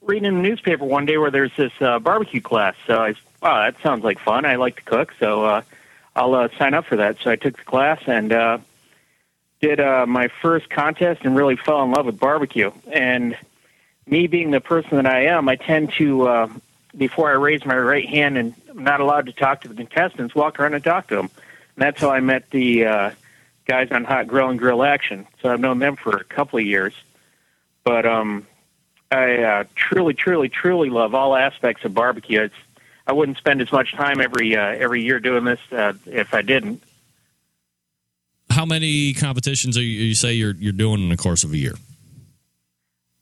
reading 0.00 0.26
in 0.26 0.36
the 0.36 0.42
newspaper 0.42 0.84
one 0.84 1.06
day 1.06 1.18
where 1.18 1.30
there's 1.30 1.54
this 1.56 1.72
uh, 1.80 1.98
barbecue 1.98 2.40
class. 2.40 2.74
So 2.86 2.98
I, 2.98 3.14
wow, 3.42 3.70
that 3.70 3.82
sounds 3.82 4.04
like 4.04 4.18
fun. 4.20 4.44
I 4.44 4.56
like 4.56 4.76
to 4.76 4.82
cook, 4.82 5.12
so 5.18 5.44
uh, 5.44 5.62
I'll 6.14 6.34
uh, 6.34 6.48
sign 6.58 6.74
up 6.74 6.86
for 6.86 6.96
that. 6.96 7.18
So 7.22 7.30
I 7.30 7.36
took 7.36 7.56
the 7.56 7.64
class 7.64 8.00
and 8.06 8.32
uh, 8.32 8.58
did 9.60 9.80
uh, 9.80 10.06
my 10.06 10.28
first 10.40 10.70
contest 10.70 11.22
and 11.24 11.36
really 11.36 11.56
fell 11.56 11.82
in 11.82 11.90
love 11.90 12.06
with 12.06 12.18
barbecue. 12.18 12.70
And 12.90 13.36
me 14.06 14.26
being 14.28 14.50
the 14.50 14.60
person 14.60 14.96
that 14.96 15.06
I 15.06 15.26
am, 15.26 15.48
I 15.48 15.56
tend 15.56 15.92
to, 15.94 16.28
uh, 16.28 16.48
before 16.96 17.30
I 17.30 17.34
raise 17.34 17.64
my 17.64 17.76
right 17.76 18.08
hand 18.08 18.38
and 18.38 18.54
I'm 18.70 18.84
not 18.84 19.00
allowed 19.00 19.26
to 19.26 19.32
talk 19.32 19.62
to 19.62 19.68
the 19.68 19.74
contestants, 19.74 20.34
walk 20.34 20.60
around 20.60 20.74
and 20.74 20.84
talk 20.84 21.08
to 21.08 21.16
them. 21.16 21.30
And 21.76 21.82
that's 21.82 22.00
how 22.00 22.10
I 22.10 22.20
met 22.20 22.50
the 22.50 22.86
uh, 22.86 23.10
guys 23.66 23.90
on 23.90 24.04
Hot 24.04 24.28
Grill 24.28 24.46
on 24.46 24.56
Grill 24.56 24.82
Action. 24.82 25.26
So 25.40 25.50
I've 25.50 25.60
known 25.60 25.78
them 25.78 25.96
for 25.96 26.16
a 26.16 26.24
couple 26.24 26.58
of 26.58 26.66
years. 26.66 26.94
But 27.84 28.06
um, 28.06 28.46
I 29.10 29.42
uh, 29.42 29.64
truly, 29.74 30.14
truly, 30.14 30.48
truly 30.48 30.90
love 30.90 31.14
all 31.14 31.34
aspects 31.34 31.84
of 31.84 31.94
barbecue. 31.94 32.42
It's, 32.42 32.54
I 33.06 33.12
wouldn't 33.12 33.38
spend 33.38 33.60
as 33.60 33.72
much 33.72 33.92
time 33.92 34.20
every 34.20 34.56
uh, 34.56 34.60
every 34.60 35.02
year 35.02 35.20
doing 35.20 35.44
this 35.44 35.60
uh, 35.72 35.94
if 36.06 36.34
I 36.34 36.42
didn't. 36.42 36.82
How 38.50 38.66
many 38.66 39.14
competitions 39.14 39.76
are 39.78 39.82
you, 39.82 40.06
you 40.06 40.14
say 40.14 40.34
you're 40.34 40.54
you're 40.54 40.72
doing 40.72 41.00
in 41.02 41.08
the 41.08 41.16
course 41.16 41.44
of 41.44 41.52
a 41.52 41.56
year? 41.56 41.74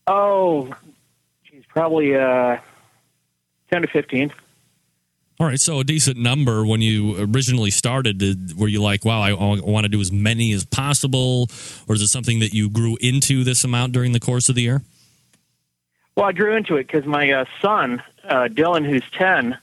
Oh, 0.07 0.75
geez, 1.45 1.65
probably 1.69 2.15
uh, 2.17 2.59
ten 3.71 3.83
to 3.83 3.89
fifteen. 3.89 4.33
All 5.39 5.47
right, 5.47 5.59
so 5.59 5.81
a 5.81 5.85
decent 5.85 6.19
number 6.19 6.67
when 6.67 6.83
you 6.83 7.17
originally 7.19 7.71
started. 7.71 8.19
Did, 8.19 8.59
were 8.59 8.69
you 8.69 8.83
like, 8.83 9.07
wow, 9.07 9.23
I, 9.23 9.31
I 9.31 9.61
want 9.61 9.85
to 9.85 9.89
do 9.89 9.99
as 9.99 10.13
many 10.13 10.53
as 10.53 10.67
possible, 10.67 11.49
or 11.89 11.95
is 11.95 12.03
it 12.03 12.09
something 12.09 12.41
that 12.41 12.53
you 12.53 12.69
grew 12.69 12.99
into 13.01 13.43
this 13.43 13.65
amount 13.65 13.95
during 13.95 14.13
the 14.13 14.21
course 14.21 14.51
of 14.51 14.55
the 14.55 14.61
year? 14.61 14.83
Well, 16.15 16.27
I 16.27 16.33
grew 16.33 16.55
into 16.55 16.77
it 16.77 16.87
because 16.89 17.07
my 17.07 17.31
uh, 17.31 17.45
son, 17.63 18.03
uh, 18.25 18.49
Dylan, 18.49 18.85
who's 18.85 19.05
10, 19.13 19.57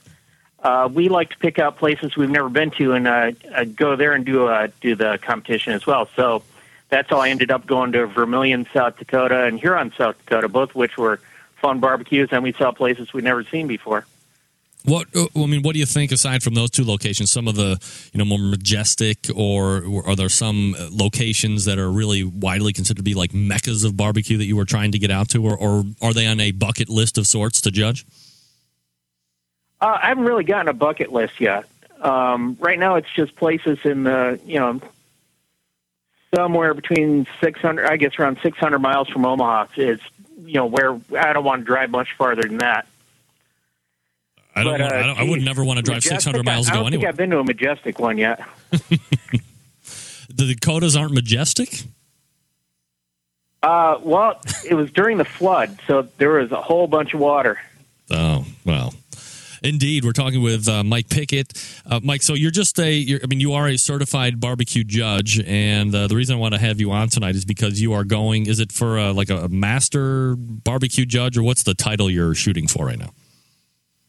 uh, 0.62 0.88
we 0.92 1.08
like 1.08 1.30
to 1.30 1.38
pick 1.38 1.58
out 1.58 1.78
places 1.78 2.16
we've 2.16 2.30
never 2.30 2.48
been 2.48 2.70
to 2.72 2.92
and 2.92 3.06
uh, 3.06 3.32
uh, 3.54 3.64
go 3.64 3.96
there 3.96 4.12
and 4.12 4.24
do 4.24 4.46
uh, 4.46 4.68
do 4.80 4.94
the 4.94 5.18
competition 5.22 5.72
as 5.72 5.86
well. 5.86 6.08
So 6.16 6.42
that's 6.88 7.08
how 7.10 7.18
I 7.18 7.28
ended 7.28 7.50
up 7.50 7.66
going 7.66 7.92
to 7.92 8.06
Vermillion, 8.06 8.66
South 8.72 8.98
Dakota, 8.98 9.44
and 9.44 9.60
Huron, 9.60 9.92
South 9.96 10.18
Dakota, 10.18 10.48
both 10.48 10.74
which 10.74 10.96
were 10.96 11.20
fun 11.56 11.80
barbecues, 11.80 12.28
and 12.32 12.42
we 12.42 12.52
saw 12.52 12.72
places 12.72 13.12
we'd 13.12 13.24
never 13.24 13.44
seen 13.44 13.66
before. 13.66 14.06
What 14.84 15.08
uh, 15.14 15.26
I 15.36 15.46
mean, 15.46 15.62
what 15.62 15.74
do 15.74 15.80
you 15.80 15.86
think 15.86 16.12
aside 16.12 16.42
from 16.42 16.54
those 16.54 16.70
two 16.70 16.84
locations? 16.84 17.30
Some 17.30 17.46
of 17.46 17.56
the 17.56 17.78
you 18.12 18.18
know 18.18 18.24
more 18.24 18.38
majestic, 18.38 19.26
or, 19.34 19.84
or 19.84 20.08
are 20.08 20.16
there 20.16 20.28
some 20.28 20.74
uh, 20.74 20.88
locations 20.90 21.66
that 21.66 21.78
are 21.78 21.90
really 21.90 22.24
widely 22.24 22.72
considered 22.72 22.98
to 22.98 23.02
be 23.02 23.14
like 23.14 23.34
meccas 23.34 23.84
of 23.84 23.96
barbecue 23.96 24.38
that 24.38 24.46
you 24.46 24.56
were 24.56 24.64
trying 24.64 24.92
to 24.92 24.98
get 24.98 25.10
out 25.10 25.28
to, 25.30 25.44
or, 25.44 25.56
or 25.56 25.84
are 26.00 26.14
they 26.14 26.26
on 26.26 26.40
a 26.40 26.52
bucket 26.52 26.88
list 26.88 27.18
of 27.18 27.26
sorts 27.26 27.60
to 27.62 27.70
judge? 27.70 28.06
Uh, 29.80 29.98
I 30.02 30.08
haven't 30.08 30.24
really 30.24 30.44
gotten 30.44 30.68
a 30.68 30.72
bucket 30.72 31.12
list 31.12 31.40
yet. 31.40 31.66
Um, 32.00 32.56
right 32.60 32.78
now, 32.78 32.96
it's 32.96 33.12
just 33.14 33.36
places 33.36 33.78
in 33.84 34.04
the 34.04 34.40
you 34.44 34.58
know 34.58 34.80
somewhere 36.34 36.74
between 36.74 37.26
600, 37.40 37.86
I 37.86 37.96
guess 37.96 38.18
around 38.18 38.38
600 38.42 38.78
miles 38.78 39.08
from 39.08 39.24
Omaha 39.24 39.66
is 39.76 40.00
you 40.44 40.54
know 40.54 40.66
where 40.66 40.98
I 41.18 41.32
don't 41.32 41.44
want 41.44 41.62
to 41.62 41.64
drive 41.64 41.90
much 41.90 42.08
farther 42.16 42.42
than 42.42 42.58
that. 42.58 42.86
I 44.54 44.64
don't. 44.64 44.74
But, 44.74 44.80
want, 44.80 44.92
uh, 44.92 44.96
I, 44.96 45.02
don't 45.06 45.18
I 45.18 45.22
would 45.24 45.42
never 45.42 45.64
want 45.64 45.78
to 45.78 45.82
drive 45.82 45.96
Majestic, 45.98 46.20
600 46.20 46.44
miles 46.44 46.68
I 46.68 46.74
don't 46.74 46.86
anywhere. 46.86 47.00
think 47.00 47.08
I've 47.08 47.16
been 47.16 47.30
to 47.30 47.38
a 47.38 47.44
majestic 47.44 47.98
one 47.98 48.18
yet. 48.18 48.40
The 50.38 50.54
Dakotas 50.54 50.94
aren't 50.94 51.14
majestic. 51.14 51.82
Uh, 53.60 53.98
well, 54.02 54.40
it 54.64 54.74
was 54.74 54.92
during 54.92 55.18
the 55.18 55.24
flood, 55.24 55.80
so 55.88 56.02
there 56.18 56.30
was 56.30 56.52
a 56.52 56.62
whole 56.62 56.86
bunch 56.86 57.12
of 57.12 57.18
water. 57.18 57.58
Oh 58.10 58.44
well, 58.64 58.94
indeed. 59.62 60.04
We're 60.04 60.12
talking 60.12 60.42
with 60.42 60.68
uh, 60.68 60.84
Mike 60.84 61.08
Pickette. 61.08 61.82
Uh, 61.86 62.00
Mike, 62.02 62.22
so 62.22 62.34
you're 62.34 62.50
just 62.50 62.78
a. 62.78 62.92
You're, 62.92 63.20
I 63.22 63.26
mean, 63.26 63.40
you 63.40 63.52
are 63.52 63.68
a 63.68 63.76
certified 63.76 64.40
barbecue 64.40 64.84
judge, 64.84 65.40
and 65.40 65.94
uh, 65.94 66.06
the 66.06 66.16
reason 66.16 66.36
I 66.36 66.38
want 66.38 66.54
to 66.54 66.60
have 66.60 66.80
you 66.80 66.90
on 66.92 67.08
tonight 67.08 67.34
is 67.34 67.44
because 67.44 67.80
you 67.80 67.92
are 67.92 68.04
going. 68.04 68.46
Is 68.46 68.60
it 68.60 68.72
for 68.72 68.98
uh, 68.98 69.12
like 69.12 69.30
a 69.30 69.48
master 69.48 70.36
barbecue 70.36 71.06
judge, 71.06 71.36
or 71.36 71.42
what's 71.42 71.62
the 71.62 71.74
title 71.74 72.10
you're 72.10 72.34
shooting 72.34 72.66
for 72.66 72.86
right 72.86 72.98
now? 72.98 73.10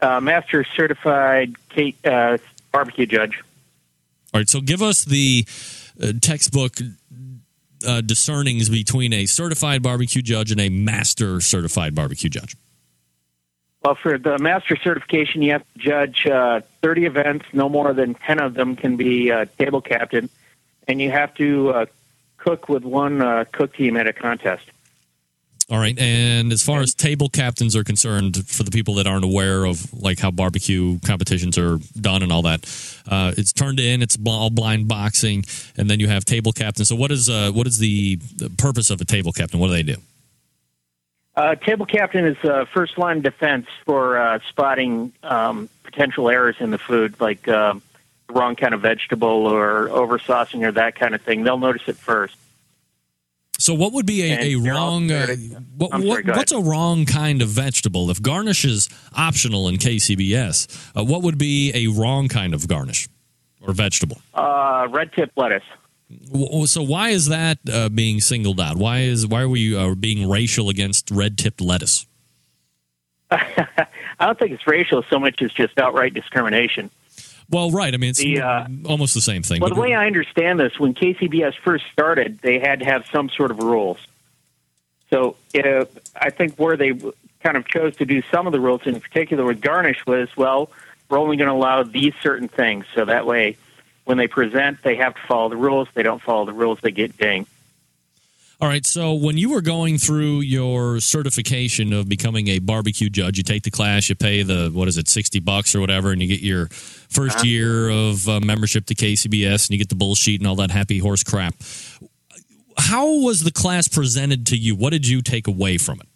Uh, 0.01 0.19
master 0.21 0.65
certified 0.75 1.55
Kate, 1.69 1.97
uh, 2.05 2.37
barbecue 2.71 3.05
judge. 3.05 3.41
All 4.33 4.39
right, 4.39 4.49
so 4.49 4.61
give 4.61 4.81
us 4.81 5.03
the 5.03 5.45
uh, 6.01 6.13
textbook 6.21 6.77
uh, 7.85 8.01
discernings 8.01 8.69
between 8.69 9.13
a 9.13 9.25
certified 9.25 9.81
barbecue 9.81 10.21
judge 10.21 10.51
and 10.51 10.61
a 10.61 10.69
master 10.69 11.41
certified 11.41 11.95
barbecue 11.95 12.29
judge. 12.29 12.55
Well, 13.83 13.95
for 13.95 14.17
the 14.17 14.37
master 14.39 14.75
certification, 14.75 15.41
you 15.41 15.53
have 15.53 15.63
to 15.73 15.79
judge 15.79 16.25
uh, 16.27 16.61
30 16.81 17.05
events. 17.05 17.45
No 17.53 17.69
more 17.69 17.93
than 17.93 18.13
10 18.13 18.41
of 18.41 18.53
them 18.53 18.75
can 18.75 18.97
be 18.97 19.31
uh, 19.31 19.45
table 19.57 19.81
captain, 19.81 20.29
and 20.87 21.01
you 21.01 21.11
have 21.11 21.33
to 21.35 21.69
uh, 21.69 21.85
cook 22.37 22.67
with 22.67 22.83
one 22.83 23.21
uh, 23.21 23.45
cook 23.51 23.73
team 23.73 23.95
at 23.95 24.07
a 24.07 24.13
contest. 24.13 24.65
All 25.71 25.77
right, 25.77 25.97
and 25.99 26.51
as 26.51 26.63
far 26.63 26.81
as 26.81 26.95
table 26.95 27.29
captains 27.29 27.75
are 27.75 27.83
concerned, 27.83 28.47
for 28.47 28.63
the 28.63 28.71
people 28.71 28.95
that 28.95 29.05
aren't 29.05 29.23
aware 29.23 29.65
of 29.65 29.93
like 29.93 30.17
how 30.17 30.31
barbecue 30.31 30.97
competitions 31.01 31.59
are 31.59 31.77
done 32.01 32.23
and 32.23 32.31
all 32.31 32.41
that, 32.41 32.65
uh, 33.07 33.33
it's 33.37 33.53
turned 33.53 33.79
in. 33.79 34.01
It's 34.01 34.17
all 34.25 34.49
blind 34.49 34.87
boxing, 34.87 35.45
and 35.77 35.87
then 35.87 35.99
you 35.99 36.07
have 36.07 36.25
table 36.25 36.53
captains. 36.53 36.89
So, 36.89 36.95
what 36.95 37.11
is 37.11 37.29
uh, 37.29 37.51
what 37.51 37.67
is 37.67 37.77
the, 37.77 38.15
the 38.15 38.49
purpose 38.49 38.89
of 38.89 38.99
a 38.99 39.05
table 39.05 39.31
captain? 39.31 39.59
What 39.59 39.67
do 39.67 39.73
they 39.73 39.83
do? 39.83 39.97
Uh, 41.39 41.55
table 41.55 41.85
captain 41.85 42.25
is 42.25 42.35
uh, 42.43 42.65
first 42.73 42.97
line 42.97 43.21
defense 43.21 43.65
for 43.85 44.17
uh, 44.17 44.39
spotting 44.49 45.13
um, 45.23 45.69
potential 45.83 46.29
errors 46.29 46.57
in 46.59 46.69
the 46.69 46.77
food, 46.77 47.15
like 47.21 47.47
uh, 47.47 47.75
the 48.27 48.33
wrong 48.33 48.57
kind 48.57 48.73
of 48.73 48.81
vegetable 48.81 49.47
or 49.47 49.87
oversaucing 49.87 50.65
or 50.65 50.73
that 50.73 50.95
kind 50.95 51.15
of 51.15 51.21
thing. 51.21 51.43
They'll 51.43 51.57
notice 51.57 51.83
it 51.87 51.95
first. 51.95 52.35
So, 53.57 53.73
what 53.73 53.93
would 53.93 54.05
be 54.05 54.21
a, 54.23 54.53
a 54.53 54.55
wrong? 54.55 55.09
Uh, 55.09 55.27
what, 55.77 55.91
sorry, 55.91 56.03
what, 56.03 56.27
what's 56.27 56.51
a 56.51 56.59
wrong 56.59 57.05
kind 57.05 57.41
of 57.41 57.47
vegetable? 57.47 58.09
If 58.09 58.21
garnish 58.21 58.65
is 58.65 58.89
optional 59.15 59.69
in 59.69 59.77
KCBS, 59.77 60.91
uh, 60.97 61.05
what 61.05 61.21
would 61.21 61.37
be 61.37 61.71
a 61.73 61.87
wrong 61.87 62.27
kind 62.27 62.53
of 62.53 62.67
garnish 62.67 63.07
or 63.61 63.71
vegetable? 63.71 64.17
Uh, 64.33 64.89
red 64.91 65.13
tip 65.13 65.31
lettuce. 65.37 65.63
So, 66.65 66.81
why 66.81 67.09
is 67.09 67.27
that 67.27 67.59
uh, 67.71 67.89
being 67.89 68.19
singled 68.19 68.59
out? 68.59 68.77
Why 68.77 69.01
is 69.01 69.27
why 69.27 69.41
are 69.41 69.49
we 69.49 69.75
uh, 69.75 69.93
being 69.93 70.27
racial 70.27 70.69
against 70.69 71.11
red 71.11 71.37
tipped 71.37 71.61
lettuce? 71.61 72.07
I 73.31 73.87
don't 74.19 74.39
think 74.39 74.51
it's 74.51 74.65
racial 74.65 75.03
so 75.09 75.19
much 75.19 75.41
as 75.41 75.51
just 75.51 75.77
outright 75.77 76.15
discrimination. 76.15 76.89
Well, 77.51 77.71
right. 77.71 77.93
I 77.93 77.97
mean, 77.97 78.11
it's 78.11 78.19
The, 78.19 78.41
uh, 78.41 78.67
almost 78.85 79.13
the 79.13 79.21
same 79.21 79.43
thing. 79.43 79.61
Well, 79.61 79.73
the 79.73 79.79
way 79.79 79.93
I 79.93 80.07
understand 80.07 80.59
this, 80.59 80.79
when 80.79 80.93
KCBS 80.93 81.55
first 81.63 81.85
started, 81.91 82.39
they 82.39 82.59
had 82.59 82.79
to 82.79 82.85
have 82.85 83.05
some 83.11 83.29
sort 83.29 83.51
of 83.51 83.59
rules. 83.59 83.97
So 85.09 85.35
uh, 85.55 85.85
I 86.15 86.29
think 86.29 86.57
where 86.57 86.77
they 86.77 86.93
kind 87.43 87.57
of 87.57 87.67
chose 87.67 87.95
to 87.97 88.05
do 88.05 88.21
some 88.31 88.45
of 88.45 88.53
the 88.53 88.59
rules, 88.59 88.81
in 88.85 88.99
particular 88.99 89.45
with 89.45 89.61
garnish, 89.61 90.05
was 90.05 90.29
well, 90.35 90.71
we're 91.09 91.19
only 91.19 91.37
going 91.37 91.49
to 91.49 91.55
allow 91.55 91.83
these 91.83 92.13
certain 92.21 92.47
things. 92.47 92.85
So 92.93 93.05
that 93.05 93.25
way, 93.25 93.57
when 94.09 94.17
they 94.17 94.27
present, 94.27 94.81
they 94.83 94.95
have 94.95 95.13
to 95.13 95.21
follow 95.27 95.49
the 95.49 95.55
rules. 95.55 95.87
If 95.87 95.93
They 95.93 96.01
don't 96.01 96.19
follow 96.21 96.43
the 96.43 96.51
rules, 96.51 96.79
they 96.81 96.89
get 96.89 97.15
dinged. 97.15 97.47
All 98.59 98.67
right. 98.67 98.83
So 98.85 99.13
when 99.13 99.37
you 99.37 99.51
were 99.51 99.61
going 99.61 99.99
through 99.99 100.41
your 100.41 100.99
certification 100.99 101.93
of 101.93 102.09
becoming 102.09 102.47
a 102.47 102.57
barbecue 102.57 103.07
judge, 103.09 103.37
you 103.37 103.43
take 103.43 103.61
the 103.61 103.69
class, 103.69 104.09
you 104.09 104.15
pay 104.15 104.41
the 104.41 104.71
what 104.73 104.87
is 104.87 104.97
it, 104.97 105.07
sixty 105.07 105.39
bucks 105.39 105.75
or 105.75 105.79
whatever, 105.79 106.11
and 106.11 106.21
you 106.23 106.27
get 106.27 106.41
your 106.41 106.65
1st 106.65 107.35
Uh-huh. 107.35 107.43
year 107.45 107.89
of 107.89 108.27
uh, 108.27 108.39
membership 108.39 108.85
to 108.87 108.95
KCBS, 108.95 109.67
and 109.67 109.69
you 109.69 109.77
get 109.77 109.89
the 109.89 109.95
bullshit 109.95 110.41
and 110.41 110.47
all 110.47 110.55
that 110.55 110.71
happy 110.71 110.97
horse 110.99 111.23
crap. 111.23 111.53
How 112.79 113.21
was 113.21 113.43
the 113.43 113.51
class 113.51 113.87
presented 113.87 114.45
to 114.47 114.57
you? 114.57 114.75
What 114.75 114.89
did 114.89 115.07
you 115.07 115.21
take 115.21 115.47
away 115.47 115.77
from 115.77 116.01
it? 116.01 116.07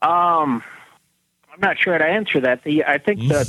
Um, 0.00 0.62
I'm 1.52 1.60
not 1.60 1.78
sure 1.78 1.92
how 1.92 1.98
to 1.98 2.06
answer 2.06 2.40
that. 2.40 2.64
The 2.64 2.84
I 2.84 2.98
think 2.98 3.20
the 3.20 3.44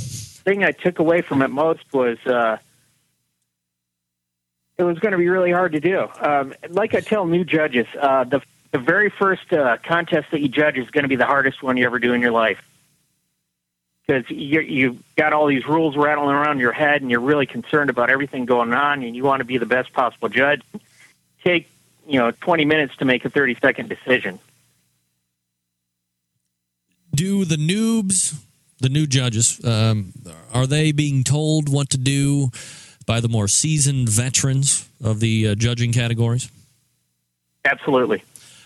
thing 0.50 0.64
I 0.64 0.72
took 0.72 0.98
away 0.98 1.22
from 1.22 1.42
it 1.42 1.48
most 1.48 1.84
was 1.92 2.18
uh, 2.26 2.58
it 4.78 4.82
was 4.82 4.98
going 4.98 5.12
to 5.12 5.18
be 5.18 5.28
really 5.28 5.52
hard 5.52 5.72
to 5.72 5.80
do. 5.80 6.08
Um, 6.20 6.54
like 6.68 6.94
I 6.94 7.00
tell 7.00 7.24
new 7.24 7.44
judges, 7.44 7.86
uh, 7.98 8.24
the 8.24 8.42
the 8.72 8.78
very 8.78 9.10
first 9.10 9.52
uh, 9.52 9.78
contest 9.84 10.30
that 10.32 10.40
you 10.40 10.48
judge 10.48 10.76
is 10.76 10.90
going 10.90 11.02
to 11.02 11.08
be 11.08 11.16
the 11.16 11.26
hardest 11.26 11.62
one 11.62 11.76
you 11.76 11.84
ever 11.86 11.98
do 11.98 12.12
in 12.12 12.20
your 12.20 12.32
life 12.32 12.58
because 14.06 14.28
you 14.28 14.60
you've 14.60 15.02
got 15.14 15.32
all 15.32 15.46
these 15.46 15.66
rules 15.66 15.96
rattling 15.96 16.34
around 16.34 16.58
your 16.58 16.72
head, 16.72 17.00
and 17.00 17.10
you're 17.10 17.20
really 17.20 17.46
concerned 17.46 17.90
about 17.90 18.10
everything 18.10 18.44
going 18.44 18.72
on, 18.72 19.04
and 19.04 19.14
you 19.14 19.22
want 19.22 19.40
to 19.40 19.44
be 19.44 19.58
the 19.58 19.66
best 19.66 19.92
possible 19.92 20.28
judge. 20.28 20.62
Take 21.44 21.68
you 22.08 22.18
know 22.18 22.32
20 22.32 22.64
minutes 22.64 22.96
to 22.96 23.04
make 23.04 23.24
a 23.24 23.30
30 23.30 23.56
second 23.60 23.88
decision. 23.88 24.40
Do 27.14 27.44
the 27.44 27.56
noobs, 27.56 28.40
the 28.80 28.88
new 28.88 29.06
judges, 29.06 29.62
um, 29.64 30.12
are 30.52 30.66
they 30.66 30.92
being 30.92 31.24
told 31.24 31.68
what 31.68 31.90
to 31.90 31.98
do 31.98 32.50
by 33.06 33.20
the 33.20 33.28
more 33.28 33.48
seasoned 33.48 34.08
veterans 34.08 34.88
of 35.02 35.20
the 35.20 35.48
uh, 35.48 35.54
judging 35.54 35.92
categories? 35.92 36.50
Absolutely. 37.64 38.22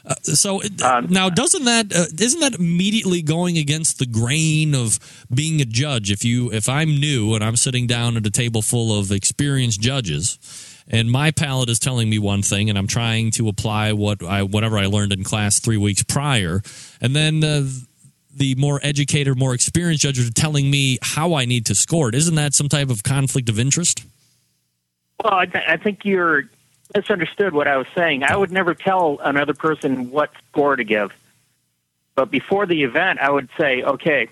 Uh, 0.06 0.14
so 0.22 0.60
uh, 0.82 1.02
now, 1.08 1.30
doesn't 1.30 1.64
that 1.64 1.92
uh, 1.94 2.04
isn't 2.20 2.40
that 2.40 2.54
immediately 2.54 3.22
going 3.22 3.56
against 3.56 3.98
the 3.98 4.06
grain 4.06 4.74
of 4.74 4.98
being 5.32 5.60
a 5.62 5.64
judge? 5.64 6.10
If 6.10 6.24
you 6.24 6.52
if 6.52 6.68
I'm 6.68 7.00
new 7.00 7.34
and 7.34 7.42
I'm 7.42 7.56
sitting 7.56 7.86
down 7.86 8.16
at 8.16 8.26
a 8.26 8.30
table 8.30 8.60
full 8.60 8.98
of 8.98 9.10
experienced 9.10 9.80
judges, 9.80 10.38
and 10.86 11.10
my 11.10 11.30
palate 11.30 11.70
is 11.70 11.78
telling 11.78 12.10
me 12.10 12.18
one 12.18 12.42
thing, 12.42 12.68
and 12.68 12.78
I'm 12.78 12.86
trying 12.86 13.30
to 13.32 13.48
apply 13.48 13.92
what 13.92 14.22
I 14.22 14.42
whatever 14.42 14.76
I 14.76 14.86
learned 14.86 15.14
in 15.14 15.24
class 15.24 15.58
three 15.58 15.78
weeks 15.78 16.02
prior, 16.02 16.60
and 17.00 17.16
then 17.16 17.42
uh, 17.42 17.66
the 18.36 18.54
more 18.56 18.80
educated, 18.82 19.38
more 19.38 19.54
experienced 19.54 20.02
judges 20.02 20.28
are 20.28 20.32
telling 20.32 20.70
me 20.70 20.98
how 21.02 21.34
I 21.34 21.44
need 21.44 21.66
to 21.66 21.74
score 21.74 22.08
it. 22.08 22.14
Isn't 22.14 22.34
that 22.34 22.54
some 22.54 22.68
type 22.68 22.90
of 22.90 23.02
conflict 23.02 23.48
of 23.48 23.58
interest? 23.58 24.04
Well, 25.22 25.34
I, 25.34 25.46
th- 25.46 25.64
I 25.66 25.76
think 25.76 26.04
you're 26.04 26.44
misunderstood 26.94 27.54
what 27.54 27.68
I 27.68 27.76
was 27.76 27.86
saying. 27.94 28.24
I 28.24 28.36
would 28.36 28.52
never 28.52 28.74
tell 28.74 29.18
another 29.22 29.54
person 29.54 30.10
what 30.10 30.30
score 30.50 30.76
to 30.76 30.84
give. 30.84 31.12
But 32.14 32.30
before 32.30 32.66
the 32.66 32.84
event, 32.84 33.18
I 33.20 33.30
would 33.30 33.48
say, 33.58 33.82
okay, 33.82 34.28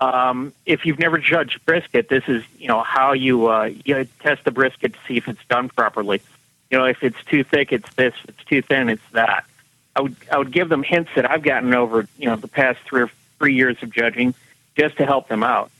um, 0.00 0.52
if 0.64 0.86
you've 0.86 0.98
never 0.98 1.18
judged 1.18 1.64
brisket, 1.64 2.08
this 2.08 2.24
is 2.28 2.42
you 2.58 2.68
know 2.68 2.82
how 2.82 3.12
you 3.12 3.48
uh, 3.48 3.70
you 3.84 4.06
test 4.20 4.44
the 4.44 4.50
brisket 4.50 4.94
to 4.94 4.98
see 5.06 5.16
if 5.16 5.28
it's 5.28 5.44
done 5.48 5.68
properly. 5.68 6.22
You 6.70 6.78
know, 6.78 6.84
if 6.84 7.02
it's 7.02 7.22
too 7.24 7.44
thick, 7.44 7.72
it's 7.72 7.92
this. 7.94 8.14
If 8.24 8.30
it's 8.30 8.44
too 8.44 8.62
thin, 8.62 8.88
it's 8.88 9.02
that. 9.12 9.44
I 9.94 10.02
would 10.02 10.16
I 10.30 10.38
would 10.38 10.52
give 10.52 10.68
them 10.68 10.82
hints 10.82 11.10
that 11.16 11.30
I've 11.30 11.42
gotten 11.42 11.74
over 11.74 12.06
you 12.18 12.26
know 12.26 12.36
the 12.36 12.48
past 12.48 12.78
three 12.86 13.02
or 13.02 13.10
three 13.40 13.54
years 13.54 13.76
of 13.82 13.90
judging, 13.90 14.34
just 14.76 14.98
to 14.98 15.06
help 15.06 15.26
them 15.26 15.42
out. 15.42 15.72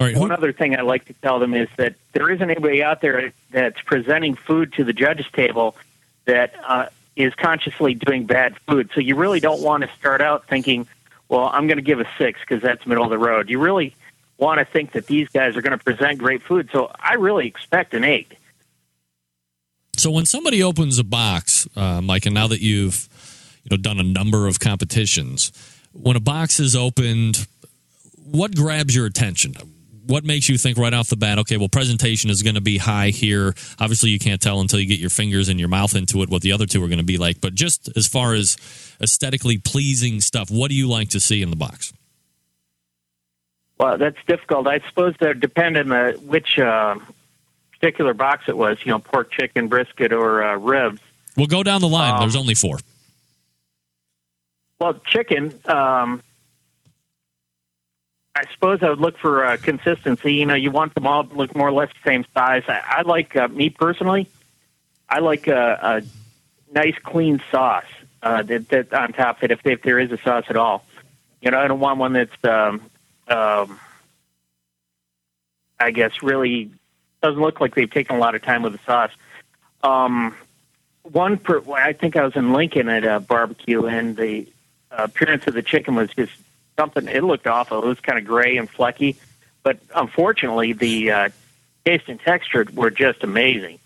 All 0.00 0.06
right. 0.06 0.16
One 0.16 0.32
other 0.32 0.52
thing 0.52 0.76
I 0.76 0.80
like 0.80 1.04
to 1.06 1.12
tell 1.14 1.38
them 1.38 1.54
is 1.54 1.68
that 1.76 1.94
there 2.12 2.30
isn't 2.30 2.50
anybody 2.50 2.82
out 2.82 3.00
there 3.00 3.32
that's 3.50 3.80
presenting 3.82 4.34
food 4.34 4.72
to 4.74 4.84
the 4.84 4.92
judges' 4.92 5.26
table 5.32 5.76
that 6.24 6.54
uh, 6.66 6.86
is 7.16 7.34
consciously 7.34 7.94
doing 7.94 8.24
bad 8.26 8.56
food. 8.68 8.90
So 8.94 9.00
you 9.00 9.14
really 9.14 9.40
don't 9.40 9.62
want 9.62 9.82
to 9.82 9.90
start 9.98 10.20
out 10.20 10.48
thinking, 10.48 10.88
"Well, 11.28 11.48
I'm 11.52 11.66
going 11.66 11.76
to 11.76 11.82
give 11.82 12.00
a 12.00 12.08
six 12.18 12.40
because 12.40 12.62
that's 12.62 12.86
middle 12.86 13.04
of 13.04 13.10
the 13.10 13.18
road." 13.18 13.50
You 13.50 13.60
really 13.60 13.94
want 14.38 14.58
to 14.58 14.64
think 14.64 14.92
that 14.92 15.06
these 15.06 15.28
guys 15.28 15.56
are 15.56 15.62
going 15.62 15.78
to 15.78 15.84
present 15.84 16.18
great 16.18 16.42
food. 16.42 16.70
So 16.72 16.90
I 16.98 17.14
really 17.14 17.46
expect 17.46 17.94
an 17.94 18.02
eight. 18.02 18.32
So 19.96 20.10
when 20.10 20.26
somebody 20.26 20.60
opens 20.60 20.98
a 20.98 21.04
box, 21.04 21.68
uh, 21.76 22.00
Mike, 22.00 22.26
and 22.26 22.34
now 22.34 22.48
that 22.48 22.60
you've 22.60 23.08
you 23.62 23.76
know 23.76 23.80
done 23.80 24.00
a 24.00 24.02
number 24.02 24.48
of 24.48 24.58
competitions, 24.58 25.52
when 25.94 26.16
a 26.16 26.20
box 26.20 26.60
is 26.60 26.76
opened, 26.76 27.46
what 28.30 28.54
grabs 28.54 28.94
your 28.94 29.06
attention? 29.06 29.54
What 30.06 30.24
makes 30.24 30.50
you 30.50 30.58
think 30.58 30.76
right 30.76 30.92
off 30.92 31.08
the 31.08 31.16
bat, 31.16 31.38
okay, 31.38 31.56
well, 31.56 31.70
presentation 31.70 32.28
is 32.28 32.42
going 32.42 32.56
to 32.56 32.60
be 32.60 32.76
high 32.76 33.08
here. 33.08 33.54
Obviously, 33.80 34.10
you 34.10 34.18
can't 34.18 34.40
tell 34.40 34.60
until 34.60 34.78
you 34.78 34.86
get 34.86 34.98
your 34.98 35.08
fingers 35.08 35.48
and 35.48 35.58
your 35.58 35.70
mouth 35.70 35.94
into 35.94 36.22
it 36.22 36.28
what 36.28 36.42
the 36.42 36.52
other 36.52 36.66
two 36.66 36.84
are 36.84 36.88
going 36.88 36.98
to 36.98 37.04
be 37.04 37.16
like. 37.16 37.40
But 37.40 37.54
just 37.54 37.88
as 37.96 38.06
far 38.06 38.34
as 38.34 38.58
aesthetically 39.00 39.56
pleasing 39.56 40.20
stuff, 40.20 40.50
what 40.50 40.68
do 40.68 40.74
you 40.74 40.88
like 40.88 41.08
to 41.10 41.20
see 41.20 41.40
in 41.40 41.48
the 41.48 41.56
box? 41.56 41.94
Well, 43.78 43.96
that's 43.96 44.18
difficult. 44.26 44.66
I 44.66 44.80
suppose 44.88 45.14
that 45.20 45.40
depend 45.40 45.78
on 45.78 45.88
the 45.88 46.20
which 46.24 46.58
uh, 46.58 46.96
particular 47.72 48.12
box 48.12 48.44
it 48.48 48.56
was. 48.56 48.78
You 48.84 48.92
know, 48.92 48.98
pork, 48.98 49.32
chicken, 49.32 49.68
brisket, 49.68 50.12
or 50.12 50.42
uh, 50.42 50.56
ribs. 50.56 51.00
We'll 51.36 51.46
go 51.46 51.62
down 51.62 51.80
the 51.80 51.88
line. 51.88 52.14
Um, 52.14 52.20
There's 52.20 52.36
only 52.36 52.54
four. 52.54 52.78
Well, 54.78 54.94
chicken. 55.06 55.54
Um, 55.66 56.22
I 58.36 58.44
suppose 58.52 58.82
I 58.82 58.90
would 58.90 59.00
look 59.00 59.16
for 59.18 59.44
uh, 59.44 59.56
consistency. 59.56 60.34
You 60.34 60.46
know, 60.46 60.54
you 60.54 60.70
want 60.70 60.94
them 60.94 61.06
all 61.06 61.24
to 61.24 61.34
look 61.34 61.54
more 61.54 61.68
or 61.68 61.72
less 61.72 61.90
the 61.90 62.10
same 62.10 62.24
size. 62.34 62.64
I, 62.66 62.80
I 62.84 63.02
like 63.02 63.36
uh, 63.36 63.48
me 63.48 63.70
personally. 63.70 64.28
I 65.08 65.20
like 65.20 65.46
a, 65.46 66.02
a 66.02 66.72
nice, 66.74 66.96
clean 67.02 67.40
sauce 67.52 67.84
uh, 68.22 68.42
that, 68.42 68.68
that 68.70 68.92
on 68.92 69.12
top 69.12 69.38
of 69.38 69.44
it, 69.44 69.50
if, 69.52 69.60
if 69.64 69.82
there 69.82 70.00
is 70.00 70.10
a 70.10 70.18
sauce 70.18 70.46
at 70.48 70.56
all. 70.56 70.84
You 71.40 71.50
know, 71.52 71.58
I 71.60 71.68
don't 71.68 71.78
want 71.78 71.98
one 71.98 72.14
that's, 72.14 72.44
um, 72.44 72.80
um, 73.28 73.78
I 75.78 75.90
guess, 75.92 76.22
really 76.22 76.70
doesn't 77.22 77.40
look 77.40 77.60
like 77.60 77.74
they've 77.74 77.90
taken 77.90 78.16
a 78.16 78.18
lot 78.18 78.34
of 78.34 78.42
time 78.42 78.62
with 78.62 78.72
the 78.72 78.80
sauce. 78.84 79.12
Um, 79.82 80.34
one, 81.02 81.36
per, 81.36 81.62
I 81.72 81.92
think 81.92 82.16
I 82.16 82.24
was 82.24 82.34
in 82.34 82.52
Lincoln 82.52 82.88
at 82.88 83.04
a 83.04 83.20
barbecue, 83.20 83.84
and 83.86 84.16
the 84.16 84.48
appearance 84.98 85.46
of 85.46 85.54
the 85.54 85.62
chicken 85.62 85.94
was 85.94 86.10
just 86.10 86.32
something. 86.78 87.08
It 87.08 87.24
looked 87.24 87.46
awful. 87.46 87.82
It 87.82 87.86
was 87.86 88.00
kind 88.00 88.18
of 88.18 88.24
gray 88.24 88.56
and 88.56 88.70
flecky, 88.70 89.16
but 89.62 89.78
unfortunately, 89.94 90.72
the 90.72 91.10
uh, 91.10 91.28
taste 91.84 92.08
and 92.08 92.20
texture 92.20 92.66
were 92.74 92.90
just 92.90 93.22
amazing. 93.22 93.78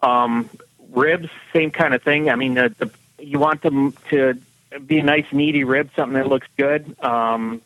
Um, 0.00 0.50
ribs, 0.90 1.28
same 1.52 1.70
kind 1.70 1.94
of 1.94 2.02
thing. 2.02 2.28
I 2.28 2.36
mean, 2.36 2.54
the, 2.54 2.74
the, 2.78 2.90
you 3.24 3.38
want 3.38 3.62
them 3.62 3.94
to 4.10 4.38
be 4.84 4.98
a 4.98 5.02
nice 5.02 5.30
meaty 5.32 5.64
rib, 5.64 5.90
something 5.94 6.14
that 6.14 6.28
looks 6.28 6.48
good. 6.56 6.96
Um, 7.02 7.62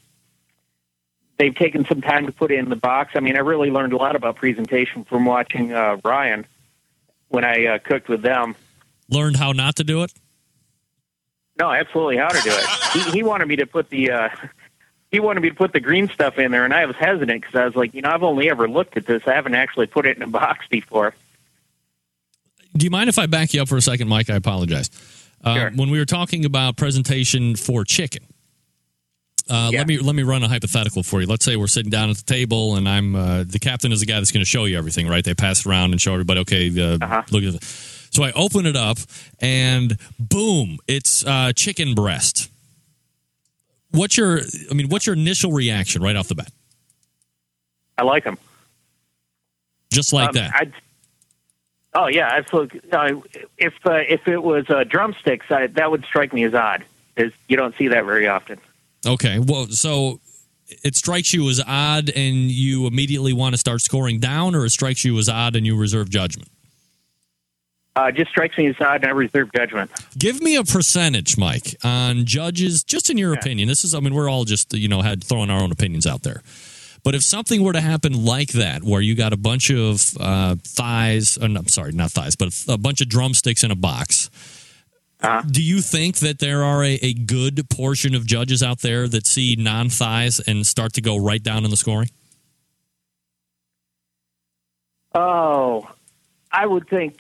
they've 1.39 1.55
taken 1.55 1.85
some 1.87 2.01
time 2.01 2.27
to 2.27 2.33
put 2.33 2.51
it 2.51 2.59
in 2.59 2.69
the 2.69 2.77
box. 2.77 3.13
I 3.15 3.21
mean, 3.21 3.37
I 3.37 3.41
really 3.41 3.71
learned 3.71 3.93
a 3.93 3.97
lot 3.97 4.17
about 4.17 4.37
presentation 4.37 5.05
from 5.05 5.25
watching 5.25 5.73
uh, 5.73 5.99
Ryan 6.05 6.47
when 7.29 7.45
I 7.45 7.67
uh, 7.67 7.79
cooked 7.79 8.09
with 8.09 8.23
them. 8.23 8.55
Learned 9.09 9.37
how 9.37 9.53
not 9.53 9.77
to 9.77 9.85
do 9.85 10.03
it. 10.03 10.13
No, 11.59 11.71
absolutely 11.71 12.17
how 12.19 12.29
to 12.29 12.41
do 12.43 12.51
it. 12.53 12.67
he, 12.93 13.11
he 13.19 13.23
wanted 13.23 13.49
me 13.49 13.57
to 13.57 13.67
put 13.67 13.89
the 13.91 14.11
uh, 14.11 14.29
he 15.11 15.21
wanted 15.21 15.41
me 15.41 15.49
to 15.49 15.55
put 15.55 15.73
the 15.73 15.81
green 15.81 16.09
stuff 16.09 16.39
in 16.39 16.51
there, 16.51 16.65
and 16.65 16.75
I 16.75 16.85
was 16.87 16.97
hesitant 16.97 17.41
because 17.43 17.55
I 17.55 17.65
was 17.65 17.75
like, 17.77 17.95
you 17.95 18.03
know, 18.03 18.11
I've 18.11 18.23
only 18.23 18.51
ever 18.51 18.69
looked 18.69 18.97
at 18.97 19.07
this. 19.07 19.23
I 19.27 19.33
haven't 19.35 19.55
actually 19.55 19.87
put 19.87 20.05
it 20.07 20.17
in 20.17 20.23
a 20.23 20.27
box 20.27 20.67
before. 20.69 21.15
Do 22.77 22.85
you 22.85 22.91
mind 22.91 23.09
if 23.09 23.19
I 23.19 23.27
back 23.27 23.55
you 23.55 23.63
up 23.63 23.69
for 23.69 23.77
a 23.77 23.83
second, 23.83 24.09
Mike? 24.09 24.29
I 24.29 24.35
apologize. 24.35 24.91
Uh, 25.43 25.71
When 25.75 25.91
we 25.91 25.99
were 25.99 26.05
talking 26.05 26.45
about 26.45 26.77
presentation 26.77 27.57
for 27.57 27.85
chicken, 27.85 28.25
uh, 29.49 29.71
let 29.73 29.87
me 29.87 29.99
let 29.99 30.15
me 30.17 30.25
run 30.25 30.43
a 30.43 30.49
hypothetical 30.49 31.03
for 31.03 31.21
you. 31.21 31.27
Let's 31.27 31.45
say 31.45 31.57
we're 31.57 31.69
sitting 31.69 31.91
down 31.91 32.11
at 32.11 32.17
the 32.17 32.25
table, 32.25 32.75
and 32.75 32.89
I'm 32.89 33.15
uh, 33.15 33.45
the 33.47 33.61
captain 33.61 33.93
is 33.93 34.01
the 34.01 34.07
guy 34.07 34.17
that's 34.17 34.33
going 34.33 34.43
to 34.45 34.49
show 34.49 34.65
you 34.65 34.77
everything, 34.77 35.07
right? 35.09 35.25
They 35.25 35.35
pass 35.35 35.61
it 35.61 35.67
around 35.67 35.93
and 35.93 36.01
show 36.01 36.13
everybody. 36.13 36.41
Okay, 36.41 36.69
uh, 36.69 37.23
look 37.31 37.45
at 37.45 37.55
it. 37.55 37.93
So 38.17 38.23
I 38.23 38.33
open 38.33 38.65
it 38.65 38.77
up, 38.77 38.97
and 39.41 39.99
boom, 40.19 40.79
it's 40.89 41.23
uh, 41.27 41.53
chicken 41.55 41.95
breast. 41.95 42.51
What's 43.91 44.17
your? 44.17 44.41
I 44.71 44.73
mean, 44.73 44.89
what's 44.89 45.05
your 45.05 45.17
initial 45.17 45.53
reaction 45.53 46.01
right 46.01 46.17
off 46.17 46.27
the 46.27 46.35
bat? 46.35 46.51
I 47.99 48.05
like 48.05 48.25
them. 48.25 48.39
Just 49.93 50.15
like 50.15 50.31
Um, 50.31 50.35
that. 50.37 50.51
I'd, 50.55 50.73
oh 51.93 52.07
yeah, 52.07 52.31
absolutely. 52.33 52.81
Uh, 52.91 53.21
if 53.59 53.75
uh, 53.85 53.97
if 54.09 54.27
it 54.27 54.43
was 54.43 54.65
uh, 54.71 54.85
drumsticks, 54.85 55.51
I, 55.51 55.67
that 55.67 55.91
would 55.91 56.07
strike 56.07 56.33
me 56.33 56.45
as 56.45 56.55
odd. 56.55 56.87
Is 57.19 57.35
you 57.49 57.59
don't 57.59 57.77
see 57.77 57.89
that 57.89 58.07
very 58.07 58.27
often. 58.29 58.59
Okay. 59.07 59.41
Well, 59.41 59.67
so 59.67 60.21
it 60.83 60.97
strikes 60.97 61.35
you 61.35 61.47
as 61.51 61.61
odd 61.67 62.09
and 62.17 62.51
you 62.51 62.87
immediately 62.87 63.35
want 63.35 63.53
to 63.53 63.59
start 63.59 63.83
scoring 63.83 64.21
down, 64.21 64.55
or 64.55 64.65
it 64.65 64.71
strikes 64.71 65.05
you 65.05 65.19
as 65.19 65.29
odd 65.29 65.55
and 65.55 65.67
you 65.67 65.77
reserve 65.77 66.09
judgment? 66.09 66.49
Uh, 67.97 68.11
just 68.13 68.31
strikes 68.31 68.59
me 68.59 68.67
as 68.67 68.77
odd, 68.79 68.97
and 68.97 69.07
I 69.07 69.11
reserve 69.13 69.51
judgment. 69.57 69.91
Give 70.19 70.43
me 70.43 70.55
a 70.57 70.65
percentage, 70.65 71.39
Mike, 71.39 71.77
on 71.83 72.27
judges, 72.27 72.85
just 72.85 73.09
in 73.09 73.17
your 73.17 73.33
opinion. 73.33 73.69
This 73.69 73.85
is, 73.85 73.95
I 73.95 74.01
mean, 74.01 74.13
we're 74.13 74.29
all 74.29 74.45
just, 74.45 74.75
you 74.75 74.87
know, 74.87 75.01
had 75.01 75.25
throwing 75.25 75.49
our 75.49 75.63
own 75.63 75.73
opinions 75.73 76.07
out 76.07 76.23
there. 76.23 76.43
But 77.03 77.15
if 77.15 77.23
something 77.23 77.65
were 77.65 77.73
to 77.73 77.81
happen 77.81 78.27
like 78.27 78.49
that, 78.49 78.83
where 78.83 79.01
you 79.01 79.15
got 79.15 79.33
a 79.33 79.39
bunch 79.39 79.71
of 79.71 80.15
uh, 80.21 80.57
thighs, 80.63 81.39
no, 81.39 81.61
I'm 81.61 81.69
sorry, 81.69 81.93
not 81.93 82.11
thighs, 82.11 82.37
but 82.37 82.53
a 82.69 82.77
bunch 82.77 83.01
of 83.01 83.09
drumsticks 83.09 83.65
in 83.65 83.71
a 83.71 83.77
box, 83.77 84.29
do 85.51 85.63
you 85.63 85.81
think 85.81 86.19
that 86.19 86.39
there 86.39 86.63
are 86.63 86.85
a, 86.85 86.99
a 87.01 87.15
good 87.15 87.71
portion 87.71 88.15
of 88.15 88.27
judges 88.27 88.63
out 88.63 88.81
there 88.81 89.09
that 89.09 89.27
see 89.27 89.57
non 89.57 89.89
thighs 89.89 90.39
and 90.41 90.67
start 90.67 90.93
to 90.95 91.01
go 91.01 91.17
right 91.17 91.43
down 91.43 91.65
in 91.65 91.71
the 91.71 91.77
scoring? 91.79 92.11
Oh, 95.15 95.89
I 96.53 96.67
would 96.67 96.91
think 96.91 97.17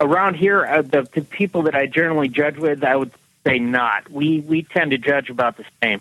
around 0.00 0.34
here, 0.34 0.64
uh, 0.64 0.82
the, 0.82 1.08
the 1.12 1.22
people 1.22 1.62
that 1.62 1.74
I 1.74 1.86
generally 1.86 2.28
judge 2.28 2.56
with, 2.56 2.84
I 2.84 2.96
would 2.96 3.12
say 3.44 3.58
not. 3.58 4.10
We 4.10 4.40
we 4.40 4.62
tend 4.62 4.90
to 4.92 4.98
judge 4.98 5.30
about 5.30 5.56
the 5.56 5.64
same. 5.82 6.00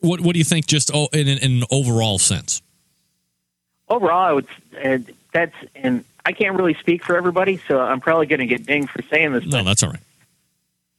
What 0.00 0.20
What 0.20 0.32
do 0.32 0.38
you 0.38 0.44
think, 0.44 0.66
just 0.66 0.90
oh, 0.92 1.08
in, 1.12 1.28
an- 1.28 1.38
in 1.38 1.52
an 1.58 1.64
overall 1.70 2.18
sense? 2.18 2.62
Overall, 3.88 4.22
I 4.22 4.32
would. 4.32 4.46
Uh, 4.82 4.98
that's 5.32 5.54
and 5.74 6.04
I 6.24 6.32
can't 6.32 6.56
really 6.56 6.74
speak 6.74 7.04
for 7.04 7.16
everybody, 7.16 7.60
so 7.68 7.80
I'm 7.80 8.00
probably 8.00 8.26
going 8.26 8.40
to 8.40 8.46
get 8.46 8.66
dinged 8.66 8.90
for 8.90 9.02
saying 9.02 9.32
this. 9.32 9.44
No, 9.44 9.62
that's 9.62 9.82
all 9.82 9.90
right. 9.90 10.00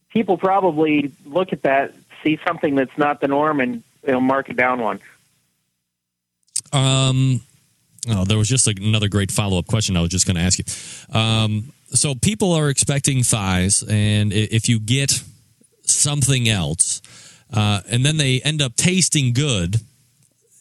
People 0.09 0.37
probably 0.37 1.11
look 1.25 1.51
at 1.51 1.63
that, 1.63 1.93
see 2.23 2.39
something 2.45 2.75
that's 2.75 2.97
not 2.97 3.21
the 3.21 3.27
norm, 3.27 3.59
and 3.59 3.83
they'll 4.03 4.21
mark 4.21 4.49
it 4.49 4.55
down 4.55 4.79
one. 4.79 4.99
Um, 6.71 7.41
oh, 8.09 8.23
there 8.25 8.37
was 8.37 8.47
just 8.47 8.67
another 8.67 9.07
great 9.09 9.31
follow 9.31 9.57
up 9.57 9.67
question 9.67 9.97
I 9.97 10.01
was 10.01 10.09
just 10.09 10.25
going 10.25 10.35
to 10.35 10.41
ask 10.41 10.59
you. 10.59 11.17
Um, 11.19 11.71
so 11.95 12.15
people 12.15 12.53
are 12.53 12.69
expecting 12.69 13.23
thighs, 13.23 13.83
and 13.83 14.31
if 14.33 14.69
you 14.69 14.79
get 14.79 15.23
something 15.83 16.47
else, 16.49 17.01
uh, 17.53 17.81
and 17.89 18.05
then 18.05 18.17
they 18.17 18.41
end 18.41 18.61
up 18.61 18.75
tasting 18.75 19.33
good, 19.33 19.81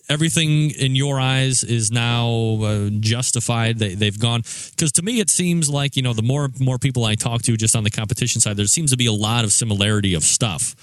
everything 0.08 0.70
in 0.70 0.94
your 0.94 1.18
eyes 1.18 1.64
is 1.64 1.90
now 1.90 2.58
uh, 2.62 2.90
justified. 3.00 3.78
They, 3.78 3.94
they've 3.94 4.18
gone 4.18 4.42
because 4.70 4.92
to 4.92 5.02
me 5.02 5.20
it 5.20 5.30
seems 5.30 5.68
like 5.68 5.96
you 5.96 6.02
know 6.02 6.12
the 6.12 6.22
more 6.22 6.48
more 6.58 6.78
people 6.78 7.04
I 7.04 7.14
talk 7.14 7.42
to 7.42 7.56
just 7.56 7.76
on 7.76 7.84
the 7.84 7.90
competition 7.90 8.40
side, 8.40 8.56
there 8.56 8.66
seems 8.66 8.90
to 8.90 8.96
be 8.96 9.06
a 9.06 9.12
lot 9.12 9.44
of 9.44 9.52
similarity 9.52 10.14
of 10.14 10.22
stuff. 10.22 10.74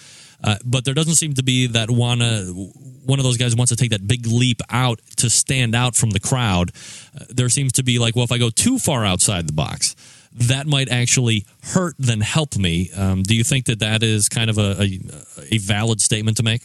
Uh, 0.43 0.55
but 0.65 0.85
there 0.85 0.95
doesn't 0.95 1.15
seem 1.15 1.35
to 1.35 1.43
be 1.43 1.67
that 1.67 1.91
one 1.91 2.19
one 3.05 3.19
of 3.19 3.23
those 3.23 3.37
guys 3.37 3.55
wants 3.55 3.69
to 3.69 3.75
take 3.75 3.91
that 3.91 4.07
big 4.07 4.25
leap 4.25 4.61
out 4.69 4.99
to 5.17 5.29
stand 5.29 5.75
out 5.75 5.95
from 5.95 6.11
the 6.11 6.19
crowd. 6.19 6.71
Uh, 7.15 7.25
there 7.29 7.49
seems 7.49 7.73
to 7.73 7.83
be 7.83 7.99
like, 7.99 8.15
well, 8.15 8.25
if 8.25 8.31
I 8.31 8.37
go 8.37 8.49
too 8.49 8.79
far 8.79 9.05
outside 9.05 9.47
the 9.47 9.53
box, 9.53 9.95
that 10.33 10.67
might 10.67 10.89
actually 10.89 11.45
hurt 11.63 11.95
than 11.99 12.21
help 12.21 12.57
me. 12.57 12.89
Um, 12.95 13.23
do 13.23 13.35
you 13.35 13.43
think 13.43 13.65
that 13.65 13.79
that 13.79 14.03
is 14.03 14.29
kind 14.29 14.49
of 14.49 14.57
a, 14.57 14.81
a, 14.81 14.99
a 15.51 15.57
valid 15.57 16.01
statement 16.01 16.37
to 16.37 16.43
make? 16.43 16.61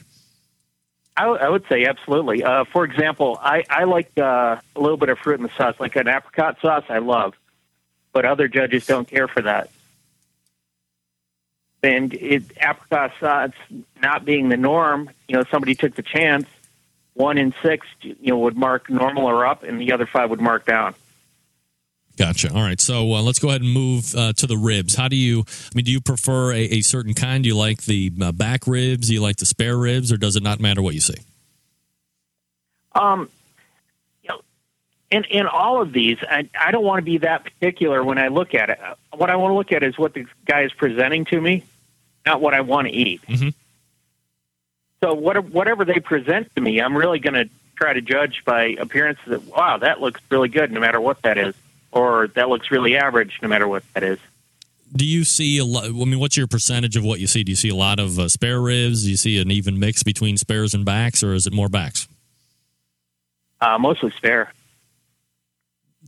I, 1.16 1.48
would 1.48 1.64
say 1.68 1.86
absolutely. 1.86 2.44
Uh, 2.44 2.64
for 2.64 2.84
example, 2.84 3.38
I, 3.40 3.64
I 3.70 3.84
like 3.84 4.10
uh, 4.18 4.56
a 4.74 4.80
little 4.80 4.98
bit 4.98 5.08
of 5.08 5.18
fruit 5.18 5.40
in 5.40 5.42
the 5.42 5.52
sauce, 5.56 5.74
like 5.78 5.96
an 5.96 6.08
apricot 6.08 6.58
sauce. 6.60 6.84
I 6.90 6.98
love, 6.98 7.34
but 8.12 8.26
other 8.26 8.48
judges 8.48 8.86
don't 8.86 9.08
care 9.08 9.26
for 9.26 9.40
that. 9.42 9.70
And 11.82 12.12
it, 12.12 12.44
apricot 12.58 13.12
sauce 13.18 13.52
not 14.02 14.24
being 14.24 14.50
the 14.50 14.56
norm, 14.56 15.10
you 15.28 15.36
know, 15.36 15.44
somebody 15.50 15.74
took 15.74 15.94
the 15.94 16.02
chance. 16.02 16.46
One 17.14 17.38
in 17.38 17.54
six, 17.62 17.86
you 18.02 18.16
know, 18.26 18.38
would 18.40 18.56
mark 18.56 18.90
normal 18.90 19.24
or 19.24 19.46
up, 19.46 19.62
and 19.62 19.80
the 19.80 19.92
other 19.92 20.06
five 20.06 20.28
would 20.28 20.40
mark 20.40 20.66
down. 20.66 20.94
Gotcha. 22.16 22.52
All 22.52 22.62
right. 22.62 22.80
So 22.80 23.12
uh, 23.12 23.22
let's 23.22 23.38
go 23.38 23.48
ahead 23.48 23.60
and 23.60 23.70
move 23.70 24.14
uh, 24.14 24.32
to 24.34 24.46
the 24.46 24.56
ribs. 24.56 24.94
How 24.94 25.08
do 25.08 25.16
you, 25.16 25.40
I 25.40 25.70
mean, 25.74 25.84
do 25.84 25.92
you 25.92 26.00
prefer 26.00 26.52
a, 26.52 26.60
a 26.60 26.80
certain 26.80 27.12
kind? 27.12 27.42
Do 27.42 27.48
you 27.48 27.56
like 27.56 27.82
the 27.82 28.10
uh, 28.20 28.32
back 28.32 28.66
ribs? 28.66 29.08
Do 29.08 29.14
you 29.14 29.20
like 29.20 29.36
the 29.36 29.46
spare 29.46 29.76
ribs? 29.76 30.10
Or 30.10 30.16
does 30.16 30.34
it 30.34 30.42
not 30.42 30.58
matter 30.58 30.80
what 30.80 30.94
you 30.94 31.00
see? 31.00 31.18
Um, 32.94 33.28
you 34.22 34.30
know, 34.30 34.40
in 35.10 35.24
in 35.24 35.46
all 35.46 35.82
of 35.82 35.92
these, 35.92 36.16
I, 36.22 36.48
I 36.58 36.70
don't 36.70 36.84
want 36.84 36.98
to 37.00 37.04
be 37.04 37.18
that 37.18 37.44
particular 37.44 38.02
when 38.02 38.16
I 38.16 38.28
look 38.28 38.54
at 38.54 38.70
it. 38.70 38.80
What 39.14 39.28
I 39.28 39.36
want 39.36 39.52
to 39.52 39.56
look 39.56 39.72
at 39.72 39.82
is 39.82 39.98
what 39.98 40.14
the 40.14 40.26
guy 40.46 40.62
is 40.62 40.72
presenting 40.72 41.26
to 41.26 41.38
me, 41.38 41.64
not 42.24 42.40
what 42.40 42.54
I 42.54 42.62
want 42.62 42.88
to 42.88 42.94
eat. 42.94 43.20
Mm-hmm. 43.28 43.50
So 45.04 45.12
what, 45.12 45.44
whatever 45.50 45.84
they 45.84 46.00
present 46.00 46.54
to 46.54 46.62
me, 46.62 46.80
I'm 46.80 46.96
really 46.96 47.18
going 47.18 47.34
to 47.34 47.50
try 47.76 47.92
to 47.92 48.00
judge 48.00 48.42
by 48.46 48.68
appearance. 48.78 49.18
That 49.26 49.42
wow, 49.44 49.76
that 49.76 50.00
looks 50.00 50.22
really 50.30 50.48
good, 50.48 50.72
no 50.72 50.80
matter 50.80 50.98
what 50.98 51.20
that 51.20 51.36
is, 51.36 51.54
or 51.96 52.28
that 52.28 52.48
looks 52.48 52.70
really 52.70 52.96
average, 52.96 53.38
no 53.42 53.48
matter 53.48 53.66
what 53.66 53.82
that 53.94 54.02
is. 54.02 54.18
Do 54.94 55.04
you 55.04 55.24
see 55.24 55.58
a 55.58 55.64
lot? 55.64 55.86
I 55.86 55.88
mean, 55.88 56.20
what's 56.20 56.36
your 56.36 56.46
percentage 56.46 56.94
of 56.96 57.04
what 57.04 57.18
you 57.18 57.26
see? 57.26 57.42
Do 57.42 57.50
you 57.50 57.56
see 57.56 57.70
a 57.70 57.74
lot 57.74 57.98
of 57.98 58.18
uh, 58.18 58.28
spare 58.28 58.60
ribs? 58.60 59.02
Do 59.02 59.10
you 59.10 59.16
see 59.16 59.40
an 59.40 59.50
even 59.50 59.78
mix 59.80 60.02
between 60.02 60.36
spares 60.36 60.74
and 60.74 60.84
backs, 60.84 61.24
or 61.24 61.34
is 61.34 61.46
it 61.46 61.52
more 61.52 61.68
backs? 61.68 62.06
Uh, 63.60 63.78
mostly 63.78 64.12
spare. 64.16 64.52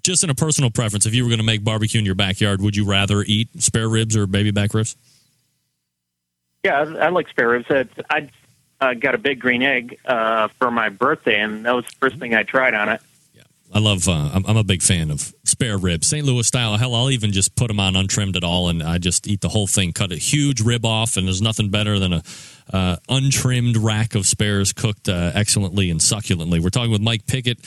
Just 0.05 0.23
in 0.23 0.31
a 0.31 0.35
personal 0.35 0.71
preference, 0.71 1.07
if 1.07 1.15
you 1.15 1.25
were 1.25 1.29
going 1.29 1.41
to 1.41 1.45
make 1.45 1.65
barbecue 1.65 1.99
in 1.99 2.07
your 2.07 2.15
backyard, 2.15 2.63
would 2.63 2.77
you 2.77 2.85
rather 2.85 3.25
eat 3.27 3.49
spare 3.61 3.89
ribs 3.89 4.17
or 4.17 4.27
baby 4.27 4.53
back 4.53 4.73
ribs? 4.75 4.95
Yeah, 6.63 6.81
I, 6.81 7.07
I 7.07 7.09
like 7.09 7.29
spare 7.29 7.49
ribs. 7.49 7.67
I 7.71 8.31
uh, 8.81 8.95
got 8.95 9.15
a 9.15 9.19
big 9.19 9.41
green 9.41 9.63
egg 9.63 9.99
uh, 10.05 10.49
for 10.59 10.71
my 10.71 10.89
birthday, 10.89 11.41
and 11.41 11.65
that 11.67 11.75
was 11.75 11.85
the 11.85 11.97
first 11.99 12.17
thing 12.19 12.35
I 12.35 12.45
tried 12.45 12.75
on 12.75 12.89
it. 12.91 13.01
Yeah, 13.35 13.43
I 13.75 13.81
love. 13.81 14.09
Uh, 14.09 14.31
I'm, 14.33 14.47
I'm 14.47 14.57
a 14.57 14.65
big 14.65 14.83
fan 14.83 15.11
of 15.11 15.35
spare 15.59 15.77
ribs, 15.77 16.07
St. 16.07 16.25
Louis 16.25 16.47
style. 16.47 16.77
Hell, 16.77 16.95
I'll 16.95 17.11
even 17.11 17.33
just 17.33 17.57
put 17.57 17.67
them 17.67 17.81
on 17.81 17.97
untrimmed 17.97 18.37
at 18.37 18.45
all, 18.45 18.69
and 18.69 18.81
I 18.81 18.99
just 18.99 19.27
eat 19.27 19.41
the 19.41 19.49
whole 19.49 19.67
thing. 19.67 19.93
Cut 19.93 20.13
a 20.13 20.17
huge 20.17 20.61
rib 20.61 20.87
off, 20.87 21.17
and 21.17 21.27
there's 21.27 21.43
nothing 21.43 21.69
better 21.69 21.99
than 21.99 22.13
a 22.13 22.23
uh, 22.73 22.97
untrimmed 23.09 23.77
rack 23.77 24.15
of 24.15 24.25
spares 24.25 24.73
cooked 24.73 25.09
uh, 25.09 25.33
excellently 25.35 25.91
and 25.91 25.99
succulently. 25.99 26.63
We're 26.63 26.69
talking 26.69 26.93
with 26.93 27.01
Mike 27.01 27.27
Pickette 27.27 27.59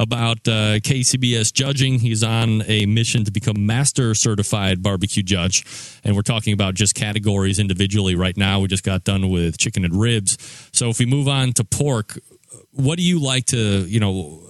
about 0.00 0.38
uh, 0.48 0.80
KCBS 0.80 1.52
judging. 1.52 2.00
He's 2.00 2.24
on 2.24 2.62
a 2.66 2.84
mission 2.84 3.24
to 3.24 3.30
become 3.30 3.64
master 3.64 4.16
certified 4.16 4.82
barbecue 4.82 5.22
judge, 5.22 5.64
and 6.02 6.16
we're 6.16 6.22
talking 6.22 6.52
about 6.52 6.74
just 6.74 6.96
categories 6.96 7.60
individually 7.60 8.16
right 8.16 8.36
now. 8.36 8.58
We 8.58 8.66
just 8.66 8.82
got 8.82 9.04
done 9.04 9.30
with 9.30 9.56
chicken 9.56 9.84
and 9.84 9.94
ribs, 10.00 10.36
so 10.72 10.88
if 10.88 10.98
we 10.98 11.06
move 11.06 11.28
on 11.28 11.52
to 11.52 11.64
pork, 11.64 12.18
what 12.72 12.96
do 12.96 13.04
you 13.04 13.20
like 13.20 13.44
to 13.46 13.86
you 13.86 14.00
know? 14.00 14.42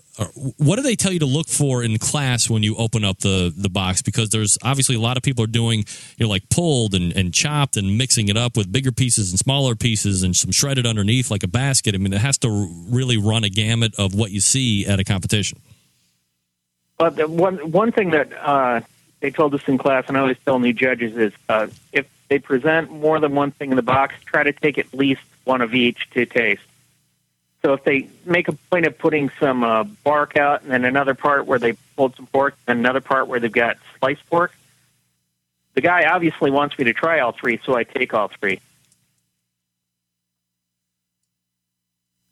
What 0.56 0.76
do 0.76 0.82
they 0.82 0.97
tell 0.97 1.12
you 1.12 1.18
to 1.18 1.26
look 1.26 1.48
for 1.48 1.82
in 1.82 1.98
class 1.98 2.48
when 2.48 2.62
you 2.62 2.74
open 2.76 3.05
up 3.05 3.18
the 3.18 3.52
the 3.55 3.68
box? 3.68 4.02
Because 4.02 4.30
there's 4.30 4.56
obviously 4.62 4.97
a 4.97 5.01
lot 5.01 5.16
of 5.16 5.22
people 5.22 5.44
are 5.44 5.48
doing 5.48 5.84
you 6.16 6.24
know 6.24 6.28
like 6.28 6.48
pulled 6.48 6.94
and, 6.94 7.12
and 7.14 7.34
chopped 7.34 7.76
and 7.76 7.98
mixing 7.98 8.28
it 8.28 8.36
up 8.36 8.56
with 8.56 8.72
bigger 8.72 8.93
pieces 8.93 9.30
and 9.30 9.38
smaller 9.38 9.74
pieces 9.74 10.22
and 10.22 10.34
some 10.34 10.51
shredded 10.51 10.86
underneath 10.86 11.30
like 11.30 11.43
a 11.43 11.48
basket. 11.48 11.94
I 11.94 11.98
mean 11.98 12.12
it 12.12 12.20
has 12.20 12.38
to 12.38 12.48
really 12.88 13.18
run 13.18 13.44
a 13.44 13.51
gamut 13.51 13.94
of 13.98 14.14
what 14.14 14.30
you 14.30 14.40
see 14.40 14.86
at 14.86 14.98
a 14.98 15.05
competition. 15.05 15.60
But 16.98 17.28
one 17.28 17.70
one 17.70 17.93
thing 17.93 18.10
that 18.10 18.32
uh, 18.40 18.80
they 19.20 19.30
told 19.30 19.55
us 19.55 19.62
in 19.66 19.76
class, 19.76 20.05
and 20.09 20.16
I 20.16 20.20
always 20.20 20.38
tell 20.44 20.59
new 20.59 20.72
judges 20.72 21.16
is 21.16 21.32
uh, 21.48 21.66
if 21.93 22.06
they 22.28 22.38
present 22.38 22.90
more 22.90 23.20
than 23.20 23.34
one 23.34 23.51
thing 23.51 23.70
in 23.70 23.76
the 23.76 23.82
box, 23.82 24.14
try 24.24 24.43
to 24.43 24.52
take 24.52 24.78
at 24.78 24.93
least 24.94 25.20
one 25.44 25.60
of 25.60 25.74
each 25.74 26.09
to 26.10 26.24
taste. 26.26 26.62
So 27.66 27.72
if 27.72 27.82
they 27.82 28.09
make 28.24 28.47
a 28.47 28.52
point 28.52 28.86
of 28.86 28.97
putting 28.97 29.28
some 29.40 29.64
uh, 29.64 29.82
bark 29.82 30.36
out, 30.36 30.62
and 30.62 30.70
then 30.70 30.84
another 30.84 31.14
part 31.14 31.47
where 31.47 31.59
they 31.59 31.72
pulled 31.97 32.14
some 32.14 32.28
pork, 32.28 32.55
and 32.68 32.78
another 32.78 33.01
part 33.01 33.26
where 33.26 33.40
they've 33.40 33.51
got 33.51 33.76
sliced 33.98 34.24
pork, 34.30 34.52
the 35.74 35.80
guy 35.80 36.05
obviously 36.05 36.52
wants 36.52 36.78
me 36.78 36.84
to 36.84 36.93
try 36.93 37.18
all 37.18 37.32
three, 37.32 37.59
so 37.66 37.74
I 37.74 37.82
take 37.82 38.14
all 38.14 38.30
three. 38.38 38.60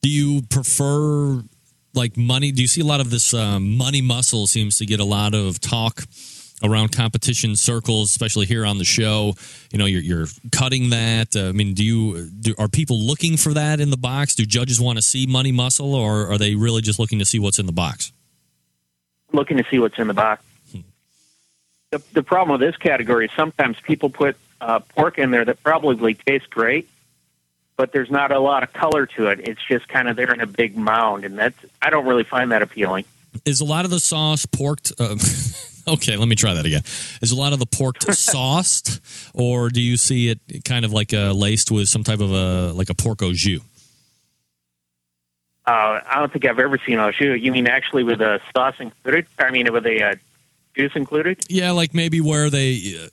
Do 0.03 0.09
you 0.09 0.43
prefer 0.43 1.43
like 1.95 2.17
money? 2.17 2.53
Do 2.53 2.63
you 2.63 2.69
see 2.69 2.83
a 2.83 2.87
lot 2.87 3.01
of 3.01 3.11
this 3.11 3.35
um, 3.35 3.77
money 3.77 4.03
muscle 4.03 4.47
seems 4.47 4.79
to 4.79 4.87
get 4.87 5.01
a 5.01 5.05
lot 5.05 5.35
of 5.35 5.61
talk 5.61 6.05
around 6.63 6.93
competition 6.93 7.57
circles, 7.57 8.11
especially 8.11 8.47
here 8.47 8.65
on 8.65 8.79
the 8.79 8.85
show? 8.85 9.35
You 9.73 9.79
know, 9.79 9.87
you're, 9.87 10.03
you're 10.03 10.27
cutting 10.53 10.91
that. 10.91 11.35
Uh, 11.35 11.49
I 11.49 11.53
mean, 11.53 11.75
do 11.75 11.85
you 11.85 12.27
do, 12.29 12.55
are 12.59 12.69
people 12.69 12.99
looking 12.99 13.37
for 13.37 13.53
that 13.55 13.81
in 13.81 13.91
the 13.91 13.97
box? 13.97 14.35
Do 14.35 14.45
judges 14.45 14.81
want 14.81 14.99
to 14.99 15.03
see 15.03 15.27
money 15.27 15.53
muscle, 15.53 15.95
or 15.95 16.31
are 16.31 16.39
they 16.39 16.55
really 16.55 16.83
just 16.83 16.99
looking 16.99 17.19
to 17.19 17.25
see 17.25 17.39
what's 17.39 17.59
in 17.59 17.67
the 17.67 17.73
box? 17.73 18.13
Looking 19.33 19.57
to 19.57 19.65
see 19.71 19.79
what's 19.79 19.99
in 19.99 20.07
the 20.07 20.15
box. 20.15 20.45
The, 21.91 22.03
the 22.13 22.23
problem 22.23 22.59
with 22.59 22.69
this 22.69 22.77
category 22.77 23.27
is 23.27 23.31
sometimes 23.37 23.79
people 23.81 24.11
put 24.11 24.37
uh, 24.61 24.81
pork 24.81 25.19
in 25.19 25.31
there 25.31 25.45
that 25.45 25.63
probably 25.63 26.15
tastes 26.15 26.49
great, 26.49 26.89
but 27.77 27.93
there's 27.93 28.11
not 28.11 28.33
a 28.33 28.41
lot 28.41 28.63
of 28.63 28.73
color 28.73 29.07
to 29.07 29.29
it. 29.29 29.41
It's 29.47 29.65
just 29.65 29.87
kind 29.89 30.09
of 30.09 30.17
there 30.17 30.33
in 30.33 30.41
a 30.41 30.47
big 30.47 30.77
mound, 30.77 31.25
and 31.25 31.39
that's 31.39 31.57
I 31.81 31.91
don't 31.91 32.07
really 32.07 32.25
find 32.25 32.51
that 32.53 32.63
appealing. 32.63 33.05
Is 33.45 33.61
a 33.61 33.65
lot 33.65 33.85
of 33.85 33.91
the 33.91 34.01
sauce 34.01 34.47
porked? 34.47 34.93
Uh, 34.99 35.17
okay, 35.89 36.17
let 36.17 36.29
me 36.29 36.35
try 36.35 36.55
that 36.55 36.67
again. 36.67 36.83
Is 37.23 37.31
a 37.31 37.37
lot 37.37 37.53
of 37.53 37.59
the 37.59 37.67
pork 37.67 38.03
sauced, 38.13 39.01
or 39.35 39.71
do 39.71 39.81
you 39.81 39.97
see 39.97 40.29
it 40.31 40.65
kind 40.65 40.85
of 40.85 40.93
like 40.93 41.13
uh, 41.13 41.33
laced 41.33 41.71
with 41.71 41.89
some 41.89 42.05
type 42.05 42.21
of 42.21 42.33
a 42.33 42.73
like 42.73 42.91
a 42.91 42.95
pork 42.95 43.23
au 43.23 43.33
jus? 43.33 43.61
Uh, 45.67 46.01
I 46.07 46.19
don't 46.19 46.31
think 46.31 46.45
I've 46.45 46.59
ever 46.59 46.79
seen 46.87 46.99
au 46.99 47.11
jus. 47.11 47.41
You 47.41 47.53
mean 47.53 47.67
actually 47.67 48.05
with 48.05 48.21
a 48.21 48.41
sauce 48.55 48.75
included? 48.79 49.27
I 49.39 49.51
mean 49.51 49.73
with 49.73 49.87
a 49.87 50.19
juice 50.75 50.93
included? 50.95 51.45
Yeah, 51.49 51.71
like 51.71 51.95
maybe 51.95 52.21
where 52.21 52.51
they, 52.51 52.71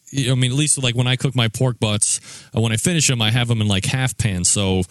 you 0.10 0.28
know, 0.28 0.32
I 0.32 0.36
mean, 0.36 0.52
at 0.52 0.58
least 0.58 0.82
like 0.82 0.96
when 0.96 1.08
I 1.08 1.16
cook 1.16 1.36
my 1.36 1.48
pork 1.48 1.80
butts, 1.80 2.20
uh, 2.56 2.62
when 2.62 2.72
I 2.72 2.78
finish 2.78 3.08
them, 3.08 3.22
I 3.22 3.32
have 3.32 3.48
them 3.48 3.62
in 3.62 3.68
like 3.68 3.86
half 3.86 4.18
pans. 4.18 4.50
So 4.50 4.82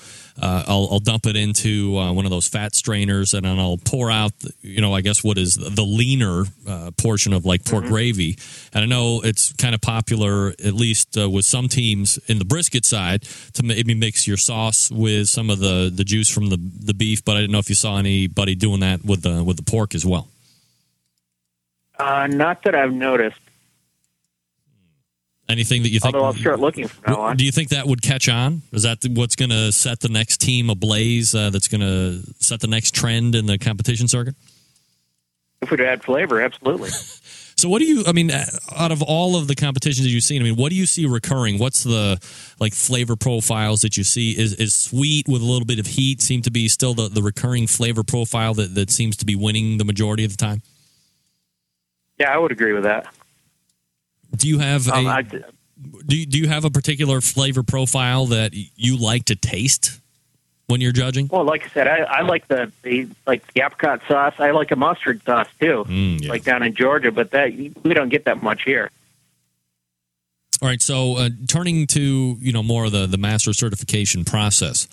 uh, 0.41 0.65
I'll, 0.67 0.89
I'll 0.91 1.01
dump 1.01 1.27
it 1.27 1.37
into 1.37 1.99
uh, 1.99 2.13
one 2.13 2.25
of 2.25 2.31
those 2.31 2.49
fat 2.49 2.75
strainers 2.75 3.35
and 3.35 3.45
then 3.45 3.59
I'll 3.59 3.79
pour 3.79 4.11
out, 4.11 4.33
you 4.63 4.81
know, 4.81 4.95
I 4.95 5.01
guess 5.01 5.23
what 5.23 5.37
is 5.39 5.55
the 5.55 5.83
leaner 5.83 6.45
uh, 6.67 6.91
portion 6.97 7.33
of 7.33 7.45
like 7.45 7.65
pork 7.65 7.85
gravy. 7.85 8.39
And 8.73 8.85
I 8.85 8.87
know 8.87 9.21
it's 9.23 9.53
kind 9.55 9.75
of 9.75 9.81
popular, 9.81 10.49
at 10.65 10.75
least 10.75 11.19
uh, 11.19 11.29
with 11.29 11.45
some 11.45 11.69
teams 11.69 12.19
in 12.27 12.39
the 12.39 12.45
brisket 12.45 12.85
side, 12.85 13.23
to 13.55 13.63
maybe 13.63 13.95
mix 13.95 14.27
your 14.27 14.37
sauce 14.37 14.91
with 14.91 15.29
some 15.29 15.51
of 15.51 15.59
the, 15.59 15.91
the 15.93 16.05
juice 16.05 16.31
from 16.31 16.49
the, 16.49 16.57
the 16.57 16.95
beef. 16.95 17.25
But 17.25 17.37
I 17.37 17.41
didn't 17.41 17.53
know 17.53 17.59
if 17.59 17.69
you 17.69 17.75
saw 17.75 17.99
anybody 17.99 18.55
doing 18.55 18.81
that 18.81 19.05
with 19.05 19.23
the 19.23 19.43
with 19.43 19.57
the 19.57 19.63
pork 19.63 19.95
as 19.95 20.07
well. 20.07 20.29
Uh, 22.01 22.27
not 22.27 22.63
that 22.63 22.75
I've 22.75 22.93
noticed. 22.93 23.39
Anything 25.49 25.83
that 25.83 25.91
you 25.91 26.01
think? 26.01 26.15
Although 26.15 26.27
I'll 26.27 26.33
start 26.33 26.61
looking 26.61 26.87
from 26.87 27.13
now 27.13 27.21
on. 27.21 27.37
Do 27.37 27.45
you 27.45 27.51
think 27.51 27.71
that 27.71 27.87
would 27.87 28.03
catch 28.03 28.29
on? 28.29 28.63
Is 28.73 28.85
that 28.85 28.99
what's 29.11 29.35
going 29.35 29.51
to 29.51 29.73
set 29.73 30.01
the 30.01 30.09
next 30.09 30.41
team 30.41 30.71
ablaze? 30.71 31.35
Uh, 31.35 31.51
that's 31.51 31.69
going 31.69 31.81
to 31.81 32.23
set 32.39 32.61
the 32.61 32.69
next 32.69 32.95
trend 32.95 33.35
in 33.35 33.47
the 33.47 33.59
competition 33.59 34.07
circuit? 34.07 34.35
If 35.61 35.71
we'd 35.71 35.81
add 35.81 36.03
flavor, 36.03 36.41
absolutely. 36.41 36.91
So, 37.61 37.69
what 37.69 37.81
do 37.81 37.85
you? 37.85 38.05
I 38.07 38.13
mean, 38.13 38.31
uh, 38.31 38.47
out 38.75 38.91
of 38.91 39.03
all 39.03 39.37
of 39.37 39.47
the 39.47 39.55
competitions 39.55 40.07
that 40.07 40.09
you've 40.09 40.25
seen, 40.25 40.41
I 40.41 40.45
mean, 40.45 40.57
what 40.57 40.71
do 40.71 40.77
you 40.77 40.87
see 40.87 41.05
recurring? 41.05 41.59
What's 41.59 41.85
the 41.85 42.19
like 42.59 42.73
flavor 42.73 43.17
profiles 43.17 43.83
that 43.83 43.99
you 43.99 44.05
see? 44.05 44.31
Is 44.31 44.55
is 44.55 44.75
sweet 44.75 45.29
with 45.29 45.43
a 45.43 45.45
little 45.45 45.67
bit 45.67 45.79
of 45.79 45.87
heat 45.87 46.23
seem 46.23 46.41
to 46.41 46.51
be 46.51 46.69
still 46.69 46.95
the, 46.95 47.11
the 47.11 47.21
recurring 47.21 47.67
flavor 47.67 48.03
profile 48.03 48.55
that, 48.55 48.75
that 48.77 48.91
seems 48.91 49.15
to 49.19 49.27
be 49.27 49.37
winning 49.37 49.77
the 49.77 49.85
majority 49.85 50.25
of 50.25 50.31
the 50.31 50.39
time? 50.39 50.63
Yeah, 52.21 52.33
I 52.33 52.39
would 52.39 52.53
agree 52.53 52.73
with 52.75 52.85
that. 52.85 53.07
Do 54.37 54.47
you 54.47 54.59
have 54.61 54.89
Um, 54.89 55.07
a 55.07 55.09
I, 55.09 55.23
do 55.23 55.43
you, 56.17 56.27
do 56.27 56.39
you 56.39 56.47
have 56.49 56.65
a 56.67 56.71
particular 56.71 57.21
flavor 57.21 57.63
profile 57.63 58.27
that 58.27 58.53
you 58.77 58.97
like 58.99 59.25
to 59.25 59.35
taste 59.35 59.99
when 60.67 60.81
you're 60.83 60.93
judging? 60.93 61.27
well, 61.29 61.43
like 61.45 61.65
I 61.65 61.69
said, 61.71 61.89
I, 61.89 62.01
I 62.01 62.21
like 62.21 62.47
the, 62.47 62.71
the 62.83 63.09
like 63.27 63.51
the 63.55 63.63
apricot 63.63 64.03
sauce. 64.07 64.35
I 64.39 64.51
like 64.53 64.71
a 64.71 64.77
mustard 64.77 65.23
sauce 65.25 65.49
too, 65.59 65.85
Mm, 65.89 66.21
yeah. 66.23 66.29
like 66.29 66.45
down 66.45 66.63
in 66.63 66.75
Georgia. 66.75 67.11
But 67.11 67.31
that 67.33 67.55
we 67.55 67.95
don't 67.95 68.11
get 68.11 68.27
that 68.27 68.43
much 68.43 68.63
here. 68.65 68.91
All 70.63 70.69
right, 70.69 70.83
so 70.83 71.17
uh, 71.17 71.31
turning 71.49 71.87
to 71.89 72.37
you 72.39 72.53
know 72.53 72.63
more 72.63 72.85
of 72.85 72.93
the 72.93 73.07
the 73.07 73.17
master 73.17 73.55
certification 73.55 74.27
process, 74.27 74.87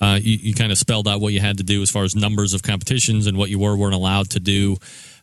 uh, 0.00 0.20
you, 0.22 0.36
you 0.36 0.54
kind 0.54 0.70
of 0.70 0.78
spelled 0.78 1.08
out 1.08 1.20
what 1.20 1.32
you 1.32 1.40
had 1.40 1.58
to 1.58 1.64
do 1.64 1.82
as 1.82 1.90
far 1.90 2.04
as 2.04 2.14
numbers 2.14 2.54
of 2.54 2.62
competitions 2.62 3.26
and 3.26 3.36
what 3.36 3.50
you 3.50 3.58
were 3.58 3.76
weren't 3.76 3.94
allowed 3.94 4.30
to 4.30 4.38
do. 4.40 4.76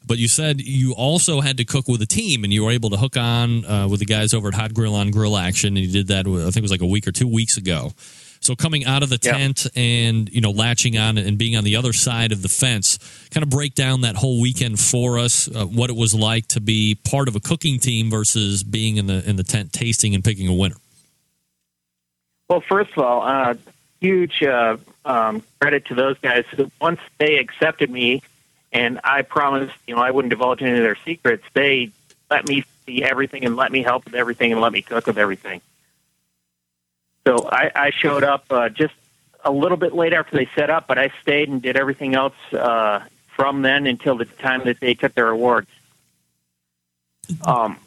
But 0.07 0.17
you 0.19 0.27
said 0.29 0.61
you 0.61 0.93
also 0.93 1.41
had 1.41 1.57
to 1.57 1.65
cook 1.65 1.88
with 1.88 2.01
a 2.01 2.05
team, 2.05 2.43
and 2.45 2.53
you 2.53 2.63
were 2.63 2.71
able 2.71 2.89
to 2.91 2.97
hook 2.97 3.17
on 3.17 3.65
uh, 3.65 3.88
with 3.89 3.99
the 3.99 4.05
guys 4.05 4.34
over 4.34 4.47
at 4.47 4.53
Hot 4.53 4.73
Grill 4.73 4.95
on 4.95 5.11
Grill 5.11 5.35
Action, 5.35 5.75
and 5.75 5.85
you 5.85 5.91
did 5.91 6.07
that. 6.07 6.25
I 6.25 6.43
think 6.45 6.57
it 6.57 6.61
was 6.61 6.71
like 6.71 6.81
a 6.81 6.85
week 6.88 7.07
or 7.07 7.11
two 7.11 7.27
weeks 7.27 7.57
ago. 7.57 7.91
So 8.39 8.55
coming 8.55 8.85
out 8.85 9.01
of 9.03 9.09
the 9.09 9.19
Yeah. 9.21 9.34
tent 9.38 9.65
and 9.75 10.29
you 10.29 10.39
know 10.41 10.51
latching 10.51 10.97
on 10.97 11.17
and 11.17 11.38
being 11.38 11.55
on 11.57 11.63
the 11.65 11.75
other 11.75 11.91
side 11.91 12.31
of 12.31 12.41
the 12.43 12.47
fence, 12.49 12.97
kind 13.31 13.43
of 13.43 13.49
break 13.49 13.73
down 13.75 14.01
that 14.01 14.15
whole 14.15 14.39
weekend 14.39 14.79
for 14.79 15.19
us. 15.19 15.49
Uh, 15.49 15.65
what 15.65 15.89
it 15.89 15.95
was 15.95 16.13
like 16.15 16.47
to 16.49 16.61
be 16.61 16.95
part 16.95 17.27
of 17.27 17.35
a 17.35 17.39
cooking 17.39 17.77
team 17.79 18.09
versus 18.09 18.63
being 18.63 18.95
in 18.97 19.07
the 19.07 19.27
in 19.27 19.35
the 19.35 19.43
tent 19.43 19.73
tasting 19.73 20.15
and 20.15 20.23
picking 20.23 20.47
a 20.47 20.53
winner. 20.53 20.75
Well, 22.47 22.61
first 22.61 22.91
of 22.95 23.03
all, 23.03 23.23
uh, 23.23 23.55
huge 23.99 24.41
uh, 24.43 24.77
um, 25.03 25.43
credit 25.59 25.85
to 25.88 25.95
those 25.95 26.17
guys. 26.19 26.45
who 26.55 26.71
Once 26.79 26.99
they 27.17 27.38
accepted 27.38 27.89
me, 27.89 28.21
and 28.72 28.99
I 29.03 29.22
promised, 29.22 29.76
you 29.88 29.95
know, 29.95 30.02
I 30.02 30.11
wouldn't 30.11 30.30
divulge 30.30 30.61
any 30.61 30.72
of 30.72 30.84
their 30.84 30.98
secrets. 31.06 31.44
They 31.53 31.91
let 32.30 32.48
me 32.48 32.64
see 32.85 33.03
everything 33.03 33.45
and 33.45 33.56
let 33.56 33.72
me 33.72 33.84
help 33.84 34.06
with 34.06 34.15
everything 34.15 34.52
and 34.52 34.61
let 34.61 34.72
me 34.72 34.81
cook 34.81 35.07
with 35.07 35.18
everything. 35.18 35.61
So 37.26 37.48
I, 37.49 37.72
I 37.76 37.89
showed 37.91 38.23
up 38.23 38.45
uh, 38.49 38.69
just 38.69 38.94
a 39.44 39.52
little 39.52 39.77
bit 39.77 39.94
late 39.94 40.14
after 40.14 40.35
they 40.35 40.49
set 40.56 40.69
up, 40.69 40.88
but 40.88 40.98
I 40.98 41.11
stayed 41.22 41.49
and 41.49 41.61
did 41.61 41.77
everything 41.77 42.15
else 42.15 42.35
uh, 42.53 43.03
from 43.35 43.61
then 43.61 43.88
until 43.88 44.18
the 44.18 44.26
time 44.26 44.65
that 44.65 44.80
they 44.80 44.94
took 44.94 45.14
their 45.14 45.30
awards. 45.30 45.69
Um, 47.45 47.77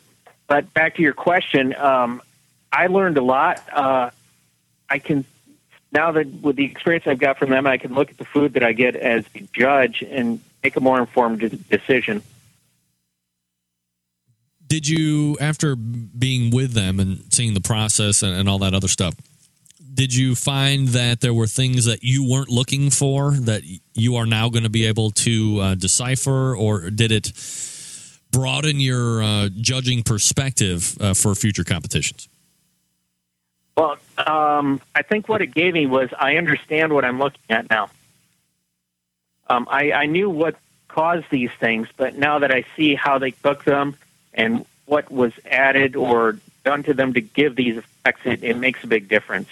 but 0.47 0.73
back 0.74 0.97
to 0.97 1.02
your 1.02 1.12
question, 1.15 1.74
um, 1.74 2.23
I 2.73 2.89
learned 2.89 3.19
a 3.19 3.23
lot. 3.23 3.62
Uh, 3.73 4.11
I 4.89 4.98
can 4.98 5.24
now 5.93 6.12
that 6.12 6.27
with 6.27 6.57
the 6.57 6.65
experience 6.65 7.07
I've 7.07 7.19
got 7.19 7.39
from 7.39 7.51
them, 7.51 7.66
I 7.66 7.78
can 7.78 7.94
look 7.94 8.11
at 8.11 8.19
the 8.19 8.24
food 8.24 8.55
that 8.55 8.62
I 8.62 8.73
get 8.73 8.94
as 8.97 9.24
a 9.35 9.40
judge 9.52 10.02
and 10.02 10.40
make 10.62 10.76
a 10.76 10.80
more 10.80 11.00
informed 11.00 11.40
de- 11.40 11.48
decision. 11.48 12.22
Did 14.66 14.86
you, 14.86 15.36
after 15.40 15.74
being 15.74 16.50
with 16.50 16.72
them 16.74 17.00
and 17.00 17.24
seeing 17.32 17.54
the 17.54 17.60
process 17.60 18.22
and, 18.22 18.34
and 18.36 18.48
all 18.48 18.58
that 18.60 18.72
other 18.72 18.88
stuff, 18.88 19.14
did 19.92 20.14
you 20.14 20.34
find 20.34 20.88
that 20.88 21.20
there 21.20 21.34
were 21.34 21.48
things 21.48 21.84
that 21.86 22.04
you 22.04 22.28
weren't 22.28 22.48
looking 22.48 22.90
for 22.90 23.32
that 23.32 23.62
you 23.94 24.16
are 24.16 24.26
now 24.26 24.48
going 24.48 24.62
to 24.62 24.70
be 24.70 24.86
able 24.86 25.10
to 25.10 25.60
uh, 25.60 25.74
decipher, 25.74 26.56
or 26.56 26.90
did 26.90 27.10
it 27.10 27.32
broaden 28.30 28.78
your 28.78 29.22
uh, 29.22 29.48
judging 29.60 30.02
perspective 30.04 30.96
uh, 31.00 31.14
for 31.14 31.34
future 31.34 31.64
competitions? 31.64 32.28
Well, 33.76 33.96
um, 34.18 34.80
I 34.94 35.02
think 35.02 35.28
what 35.28 35.42
it 35.42 35.54
gave 35.54 35.74
me 35.74 35.86
was 35.86 36.10
I 36.18 36.36
understand 36.36 36.92
what 36.92 37.04
I'm 37.04 37.18
looking 37.18 37.40
at 37.48 37.68
now. 37.70 37.90
Um, 39.51 39.66
I, 39.68 39.93
I 39.93 40.06
knew 40.06 40.31
what 40.31 40.55
caused 40.86 41.28
these 41.28 41.51
things, 41.59 41.89
but 41.97 42.16
now 42.16 42.39
that 42.39 42.52
I 42.52 42.64
see 42.77 42.94
how 42.94 43.18
they 43.18 43.32
cook 43.32 43.64
them 43.64 43.97
and 44.32 44.64
what 44.86 45.10
was 45.10 45.32
added 45.44 45.97
or 45.97 46.39
done 46.64 46.85
to 46.85 46.94
them 46.94 47.14
to 47.14 47.20
give 47.20 47.56
these 47.56 47.77
effects, 47.77 48.20
it, 48.24 48.44
it 48.44 48.56
makes 48.56 48.85
a 48.85 48.86
big 48.86 49.09
difference. 49.09 49.48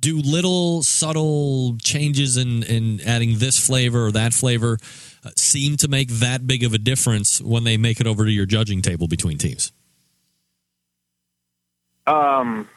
do 0.00 0.18
little 0.18 0.82
subtle 0.82 1.76
changes 1.82 2.36
in, 2.36 2.62
in 2.64 3.00
adding 3.06 3.38
this 3.38 3.58
flavor 3.58 4.06
or 4.06 4.12
that 4.12 4.34
flavor 4.34 4.76
uh, 5.24 5.30
seem 5.36 5.76
to 5.78 5.88
make 5.88 6.08
that 6.08 6.46
big 6.46 6.62
of 6.62 6.74
a 6.74 6.78
difference 6.78 7.40
when 7.40 7.64
they 7.64 7.78
make 7.78 7.98
it 8.00 8.06
over 8.06 8.26
to 8.26 8.30
your 8.30 8.46
judging 8.46 8.82
table 8.82 9.08
between 9.08 9.38
teams? 9.38 9.72
Um, 12.06 12.68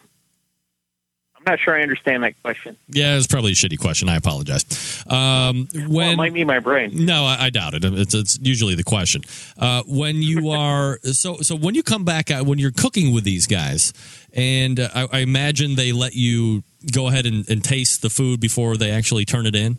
not 1.48 1.60
sure 1.60 1.76
I 1.76 1.82
understand 1.82 2.24
that 2.24 2.42
question. 2.44 2.78
Yeah, 2.90 3.18
it's 3.18 3.28
probably 3.28 3.52
a 3.52 3.56
shitty 3.56 3.80
question. 3.80 4.10
I 4.10 4.16
apologize. 4.16 5.04
Um, 5.08 5.68
when 5.74 5.90
well, 5.90 6.12
it 6.12 6.16
might 6.18 6.34
be 6.34 6.44
my 6.44 6.60
brain. 6.60 7.06
No, 7.06 7.26
I, 7.26 7.46
I 7.46 7.50
doubt 7.50 7.74
it. 7.74 7.84
It's, 7.86 8.14
it's 8.14 8.40
usually 8.42 8.76
the 8.76 8.84
question. 8.84 9.22
Uh, 9.58 9.84
when 9.88 10.18
you 10.18 10.50
are 10.52 11.00
so 11.04 11.38
so 11.38 11.56
when 11.56 11.76
you 11.76 11.84
come 11.84 12.04
back 12.04 12.32
out 12.32 12.46
when 12.46 12.60
you're 12.60 12.72
cooking 12.72 13.14
with 13.14 13.24
these 13.24 13.48
guys, 13.48 13.94
and 14.34 14.80
uh, 14.80 14.90
I, 14.94 15.08
I 15.12 15.20
imagine 15.20 15.76
they 15.76 15.92
let 15.92 16.16
you 16.16 16.64
go 16.94 17.08
ahead 17.08 17.26
and, 17.26 17.50
and 17.50 17.64
taste 17.64 18.02
the 18.02 18.10
food 18.10 18.40
before 18.40 18.78
they 18.78 18.92
actually 18.92 19.26
turn 19.26 19.46
it 19.46 19.56
in. 19.56 19.78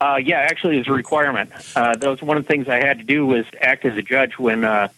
Uh, 0.00 0.18
yeah, 0.22 0.38
actually, 0.38 0.78
it's 0.78 0.88
a 0.88 0.92
requirement. 0.92 1.50
Uh, 1.74 1.96
that 1.96 2.08
was 2.08 2.22
one 2.22 2.36
of 2.36 2.44
the 2.44 2.48
things 2.48 2.68
I 2.68 2.76
had 2.76 2.98
to 2.98 3.04
do 3.04 3.26
was 3.26 3.44
act 3.60 3.84
as 3.84 3.96
a 3.96 4.02
judge 4.02 4.38
when 4.38 4.64
uh, 4.64 4.88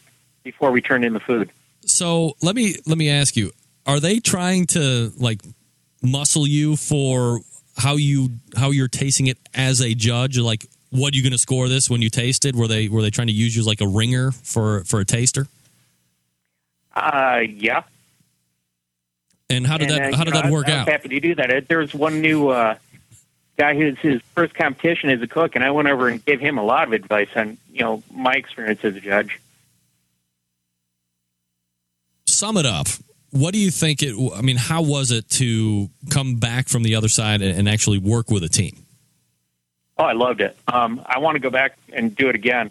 before 0.42 0.70
we 0.70 0.82
turned 0.82 1.04
in 1.04 1.14
the 1.14 1.20
food. 1.20 1.50
So 1.86 2.36
let 2.42 2.54
me 2.54 2.76
let 2.86 2.98
me 2.98 3.08
ask 3.08 3.34
you: 3.36 3.50
Are 3.90 3.98
they 3.98 4.20
trying 4.20 4.66
to 4.68 5.12
like 5.16 5.40
muscle 6.00 6.46
you 6.46 6.76
for 6.76 7.40
how 7.76 7.96
you 7.96 8.30
how 8.56 8.70
you're 8.70 8.86
tasting 8.86 9.26
it 9.26 9.36
as 9.52 9.80
a 9.80 9.94
judge? 9.94 10.38
Like, 10.38 10.64
what 10.90 11.12
are 11.12 11.16
you 11.16 11.24
going 11.24 11.32
to 11.32 11.38
score 11.38 11.66
this 11.68 11.90
when 11.90 12.00
you 12.00 12.08
taste 12.08 12.44
it? 12.44 12.54
Were 12.54 12.68
they 12.68 12.88
were 12.88 13.02
they 13.02 13.10
trying 13.10 13.26
to 13.26 13.32
use 13.32 13.56
you 13.56 13.60
as 13.60 13.66
like 13.66 13.80
a 13.80 13.88
ringer 13.88 14.30
for 14.30 14.84
for 14.84 15.00
a 15.00 15.04
taster? 15.04 15.48
Uh, 16.94 17.40
yeah. 17.48 17.82
And 19.48 19.66
how 19.66 19.76
did 19.76 19.90
And, 19.90 19.98
that 19.98 20.14
uh, 20.14 20.16
how 20.16 20.22
did 20.22 20.34
know, 20.34 20.42
that 20.42 20.52
work 20.52 20.68
I 20.68 20.70
was 20.70 20.78
out? 20.82 20.88
happy 20.88 21.08
to 21.08 21.18
do 21.20 21.34
that. 21.34 21.66
There 21.66 21.78
was 21.78 21.92
one 21.92 22.20
new 22.20 22.50
uh, 22.50 22.76
guy 23.56 23.74
who's 23.74 23.98
his 23.98 24.22
first 24.36 24.54
competition 24.54 25.10
as 25.10 25.20
a 25.20 25.26
cook, 25.26 25.56
and 25.56 25.64
I 25.64 25.72
went 25.72 25.88
over 25.88 26.06
and 26.06 26.24
gave 26.24 26.38
him 26.38 26.58
a 26.58 26.62
lot 26.62 26.86
of 26.86 26.92
advice 26.92 27.30
on 27.34 27.58
you 27.72 27.80
know 27.80 28.04
my 28.14 28.34
experience 28.34 28.84
as 28.84 28.94
a 28.94 29.00
judge. 29.00 29.40
Sum 32.28 32.56
it 32.56 32.66
up. 32.66 32.86
What 33.30 33.54
do 33.54 33.60
you 33.60 33.70
think 33.70 34.02
it? 34.02 34.14
I 34.34 34.42
mean, 34.42 34.56
how 34.56 34.82
was 34.82 35.12
it 35.12 35.28
to 35.30 35.88
come 36.10 36.36
back 36.36 36.68
from 36.68 36.82
the 36.82 36.96
other 36.96 37.08
side 37.08 37.42
and, 37.42 37.56
and 37.56 37.68
actually 37.68 37.98
work 37.98 38.30
with 38.30 38.42
a 38.42 38.48
team? 38.48 38.76
Oh, 39.98 40.04
I 40.04 40.12
loved 40.12 40.40
it. 40.40 40.56
Um, 40.66 41.00
I 41.06 41.18
want 41.18 41.36
to 41.36 41.40
go 41.40 41.50
back 41.50 41.76
and 41.92 42.16
do 42.16 42.28
it 42.28 42.34
again. 42.34 42.70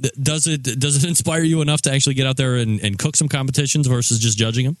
Does 0.00 0.46
it 0.46 0.62
does 0.62 1.02
it 1.02 1.08
inspire 1.08 1.42
you 1.42 1.60
enough 1.60 1.82
to 1.82 1.92
actually 1.92 2.14
get 2.14 2.26
out 2.26 2.36
there 2.36 2.56
and, 2.56 2.80
and 2.80 2.98
cook 2.98 3.14
some 3.14 3.28
competitions 3.28 3.86
versus 3.86 4.18
just 4.18 4.36
judging 4.38 4.64
them? 4.64 4.76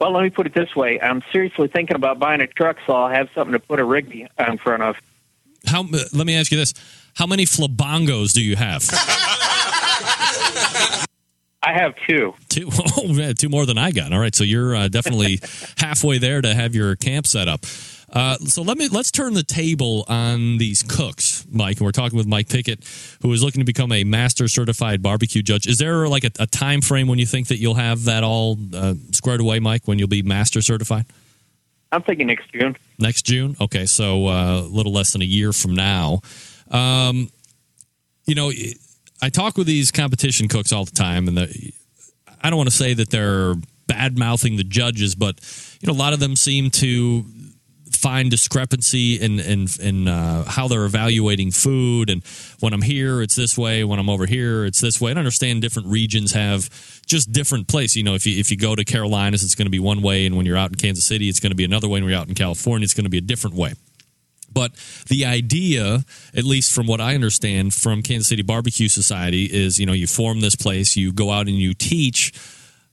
Well, 0.00 0.12
let 0.12 0.24
me 0.24 0.30
put 0.30 0.46
it 0.46 0.54
this 0.54 0.74
way: 0.74 1.00
I'm 1.00 1.22
seriously 1.30 1.68
thinking 1.68 1.94
about 1.94 2.18
buying 2.18 2.40
a 2.40 2.46
truck, 2.46 2.78
so 2.86 2.94
I'll 2.94 3.10
have 3.10 3.28
something 3.34 3.52
to 3.52 3.60
put 3.60 3.78
a 3.78 3.84
rig 3.84 4.08
be- 4.08 4.26
in 4.38 4.58
front 4.58 4.82
of. 4.82 4.96
How? 5.66 5.84
Let 6.12 6.26
me 6.26 6.34
ask 6.34 6.50
you 6.50 6.58
this: 6.58 6.74
How 7.14 7.26
many 7.26 7.44
flabongos 7.44 8.32
do 8.32 8.42
you 8.42 8.56
have? 8.56 8.82
I 11.62 11.72
have 11.72 11.94
two. 12.08 12.34
Two. 12.48 12.70
Oh, 12.98 13.32
two 13.34 13.48
more 13.48 13.66
than 13.66 13.78
I 13.78 13.92
got. 13.92 14.12
All 14.12 14.18
right, 14.18 14.34
so 14.34 14.42
you're 14.42 14.74
uh, 14.74 14.88
definitely 14.88 15.40
halfway 15.78 16.18
there 16.18 16.40
to 16.40 16.54
have 16.54 16.74
your 16.74 16.96
camp 16.96 17.26
set 17.26 17.46
up. 17.46 17.64
Uh, 18.12 18.36
so 18.38 18.62
let 18.62 18.78
me 18.78 18.88
let's 18.88 19.10
turn 19.10 19.34
the 19.34 19.42
table 19.42 20.04
on 20.08 20.58
these 20.58 20.82
cooks, 20.82 21.46
Mike. 21.50 21.78
And 21.78 21.84
we're 21.84 21.92
talking 21.92 22.16
with 22.16 22.26
Mike 22.26 22.48
Pickette, 22.48 23.18
who 23.22 23.32
is 23.32 23.42
looking 23.42 23.60
to 23.60 23.64
become 23.64 23.92
a 23.92 24.04
master 24.04 24.48
certified 24.48 25.02
barbecue 25.02 25.42
judge. 25.42 25.66
Is 25.66 25.78
there 25.78 26.08
like 26.08 26.24
a, 26.24 26.30
a 26.40 26.46
time 26.46 26.80
frame 26.80 27.08
when 27.08 27.18
you 27.18 27.26
think 27.26 27.48
that 27.48 27.58
you'll 27.58 27.74
have 27.74 28.04
that 28.04 28.24
all 28.24 28.58
uh, 28.72 28.94
squared 29.12 29.40
away, 29.40 29.58
Mike? 29.60 29.82
When 29.86 29.98
you'll 29.98 30.08
be 30.08 30.22
master 30.22 30.62
certified? 30.62 31.04
I'm 31.92 32.02
thinking 32.02 32.26
next 32.28 32.52
June. 32.52 32.76
Next 32.98 33.22
June? 33.22 33.56
Okay, 33.60 33.86
so 33.86 34.26
uh, 34.26 34.60
a 34.60 34.68
little 34.68 34.92
less 34.92 35.12
than 35.12 35.22
a 35.22 35.26
year 35.26 35.52
from 35.52 35.74
now. 35.74 36.20
Um, 36.70 37.30
you 38.26 38.34
know, 38.34 38.50
I 39.22 39.28
talk 39.30 39.56
with 39.56 39.66
these 39.66 39.90
competition 39.90 40.48
cooks 40.48 40.72
all 40.72 40.84
the 40.84 40.90
time, 40.90 41.28
and 41.28 41.36
the, 41.36 41.72
I 42.42 42.50
don't 42.50 42.56
want 42.56 42.70
to 42.70 42.76
say 42.76 42.94
that 42.94 43.10
they're 43.10 43.54
bad 43.86 44.18
mouthing 44.18 44.56
the 44.56 44.64
judges, 44.64 45.14
but 45.14 45.40
you 45.80 45.86
know, 45.86 45.92
a 45.92 45.98
lot 45.98 46.12
of 46.12 46.20
them 46.20 46.36
seem 46.36 46.70
to 46.70 47.24
find 47.90 48.30
discrepancy 48.30 49.14
in 49.20 49.40
in, 49.40 49.66
in 49.80 50.08
uh, 50.08 50.44
how 50.44 50.68
they're 50.68 50.84
evaluating 50.84 51.50
food. 51.50 52.10
And 52.10 52.22
when 52.60 52.72
I'm 52.72 52.82
here, 52.82 53.22
it's 53.22 53.34
this 53.34 53.56
way. 53.56 53.84
When 53.84 53.98
I'm 53.98 54.10
over 54.10 54.26
here, 54.26 54.64
it's 54.64 54.80
this 54.80 55.00
way. 55.00 55.10
And 55.10 55.18
I 55.18 55.22
understand 55.22 55.62
different 55.62 55.88
regions 55.88 56.32
have 56.32 56.68
just 57.06 57.32
different 57.32 57.68
place. 57.68 57.96
You 57.96 58.02
know, 58.02 58.14
if 58.14 58.26
you 58.26 58.38
if 58.38 58.50
you 58.50 58.56
go 58.56 58.76
to 58.76 58.84
Carolinas, 58.84 59.42
it's 59.42 59.54
going 59.54 59.66
to 59.66 59.70
be 59.70 59.78
one 59.80 60.02
way, 60.02 60.26
and 60.26 60.36
when 60.36 60.46
you're 60.46 60.56
out 60.56 60.70
in 60.70 60.76
Kansas 60.76 61.04
City, 61.04 61.28
it's 61.28 61.40
going 61.40 61.52
to 61.52 61.56
be 61.56 61.64
another 61.64 61.88
way. 61.88 61.98
And 61.98 62.04
when 62.04 62.12
you're 62.12 62.20
out 62.20 62.28
in 62.28 62.34
California, 62.34 62.84
it's 62.84 62.94
going 62.94 63.04
to 63.04 63.10
be 63.10 63.18
a 63.18 63.22
different 63.22 63.56
way. 63.56 63.74
But 64.56 64.72
the 65.08 65.26
idea, 65.26 66.06
at 66.34 66.44
least 66.44 66.72
from 66.72 66.86
what 66.86 66.98
I 66.98 67.14
understand 67.14 67.74
from 67.74 68.02
Kansas 68.02 68.28
City 68.28 68.40
Barbecue 68.40 68.88
Society, 68.88 69.44
is 69.44 69.78
you 69.78 69.84
know 69.84 69.92
you 69.92 70.06
form 70.06 70.40
this 70.40 70.56
place, 70.56 70.96
you 70.96 71.12
go 71.12 71.30
out 71.30 71.46
and 71.46 71.58
you 71.58 71.74
teach 71.74 72.32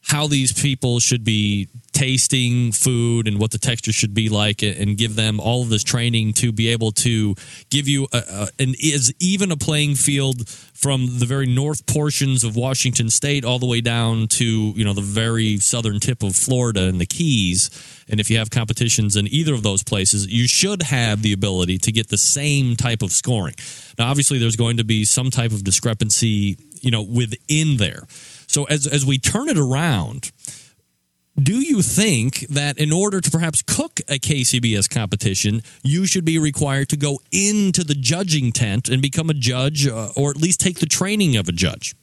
how 0.07 0.27
these 0.27 0.51
people 0.51 0.99
should 0.99 1.23
be 1.23 1.69
tasting 1.93 2.73
food 2.73 3.29
and 3.29 3.39
what 3.39 3.51
the 3.51 3.57
texture 3.57 3.93
should 3.93 4.13
be 4.13 4.27
like, 4.27 4.61
and 4.61 4.97
give 4.97 5.15
them 5.15 5.39
all 5.39 5.61
of 5.61 5.69
this 5.69 5.85
training 5.85 6.33
to 6.33 6.51
be 6.51 6.67
able 6.67 6.91
to 6.91 7.33
give 7.69 7.87
you 7.87 8.09
a, 8.11 8.17
a, 8.17 8.47
an 8.59 8.75
is 8.83 9.13
even 9.21 9.49
a 9.49 9.55
playing 9.55 9.95
field 9.95 10.45
from 10.83 11.19
the 11.19 11.25
very 11.25 11.45
north 11.45 11.85
portions 11.85 12.43
of 12.43 12.57
Washington 12.57 13.09
State 13.09 13.45
all 13.45 13.57
the 13.57 13.65
way 13.65 13.79
down 13.79 14.27
to 14.27 14.45
you 14.45 14.83
know 14.83 14.91
the 14.91 14.99
very 14.99 15.57
southern 15.57 16.01
tip 16.01 16.21
of 16.21 16.35
Florida 16.35 16.83
and 16.89 16.99
the 16.99 17.05
Keys. 17.05 17.69
And 18.09 18.19
if 18.19 18.29
you 18.29 18.37
have 18.37 18.49
competitions 18.49 19.15
in 19.15 19.25
either 19.33 19.53
of 19.53 19.63
those 19.63 19.81
places, 19.81 20.27
you 20.27 20.45
should 20.45 20.81
have 20.81 21.21
the 21.21 21.31
ability 21.31 21.77
to 21.77 21.91
get 21.93 22.09
the 22.09 22.17
same 22.17 22.75
type 22.75 23.01
of 23.01 23.11
scoring. 23.11 23.55
Now, 23.97 24.09
obviously, 24.09 24.39
there's 24.39 24.57
going 24.57 24.75
to 24.75 24.83
be 24.83 25.05
some 25.05 25.31
type 25.31 25.53
of 25.53 25.63
discrepancy, 25.63 26.57
you 26.81 26.91
know, 26.91 27.01
within 27.01 27.77
there. 27.77 28.03
So 28.47 28.65
as 28.65 28.85
as 28.85 29.05
we 29.05 29.19
turn 29.19 29.47
it 29.47 29.57
around, 29.57 30.33
do 31.41 31.61
you 31.61 31.81
think 31.81 32.47
that 32.49 32.77
in 32.77 32.91
order 32.91 33.19
to 33.19 33.31
perhaps 33.31 33.63
cook 33.63 33.99
a 34.07 34.19
KCBS 34.19 34.89
competition, 34.89 35.63
you 35.81 36.05
should 36.05 36.25
be 36.25 36.37
required 36.37 36.89
to 36.89 36.97
go 36.97 37.19
into 37.31 37.83
the 37.83 37.95
judging 37.95 38.51
tent 38.51 38.87
and 38.87 39.01
become 39.01 39.29
a 39.29 39.33
judge, 39.33 39.87
uh, 39.87 40.09
or 40.15 40.29
at 40.29 40.37
least 40.37 40.59
take 40.59 40.79
the 40.79 40.85
training 40.85 41.35
of 41.35 41.47
a 41.47 41.51
judge? 41.51 41.95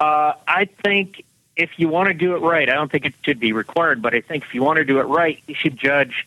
Uh, 0.00 0.32
I 0.48 0.64
think 0.64 1.24
if 1.54 1.78
you 1.78 1.88
want 1.88 2.08
to 2.08 2.14
do 2.14 2.34
it 2.34 2.40
right, 2.40 2.68
I 2.68 2.74
don't 2.74 2.90
think 2.90 3.04
it 3.04 3.14
should 3.22 3.38
be 3.38 3.52
required, 3.52 4.00
but 4.00 4.14
I 4.14 4.22
think 4.22 4.44
if 4.44 4.54
you 4.54 4.62
want 4.62 4.78
to 4.78 4.84
do 4.84 4.98
it 4.98 5.04
right, 5.04 5.38
you 5.46 5.54
should 5.54 5.76
judge 5.76 6.26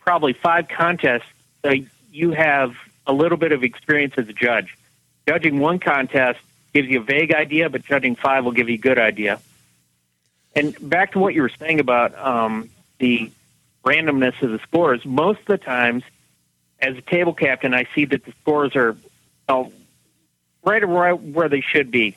probably 0.00 0.32
five 0.32 0.68
contests 0.68 1.26
so 1.64 1.72
you 2.12 2.32
have 2.32 2.74
a 3.06 3.12
little 3.12 3.38
bit 3.38 3.52
of 3.52 3.62
experience 3.62 4.14
as 4.16 4.28
a 4.28 4.32
judge. 4.32 4.76
Judging 5.28 5.60
one 5.60 5.78
contest 5.78 6.40
gives 6.74 6.88
you 6.88 7.00
a 7.00 7.02
vague 7.02 7.32
idea, 7.32 7.70
but 7.70 7.84
judging 7.84 8.16
five 8.16 8.44
will 8.44 8.52
give 8.52 8.68
you 8.68 8.74
a 8.74 8.78
good 8.78 8.98
idea. 8.98 9.40
And 10.56 10.74
back 10.88 11.12
to 11.12 11.18
what 11.18 11.34
you 11.34 11.42
were 11.42 11.50
saying 11.60 11.80
about 11.80 12.18
um, 12.18 12.70
the 12.98 13.30
randomness 13.84 14.40
of 14.42 14.50
the 14.50 14.58
scores, 14.60 15.04
most 15.04 15.40
of 15.40 15.46
the 15.46 15.58
times, 15.58 16.02
as 16.80 16.96
a 16.96 17.02
table 17.02 17.34
captain, 17.34 17.74
I 17.74 17.86
see 17.94 18.06
that 18.06 18.24
the 18.24 18.32
scores 18.40 18.74
are 18.74 18.96
uh, 19.48 19.64
right 20.64 20.82
around 20.82 21.34
where 21.34 21.50
they 21.50 21.60
should 21.60 21.90
be. 21.90 22.16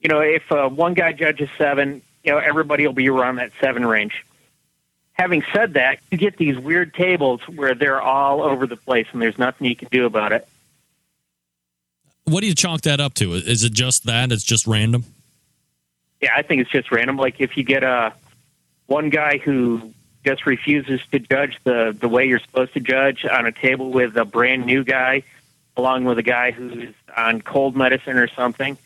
You 0.00 0.08
know, 0.08 0.20
if 0.20 0.52
uh, 0.52 0.68
one 0.68 0.92
guy 0.92 1.12
judges 1.12 1.48
seven, 1.56 2.02
you 2.22 2.32
know, 2.32 2.38
everybody 2.38 2.86
will 2.86 2.94
be 2.94 3.08
around 3.08 3.36
that 3.36 3.52
seven 3.58 3.86
range. 3.86 4.24
Having 5.14 5.42
said 5.52 5.74
that, 5.74 5.98
you 6.10 6.18
get 6.18 6.36
these 6.36 6.58
weird 6.58 6.94
tables 6.94 7.40
where 7.48 7.74
they're 7.74 8.00
all 8.00 8.42
over 8.42 8.66
the 8.66 8.76
place 8.76 9.06
and 9.12 9.20
there's 9.20 9.38
nothing 9.38 9.66
you 9.66 9.76
can 9.76 9.88
do 9.90 10.06
about 10.06 10.32
it. 10.32 10.46
What 12.24 12.40
do 12.42 12.46
you 12.46 12.54
chalk 12.54 12.82
that 12.82 13.00
up 13.00 13.14
to? 13.14 13.32
Is 13.32 13.64
it 13.64 13.72
just 13.72 14.04
that? 14.04 14.30
It's 14.30 14.44
just 14.44 14.66
random? 14.66 15.04
Yeah, 16.20 16.30
I 16.36 16.42
think 16.42 16.62
it's 16.62 16.70
just 16.70 16.90
random. 16.92 17.16
Like 17.16 17.40
if 17.40 17.56
you 17.56 17.64
get 17.64 17.82
a 17.82 18.12
one 18.86 19.10
guy 19.10 19.38
who 19.38 19.92
just 20.24 20.44
refuses 20.46 21.00
to 21.12 21.18
judge 21.18 21.58
the 21.64 21.96
the 21.98 22.08
way 22.08 22.26
you're 22.26 22.40
supposed 22.40 22.74
to 22.74 22.80
judge 22.80 23.24
on 23.24 23.46
a 23.46 23.52
table 23.52 23.90
with 23.90 24.16
a 24.16 24.24
brand 24.24 24.66
new 24.66 24.84
guy, 24.84 25.22
along 25.76 26.04
with 26.04 26.18
a 26.18 26.22
guy 26.22 26.50
who's 26.50 26.94
on 27.16 27.40
cold 27.40 27.76
medicine 27.76 28.16
or 28.16 28.28
something, 28.28 28.76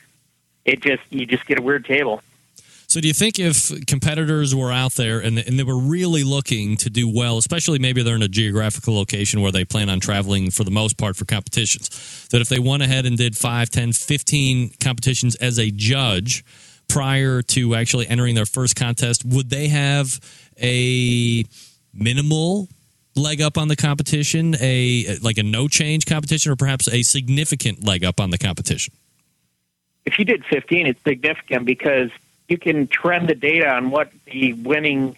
it 0.65 0.81
just 0.81 1.03
you 1.11 1.27
just 1.27 1.47
get 1.47 1.59
a 1.59 1.63
weird 1.63 1.85
table. 1.85 2.23
So, 2.87 3.01
do 3.01 3.09
you 3.09 3.15
think 3.15 3.41
if 3.41 3.87
competitors 3.87 4.55
were 4.55 4.71
out 4.71 4.93
there 4.93 5.19
and, 5.19 5.37
and 5.39 5.59
they 5.59 5.65
were 5.65 5.79
really 5.79 6.23
looking 6.23 6.77
to 6.77 6.91
do 6.91 7.13
well, 7.13 7.39
especially 7.39 7.81
maybe 7.81 8.03
they're 8.03 8.15
in 8.15 8.23
a 8.23 8.29
geographical 8.29 8.95
location 8.95 9.41
where 9.41 9.51
they 9.51 9.65
plan 9.65 9.89
on 9.89 9.99
traveling 9.99 10.51
for 10.53 10.63
the 10.63 10.71
most 10.71 10.97
part 10.97 11.17
for 11.17 11.25
competitions, 11.25 12.29
that 12.31 12.41
if 12.41 12.49
they 12.49 12.61
went 12.61 12.85
ahead 12.85 13.05
and 13.07 13.17
did 13.17 13.37
5, 13.37 13.71
10, 13.71 13.95
15 13.95 14.75
competitions 14.81 15.35
as 15.37 15.59
a 15.59 15.73
judge 15.73 16.45
prior 16.95 17.43
to 17.43 17.75
actually 17.75 18.07
entering 18.07 18.37
their 18.37 18.47
first 18.47 18.77
contest, 18.77 19.25
would 19.25 19.51
they 19.51 19.67
have 19.67 20.21
a 20.63 21.45
minimal 21.93 22.69
leg 23.17 23.43
up 23.43 23.59
on 23.59 23.67
the 23.67 23.75
competition, 23.75 24.55
a 24.61 25.19
like 25.21 25.37
a 25.37 25.43
no 25.43 25.67
change 25.67 26.07
competition, 26.07 26.53
or 26.53 26.57
perhaps 26.57 26.87
a 26.89 27.03
significant 27.03 27.85
leg 27.85 28.05
up 28.05 28.21
on 28.21 28.31
the 28.31 28.39
competition? 28.39 28.95
If 30.05 30.21
you 30.21 30.25
did 30.25 30.45
15, 30.45 30.87
it's 30.87 31.03
significant 31.03 31.65
because 31.65 32.11
you 32.47 32.59
can 32.59 32.87
trend 32.87 33.29
the 33.29 33.35
data 33.35 33.69
on 33.69 33.91
what 33.91 34.13
the 34.27 34.53
winning 34.53 35.17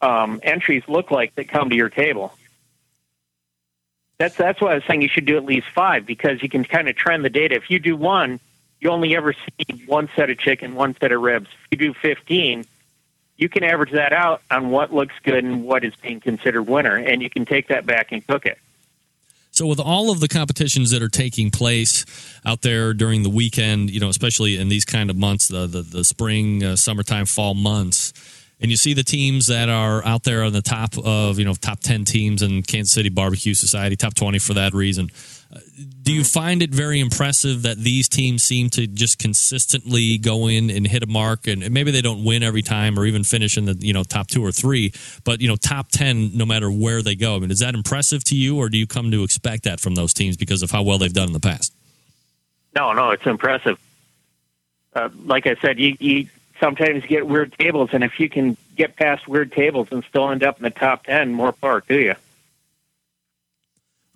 um, 0.00 0.38
entries 0.44 0.84
look 0.86 1.10
like 1.10 1.34
that 1.34 1.48
come 1.48 1.70
to 1.70 1.76
your 1.76 1.88
table. 1.88 2.32
That's 4.18 4.36
that's 4.36 4.60
why 4.60 4.72
I 4.72 4.74
was 4.76 4.84
saying 4.84 5.02
you 5.02 5.08
should 5.08 5.24
do 5.24 5.36
at 5.36 5.44
least 5.44 5.66
five 5.74 6.06
because 6.06 6.40
you 6.40 6.48
can 6.48 6.62
kind 6.62 6.88
of 6.88 6.94
trend 6.94 7.24
the 7.24 7.30
data. 7.30 7.56
If 7.56 7.68
you 7.68 7.80
do 7.80 7.96
one, 7.96 8.38
you 8.84 8.90
only 8.90 9.16
ever 9.16 9.32
see 9.32 9.84
one 9.86 10.08
set 10.14 10.28
of 10.30 10.38
chicken, 10.38 10.74
one 10.74 10.94
set 11.00 11.10
of 11.10 11.22
ribs. 11.22 11.48
If 11.70 11.80
you 11.80 11.92
do 11.92 11.94
15, 11.94 12.66
you 13.38 13.48
can 13.48 13.64
average 13.64 13.92
that 13.92 14.12
out 14.12 14.42
on 14.50 14.70
what 14.70 14.92
looks 14.92 15.14
good 15.22 15.42
and 15.42 15.64
what 15.64 15.84
is 15.84 15.96
being 15.96 16.20
considered 16.20 16.64
winner, 16.64 16.94
and 16.94 17.22
you 17.22 17.30
can 17.30 17.46
take 17.46 17.68
that 17.68 17.86
back 17.86 18.12
and 18.12 18.24
cook 18.26 18.46
it. 18.46 18.58
So, 19.50 19.66
with 19.66 19.80
all 19.80 20.10
of 20.10 20.20
the 20.20 20.28
competitions 20.28 20.90
that 20.90 21.00
are 21.00 21.08
taking 21.08 21.50
place 21.50 22.04
out 22.44 22.62
there 22.62 22.92
during 22.92 23.22
the 23.22 23.30
weekend, 23.30 23.90
you 23.90 24.00
know, 24.00 24.08
especially 24.08 24.56
in 24.56 24.68
these 24.68 24.84
kind 24.84 25.10
of 25.10 25.16
months, 25.16 25.48
the 25.48 25.66
the, 25.66 25.82
the 25.82 26.04
spring, 26.04 26.62
uh, 26.62 26.76
summertime, 26.76 27.26
fall 27.26 27.54
months, 27.54 28.12
and 28.60 28.70
you 28.70 28.76
see 28.76 28.94
the 28.94 29.02
teams 29.02 29.48
that 29.48 29.68
are 29.68 30.04
out 30.04 30.24
there 30.24 30.42
on 30.42 30.52
the 30.52 30.62
top 30.62 30.96
of 31.04 31.38
you 31.38 31.44
know 31.44 31.54
top 31.54 31.80
10 31.80 32.04
teams 32.04 32.42
in 32.42 32.62
kansas 32.62 32.92
city 32.92 33.08
barbecue 33.08 33.54
society 33.54 33.96
top 33.96 34.14
20 34.14 34.38
for 34.38 34.54
that 34.54 34.72
reason. 34.74 35.10
Do 36.02 36.12
you 36.12 36.24
find 36.24 36.62
it 36.62 36.70
very 36.70 36.98
impressive 36.98 37.62
that 37.62 37.78
these 37.78 38.08
teams 38.08 38.42
seem 38.42 38.70
to 38.70 38.88
just 38.88 39.20
consistently 39.20 40.18
go 40.18 40.48
in 40.48 40.68
and 40.68 40.84
hit 40.84 41.04
a 41.04 41.06
mark? 41.06 41.46
And 41.46 41.70
maybe 41.70 41.92
they 41.92 42.02
don't 42.02 42.24
win 42.24 42.42
every 42.42 42.62
time 42.62 42.98
or 42.98 43.06
even 43.06 43.22
finish 43.22 43.56
in 43.56 43.66
the 43.66 43.74
you 43.74 43.92
know 43.92 44.02
top 44.02 44.28
two 44.28 44.44
or 44.44 44.52
three 44.52 44.92
but 45.24 45.40
you 45.40 45.48
know 45.48 45.56
top 45.56 45.90
10 45.90 46.36
no 46.36 46.46
matter 46.46 46.70
where 46.70 47.02
they 47.02 47.14
go. 47.14 47.36
I 47.36 47.38
mean 47.40 47.50
is 47.50 47.60
that 47.60 47.74
impressive 47.74 48.24
to 48.24 48.36
you 48.36 48.58
or 48.58 48.68
do 48.68 48.78
you 48.78 48.86
come 48.86 49.10
to 49.10 49.22
expect 49.22 49.64
that 49.64 49.80
from 49.80 49.94
those 49.94 50.12
teams 50.12 50.36
because 50.36 50.62
of 50.62 50.70
how 50.70 50.82
well 50.82 50.98
they've 50.98 51.12
done 51.12 51.28
in 51.28 51.32
the 51.32 51.40
past? 51.40 51.72
No, 52.74 52.92
no, 52.92 53.10
it's 53.10 53.26
impressive. 53.26 53.78
Uh, 54.94 55.08
like 55.24 55.46
I 55.46 55.56
said, 55.56 55.78
you, 55.78 55.96
you 55.98 56.28
sometimes 56.60 57.04
get 57.06 57.26
weird 57.26 57.54
tables, 57.58 57.90
and 57.92 58.04
if 58.04 58.18
you 58.18 58.28
can 58.28 58.56
get 58.76 58.96
past 58.96 59.28
weird 59.28 59.52
tables 59.52 59.88
and 59.90 60.04
still 60.04 60.30
end 60.30 60.42
up 60.42 60.58
in 60.58 60.64
the 60.64 60.70
top 60.70 61.04
ten, 61.04 61.32
more 61.32 61.52
power 61.52 61.80
to 61.82 62.00
you. 62.00 62.14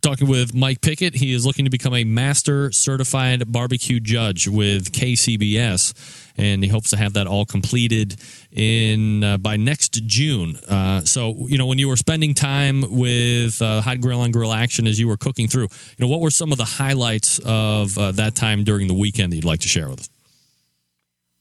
Talking 0.01 0.29
with 0.29 0.55
Mike 0.55 0.81
Pickette, 0.81 1.17
he 1.17 1.35
is 1.35 1.45
looking 1.45 1.65
to 1.65 1.71
become 1.73 1.93
a 1.93 2.05
master 2.05 2.71
certified 2.71 3.51
barbecue 3.51 3.99
judge 3.99 4.47
with 4.47 4.93
KCBS, 4.93 6.33
and 6.37 6.63
he 6.63 6.71
hopes 6.71 6.91
to 6.91 6.97
have 6.97 7.15
that 7.15 7.27
all 7.27 7.45
completed 7.45 8.15
in 8.53 9.25
uh, 9.25 9.39
by 9.39 9.57
next 9.57 9.95
June. 10.07 10.57
Uh, 10.69 11.01
so, 11.01 11.35
you 11.49 11.59
know, 11.59 11.67
when 11.67 11.79
you 11.79 11.89
were 11.89 11.97
spending 11.97 12.33
time 12.33 12.85
with 12.97 13.61
uh, 13.61 13.81
Hot 13.81 14.01
Grill 14.01 14.21
on 14.21 14.31
Grill 14.31 14.53
Action 14.53 14.87
as 14.87 15.01
you 15.01 15.09
were 15.09 15.17
cooking 15.17 15.49
through, 15.49 15.65
you 15.65 15.99
know, 15.99 16.07
what 16.07 16.21
were 16.21 16.31
some 16.31 16.53
of 16.53 16.59
the 16.59 16.65
highlights 16.65 17.41
of 17.45 17.99
uh, 17.99 18.13
that 18.13 18.37
time 18.37 18.63
during 18.63 18.87
the 18.87 18.95
weekend 18.95 19.33
that 19.33 19.37
you'd 19.37 19.45
like 19.45 19.61
to 19.61 19.69
share 19.69 19.89
with 19.89 20.01
us? 20.01 20.11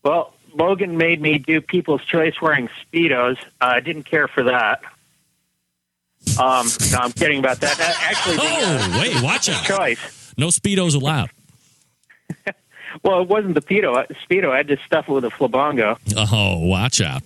Well, 0.04 0.34
Logan 0.58 0.98
made 0.98 1.22
me 1.22 1.38
do 1.38 1.62
People's 1.62 2.04
Choice 2.04 2.42
wearing 2.42 2.70
speedos. 2.82 3.38
Uh, 3.62 3.66
I 3.76 3.80
didn't 3.80 4.04
care 4.04 4.28
for 4.28 4.44
that. 4.44 4.82
Um, 6.40 6.68
no, 6.92 6.98
I'm 7.00 7.12
kidding 7.12 7.40
about 7.40 7.60
that. 7.62 7.80
Uh, 7.80 7.94
Actually, 8.02 8.36
the, 8.38 8.42
Oh, 8.44 9.00
wait, 9.00 9.24
watch 9.24 9.50
out! 9.50 9.64
Choice. 9.64 10.34
No 10.38 10.48
speedos 10.48 10.96
allowed. 10.96 11.30
Well, 13.04 13.22
it 13.22 13.28
wasn't 13.28 13.54
the 13.54 13.62
speedo. 13.62 14.08
Speedo. 14.28 14.50
I 14.52 14.58
had 14.58 14.70
to 14.70 14.78
stuff 14.86 15.08
it 15.08 15.12
with 15.12 15.24
a 15.26 15.30
flabongo. 15.30 16.00
Oh, 16.16 16.58
watch 16.66 17.00
out! 17.00 17.22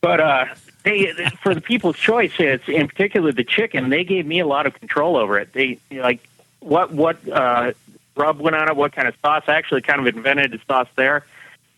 But 0.00 0.20
uh, 0.20 0.46
they 0.84 1.12
for 1.42 1.54
the 1.54 1.60
People's 1.60 1.96
Choice, 1.98 2.32
it's 2.38 2.66
in 2.68 2.86
particular 2.88 3.30
the 3.32 3.44
chicken. 3.44 3.90
They 3.90 4.04
gave 4.04 4.24
me 4.24 4.40
a 4.40 4.46
lot 4.46 4.66
of 4.66 4.72
control 4.78 5.16
over 5.16 5.38
it. 5.38 5.52
They 5.52 5.80
like 5.90 6.26
what 6.60 6.92
what 6.92 7.18
uh, 7.28 7.72
rub 8.16 8.40
went 8.40 8.56
on 8.56 8.68
it, 8.70 8.76
what 8.76 8.92
kind 8.92 9.06
of 9.06 9.14
sauce. 9.20 9.42
I 9.48 9.54
actually 9.54 9.82
kind 9.82 10.00
of 10.00 10.06
invented 10.06 10.52
the 10.52 10.60
sauce 10.66 10.88
there, 10.96 11.26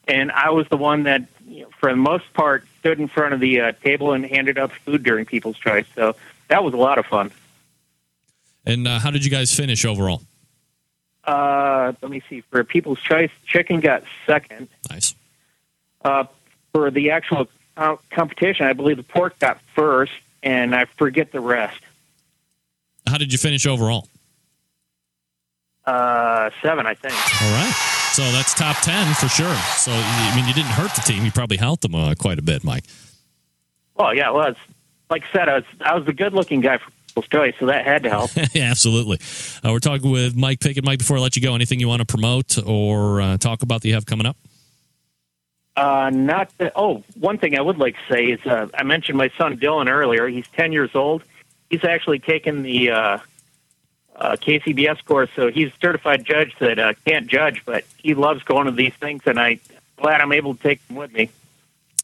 and 0.07 0.31
I 0.33 0.51
was 0.51 0.67
the 0.69 0.77
one 0.77 1.05
that, 1.05 1.23
you 1.47 1.63
know, 1.63 1.69
for 1.79 1.91
the 1.91 1.97
most 1.97 2.33
part, 2.35 2.65
stood 2.81 2.99
in 2.99 3.09
front 3.09 3.35
of 3.35 3.41
the 3.41 3.61
uh, 3.61 3.73
table 3.83 4.13
and 4.13 4.25
handed 4.25 4.59
out 4.59 4.73
food 4.73 5.03
during 5.03 5.25
People's 5.25 5.59
Choice. 5.59 5.87
So 5.95 6.17
that 6.49 6.63
was 6.65 6.75
a 6.75 6.77
lot 6.77 6.99
of 6.99 7.07
fun. 7.07 7.31
And 8.65 8.87
uh, 8.87 8.99
how 8.99 9.11
did 9.11 9.25
you 9.25 9.31
guys 9.31 9.55
finish 9.55 9.85
overall? 9.85 10.23
Uh, 11.25 11.93
let 12.03 12.11
me 12.11 12.23
see. 12.29 12.43
For 12.43 12.63
People's 12.65 13.01
Choice, 13.01 13.31
chicken 13.47 13.81
got 13.81 14.05
second. 14.27 14.69
Nice. 14.91 15.15
Uh, 16.05 16.25
for 16.73 16.91
the 16.91 17.11
actual 17.11 17.49
competition, 18.11 18.67
I 18.67 18.73
believe 18.73 18.97
the 18.97 19.03
pork 19.03 19.39
got 19.39 19.61
first, 19.75 20.13
and 20.43 20.75
I 20.75 20.85
forget 20.85 21.33
the 21.33 21.41
rest. 21.41 21.81
How 23.07 23.19
did 23.19 23.33
you 23.33 23.39
finish 23.39 23.67
overall? 23.67 24.09
Uh, 25.85 26.51
seven, 26.63 26.87
I 26.87 26.95
think. 26.95 27.15
All 27.15 27.53
right. 27.53 27.96
So 28.13 28.23
that's 28.33 28.55
top 28.55 28.77
10 28.83 29.15
for 29.15 29.29
sure. 29.29 29.55
So, 29.77 29.93
I 29.93 30.33
mean, 30.35 30.47
you 30.47 30.55
didn't 30.55 30.71
hurt 30.71 30.95
the 30.95 31.03
team. 31.03 31.25
You 31.25 31.33
probably 31.33 31.59
helped 31.59 31.83
them 31.83 31.95
uh, 31.95 32.15
quite 32.19 32.39
a 32.39 32.43
bit, 32.43 32.65
Mike. 32.65 32.85
Well, 33.95 34.15
yeah, 34.15 34.31
it 34.31 34.35
was. 34.35 34.57
Like 35.11 35.25
I 35.25 35.33
said, 35.33 35.49
I 35.49 35.55
was, 35.57 35.65
I 35.81 35.95
was 35.95 36.07
the 36.07 36.13
good-looking 36.13 36.61
guy 36.61 36.79
for 36.79 36.91
People's 37.09 37.29
Choice, 37.29 37.55
so 37.59 37.67
that 37.67 37.85
had 37.85 38.03
to 38.05 38.11
help. 38.11 38.31
yeah, 38.53 38.71
absolutely. 38.71 39.19
Uh, 39.65 39.73
we're 39.73 39.79
talking 39.79 40.11
with 40.11 40.37
Mike 40.37 40.61
Pickette. 40.61 40.85
Mike, 40.85 40.99
before 40.99 41.19
I 41.19 41.21
let 41.21 41.37
you 41.37 41.43
go, 41.43 41.55
anything 41.55 41.81
you 41.81 41.89
want 41.89 42.01
to 42.01 42.07
promote 42.07 42.59
or 42.67 43.21
uh, 43.21 43.37
talk 43.37 43.63
about 43.63 43.83
that 43.83 43.89
you 43.89 43.95
have 43.95 44.07
coming 44.07 44.27
up? 44.27 44.37
Uh, 45.77 46.11
not 46.11 46.51
that, 46.59 46.73
oh, 46.75 47.03
one 47.21 47.37
thing 47.37 47.57
I 47.57 47.61
would 47.61 47.77
like 47.77 47.95
to 47.95 48.15
say 48.15 48.25
is 48.25 48.41
uh, 48.47 48.69
I 48.75 48.83
mentioned 48.83 49.19
my 49.19 49.31
son 49.37 49.59
Dylan 49.59 49.91
earlier. 49.91 50.27
He's 50.27 50.49
10 50.49 50.73
years 50.73 50.91
old. 50.95 51.23
He's 51.69 51.85
actually 51.85 52.19
taken 52.19 52.63
the 52.63 52.91
uh, 54.17 54.37
KCBS 54.37 55.05
course, 55.05 55.31
so 55.37 55.51
he's 55.51 55.69
a 55.69 55.77
certified 55.81 56.25
judge 56.25 56.55
that 56.59 56.79
uh, 56.79 56.95
can't 57.05 57.27
judge, 57.27 57.63
but 57.65 57.85
he 57.99 58.15
loves 58.15 58.43
going 58.43 58.67
to 58.67 58.73
these 58.73 58.95
things, 58.95 59.23
and 59.27 59.39
I'm 59.39 59.61
glad 59.97 60.21
I'm 60.21 60.33
able 60.33 60.55
to 60.55 60.63
take 60.63 60.81
him 60.89 60.97
with 60.97 61.13
me. 61.13 61.31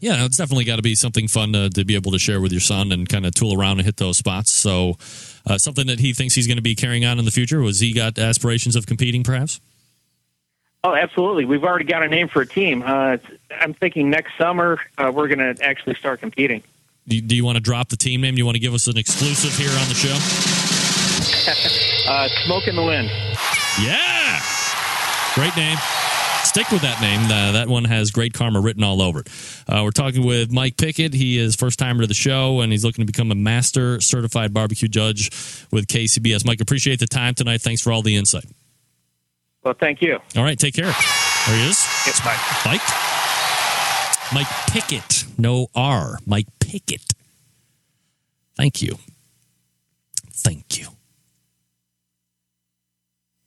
Yeah, 0.00 0.24
it's 0.24 0.36
definitely 0.36 0.64
got 0.64 0.76
to 0.76 0.82
be 0.82 0.96
something 0.96 1.28
fun 1.28 1.52
to, 1.52 1.70
to 1.70 1.84
be 1.84 1.94
able 1.94 2.10
to 2.10 2.18
share 2.18 2.40
with 2.40 2.50
your 2.50 2.60
son 2.60 2.90
and 2.90 3.08
kind 3.08 3.24
of 3.24 3.34
tool 3.34 3.58
around 3.58 3.78
and 3.78 3.86
hit 3.86 3.98
those 3.98 4.18
spots. 4.18 4.50
So, 4.50 4.96
uh, 5.46 5.58
something 5.58 5.86
that 5.86 6.00
he 6.00 6.12
thinks 6.12 6.34
he's 6.34 6.48
going 6.48 6.56
to 6.56 6.62
be 6.62 6.74
carrying 6.74 7.04
on 7.04 7.20
in 7.20 7.24
the 7.24 7.30
future. 7.30 7.60
Was 7.60 7.78
he 7.78 7.92
got 7.92 8.18
aspirations 8.18 8.74
of 8.74 8.84
competing, 8.84 9.22
perhaps? 9.22 9.60
Oh, 10.82 10.94
absolutely. 10.96 11.44
We've 11.44 11.62
already 11.62 11.84
got 11.84 12.02
a 12.02 12.08
name 12.08 12.26
for 12.26 12.42
a 12.42 12.46
team. 12.46 12.82
Uh, 12.84 13.18
I'm 13.52 13.74
thinking 13.74 14.10
next 14.10 14.36
summer 14.36 14.80
uh, 14.98 15.12
we're 15.14 15.28
going 15.28 15.54
to 15.54 15.64
actually 15.64 15.94
start 15.94 16.18
competing. 16.18 16.64
Do 17.06 17.16
you, 17.16 17.22
do 17.22 17.36
you 17.36 17.44
want 17.44 17.56
to 17.56 17.62
drop 17.62 17.88
the 17.88 17.96
team 17.96 18.20
name? 18.20 18.34
Do 18.34 18.38
you 18.38 18.44
want 18.44 18.56
to 18.56 18.60
give 18.60 18.74
us 18.74 18.88
an 18.88 18.96
exclusive 18.96 19.56
here 19.56 19.70
on 19.70 19.88
the 19.88 19.94
show? 19.94 20.71
Uh, 22.08 22.28
Smoke 22.44 22.66
in 22.66 22.76
the 22.76 22.82
Wind. 22.82 23.08
Yeah. 23.80 24.40
Great 25.34 25.56
name. 25.56 25.76
Stick 26.42 26.70
with 26.70 26.82
that 26.82 27.00
name. 27.00 27.20
Uh, 27.30 27.52
that 27.52 27.68
one 27.68 27.84
has 27.84 28.10
great 28.10 28.34
karma 28.34 28.60
written 28.60 28.82
all 28.82 29.00
over 29.00 29.20
it. 29.20 29.28
Uh, 29.68 29.82
we're 29.84 29.90
talking 29.90 30.26
with 30.26 30.52
Mike 30.52 30.76
Pickette. 30.76 31.14
He 31.14 31.38
is 31.38 31.54
first 31.56 31.78
timer 31.78 32.02
to 32.02 32.06
the 32.06 32.12
show, 32.14 32.60
and 32.60 32.72
he's 32.72 32.84
looking 32.84 33.06
to 33.06 33.10
become 33.10 33.30
a 33.30 33.34
master 33.34 34.00
certified 34.00 34.52
barbecue 34.52 34.88
judge 34.88 35.30
with 35.70 35.86
KCBS. 35.86 36.44
Mike, 36.44 36.60
appreciate 36.60 36.98
the 36.98 37.06
time 37.06 37.34
tonight. 37.34 37.62
Thanks 37.62 37.80
for 37.80 37.92
all 37.92 38.02
the 38.02 38.16
insight. 38.16 38.44
Well, 39.64 39.74
thank 39.78 40.02
you. 40.02 40.18
All 40.36 40.42
right, 40.42 40.58
take 40.58 40.74
care. 40.74 40.92
There 41.46 41.56
he 41.56 41.68
is. 41.68 41.86
It's 42.06 42.22
Mike. 42.24 42.38
Mike. 42.66 42.82
Mike 44.34 44.46
Pickette. 44.68 45.38
No 45.38 45.68
R. 45.74 46.18
Mike 46.26 46.48
Pickette. 46.58 47.14
Thank 48.56 48.82
you. 48.82 48.98
Thank 50.32 50.78
you. 50.78 50.88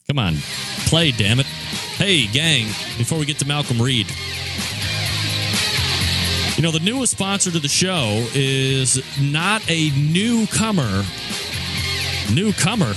Come 0.08 0.20
on. 0.20 0.36
Play, 0.88 1.12
damn 1.12 1.40
it. 1.40 1.48
Hey, 1.98 2.28
gang, 2.28 2.68
before 2.98 3.18
we 3.18 3.26
get 3.26 3.40
to 3.40 3.48
Malcolm 3.48 3.82
Reed. 3.82 4.08
You 6.58 6.62
know, 6.62 6.72
the 6.72 6.80
newest 6.80 7.14
sponsor 7.14 7.50
to 7.52 7.60
the 7.60 7.68
show 7.68 8.26
is 8.36 9.04
not 9.20 9.64
a 9.70 9.90
newcomer. 9.92 11.04
Newcomer. 12.34 12.94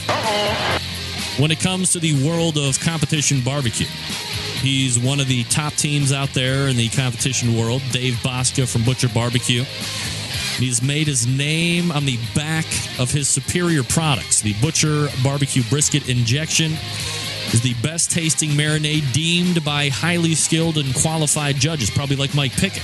When 1.38 1.50
it 1.50 1.60
comes 1.60 1.92
to 1.92 1.98
the 1.98 2.26
world 2.26 2.58
of 2.58 2.78
competition 2.78 3.40
barbecue. 3.40 3.86
He's 4.60 4.98
one 4.98 5.18
of 5.18 5.28
the 5.28 5.44
top 5.44 5.72
teams 5.74 6.12
out 6.12 6.30
there 6.34 6.68
in 6.68 6.76
the 6.76 6.88
competition 6.88 7.56
world, 7.56 7.80
Dave 7.90 8.14
Bouska 8.14 8.70
from 8.70 8.84
Butcher 8.84 9.08
Barbecue. 9.08 9.64
He's 10.58 10.82
made 10.82 11.06
his 11.06 11.24
name 11.24 11.92
on 11.92 12.04
the 12.04 12.18
back 12.34 12.66
of 12.98 13.12
his 13.12 13.28
superior 13.28 13.84
products. 13.84 14.40
The 14.40 14.54
Butcher 14.54 15.06
Barbecue 15.22 15.62
Brisket 15.70 16.08
Injection 16.08 16.72
is 17.52 17.62
the 17.62 17.74
best 17.80 18.10
tasting 18.10 18.50
marinade 18.50 19.12
deemed 19.12 19.64
by 19.64 19.88
highly 19.88 20.34
skilled 20.34 20.76
and 20.76 20.92
qualified 20.96 21.56
judges, 21.56 21.90
probably 21.90 22.16
like 22.16 22.34
Mike 22.34 22.50
Pickette. 22.52 22.82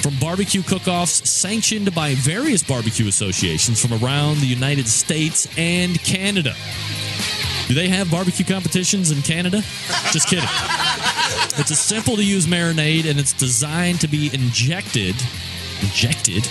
From 0.00 0.14
barbecue 0.20 0.62
cook 0.62 0.86
offs 0.86 1.28
sanctioned 1.28 1.92
by 1.92 2.14
various 2.14 2.62
barbecue 2.62 3.08
associations 3.08 3.84
from 3.84 3.92
around 4.04 4.38
the 4.38 4.46
United 4.46 4.86
States 4.86 5.48
and 5.58 6.00
Canada. 6.04 6.54
Do 7.66 7.74
they 7.74 7.88
have 7.88 8.12
barbecue 8.12 8.44
competitions 8.44 9.10
in 9.10 9.22
Canada? 9.22 9.62
Just 10.12 10.28
kidding. 10.28 10.48
It's 11.58 11.72
a 11.72 11.76
simple 11.76 12.14
to 12.14 12.24
use 12.24 12.46
marinade 12.46 13.10
and 13.10 13.18
it's 13.18 13.32
designed 13.32 14.00
to 14.02 14.08
be 14.08 14.30
injected 14.32 15.16
injected 15.82 16.48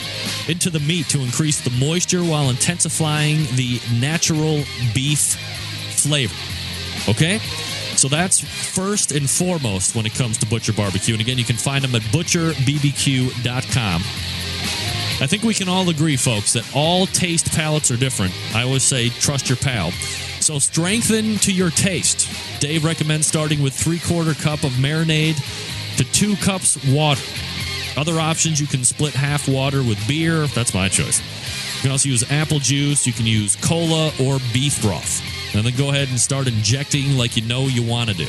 into 0.47 0.69
the 0.69 0.79
meat 0.79 1.07
to 1.09 1.21
increase 1.21 1.61
the 1.61 1.71
moisture 1.71 2.23
while 2.23 2.49
intensifying 2.49 3.37
the 3.55 3.79
natural 3.99 4.63
beef 4.93 5.35
flavor. 5.95 6.35
Okay? 7.09 7.39
So 7.97 8.07
that's 8.07 8.39
first 8.39 9.11
and 9.11 9.29
foremost 9.29 9.95
when 9.95 10.05
it 10.05 10.13
comes 10.13 10.37
to 10.39 10.45
Butcher 10.45 10.73
Barbecue. 10.73 11.13
And 11.13 11.21
again, 11.21 11.37
you 11.37 11.45
can 11.45 11.55
find 11.55 11.83
them 11.83 11.95
at 11.95 12.01
butcherbbq.com. 12.03 14.01
I 15.21 15.27
think 15.27 15.43
we 15.43 15.53
can 15.53 15.69
all 15.69 15.89
agree, 15.89 16.17
folks, 16.17 16.53
that 16.53 16.69
all 16.75 17.05
taste 17.05 17.51
palates 17.53 17.89
are 17.89 17.95
different. 17.95 18.33
I 18.53 18.63
always 18.63 18.83
say, 18.83 19.09
trust 19.09 19.47
your 19.47 19.55
pal. 19.55 19.91
So 20.41 20.59
strengthen 20.59 21.37
to 21.37 21.53
your 21.53 21.69
taste. 21.69 22.29
Dave 22.59 22.83
recommends 22.83 23.25
starting 23.25 23.63
with 23.63 23.73
three 23.73 23.99
quarter 23.99 24.33
cup 24.33 24.63
of 24.63 24.71
marinade 24.73 25.37
to 25.97 26.03
two 26.11 26.35
cups 26.35 26.77
water. 26.85 27.21
Other 27.97 28.19
options, 28.19 28.59
you 28.59 28.67
can 28.67 28.83
split 28.83 29.13
half 29.13 29.47
water 29.47 29.77
with 29.77 30.05
beer. 30.07 30.47
That's 30.47 30.73
my 30.73 30.89
choice. 30.89 31.21
You 31.77 31.81
can 31.83 31.91
also 31.91 32.09
use 32.09 32.29
apple 32.31 32.59
juice. 32.59 33.07
You 33.07 33.13
can 33.13 33.25
use 33.25 33.55
cola 33.55 34.11
or 34.21 34.39
beef 34.53 34.81
broth. 34.81 35.21
And 35.55 35.65
then 35.65 35.75
go 35.77 35.89
ahead 35.89 36.09
and 36.09 36.19
start 36.19 36.47
injecting 36.47 37.17
like 37.17 37.37
you 37.37 37.43
know 37.43 37.67
you 37.67 37.83
want 37.83 38.09
to 38.09 38.15
do. 38.15 38.27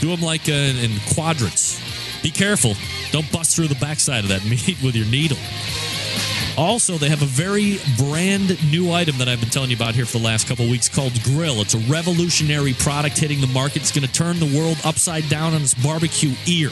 Do 0.00 0.08
them 0.10 0.22
like 0.22 0.48
uh, 0.48 0.52
in 0.52 0.92
quadrants. 1.14 1.80
Be 2.22 2.30
careful. 2.30 2.74
Don't 3.10 3.30
bust 3.30 3.54
through 3.54 3.68
the 3.68 3.74
backside 3.74 4.24
of 4.24 4.30
that 4.30 4.44
meat 4.48 4.76
with 4.82 4.96
your 4.96 5.06
needle. 5.06 5.38
Also, 6.56 6.96
they 6.96 7.08
have 7.08 7.22
a 7.22 7.26
very 7.26 7.78
brand 7.98 8.56
new 8.70 8.92
item 8.92 9.18
that 9.18 9.28
I've 9.28 9.40
been 9.40 9.50
telling 9.50 9.70
you 9.70 9.76
about 9.76 9.94
here 9.94 10.06
for 10.06 10.18
the 10.18 10.24
last 10.24 10.46
couple 10.46 10.68
weeks 10.68 10.88
called 10.88 11.20
Grill. 11.24 11.60
It's 11.60 11.74
a 11.74 11.78
revolutionary 11.90 12.74
product 12.74 13.18
hitting 13.18 13.40
the 13.40 13.48
market. 13.48 13.82
It's 13.82 13.90
going 13.90 14.06
to 14.06 14.12
turn 14.12 14.38
the 14.38 14.56
world 14.56 14.78
upside 14.84 15.28
down 15.28 15.52
on 15.52 15.62
its 15.62 15.74
barbecue 15.74 16.32
ear. 16.46 16.70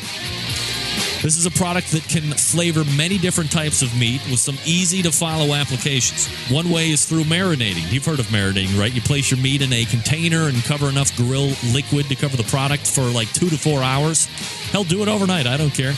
This 1.22 1.36
is 1.36 1.46
a 1.46 1.52
product 1.52 1.92
that 1.92 2.02
can 2.08 2.22
flavor 2.32 2.82
many 2.96 3.16
different 3.16 3.52
types 3.52 3.80
of 3.80 3.96
meat 3.96 4.20
with 4.28 4.40
some 4.40 4.58
easy 4.64 5.02
to 5.02 5.12
follow 5.12 5.54
applications. 5.54 6.26
One 6.50 6.68
way 6.68 6.90
is 6.90 7.04
through 7.04 7.22
marinating. 7.22 7.92
You've 7.92 8.04
heard 8.04 8.18
of 8.18 8.26
marinating, 8.26 8.76
right? 8.76 8.92
You 8.92 9.00
place 9.00 9.30
your 9.30 9.38
meat 9.38 9.62
in 9.62 9.72
a 9.72 9.84
container 9.84 10.48
and 10.48 10.56
cover 10.64 10.88
enough 10.88 11.16
grill 11.16 11.52
liquid 11.72 12.06
to 12.08 12.16
cover 12.16 12.36
the 12.36 12.42
product 12.44 12.88
for 12.88 13.02
like 13.02 13.32
two 13.32 13.48
to 13.50 13.56
four 13.56 13.84
hours. 13.84 14.26
Hell, 14.72 14.82
do 14.82 15.00
it 15.00 15.08
overnight. 15.08 15.46
I 15.46 15.56
don't 15.56 15.72
care. 15.72 15.94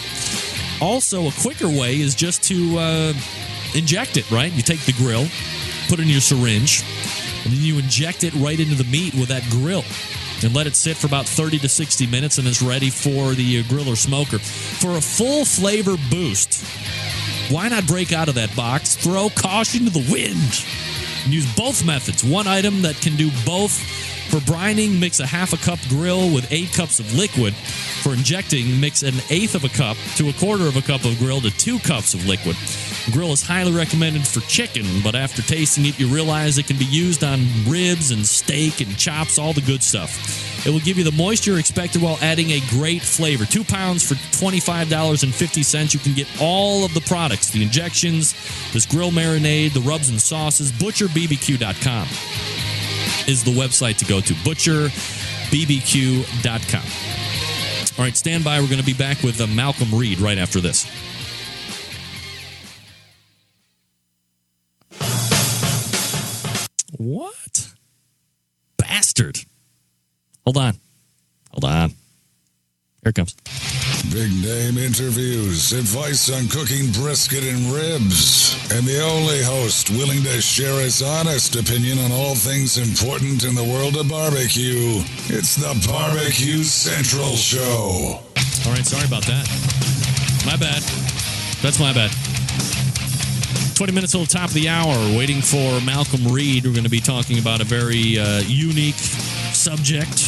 Also, 0.83 1.27
a 1.27 1.33
quicker 1.41 1.69
way 1.69 2.03
is 2.03 2.15
just 2.15 2.43
to 2.45 2.77
uh, 2.79 3.13
inject 3.75 4.19
it, 4.19 4.31
right? 4.31 4.53
You 4.53 4.61
take 4.61 4.81
the 4.81 4.93
grill, 4.93 5.25
put 5.89 6.01
it 6.01 6.03
in 6.03 6.09
your 6.09 6.21
syringe, 6.21 6.85
and 7.45 7.53
then 7.55 7.63
you 7.63 7.79
inject 7.79 8.25
it 8.25 8.35
right 8.35 8.61
into 8.61 8.75
the 8.75 8.85
meat 8.85 9.15
with 9.15 9.29
that 9.29 9.43
grill 9.49 9.85
and 10.43 10.55
let 10.55 10.67
it 10.67 10.75
sit 10.75 10.97
for 10.97 11.07
about 11.07 11.27
30 11.27 11.59
to 11.61 11.69
60 11.69 12.07
minutes 12.07 12.39
and 12.39 12.49
it's 12.49 12.63
ready 12.63 12.91
for 12.91 13.35
the 13.35 13.61
uh, 13.61 13.63
grill 13.69 13.89
or 13.89 13.97
smoker. 13.97 14.39
For 14.39 14.97
a 14.97 15.01
full 15.01 15.45
flavor 15.45 15.97
boost, 16.11 16.65
why 17.51 17.69
not 17.69 17.87
break 17.87 18.13
out 18.13 18.29
of 18.29 18.35
that 18.37 18.55
box, 18.57 18.95
throw 18.97 19.29
caution 19.31 19.85
to 19.85 19.91
the 19.91 20.07
wind, 20.11 20.65
use 21.33 21.53
both 21.57 21.85
methods? 21.85 22.25
One 22.25 22.47
item 22.47 22.83
that 22.83 22.97
can 22.97 23.17
do 23.17 23.31
both. 23.45 23.73
For 24.31 24.39
brining, 24.39 24.99
mix 24.99 25.21
a 25.21 25.27
half 25.27 25.53
a 25.53 25.57
cup 25.59 25.79
grill 25.89 26.33
with 26.35 26.51
eight 26.51 26.73
cups 26.73 26.99
of 26.99 27.15
liquid. 27.15 27.55
For 28.03 28.15
injecting, 28.15 28.81
mix 28.81 29.03
an 29.03 29.15
eighth 29.31 29.55
of 29.55 29.65
a 29.65 29.69
cup 29.69 29.97
to 30.17 30.29
a 30.29 30.33
quarter 30.33 30.67
of 30.67 30.77
a 30.77 30.83
cup 30.83 31.05
of 31.05 31.19
grill 31.19 31.41
to 31.43 31.51
two 31.51 31.79
cups 31.79 32.15
of 32.15 32.27
liquid. 32.27 32.57
Grill 33.13 33.33
is 33.33 33.43
highly 33.43 33.73
recommended 33.73 34.27
for 34.27 34.41
chicken, 34.41 34.87
but 35.03 35.15
after 35.15 35.43
tasting 35.43 35.85
it, 35.87 36.01
you 36.01 36.09
realize 36.09 36.59
it 36.59 36.67
can 36.67 36.79
be 36.79 36.87
used 36.87 37.23
on 37.23 37.41
ribs 37.67 38.11
and 38.11 38.27
steak 38.27 38.81
and 38.81 38.97
chops, 38.97 39.39
all 39.39 39.53
the 39.53 39.61
good 39.61 39.83
stuff. 39.83 40.54
It 40.65 40.71
will 40.71 40.81
give 40.81 40.97
you 40.97 41.05
the 41.05 41.13
moisture 41.13 41.59
expected 41.59 42.01
while 42.01 42.19
adding 42.23 42.51
a 42.51 42.61
great 42.71 43.03
flavor. 43.03 43.45
Two 43.45 43.65
pounds 43.65 44.07
for 44.07 44.15
$25.50. 44.15 45.93
You 45.93 46.01
can 46.01 46.15
get 46.15 46.27
all 46.41 46.85
of 46.85 46.95
the 46.95 47.03
products 47.03 47.51
the 47.51 47.63
injections, 47.63 48.33
this 48.73 48.87
grill 48.87 49.11
marinade, 49.11 49.75
the 49.75 49.81
rubs 49.81 50.09
and 50.09 50.21
sauces. 50.21 50.73
ButcherBBQ.com 50.73 52.09
is 53.29 53.45
the 53.45 53.51
website 53.51 53.99
to 53.99 54.07
go 54.07 54.21
to. 54.21 54.33
ButcherBBQ.com. 54.35 56.83
All 57.97 58.05
right, 58.05 58.17
stand 58.17 58.43
by. 58.43 58.61
We're 58.61 58.67
going 58.67 58.81
to 58.81 58.87
be 58.87 58.95
back 58.95 59.23
with 59.23 59.41
uh, 59.41 59.47
Malcolm 59.47 59.95
Reed 59.95 60.19
right 60.19 60.39
after 60.39 60.61
this. 60.61 60.85
What? 66.97 67.75
Bastard. 68.79 69.45
Hold 70.45 70.59
on. 70.59 70.75
Hold 71.53 71.65
on. 71.65 71.91
Here 73.03 73.11
it 73.11 73.15
comes. 73.15 73.35
Big 74.13 74.31
name 74.43 74.79
interviews, 74.79 75.73
advice 75.73 76.31
on 76.31 76.47
cooking 76.49 76.93
brisket 76.93 77.43
and 77.43 77.67
ribs, 77.73 78.55
and 78.73 78.87
the 78.87 79.01
only 79.01 79.43
host 79.43 79.91
willing 79.91 80.23
to 80.23 80.41
share 80.41 80.81
his 80.81 81.03
honest 81.03 81.57
opinion 81.57 81.99
on 81.99 82.13
all 82.13 82.35
things 82.35 82.77
important 82.77 83.45
in 83.45 83.55
the 83.55 83.65
world 83.65 83.97
of 83.97 84.09
barbecue. 84.09 85.01
It's 85.27 85.57
the 85.57 85.75
Barbecue 85.89 86.63
Central 86.63 87.35
Show. 87.35 88.21
All 88.67 88.73
right, 88.73 88.85
sorry 88.85 89.07
about 89.07 89.25
that. 89.25 89.49
My 90.45 90.57
bad. 90.57 90.83
That's 91.63 91.81
my 91.81 91.93
bad. 91.93 92.11
20 93.75 93.93
minutes 93.93 94.13
till 94.13 94.23
the 94.23 94.31
top 94.31 94.49
of 94.49 94.55
the 94.55 94.69
hour, 94.69 94.95
waiting 95.17 95.41
for 95.41 95.81
Malcolm 95.81 96.29
Reed. 96.29 96.65
We're 96.65 96.73
going 96.73 96.85
to 96.85 96.91
be 96.91 97.01
talking 97.01 97.39
about 97.39 97.61
a 97.61 97.65
very 97.65 98.19
uh, 98.19 98.41
unique 98.47 98.95
subject. 99.65 100.19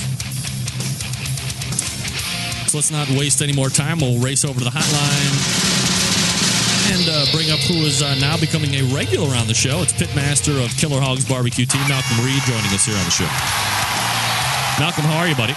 So 2.71 2.79
let's 2.79 2.91
not 2.91 3.07
waste 3.11 3.43
any 3.43 3.53
more 3.53 3.69
time. 3.69 4.01
We'll 4.01 4.19
race 4.19 4.47
over 4.47 4.59
to 4.59 4.65
the 4.65 4.71
hotline 4.71 5.77
and 6.89 7.09
uh, 7.11 7.27
bring 7.33 7.51
up 7.51 7.59
who 7.61 7.85
is 7.85 8.01
uh, 8.01 8.15
now 8.15 8.39
becoming 8.39 8.73
a 8.77 8.83
regular 8.95 9.29
on 9.37 9.47
the 9.47 9.53
show. 9.53 9.83
It's 9.83 9.93
Pitmaster 9.93 10.65
of 10.65 10.75
Killer 10.79 11.03
Hogs 11.03 11.29
Barbecue 11.29 11.67
Team, 11.67 11.83
Malcolm 11.87 12.25
Reed, 12.25 12.41
joining 12.49 12.73
us 12.73 12.87
here 12.87 12.97
on 12.97 13.05
the 13.05 13.11
show. 13.11 13.29
Malcolm, 14.81 15.05
how 15.05 15.19
are 15.19 15.29
you, 15.29 15.37
buddy? 15.37 15.55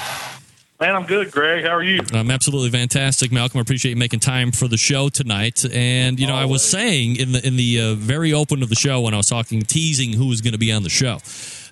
Man, 0.82 0.96
I'm 0.96 1.06
good, 1.06 1.32
Greg. 1.32 1.64
How 1.64 1.72
are 1.72 1.84
you? 1.84 2.02
I'm 2.14 2.32
absolutely 2.32 2.72
fantastic, 2.72 3.32
Malcolm. 3.32 3.60
I 3.60 3.62
appreciate 3.62 3.92
you 3.92 3.98
making 3.98 4.20
time 4.20 4.52
for 4.52 4.68
the 4.68 4.78
show 4.78 5.08
tonight. 5.08 5.64
And 5.74 6.20
you 6.20 6.28
know, 6.28 6.36
I 6.36 6.46
was 6.46 6.64
saying 6.64 7.16
in 7.16 7.32
the 7.32 7.46
in 7.46 7.56
the 7.56 7.80
uh, 7.80 7.96
very 7.96 8.34
open 8.34 8.62
of 8.62 8.70
the 8.70 8.76
show 8.76 9.02
when 9.02 9.14
I 9.14 9.18
was 9.18 9.28
talking, 9.28 9.62
teasing 9.62 10.14
who 10.14 10.28
was 10.28 10.42
going 10.42 10.54
to 10.54 10.60
be 10.60 10.72
on 10.72 10.84
the 10.84 10.90
show, 10.90 11.20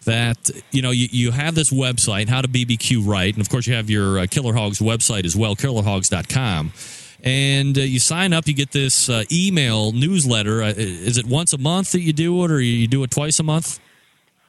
that 0.08 0.50
you 0.72 0.82
know 0.82 0.92
you, 0.92 1.08
you 1.12 1.32
have 1.32 1.54
this 1.54 1.70
website, 1.70 2.30
how 2.30 2.42
to 2.42 2.48
BBQ 2.48 3.06
right, 3.06 3.34
and 3.34 3.42
of 3.42 3.50
course 3.50 3.68
you 3.68 3.76
have 3.76 3.90
your 3.90 4.20
uh, 4.20 4.28
Killer 4.30 4.54
Hogs 4.54 4.80
website 4.80 5.26
as 5.26 5.36
well, 5.36 5.56
killerhogs.com. 5.56 6.72
And 7.24 7.78
uh, 7.78 7.82
you 7.82 8.00
sign 8.00 8.32
up, 8.32 8.48
you 8.48 8.54
get 8.54 8.72
this 8.72 9.10
uh, 9.10 9.24
email 9.32 9.92
newsletter. 9.92 10.64
Uh, 10.64 10.74
is 10.76 11.18
it 11.18 11.26
once 11.26 11.52
a 11.52 11.58
month 11.58 11.92
that 11.92 12.02
you 12.02 12.14
do 12.14 12.44
it, 12.44 12.52
or 12.52 12.62
you 12.62 12.88
do 12.88 13.04
it 13.04 13.12
twice 13.12 13.40
a 13.40 13.44
month? 13.44 13.80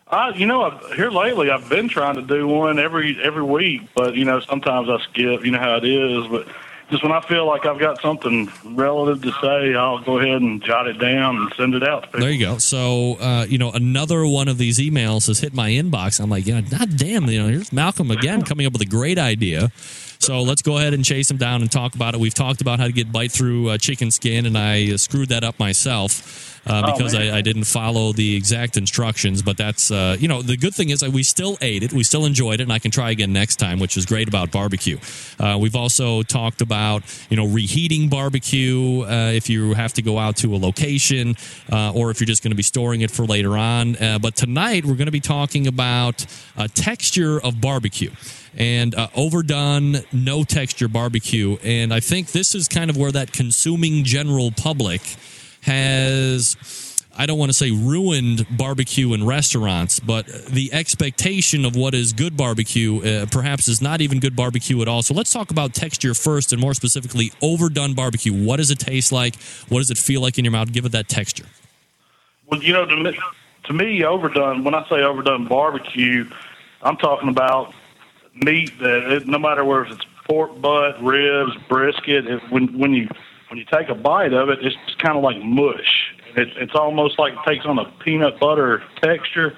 Uh, 0.07 0.33
you 0.35 0.47
know, 0.47 0.63
I've, 0.63 0.93
here 0.95 1.11
lately, 1.11 1.51
I've 1.51 1.69
been 1.69 1.89
trying 1.89 2.15
to 2.15 2.23
do 2.23 2.47
one 2.47 2.79
every 2.79 3.19
every 3.23 3.43
week, 3.43 3.83
but 3.95 4.15
you 4.15 4.25
know, 4.25 4.41
sometimes 4.41 4.89
I 4.89 4.99
skip. 5.11 5.45
You 5.45 5.51
know 5.51 5.59
how 5.59 5.77
it 5.77 5.85
is, 5.85 6.27
but 6.29 6.47
just 6.91 7.03
when 7.03 7.13
I 7.13 7.21
feel 7.21 7.47
like 7.47 7.67
I've 7.67 7.79
got 7.79 8.01
something 8.01 8.51
relative 8.65 9.23
to 9.23 9.33
say, 9.43 9.75
I'll 9.75 10.03
go 10.03 10.19
ahead 10.19 10.41
and 10.41 10.63
jot 10.63 10.87
it 10.87 10.99
down 10.99 11.37
and 11.37 11.53
send 11.57 11.75
it 11.75 11.83
out. 11.83 12.11
There 12.13 12.31
you 12.31 12.47
go. 12.47 12.59
So, 12.59 13.15
uh, 13.21 13.47
you 13.49 13.59
know, 13.59 13.71
another 13.71 14.27
one 14.27 14.49
of 14.49 14.59
these 14.59 14.79
emails 14.79 15.27
has 15.27 15.41
hit 15.41 15.53
my 15.53 15.71
inbox. 15.71 16.21
I'm 16.21 16.31
like, 16.31 16.47
yeah, 16.47 16.61
God 16.63 16.97
damn, 16.97 17.27
you 17.27 17.43
know, 17.43 17.49
here's 17.49 17.73
Malcolm 17.73 18.11
again 18.11 18.43
coming 18.43 18.67
up 18.67 18.73
with 18.73 18.83
a 18.83 18.87
great 18.87 19.19
idea. 19.19 19.71
So 20.21 20.43
let's 20.43 20.63
go 20.63 20.79
ahead 20.79 20.95
and 20.95 21.05
chase 21.05 21.31
him 21.31 21.37
down 21.37 21.63
and 21.63 21.71
talk 21.71 21.95
about 21.95 22.15
it. 22.15 22.21
We've 22.21 22.35
talked 22.35 22.61
about 22.61 22.81
how 22.81 22.87
to 22.87 22.93
get 22.93 23.13
bite 23.13 23.31
through 23.31 23.69
uh, 23.69 23.79
chicken 23.79 24.11
skin, 24.11 24.47
and 24.47 24.59
I 24.59 24.93
uh, 24.93 24.97
screwed 24.97 25.29
that 25.29 25.45
up 25.45 25.59
myself 25.59 26.48
uh, 26.69 26.83
Oh, 26.85 26.93
because 26.93 27.15
man. 27.15 27.35
I, 27.35 27.39
I 27.39 27.41
didn't 27.41 27.65
follow 27.65 28.13
the 28.13 28.37
exact 28.37 28.77
instructions. 28.77 29.43
But 29.43 29.57
that's, 29.57 29.91
uh, 29.91 30.17
you 30.19 30.29
know, 30.29 30.43
the 30.43 30.57
good 30.57 30.75
thing 30.75 30.91
is 30.91 31.01
that 31.01 31.11
we 31.11 31.23
still 31.23 31.59
ate 31.61 31.83
it, 31.83 31.93
we 31.93 32.05
still 32.05 32.25
enjoyed 32.25 32.61
it, 32.61 32.65
and 32.65 32.73
I 32.73 32.79
can 32.79 32.91
try 32.91 33.11
again 33.11 33.33
next 33.33 33.57
time, 33.57 33.79
which 33.79 33.97
is 33.97 34.07
great 34.07 34.29
about 34.29 34.51
barbecue. 34.51 34.99
Uh, 35.39 35.59
we've 35.61 35.77
also 35.77 36.23
talked 36.23 36.61
about, 36.61 37.03
you 37.31 37.37
know, 37.37 37.47
reheating 37.47 38.09
barbecue 38.09 39.03
uh, 39.03 39.33
if 39.33 39.49
you 39.51 39.75
have 39.75 39.93
to 39.95 40.03
go 40.03 40.19
out 40.19 40.37
to 40.37 40.55
a 40.55 40.59
location 40.59 41.37
uh, 41.73 41.93
or 41.93 42.11
if 42.11 42.21
you're 42.21 42.27
just 42.27 42.43
going 42.43 42.53
to 42.53 42.57
be 42.57 42.63
storing 42.63 43.01
it 43.01 43.11
for 43.11 43.25
later 43.25 43.57
on. 43.57 43.97
Uh, 43.97 44.19
but 44.19 44.37
tonight 44.37 44.85
we're 44.85 44.95
going 44.95 45.07
to 45.07 45.13
be 45.13 45.21
talking 45.21 45.67
about 45.67 46.27
uh, 46.57 46.69
texture 46.75 47.41
of 47.41 47.61
barbecue 47.61 48.11
and 48.57 48.95
uh, 48.95 49.09
overdone, 49.15 49.99
no 50.13 50.43
texture 50.45 50.89
barbecue. 50.89 51.57
And 51.63 51.93
I 51.95 52.01
think 52.01 52.33
this 52.33 52.55
is 52.55 52.69
kind 52.69 52.91
of 52.91 52.97
where 52.97 53.13
that 53.13 53.33
consuming 53.33 54.05
general 54.05 54.51
public 54.51 55.01
has. 55.63 56.57
I 57.21 57.27
don't 57.27 57.39
want 57.39 57.49
to 57.49 57.55
say 57.55 57.73
ruined 57.73 58.47
barbecue 58.57 59.13
in 59.13 59.27
restaurants, 59.27 59.99
but 59.99 60.27
the 60.27 60.73
expectation 60.73 61.65
of 61.65 61.75
what 61.75 61.93
is 61.93 62.13
good 62.13 62.37
barbecue 62.37 63.03
uh, 63.03 63.27
perhaps 63.27 63.67
is 63.67 63.83
not 63.83 64.01
even 64.01 64.21
good 64.21 64.37
barbecue 64.37 64.81
at 64.83 64.87
all. 64.87 65.03
So 65.03 65.15
let's 65.15 65.33
talk 65.33 65.51
about 65.51 65.75
texture 65.75 66.15
first, 66.15 66.53
and 66.53 66.61
more 66.61 66.75
specifically, 66.75 67.33
overdone 67.43 67.95
barbecue. 67.95 68.33
What 68.33 68.59
does 68.59 68.71
it 68.71 68.79
taste 68.79 69.11
like? 69.11 69.35
What 69.69 69.81
does 69.81 69.91
it 69.91 69.99
feel 69.99 70.21
like 70.21 70.39
in 70.39 70.45
your 70.45 70.53
mouth? 70.53 70.73
Give 70.73 70.85
it 70.85 70.93
that 70.93 71.09
texture. 71.09 71.47
Well, 72.47 72.63
you 72.63 72.73
know, 72.73 72.87
to 72.87 72.97
me, 72.97 73.19
to 73.65 73.73
me, 73.73 74.05
overdone. 74.05 74.63
When 74.63 74.75
I 74.75 74.89
say 74.89 75.03
overdone 75.03 75.49
barbecue, 75.49 76.25
I'm 76.83 76.97
talking 76.99 77.29
about 77.29 77.75
meat 78.35 78.79
that 78.79 79.13
it, 79.13 79.27
no 79.27 79.41
matter 79.41 79.65
where 79.65 79.83
it's 79.83 80.05
pork 80.25 80.61
butt, 80.61 81.03
ribs, 81.03 81.57
brisket. 81.69 82.27
When 82.51 82.79
when 82.79 82.95
you 82.95 83.09
when 83.49 83.59
you 83.59 83.65
take 83.73 83.89
a 83.89 83.95
bite 83.95 84.33
of 84.33 84.49
it, 84.49 84.59
it's 84.63 84.77
kind 84.99 85.17
of 85.17 85.23
like 85.23 85.43
mush. 85.43 86.15
It, 86.37 86.49
it's 86.57 86.75
almost 86.75 87.19
like 87.19 87.33
it 87.33 87.39
takes 87.47 87.65
on 87.65 87.79
a 87.79 87.91
peanut 88.05 88.39
butter 88.39 88.83
texture, 89.03 89.57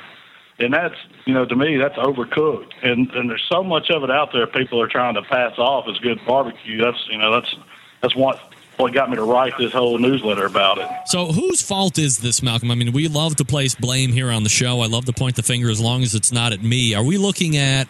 and 0.58 0.72
that's 0.72 0.94
you 1.26 1.34
know 1.34 1.44
to 1.44 1.56
me 1.56 1.76
that's 1.76 1.96
overcooked. 1.96 2.72
And 2.82 3.10
and 3.10 3.28
there's 3.28 3.46
so 3.50 3.62
much 3.62 3.90
of 3.90 4.04
it 4.04 4.10
out 4.10 4.32
there. 4.32 4.46
People 4.46 4.80
are 4.80 4.88
trying 4.88 5.14
to 5.14 5.22
pass 5.22 5.58
off 5.58 5.86
as 5.88 5.98
good 5.98 6.20
barbecue. 6.26 6.80
That's 6.80 7.08
you 7.08 7.18
know 7.18 7.32
that's 7.32 7.54
that's 8.00 8.14
what 8.14 8.40
what 8.80 8.92
got 8.92 9.10
me 9.10 9.16
to 9.16 9.22
write 9.22 9.52
this 9.58 9.72
whole 9.72 9.98
newsletter 9.98 10.46
about 10.46 10.78
it. 10.78 10.88
So, 11.06 11.26
whose 11.26 11.60
fault 11.60 11.98
is 11.98 12.18
this, 12.18 12.42
Malcolm? 12.42 12.70
I 12.70 12.74
mean, 12.74 12.92
we 12.92 13.08
love 13.08 13.36
to 13.36 13.44
place 13.44 13.74
blame 13.74 14.12
here 14.12 14.30
on 14.30 14.42
the 14.42 14.48
show. 14.48 14.80
I 14.80 14.86
love 14.86 15.04
to 15.04 15.12
point 15.12 15.36
the 15.36 15.42
finger 15.42 15.70
as 15.70 15.80
long 15.80 16.02
as 16.02 16.14
it's 16.14 16.32
not 16.32 16.52
at 16.52 16.62
me. 16.62 16.94
Are 16.94 17.04
we 17.04 17.18
looking 17.18 17.56
at, 17.56 17.88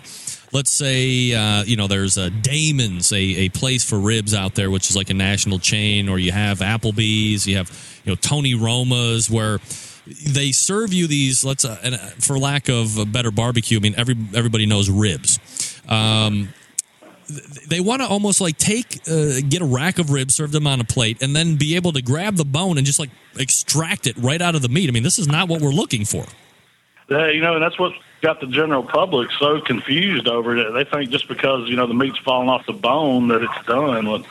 let's 0.53 0.71
say, 0.71 1.33
uh, 1.33 1.65
you 1.65 1.77
know, 1.77 1.87
there's 1.87 2.17
a 2.17 2.31
Damon's, 2.31 3.13
a, 3.13 3.17
a 3.19 3.49
place 3.51 3.89
for 3.89 3.99
ribs 3.99 4.35
out 4.35 4.55
there, 4.55 4.71
which 4.71 4.91
is 4.91 4.97
like 4.97 5.11
a 5.11 5.15
national 5.15 5.59
chain, 5.59 6.09
or 6.09 6.19
you 6.19 6.33
have 6.33 6.59
Applebee's, 6.59 7.47
you 7.47 7.57
have, 7.57 7.71
you 8.05 8.13
know, 8.13 8.17
Tony 8.17 8.55
Roma's, 8.55 9.31
where 9.31 9.59
they 10.27 10.53
serve 10.53 10.93
you 10.93 11.07
these. 11.07 11.45
Let's, 11.45 11.65
uh, 11.65 11.79
and, 11.83 11.95
uh, 11.95 11.99
for 11.99 12.39
lack 12.39 12.69
of 12.69 12.99
a 12.99 13.05
better 13.05 13.31
barbecue, 13.31 13.79
I 13.79 13.81
mean, 13.81 13.95
every 13.97 14.17
everybody 14.35 14.67
knows 14.67 14.91
ribs. 14.91 15.39
Um, 15.89 16.51
they 17.69 17.81
want 17.81 18.03
to 18.03 18.09
almost 18.09 18.41
like 18.41 18.57
take 18.57 19.09
uh, 19.09 19.41
get 19.49 19.63
a 19.63 19.65
rack 19.65 19.99
of 19.99 20.11
ribs, 20.11 20.35
serve 20.35 20.51
them 20.51 20.67
on 20.67 20.81
a 20.81 20.85
plate, 20.85 21.23
and 21.23 21.35
then 21.37 21.57
be 21.57 21.77
able 21.77 21.93
to 21.93 22.03
grab 22.03 22.35
the 22.37 22.45
bone 22.45 22.77
and 22.77 22.85
just 22.85 22.99
like 22.99 23.11
extract 23.39 24.09
it 24.09 24.17
right 24.17 24.43
out 24.43 24.57
of 24.57 24.63
the 24.63 24.69
meat. 24.69 24.89
I 24.89 24.93
mean, 24.93 25.05
this 25.05 25.19
is 25.19 25.29
not 25.29 25.49
what 25.49 25.61
we're 25.61 25.71
looking 25.71 26.05
for. 26.05 26.25
Yeah, 27.09 27.31
you 27.31 27.41
know, 27.41 27.55
and 27.55 27.63
that's 27.63 27.79
what 27.79 27.93
got 28.23 28.41
the 28.41 28.47
general 28.47 28.83
public 28.83 29.31
so 29.39 29.61
confused 29.61 30.29
over 30.29 30.57
it. 30.57 30.73
They 30.73 30.85
think 30.85 31.11
just 31.11 31.29
because 31.29 31.69
you 31.69 31.77
know 31.77 31.87
the 31.87 31.95
meat's 31.95 32.19
falling 32.19 32.49
off 32.49 32.67
the 32.67 32.73
bone 32.73 33.29
that 33.29 33.43
it's 33.43 33.67
done. 33.67 34.09
Well, 34.09 34.25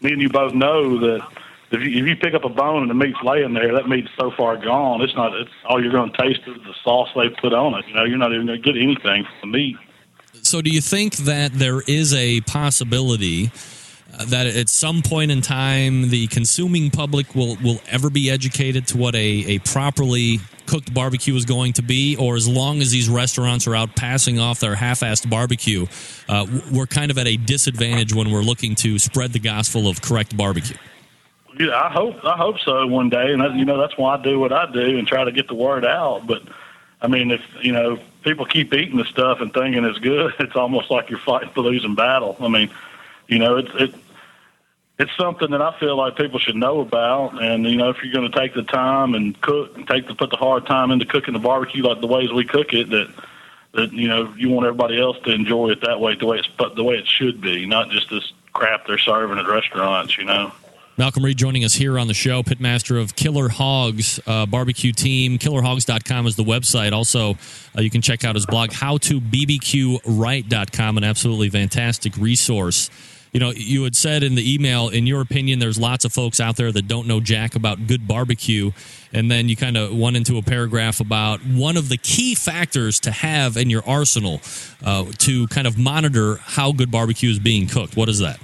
me 0.00 0.12
and 0.12 0.22
you 0.22 0.28
both 0.28 0.54
know 0.54 0.98
that 0.98 1.26
if 1.70 1.80
you, 1.80 2.02
if 2.02 2.06
you 2.06 2.16
pick 2.16 2.34
up 2.34 2.44
a 2.44 2.48
bone 2.48 2.82
and 2.82 2.90
the 2.90 2.94
meat's 2.94 3.18
laying 3.22 3.54
there, 3.54 3.72
that 3.74 3.88
meat's 3.88 4.10
so 4.18 4.30
far 4.30 4.56
gone. 4.56 5.02
It's 5.02 5.14
not. 5.14 5.34
It's 5.34 5.50
all 5.64 5.82
you're 5.82 5.92
going 5.92 6.12
to 6.12 6.22
taste 6.22 6.40
is 6.46 6.56
the 6.62 6.74
sauce 6.84 7.08
they 7.14 7.28
put 7.28 7.52
on 7.52 7.74
it. 7.74 7.86
You 7.88 7.94
know, 7.94 8.04
you're 8.04 8.18
not 8.18 8.32
even 8.32 8.46
going 8.46 8.62
to 8.62 8.72
get 8.72 8.80
anything 8.80 9.24
from 9.24 9.52
the 9.52 9.58
meat. 9.58 9.76
So, 10.42 10.62
do 10.62 10.70
you 10.70 10.80
think 10.80 11.16
that 11.16 11.52
there 11.54 11.80
is 11.86 12.14
a 12.14 12.40
possibility 12.42 13.50
uh, 14.14 14.24
that 14.26 14.46
at 14.46 14.68
some 14.68 15.02
point 15.02 15.30
in 15.30 15.40
time 15.40 16.10
the 16.10 16.28
consuming 16.28 16.90
public 16.90 17.34
will 17.34 17.56
will 17.62 17.80
ever 17.88 18.10
be 18.10 18.30
educated 18.30 18.86
to 18.88 18.96
what 18.96 19.14
a, 19.14 19.18
a 19.18 19.58
properly 19.60 20.40
cooked 20.66 20.92
barbecue 20.92 21.34
is 21.34 21.44
going 21.44 21.72
to 21.74 21.82
be, 21.82 22.16
or 22.16 22.36
as 22.36 22.48
long 22.48 22.80
as 22.80 22.90
these 22.90 23.08
restaurants 23.08 23.66
are 23.66 23.74
out 23.74 23.96
passing 23.96 24.38
off 24.38 24.60
their 24.60 24.74
half-assed 24.74 25.28
barbecue, 25.28 25.86
uh, 26.28 26.46
we're 26.72 26.86
kind 26.86 27.10
of 27.10 27.18
at 27.18 27.26
a 27.26 27.36
disadvantage 27.36 28.14
when 28.14 28.30
we're 28.30 28.42
looking 28.42 28.74
to 28.76 28.98
spread 28.98 29.32
the 29.32 29.38
gospel 29.38 29.88
of 29.88 30.02
correct 30.02 30.36
barbecue. 30.36 30.76
Yeah, 31.58 31.80
I 31.80 31.90
hope 31.90 32.22
I 32.22 32.36
hope 32.36 32.58
so 32.60 32.86
one 32.86 33.08
day, 33.08 33.32
and 33.32 33.58
you 33.58 33.64
know 33.64 33.78
that's 33.78 33.96
why 33.96 34.16
I 34.16 34.22
do 34.22 34.38
what 34.38 34.52
I 34.52 34.70
do 34.70 34.98
and 34.98 35.08
try 35.08 35.24
to 35.24 35.32
get 35.32 35.48
the 35.48 35.54
word 35.54 35.86
out. 35.86 36.26
But 36.26 36.42
I 37.00 37.08
mean, 37.08 37.30
if 37.30 37.40
you 37.62 37.72
know 37.72 37.98
people 38.22 38.44
keep 38.44 38.74
eating 38.74 38.98
the 38.98 39.06
stuff 39.06 39.40
and 39.40 39.52
thinking 39.54 39.84
it's 39.84 39.98
good, 39.98 40.34
it's 40.38 40.54
almost 40.54 40.90
like 40.90 41.08
you're 41.08 41.18
fighting 41.18 41.48
for 41.50 41.62
losing 41.62 41.94
battle. 41.94 42.36
I 42.40 42.48
mean, 42.48 42.70
you 43.26 43.38
know, 43.38 43.56
it's 43.56 43.70
it 43.76 43.94
it's 44.98 45.10
something 45.18 45.50
that 45.50 45.60
I 45.60 45.78
feel 45.78 45.96
like 45.96 46.16
people 46.16 46.38
should 46.38 46.56
know 46.56 46.80
about. 46.80 47.42
And 47.42 47.64
you 47.64 47.76
know, 47.76 47.90
if 47.90 48.02
you're 48.02 48.12
going 48.12 48.30
to 48.30 48.38
take 48.38 48.54
the 48.54 48.62
time 48.62 49.14
and 49.14 49.38
cook, 49.40 49.76
and 49.76 49.86
take 49.86 50.08
the 50.08 50.14
put 50.14 50.30
the 50.30 50.36
hard 50.36 50.66
time 50.66 50.90
into 50.90 51.04
cooking 51.04 51.34
the 51.34 51.40
barbecue 51.40 51.82
like 51.82 52.00
the 52.00 52.06
ways 52.06 52.32
we 52.32 52.44
cook 52.44 52.72
it, 52.72 52.88
that 52.90 53.12
that 53.74 53.92
you 53.92 54.08
know 54.08 54.32
you 54.36 54.48
want 54.48 54.66
everybody 54.66 55.00
else 55.00 55.16
to 55.24 55.32
enjoy 55.32 55.70
it 55.70 55.82
that 55.82 56.00
way, 56.00 56.16
the 56.16 56.26
way 56.26 56.38
it's 56.38 56.48
the 56.74 56.84
way 56.84 56.96
it 56.96 57.06
should 57.06 57.40
be, 57.40 57.66
not 57.66 57.90
just 57.90 58.10
this 58.10 58.32
crap 58.52 58.86
they're 58.86 58.98
serving 58.98 59.38
at 59.38 59.46
restaurants. 59.46 60.16
You 60.16 60.24
know. 60.24 60.52
Malcolm 60.98 61.22
Reed 61.22 61.36
joining 61.36 61.62
us 61.62 61.74
here 61.74 61.98
on 61.98 62.06
the 62.06 62.14
show, 62.14 62.42
pitmaster 62.42 62.98
of 62.98 63.16
Killer 63.16 63.50
Hogs 63.50 64.18
uh, 64.26 64.46
barbecue 64.46 64.92
team. 64.92 65.36
KillerHogs.com 65.36 66.26
is 66.26 66.36
the 66.36 66.42
website. 66.42 66.92
Also, 66.92 67.36
uh, 67.76 67.82
you 67.82 67.90
can 67.90 68.00
check 68.00 68.24
out 68.24 68.34
his 68.34 68.46
blog, 68.46 68.70
howtobbqright.com, 68.70 70.96
an 70.96 71.04
absolutely 71.04 71.50
fantastic 71.50 72.16
resource 72.16 72.88
you 73.32 73.40
know, 73.40 73.50
you 73.50 73.84
had 73.84 73.94
said 73.94 74.22
in 74.22 74.34
the 74.34 74.54
email, 74.54 74.88
in 74.88 75.06
your 75.06 75.20
opinion, 75.20 75.58
there's 75.58 75.78
lots 75.78 76.04
of 76.04 76.12
folks 76.12 76.40
out 76.40 76.56
there 76.56 76.72
that 76.72 76.88
don't 76.88 77.06
know 77.06 77.20
jack 77.20 77.54
about 77.54 77.86
good 77.86 78.06
barbecue. 78.08 78.70
And 79.12 79.30
then 79.30 79.48
you 79.48 79.56
kind 79.56 79.76
of 79.76 79.96
went 79.96 80.16
into 80.16 80.38
a 80.38 80.42
paragraph 80.42 81.00
about 81.00 81.40
one 81.40 81.76
of 81.76 81.88
the 81.88 81.96
key 81.96 82.34
factors 82.34 83.00
to 83.00 83.10
have 83.10 83.56
in 83.56 83.70
your 83.70 83.86
arsenal 83.86 84.40
uh, 84.84 85.04
to 85.18 85.46
kind 85.48 85.66
of 85.66 85.78
monitor 85.78 86.36
how 86.36 86.72
good 86.72 86.90
barbecue 86.90 87.30
is 87.30 87.38
being 87.38 87.66
cooked. 87.66 87.96
What 87.96 88.08
is 88.08 88.20
that? 88.20 88.40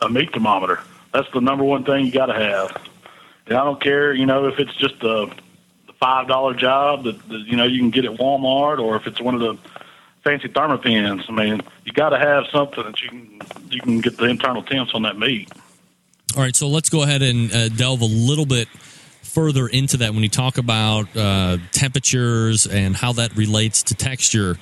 A 0.00 0.08
meat 0.08 0.32
thermometer. 0.32 0.80
That's 1.12 1.30
the 1.32 1.40
number 1.40 1.64
one 1.64 1.84
thing 1.84 2.06
you 2.06 2.12
got 2.12 2.26
to 2.26 2.34
have. 2.34 2.82
And 3.46 3.56
I 3.56 3.64
don't 3.64 3.80
care, 3.80 4.12
you 4.12 4.26
know, 4.26 4.46
if 4.46 4.58
it's 4.58 4.74
just 4.76 5.02
a 5.02 5.30
five 6.04 6.28
dollar 6.28 6.54
job 6.54 7.04
that, 7.04 7.28
that 7.28 7.40
you 7.40 7.56
know 7.56 7.64
you 7.64 7.78
can 7.78 7.90
get 7.90 8.04
at 8.04 8.12
Walmart, 8.18 8.78
or 8.78 8.96
if 8.96 9.06
it's 9.06 9.20
one 9.20 9.34
of 9.34 9.40
the 9.40 9.56
fancy 10.24 10.48
Thermapens. 10.48 11.24
I 11.28 11.32
mean, 11.32 11.60
you 11.84 11.92
got 11.92 12.08
to 12.08 12.18
have 12.18 12.44
something 12.50 12.82
that 12.82 13.00
you 13.00 13.08
can 13.08 13.40
you 13.70 13.80
can 13.80 14.00
get 14.00 14.16
the 14.16 14.24
internal 14.24 14.62
temps 14.62 14.92
on 14.94 15.02
that 15.02 15.18
meat. 15.18 15.52
All 16.36 16.42
right, 16.42 16.56
so 16.56 16.66
let's 16.66 16.88
go 16.88 17.02
ahead 17.02 17.22
and 17.22 17.52
uh, 17.52 17.68
delve 17.68 18.00
a 18.00 18.06
little 18.06 18.46
bit 18.46 18.66
further 19.22 19.68
into 19.68 19.98
that 19.98 20.14
when 20.14 20.22
you 20.22 20.28
talk 20.28 20.58
about 20.58 21.14
uh, 21.16 21.58
temperatures 21.72 22.66
and 22.66 22.96
how 22.96 23.12
that 23.12 23.36
relates 23.36 23.84
to 23.84 23.94
texture. 23.94 24.56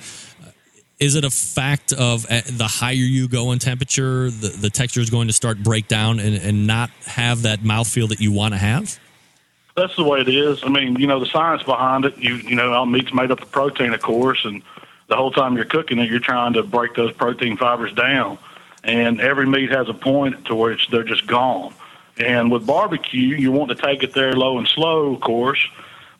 Is 0.99 1.15
it 1.15 1.25
a 1.25 1.29
fact 1.29 1.91
of 1.91 2.25
uh, 2.29 2.41
the 2.45 2.67
higher 2.67 2.93
you 2.93 3.27
go 3.27 3.51
in 3.51 3.59
temperature, 3.59 4.29
the, 4.29 4.49
the 4.49 4.69
texture 4.69 5.01
is 5.01 5.09
going 5.09 5.27
to 5.27 5.33
start 5.33 5.61
break 5.61 5.87
down 5.87 6.19
and, 6.19 6.35
and 6.35 6.67
not 6.67 6.91
have 7.05 7.41
that 7.41 7.59
mouthfeel 7.59 8.09
that 8.09 8.19
you 8.19 8.31
want 8.31 8.53
to 8.53 8.57
have? 8.57 8.99
That's 9.75 9.95
the 9.95 10.03
way 10.03 10.21
it 10.21 10.29
is. 10.29 10.63
I 10.63 10.69
mean, 10.69 10.97
you 10.97 11.07
know, 11.07 11.19
the 11.19 11.25
science 11.25 11.63
behind 11.63 12.05
it. 12.05 12.15
You 12.17 12.35
you 12.35 12.55
know, 12.55 12.73
all 12.73 12.85
meat's 12.85 13.13
made 13.13 13.31
up 13.31 13.41
of 13.41 13.51
protein, 13.51 13.93
of 13.93 14.01
course, 14.01 14.45
and 14.45 14.61
the 15.07 15.15
whole 15.15 15.31
time 15.31 15.55
you're 15.55 15.65
cooking 15.65 15.99
it, 15.99 16.09
you're 16.09 16.19
trying 16.19 16.53
to 16.53 16.63
break 16.63 16.95
those 16.95 17.13
protein 17.13 17.57
fibers 17.57 17.93
down. 17.93 18.37
And 18.83 19.21
every 19.21 19.45
meat 19.45 19.71
has 19.71 19.87
a 19.87 19.93
point 19.93 20.45
to 20.45 20.55
where 20.55 20.77
they're 20.91 21.03
just 21.03 21.27
gone. 21.27 21.73
And 22.17 22.51
with 22.51 22.65
barbecue, 22.65 23.35
you 23.35 23.51
want 23.51 23.69
to 23.69 23.75
take 23.75 24.03
it 24.03 24.13
there 24.13 24.33
low 24.33 24.57
and 24.57 24.67
slow, 24.67 25.15
of 25.15 25.21
course, 25.21 25.65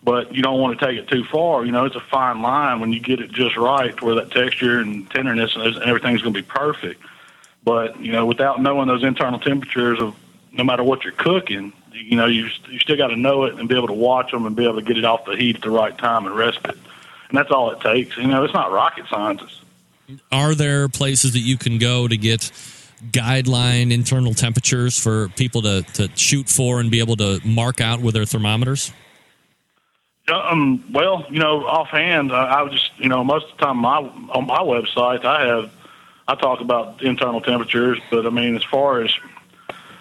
but 0.04 0.34
you 0.34 0.42
don't 0.42 0.60
want 0.60 0.80
to 0.80 0.86
take 0.86 0.98
it 0.98 1.08
too 1.08 1.24
far. 1.26 1.66
You 1.66 1.72
know, 1.72 1.86
it's 1.86 1.96
a 1.96 2.02
fine 2.02 2.42
line 2.42 2.80
when 2.80 2.92
you 2.92 3.00
get 3.00 3.20
it 3.20 3.32
just 3.32 3.58
right 3.58 4.00
where 4.02 4.16
that 4.16 4.32
texture 4.32 4.80
and 4.80 5.10
tenderness 5.12 5.56
and 5.56 5.78
everything's 5.84 6.22
going 6.22 6.34
to 6.34 6.42
be 6.42 6.48
perfect. 6.48 7.02
But, 7.64 8.00
you 8.00 8.12
know, 8.12 8.26
without 8.26 8.62
knowing 8.62 8.88
those 8.88 9.04
internal 9.04 9.40
temperatures 9.40 10.00
of 10.02 10.16
no 10.52 10.64
matter 10.64 10.84
what 10.84 11.04
you're 11.04 11.14
cooking, 11.14 11.74
you 11.94 12.18
know, 12.18 12.26
you, 12.26 12.50
you 12.70 12.80
still 12.80 12.98
got 12.98 13.08
to 13.08 13.16
know 13.16 13.44
it 13.44 13.56
and 13.56 13.70
be 13.70 13.76
able 13.76 13.88
to 13.88 13.94
watch 13.94 14.32
them 14.32 14.46
and 14.46 14.56
be 14.56 14.64
able 14.64 14.76
to 14.76 14.82
get 14.82 14.98
it 14.98 15.06
off 15.06 15.26
the 15.26 15.36
heat 15.36 15.58
at 15.58 15.62
the 15.62 15.70
right 15.70 15.98
time 15.98 16.26
and 16.26 16.36
rest 16.36 16.60
it 16.66 16.78
and 17.34 17.40
that's 17.40 17.50
all 17.50 17.72
it 17.72 17.82
takes. 17.82 18.16
You 18.16 18.28
know, 18.28 18.44
it's 18.44 18.54
not 18.54 18.72
rocket 18.72 19.06
science. 19.10 19.42
Are 20.32 20.54
there 20.54 20.88
places 20.88 21.34
that 21.34 21.40
you 21.40 21.58
can 21.58 21.80
go 21.80 22.08
to 22.08 22.16
get 22.16 22.52
guideline 23.10 23.92
internal 23.92 24.36
temperatures 24.36 25.00
for 25.00 25.30
people 25.30 25.64
to, 25.64 25.82
to 25.94 26.10
shoot 26.16 26.48
for 26.48 26.80
and 26.80 26.92
be 26.92 27.00
able 27.00 27.16
to 27.16 27.42
mark 27.44 27.82
out 27.82 28.02
with 28.02 28.14
their 28.14 28.26
thermometers? 28.26 28.94
Um, 30.32 30.86
well, 30.94 31.26
you 31.30 31.40
know, 31.40 31.66
offhand, 31.66 32.32
I, 32.32 32.60
I 32.60 32.62
would 32.62 32.72
just, 32.72 32.92
you 32.98 33.10
know, 33.10 33.24
most 33.24 33.52
of 33.52 33.58
the 33.58 33.66
time 33.66 33.78
my, 33.78 33.98
on 33.98 34.46
my 34.46 34.60
website, 34.60 35.26
I 35.26 35.48
have, 35.48 35.72
I 36.28 36.36
talk 36.36 36.62
about 36.62 37.02
internal 37.02 37.42
temperatures, 37.42 38.00
but 38.12 38.28
I 38.28 38.30
mean, 38.30 38.56
as 38.56 38.64
far 38.64 39.02
as 39.02 39.12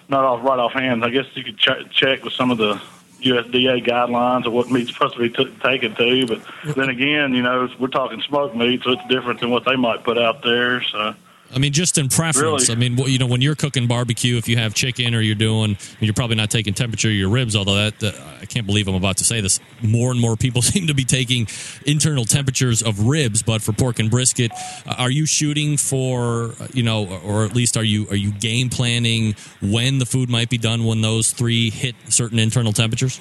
not 0.07 0.23
off 0.23 0.45
right 0.45 0.59
offhand, 0.59 1.03
I 1.03 1.09
guess 1.09 1.25
you 1.33 1.43
could 1.43 1.57
ch- 1.57 1.91
check 1.91 2.23
with 2.23 2.33
some 2.33 2.51
of 2.51 2.59
the 2.59 2.79
USDA 3.23 3.85
guidelines 3.85 4.45
of 4.45 4.53
what 4.53 4.69
meat's 4.71 4.93
supposed 4.93 5.15
to 5.15 5.19
be 5.19 5.29
t- 5.29 5.53
taken 5.63 5.95
to. 5.95 6.25
But 6.27 6.75
then 6.75 6.89
again, 6.89 7.33
you 7.33 7.41
know, 7.41 7.69
we're 7.79 7.87
talking 7.87 8.21
smoked 8.21 8.55
meat, 8.55 8.83
so 8.83 8.91
it's 8.91 9.07
different 9.07 9.39
than 9.39 9.49
what 9.49 9.65
they 9.65 9.75
might 9.75 10.03
put 10.03 10.17
out 10.17 10.43
there. 10.43 10.81
So 10.83 11.15
I 11.53 11.59
mean, 11.59 11.71
just 11.71 11.97
in 11.97 12.09
preference. 12.09 12.69
Really? 12.69 12.87
I 12.87 12.89
mean, 12.89 12.97
you 13.07 13.19
know, 13.19 13.27
when 13.27 13.41
you're 13.41 13.55
cooking 13.55 13.87
barbecue, 13.87 14.37
if 14.37 14.47
you 14.47 14.57
have 14.57 14.73
chicken 14.73 15.13
or 15.13 15.21
you're 15.21 15.35
doing, 15.35 15.77
you're 15.99 16.13
probably 16.13 16.35
not 16.35 16.49
taking 16.49 16.73
temperature 16.73 17.09
of 17.09 17.13
your 17.13 17.29
ribs. 17.29 17.55
Although 17.55 17.89
that, 17.89 18.03
uh, 18.03 18.11
I 18.41 18.45
can't 18.45 18.65
believe 18.65 18.87
I'm 18.87 18.95
about 18.95 19.17
to 19.17 19.23
say 19.23 19.41
this. 19.41 19.59
More 19.81 20.11
and 20.11 20.19
more 20.19 20.35
people 20.35 20.61
seem 20.73 20.87
to 20.87 20.93
be 20.93 21.03
taking 21.03 21.47
internal 21.85 22.25
temperatures 22.25 22.81
of 22.81 23.05
ribs. 23.05 23.43
But 23.43 23.61
for 23.61 23.71
pork 23.71 23.99
and 23.99 24.09
brisket, 24.09 24.51
uh, 24.85 24.95
are 24.97 25.11
you 25.11 25.25
shooting 25.25 25.77
for, 25.77 26.55
you 26.73 26.83
know, 26.83 27.07
or 27.23 27.45
at 27.45 27.53
least 27.53 27.77
are 27.77 27.83
you 27.83 28.07
are 28.09 28.15
you 28.15 28.31
game 28.31 28.69
planning 28.69 29.35
when 29.61 29.99
the 29.99 30.05
food 30.05 30.29
might 30.29 30.49
be 30.49 30.57
done 30.57 30.85
when 30.85 31.01
those 31.01 31.31
three 31.31 31.69
hit 31.69 31.95
certain 32.09 32.39
internal 32.39 32.73
temperatures? 32.73 33.19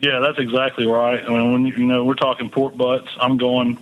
Yeah, 0.00 0.20
that's 0.20 0.38
exactly 0.38 0.86
right. 0.86 1.24
I 1.24 1.28
mean, 1.28 1.52
when 1.52 1.66
you 1.66 1.86
know 1.86 2.04
we're 2.04 2.14
talking 2.14 2.50
pork 2.50 2.76
butts, 2.76 3.08
I'm 3.20 3.36
going 3.36 3.78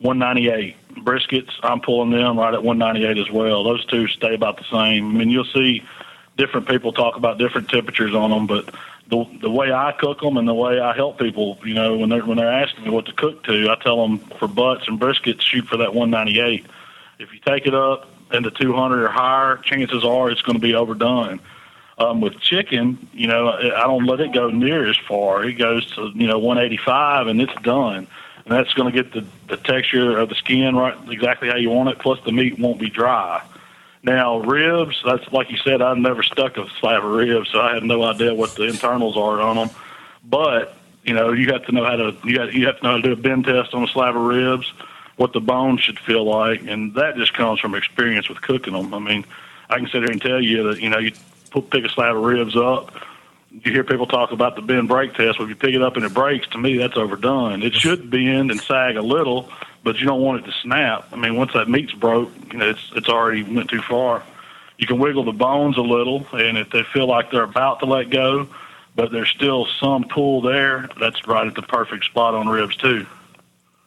198 0.00 0.76
briskets, 0.94 1.50
I'm 1.62 1.80
pulling 1.80 2.10
them 2.10 2.38
right 2.38 2.54
at 2.54 2.62
198 2.62 3.18
as 3.18 3.30
well. 3.30 3.64
Those 3.64 3.84
two 3.86 4.08
stay 4.08 4.34
about 4.34 4.58
the 4.58 4.64
same. 4.64 5.14
I 5.14 5.18
mean, 5.18 5.30
you'll 5.30 5.44
see 5.44 5.82
different 6.36 6.68
people 6.68 6.92
talk 6.92 7.16
about 7.16 7.38
different 7.38 7.68
temperatures 7.68 8.14
on 8.14 8.30
them, 8.30 8.46
but 8.46 8.74
the 9.08 9.26
the 9.40 9.50
way 9.50 9.72
I 9.72 9.92
cook 9.92 10.20
them 10.20 10.36
and 10.36 10.48
the 10.48 10.54
way 10.54 10.80
I 10.80 10.94
help 10.94 11.18
people, 11.18 11.58
you 11.64 11.74
know, 11.74 11.96
when 11.98 12.08
they're 12.08 12.24
when 12.24 12.38
they're 12.38 12.52
asking 12.52 12.84
me 12.84 12.90
what 12.90 13.06
to 13.06 13.12
cook 13.12 13.44
to, 13.44 13.70
I 13.70 13.76
tell 13.82 14.00
them 14.00 14.18
for 14.38 14.48
butts 14.48 14.88
and 14.88 15.00
briskets, 15.00 15.42
shoot 15.42 15.66
for 15.66 15.78
that 15.78 15.94
198. 15.94 16.66
If 17.18 17.32
you 17.32 17.40
take 17.40 17.66
it 17.66 17.74
up 17.74 18.08
into 18.32 18.50
200 18.50 19.04
or 19.04 19.08
higher, 19.08 19.58
chances 19.58 20.04
are 20.04 20.30
it's 20.30 20.42
going 20.42 20.56
to 20.56 20.62
be 20.62 20.74
overdone. 20.74 21.40
Um, 21.98 22.22
with 22.22 22.40
chicken, 22.40 23.06
you 23.12 23.26
know, 23.28 23.50
I 23.50 23.82
don't 23.82 24.06
let 24.06 24.20
it 24.20 24.32
go 24.32 24.48
near 24.48 24.88
as 24.88 24.96
far. 24.96 25.44
It 25.44 25.54
goes 25.54 25.88
to 25.94 26.10
you 26.14 26.26
know 26.26 26.38
185 26.38 27.26
and 27.26 27.40
it's 27.40 27.54
done 27.62 28.08
and 28.44 28.54
that's 28.54 28.72
going 28.74 28.92
to 28.92 29.02
get 29.02 29.12
the, 29.12 29.24
the 29.48 29.56
texture 29.56 30.18
of 30.18 30.28
the 30.28 30.34
skin 30.34 30.74
right 30.76 30.96
exactly 31.10 31.48
how 31.48 31.56
you 31.56 31.70
want 31.70 31.88
it. 31.88 31.98
Plus, 31.98 32.18
the 32.24 32.32
meat 32.32 32.58
won't 32.58 32.80
be 32.80 32.90
dry. 32.90 33.42
Now, 34.02 34.38
ribs, 34.38 35.00
that's 35.04 35.30
like 35.32 35.50
you 35.50 35.58
said, 35.58 35.80
I've 35.80 35.98
never 35.98 36.22
stuck 36.22 36.56
a 36.56 36.68
slab 36.80 37.04
of 37.04 37.10
ribs, 37.12 37.50
so 37.50 37.60
I 37.60 37.74
have 37.74 37.84
no 37.84 38.02
idea 38.02 38.34
what 38.34 38.54
the 38.56 38.64
internals 38.64 39.16
are 39.16 39.40
on 39.40 39.56
them. 39.56 39.70
But 40.24 40.76
you 41.04 41.14
know, 41.14 41.32
you 41.32 41.52
have 41.52 41.64
to 41.66 41.72
know 41.72 41.84
how 41.84 41.96
to 41.96 42.16
you 42.24 42.40
have, 42.40 42.52
you 42.52 42.66
have 42.66 42.78
to 42.78 42.82
know 42.84 42.90
how 42.90 42.96
to 42.96 43.02
do 43.02 43.12
a 43.12 43.16
bend 43.16 43.44
test 43.44 43.74
on 43.74 43.84
a 43.84 43.88
slab 43.88 44.16
of 44.16 44.22
ribs, 44.22 44.72
what 45.16 45.32
the 45.32 45.40
bone 45.40 45.78
should 45.78 45.98
feel 46.00 46.24
like, 46.24 46.62
and 46.62 46.94
that 46.94 47.16
just 47.16 47.32
comes 47.34 47.60
from 47.60 47.74
experience 47.74 48.28
with 48.28 48.40
cooking 48.40 48.72
them. 48.72 48.92
I 48.92 48.98
mean, 48.98 49.24
I 49.70 49.78
can 49.78 49.86
sit 49.86 50.02
here 50.02 50.10
and 50.10 50.20
tell 50.20 50.40
you 50.40 50.70
that 50.70 50.80
you 50.80 50.88
know 50.88 50.98
you 50.98 51.12
pick 51.70 51.84
a 51.84 51.88
slab 51.88 52.16
of 52.16 52.22
ribs 52.22 52.56
up, 52.56 52.92
you 53.52 53.72
hear 53.72 53.84
people 53.84 54.06
talk 54.06 54.32
about 54.32 54.56
the 54.56 54.62
bend 54.62 54.88
break 54.88 55.14
test. 55.14 55.38
Well, 55.38 55.44
if 55.44 55.50
you 55.50 55.56
pick 55.56 55.74
it 55.74 55.82
up 55.82 55.96
and 55.96 56.04
it 56.04 56.14
breaks, 56.14 56.48
to 56.48 56.58
me, 56.58 56.78
that's 56.78 56.96
overdone. 56.96 57.62
It 57.62 57.74
should 57.74 58.10
bend 58.10 58.50
and 58.50 58.60
sag 58.60 58.96
a 58.96 59.02
little, 59.02 59.50
but 59.84 59.98
you 59.98 60.06
don't 60.06 60.22
want 60.22 60.42
it 60.42 60.50
to 60.50 60.56
snap. 60.62 61.08
I 61.12 61.16
mean, 61.16 61.36
once 61.36 61.52
that 61.52 61.68
meat's 61.68 61.92
broke, 61.92 62.30
you 62.52 62.58
know, 62.58 62.70
it's 62.70 62.90
it's 62.96 63.08
already 63.08 63.42
went 63.42 63.68
too 63.70 63.82
far. 63.82 64.22
You 64.78 64.86
can 64.86 64.98
wiggle 64.98 65.24
the 65.24 65.32
bones 65.32 65.76
a 65.76 65.82
little, 65.82 66.26
and 66.32 66.56
if 66.56 66.70
they 66.70 66.82
feel 66.82 67.06
like 67.06 67.30
they're 67.30 67.42
about 67.42 67.80
to 67.80 67.86
let 67.86 68.10
go, 68.10 68.48
but 68.96 69.12
there's 69.12 69.28
still 69.28 69.66
some 69.80 70.04
pull 70.04 70.40
there, 70.40 70.88
that's 70.98 71.26
right 71.26 71.46
at 71.46 71.54
the 71.54 71.62
perfect 71.62 72.04
spot 72.04 72.34
on 72.34 72.48
ribs 72.48 72.76
too. 72.76 73.06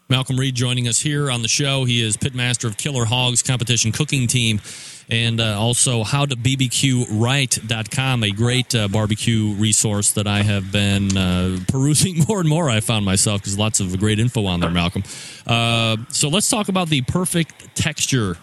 Malcolm 0.07 0.39
Reed 0.39 0.53
joining 0.53 0.87
us 0.87 0.99
here 0.99 1.31
on 1.31 1.41
the 1.41 1.47
show. 1.47 1.85
He 1.85 1.99
is 1.99 2.15
pitmaster 2.15 2.65
of 2.65 2.77
Killer 2.77 3.05
Hogs 3.05 3.41
competition 3.41 3.91
cooking 3.91 4.27
team 4.27 4.61
and 5.09 5.41
uh, 5.41 5.59
also 5.59 6.03
howtobbqright.com, 6.03 8.23
a 8.23 8.31
great 8.31 8.75
uh, 8.75 8.87
barbecue 8.87 9.53
resource 9.53 10.11
that 10.11 10.27
I 10.27 10.43
have 10.43 10.71
been 10.71 11.17
uh, 11.17 11.57
perusing 11.67 12.23
more 12.27 12.39
and 12.39 12.47
more. 12.47 12.69
I 12.69 12.81
found 12.81 13.03
myself 13.03 13.41
because 13.41 13.57
lots 13.57 13.79
of 13.79 13.99
great 13.99 14.19
info 14.19 14.45
on 14.45 14.59
there, 14.59 14.69
Malcolm. 14.69 15.01
Uh, 15.47 15.97
so 16.09 16.29
let's 16.29 16.51
talk 16.51 16.69
about 16.69 16.89
the 16.89 17.01
perfect 17.01 17.75
texture 17.75 18.35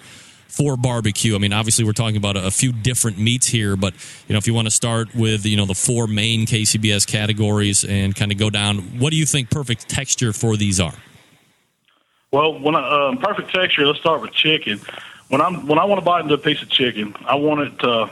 for 0.49 0.77
barbecue. 0.77 1.37
I 1.37 1.39
mean, 1.39 1.53
obviously, 1.53 1.85
we're 1.85 1.93
talking 1.93 2.17
about 2.17 2.37
a, 2.37 2.47
a 2.47 2.51
few 2.51 2.73
different 2.73 3.19
meats 3.19 3.47
here, 3.47 3.77
but 3.77 3.95
you 4.27 4.33
know, 4.35 4.39
if 4.39 4.49
you 4.49 4.55
want 4.55 4.67
to 4.67 4.73
start 4.73 5.15
with 5.15 5.47
you 5.47 5.57
know 5.57 5.67
the 5.67 5.75
four 5.75 6.09
main 6.09 6.45
KCBS 6.45 7.07
categories 7.07 7.85
and 7.85 8.17
kind 8.17 8.33
of 8.33 8.39
go 8.39 8.51
down, 8.51 8.79
what 8.99 9.11
do 9.11 9.17
you 9.17 9.27
think 9.27 9.49
perfect 9.49 9.89
texture 9.89 10.33
for 10.33 10.57
these 10.57 10.81
are? 10.81 10.95
Well, 12.33 12.59
when 12.59 12.75
I, 12.75 13.09
um, 13.09 13.19
perfect 13.19 13.53
texture, 13.53 13.87
let's 13.87 14.01
start 14.01 14.23
with 14.23 14.33
chicken. 14.33 14.81
When 15.29 15.43
I'm 15.43 15.67
when 15.67 15.79
I 15.79 15.85
want 15.85 16.01
to 16.01 16.05
bite 16.05 16.23
into 16.23 16.33
a 16.33 16.39
piece 16.39 16.63
of 16.63 16.71
chicken, 16.71 17.15
I 17.27 17.35
want 17.35 17.61
it 17.61 17.79
to 17.81 18.09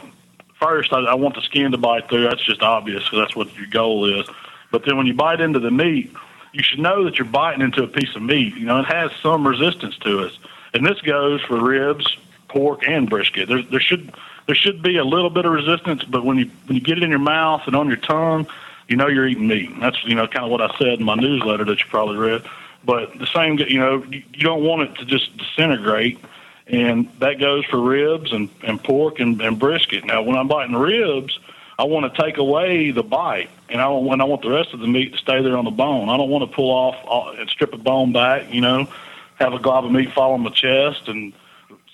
first. 0.61 0.93
I, 0.93 0.99
I 0.99 1.15
want 1.15 1.37
the 1.37 1.41
skin 1.41 1.73
to 1.73 1.79
bite 1.79 2.11
through. 2.11 2.25
That's 2.25 2.45
just 2.45 2.61
obvious 2.61 3.03
because 3.03 3.19
that's 3.19 3.35
what 3.35 3.55
your 3.57 3.67
goal 3.69 4.21
is. 4.21 4.29
But 4.71 4.85
then 4.85 4.99
when 4.99 5.07
you 5.07 5.15
bite 5.15 5.41
into 5.41 5.59
the 5.59 5.71
meat, 5.71 6.13
you 6.53 6.63
should 6.63 6.81
know 6.81 7.05
that 7.05 7.17
you're 7.17 7.25
biting 7.25 7.63
into 7.63 7.83
a 7.83 7.87
piece 7.87 8.15
of 8.15 8.21
meat. 8.21 8.57
You 8.57 8.67
know, 8.67 8.81
it 8.81 8.87
has 8.87 9.11
some 9.23 9.49
resistance 9.49 9.97
to 9.99 10.25
it, 10.25 10.33
and 10.75 10.85
this 10.85 11.01
goes 11.01 11.41
for 11.41 11.59
ribs, 11.59 12.05
pork, 12.49 12.87
and 12.87 13.09
brisket. 13.09 13.49
There, 13.49 13.63
there 13.63 13.81
should 13.81 14.13
there 14.45 14.55
should 14.55 14.83
be 14.83 14.99
a 14.99 15.05
little 15.05 15.31
bit 15.31 15.47
of 15.47 15.53
resistance, 15.53 16.05
but 16.05 16.27
when 16.27 16.37
you 16.37 16.51
when 16.67 16.77
you 16.77 16.83
get 16.83 16.99
it 16.99 17.05
in 17.05 17.09
your 17.09 17.21
mouth 17.21 17.63
and 17.65 17.75
on 17.75 17.89
your 17.89 17.97
tongue, 17.97 18.47
you 18.87 18.97
know 18.97 19.07
you're 19.07 19.27
eating 19.27 19.49
meat. 19.49 19.71
That's 19.81 20.05
you 20.05 20.15
know 20.15 20.27
kind 20.27 20.45
of 20.45 20.51
what 20.51 20.61
I 20.61 20.77
said 20.77 20.99
in 20.99 21.05
my 21.05 21.15
newsletter 21.15 21.65
that 21.65 21.81
you 21.81 21.87
probably 21.89 22.19
read. 22.19 22.43
But 22.85 23.19
the 23.19 23.27
same, 23.27 23.59
you 23.59 23.78
know, 23.78 24.02
you 24.05 24.23
don't 24.39 24.65
want 24.65 24.82
it 24.82 24.94
to 24.97 25.05
just 25.05 25.36
disintegrate, 25.36 26.19
and 26.66 27.09
that 27.19 27.39
goes 27.39 27.65
for 27.66 27.81
ribs 27.81 28.32
and, 28.32 28.48
and 28.62 28.82
pork 28.82 29.20
and, 29.20 29.40
and 29.40 29.59
brisket. 29.59 30.05
Now, 30.05 30.23
when 30.23 30.36
I'm 30.36 30.48
biting 30.48 30.77
ribs, 30.77 31.39
I 31.78 31.85
want 31.85 32.12
to 32.12 32.23
take 32.23 32.39
away 32.39 32.90
the 32.90 33.02
bite, 33.02 33.51
and 33.69 33.81
I 33.81 33.85
don't 33.85 34.05
want 34.05 34.20
I 34.20 34.24
want 34.24 34.43
the 34.43 34.51
rest 34.51 34.74
of 34.74 34.81
the 34.81 34.86
meat 34.86 35.12
to 35.12 35.19
stay 35.19 35.43
there 35.43 35.57
on 35.57 35.65
the 35.65 35.70
bone. 35.70 36.09
I 36.09 36.16
don't 36.16 36.28
want 36.28 36.48
to 36.48 36.55
pull 36.55 36.70
off 36.70 37.39
and 37.39 37.48
strip 37.48 37.73
a 37.73 37.78
bone 37.78 38.12
back. 38.12 38.52
You 38.52 38.61
know, 38.61 38.89
have 39.36 39.55
a 39.55 39.59
glob 39.59 39.85
of 39.85 39.93
meat 39.93 40.12
fall 40.12 40.32
on 40.32 40.43
my 40.43 40.51
chest 40.51 41.09
and 41.09 41.32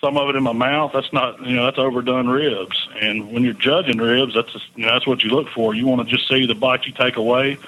some 0.00 0.16
of 0.16 0.28
it 0.28 0.36
in 0.36 0.42
my 0.42 0.52
mouth. 0.52 0.92
That's 0.92 1.12
not 1.12 1.44
you 1.46 1.54
know 1.54 1.64
that's 1.64 1.78
overdone 1.78 2.28
ribs. 2.28 2.88
And 3.00 3.32
when 3.32 3.44
you're 3.44 3.54
judging 3.54 3.98
ribs, 3.98 4.34
that's 4.34 4.52
just, 4.52 4.66
you 4.74 4.86
know 4.86 4.92
that's 4.92 5.06
what 5.06 5.22
you 5.22 5.30
look 5.30 5.48
for. 5.50 5.74
You 5.74 5.86
want 5.86 6.08
to 6.08 6.16
just 6.16 6.28
see 6.28 6.46
the 6.46 6.54
bite 6.54 6.86
you 6.86 6.92
take 6.92 7.16
away, 7.16 7.58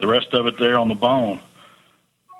the 0.00 0.06
rest 0.06 0.32
of 0.32 0.46
it 0.46 0.58
there 0.58 0.78
on 0.78 0.88
the 0.88 0.94
bone. 0.94 1.40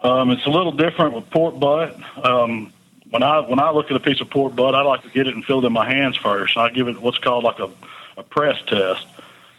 Um, 0.02 0.30
it's 0.30 0.46
a 0.46 0.50
little 0.50 0.72
different 0.72 1.14
with 1.14 1.28
pork 1.30 1.58
butt. 1.58 1.96
Um, 2.24 2.72
when 3.10 3.22
I 3.22 3.40
when 3.40 3.58
I 3.58 3.70
look 3.70 3.90
at 3.90 3.96
a 3.96 4.00
piece 4.00 4.20
of 4.20 4.30
pork 4.30 4.54
butt, 4.54 4.74
I 4.74 4.82
like 4.82 5.02
to 5.02 5.10
get 5.10 5.26
it 5.26 5.34
and 5.34 5.44
feel 5.44 5.60
it 5.60 5.66
in 5.66 5.72
my 5.72 5.88
hands 5.88 6.16
first. 6.16 6.56
I 6.56 6.70
give 6.70 6.88
it 6.88 7.00
what's 7.00 7.18
called 7.18 7.44
like 7.44 7.58
a, 7.58 7.70
a 8.16 8.22
press 8.22 8.60
test. 8.66 9.06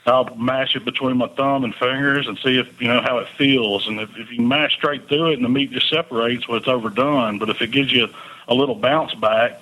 I'll 0.05 0.33
mash 0.35 0.75
it 0.75 0.85
between 0.85 1.17
my 1.17 1.27
thumb 1.27 1.65
and 1.65 1.75
fingers 1.75 2.27
and 2.27 2.37
see 2.39 2.57
if 2.57 2.81
you 2.81 2.87
know 2.87 3.01
how 3.01 3.17
it 3.17 3.27
feels. 3.37 3.87
And 3.87 3.99
if, 3.99 4.15
if 4.17 4.31
you 4.31 4.41
mash 4.41 4.73
straight 4.75 5.09
through 5.09 5.31
it 5.31 5.33
and 5.33 5.43
the 5.43 5.49
meat 5.49 5.71
just 5.71 5.89
separates, 5.89 6.47
well, 6.47 6.57
it's 6.57 6.67
overdone. 6.67 7.39
But 7.39 7.49
if 7.49 7.61
it 7.61 7.71
gives 7.71 7.91
you 7.91 8.07
a 8.47 8.53
little 8.53 8.75
bounce 8.75 9.13
back, 9.15 9.59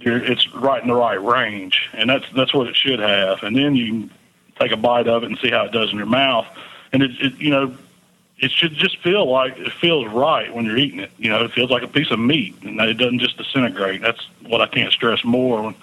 you're, 0.00 0.22
it's 0.24 0.52
right 0.54 0.82
in 0.82 0.88
the 0.88 0.94
right 0.94 1.22
range, 1.22 1.88
and 1.92 2.10
that's 2.10 2.24
that's 2.34 2.52
what 2.52 2.66
it 2.66 2.74
should 2.74 2.98
have. 2.98 3.42
And 3.42 3.54
then 3.54 3.76
you 3.76 4.10
take 4.58 4.72
a 4.72 4.76
bite 4.76 5.06
of 5.06 5.22
it 5.22 5.26
and 5.26 5.38
see 5.38 5.50
how 5.50 5.64
it 5.66 5.72
does 5.72 5.92
in 5.92 5.98
your 5.98 6.06
mouth. 6.06 6.46
And 6.92 7.02
it, 7.02 7.12
it 7.20 7.34
you 7.38 7.50
know 7.50 7.76
it 8.40 8.50
should 8.50 8.72
just 8.72 8.98
feel 8.98 9.30
like 9.30 9.58
it 9.58 9.70
feels 9.72 10.06
right 10.08 10.52
when 10.52 10.64
you're 10.64 10.78
eating 10.78 11.00
it. 11.00 11.10
You 11.18 11.28
know, 11.28 11.44
it 11.44 11.52
feels 11.52 11.70
like 11.70 11.82
a 11.82 11.88
piece 11.88 12.10
of 12.10 12.18
meat, 12.18 12.56
and 12.62 12.80
it 12.80 12.94
doesn't 12.94 13.18
just 13.18 13.36
disintegrate. 13.36 14.00
That's 14.00 14.26
what 14.46 14.62
I 14.62 14.66
can't 14.66 14.92
stress 14.92 15.22
more 15.24 15.62
when, 15.62 15.74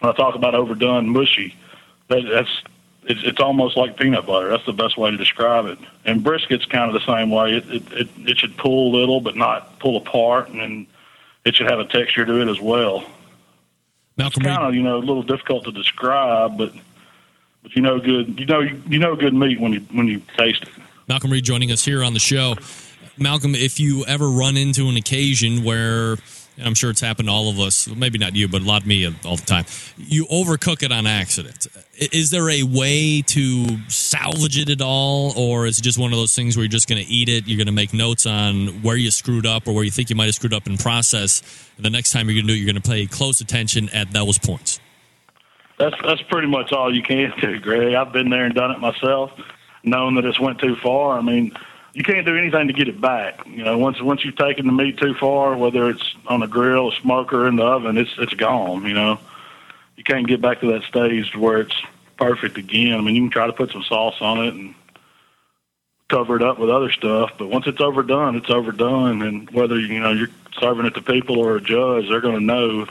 when 0.00 0.12
I 0.12 0.16
talk 0.16 0.34
about 0.34 0.56
overdone 0.56 1.08
mushy. 1.08 1.54
That, 2.08 2.24
that's 2.28 2.62
it's, 3.04 3.20
it's 3.22 3.40
almost 3.40 3.76
like 3.76 3.96
peanut 3.96 4.26
butter. 4.26 4.48
That's 4.50 4.66
the 4.66 4.72
best 4.72 4.98
way 4.98 5.12
to 5.12 5.16
describe 5.16 5.66
it. 5.66 5.78
And 6.04 6.22
brisket's 6.22 6.66
kind 6.66 6.94
of 6.94 7.00
the 7.00 7.06
same 7.06 7.30
way. 7.30 7.54
It 7.54 7.70
it 7.70 7.92
it, 7.92 8.08
it 8.18 8.38
should 8.38 8.56
pull 8.56 8.92
a 8.92 8.98
little, 8.98 9.20
but 9.20 9.36
not 9.36 9.78
pull 9.78 9.96
apart, 9.96 10.48
and 10.48 10.86
it 11.44 11.54
should 11.54 11.70
have 11.70 11.78
a 11.78 11.86
texture 11.86 12.26
to 12.26 12.40
it 12.40 12.48
as 12.48 12.60
well. 12.60 13.04
Malcolm, 14.16 14.42
it's 14.42 14.52
kind 14.52 14.66
of 14.66 14.74
you 14.74 14.82
know 14.82 14.96
a 14.96 14.98
little 14.98 15.22
difficult 15.22 15.64
to 15.64 15.72
describe, 15.72 16.58
but 16.58 16.72
but 17.62 17.76
you 17.76 17.82
know 17.82 18.00
good 18.00 18.38
you 18.40 18.46
know 18.46 18.60
you 18.60 18.98
know 18.98 19.14
good 19.14 19.32
meat 19.32 19.60
when 19.60 19.72
you 19.72 19.80
when 19.92 20.08
you 20.08 20.20
taste 20.36 20.64
it. 20.64 20.79
Malcolm 21.10 21.32
Reed 21.32 21.42
joining 21.42 21.72
us 21.72 21.84
here 21.84 22.04
on 22.04 22.14
the 22.14 22.20
show. 22.20 22.54
Malcolm, 23.18 23.56
if 23.56 23.80
you 23.80 24.04
ever 24.06 24.28
run 24.28 24.56
into 24.56 24.88
an 24.88 24.96
occasion 24.96 25.64
where 25.64 26.12
and 26.56 26.68
I'm 26.68 26.74
sure 26.74 26.88
it's 26.90 27.00
happened 27.00 27.26
to 27.26 27.32
all 27.32 27.50
of 27.50 27.58
us, 27.58 27.88
maybe 27.88 28.16
not 28.16 28.36
you, 28.36 28.46
but 28.46 28.62
a 28.62 28.64
lot 28.64 28.82
of 28.82 28.86
me 28.86 29.04
uh, 29.04 29.10
all 29.24 29.34
the 29.34 29.44
time, 29.44 29.64
you 29.96 30.26
overcook 30.26 30.84
it 30.84 30.92
on 30.92 31.08
accident. 31.08 31.66
Is 31.96 32.30
there 32.30 32.48
a 32.48 32.62
way 32.62 33.22
to 33.22 33.88
salvage 33.88 34.56
it 34.56 34.70
at 34.70 34.80
all, 34.80 35.32
or 35.36 35.66
is 35.66 35.80
it 35.80 35.82
just 35.82 35.98
one 35.98 36.12
of 36.12 36.18
those 36.18 36.36
things 36.36 36.56
where 36.56 36.62
you're 36.62 36.70
just 36.70 36.88
going 36.88 37.04
to 37.04 37.10
eat 37.10 37.28
it? 37.28 37.48
You're 37.48 37.56
going 37.56 37.66
to 37.66 37.72
make 37.72 37.92
notes 37.92 38.24
on 38.24 38.82
where 38.82 38.96
you 38.96 39.10
screwed 39.10 39.46
up 39.46 39.66
or 39.66 39.74
where 39.74 39.82
you 39.82 39.90
think 39.90 40.10
you 40.10 40.16
might 40.16 40.26
have 40.26 40.36
screwed 40.36 40.54
up 40.54 40.68
in 40.68 40.76
process. 40.76 41.42
And 41.76 41.84
the 41.84 41.90
next 41.90 42.12
time 42.12 42.28
you're 42.28 42.36
going 42.36 42.46
to 42.46 42.52
do 42.52 42.54
it, 42.56 42.62
you're 42.62 42.72
going 42.72 42.80
to 42.80 42.88
pay 42.88 43.06
close 43.06 43.40
attention 43.40 43.88
at 43.88 44.12
those 44.12 44.38
points. 44.38 44.78
That's 45.76 45.96
that's 46.04 46.22
pretty 46.22 46.46
much 46.46 46.72
all 46.72 46.94
you 46.94 47.02
can 47.02 47.32
do, 47.40 47.58
Greg. 47.58 47.94
I've 47.94 48.12
been 48.12 48.30
there 48.30 48.44
and 48.44 48.54
done 48.54 48.70
it 48.70 48.78
myself 48.78 49.32
knowing 49.82 50.16
that 50.16 50.24
it's 50.24 50.40
went 50.40 50.58
too 50.58 50.76
far. 50.76 51.18
I 51.18 51.22
mean, 51.22 51.52
you 51.92 52.04
can't 52.04 52.24
do 52.24 52.36
anything 52.36 52.68
to 52.68 52.72
get 52.72 52.88
it 52.88 53.00
back. 53.00 53.46
You 53.46 53.64
know, 53.64 53.78
once 53.78 54.00
once 54.00 54.24
you've 54.24 54.36
taken 54.36 54.66
the 54.66 54.72
meat 54.72 54.98
too 54.98 55.14
far, 55.14 55.56
whether 55.56 55.88
it's 55.88 56.14
on 56.26 56.42
a 56.42 56.48
grill, 56.48 56.90
a 56.90 56.96
smoker, 56.96 57.48
in 57.48 57.56
the 57.56 57.64
oven, 57.64 57.98
it's 57.98 58.14
it's 58.18 58.34
gone. 58.34 58.84
You 58.84 58.94
know, 58.94 59.18
you 59.96 60.04
can't 60.04 60.26
get 60.26 60.40
back 60.40 60.60
to 60.60 60.72
that 60.72 60.84
stage 60.84 61.34
where 61.34 61.60
it's 61.60 61.76
perfect 62.16 62.58
again. 62.58 62.94
I 62.94 63.00
mean, 63.00 63.16
you 63.16 63.22
can 63.22 63.30
try 63.30 63.46
to 63.46 63.52
put 63.52 63.72
some 63.72 63.82
sauce 63.82 64.20
on 64.20 64.44
it 64.44 64.54
and 64.54 64.74
cover 66.08 66.36
it 66.36 66.42
up 66.42 66.58
with 66.58 66.70
other 66.70 66.90
stuff, 66.90 67.32
but 67.38 67.48
once 67.48 67.66
it's 67.66 67.80
overdone, 67.80 68.36
it's 68.36 68.50
overdone. 68.50 69.22
And 69.22 69.50
whether 69.50 69.78
you 69.78 70.00
know 70.00 70.12
you're 70.12 70.28
serving 70.58 70.86
it 70.86 70.94
to 70.94 71.02
people 71.02 71.38
or 71.38 71.56
a 71.56 71.60
judge, 71.60 72.08
they're 72.08 72.20
going 72.20 72.38
to 72.38 72.44
know 72.44 72.82
if 72.82 72.90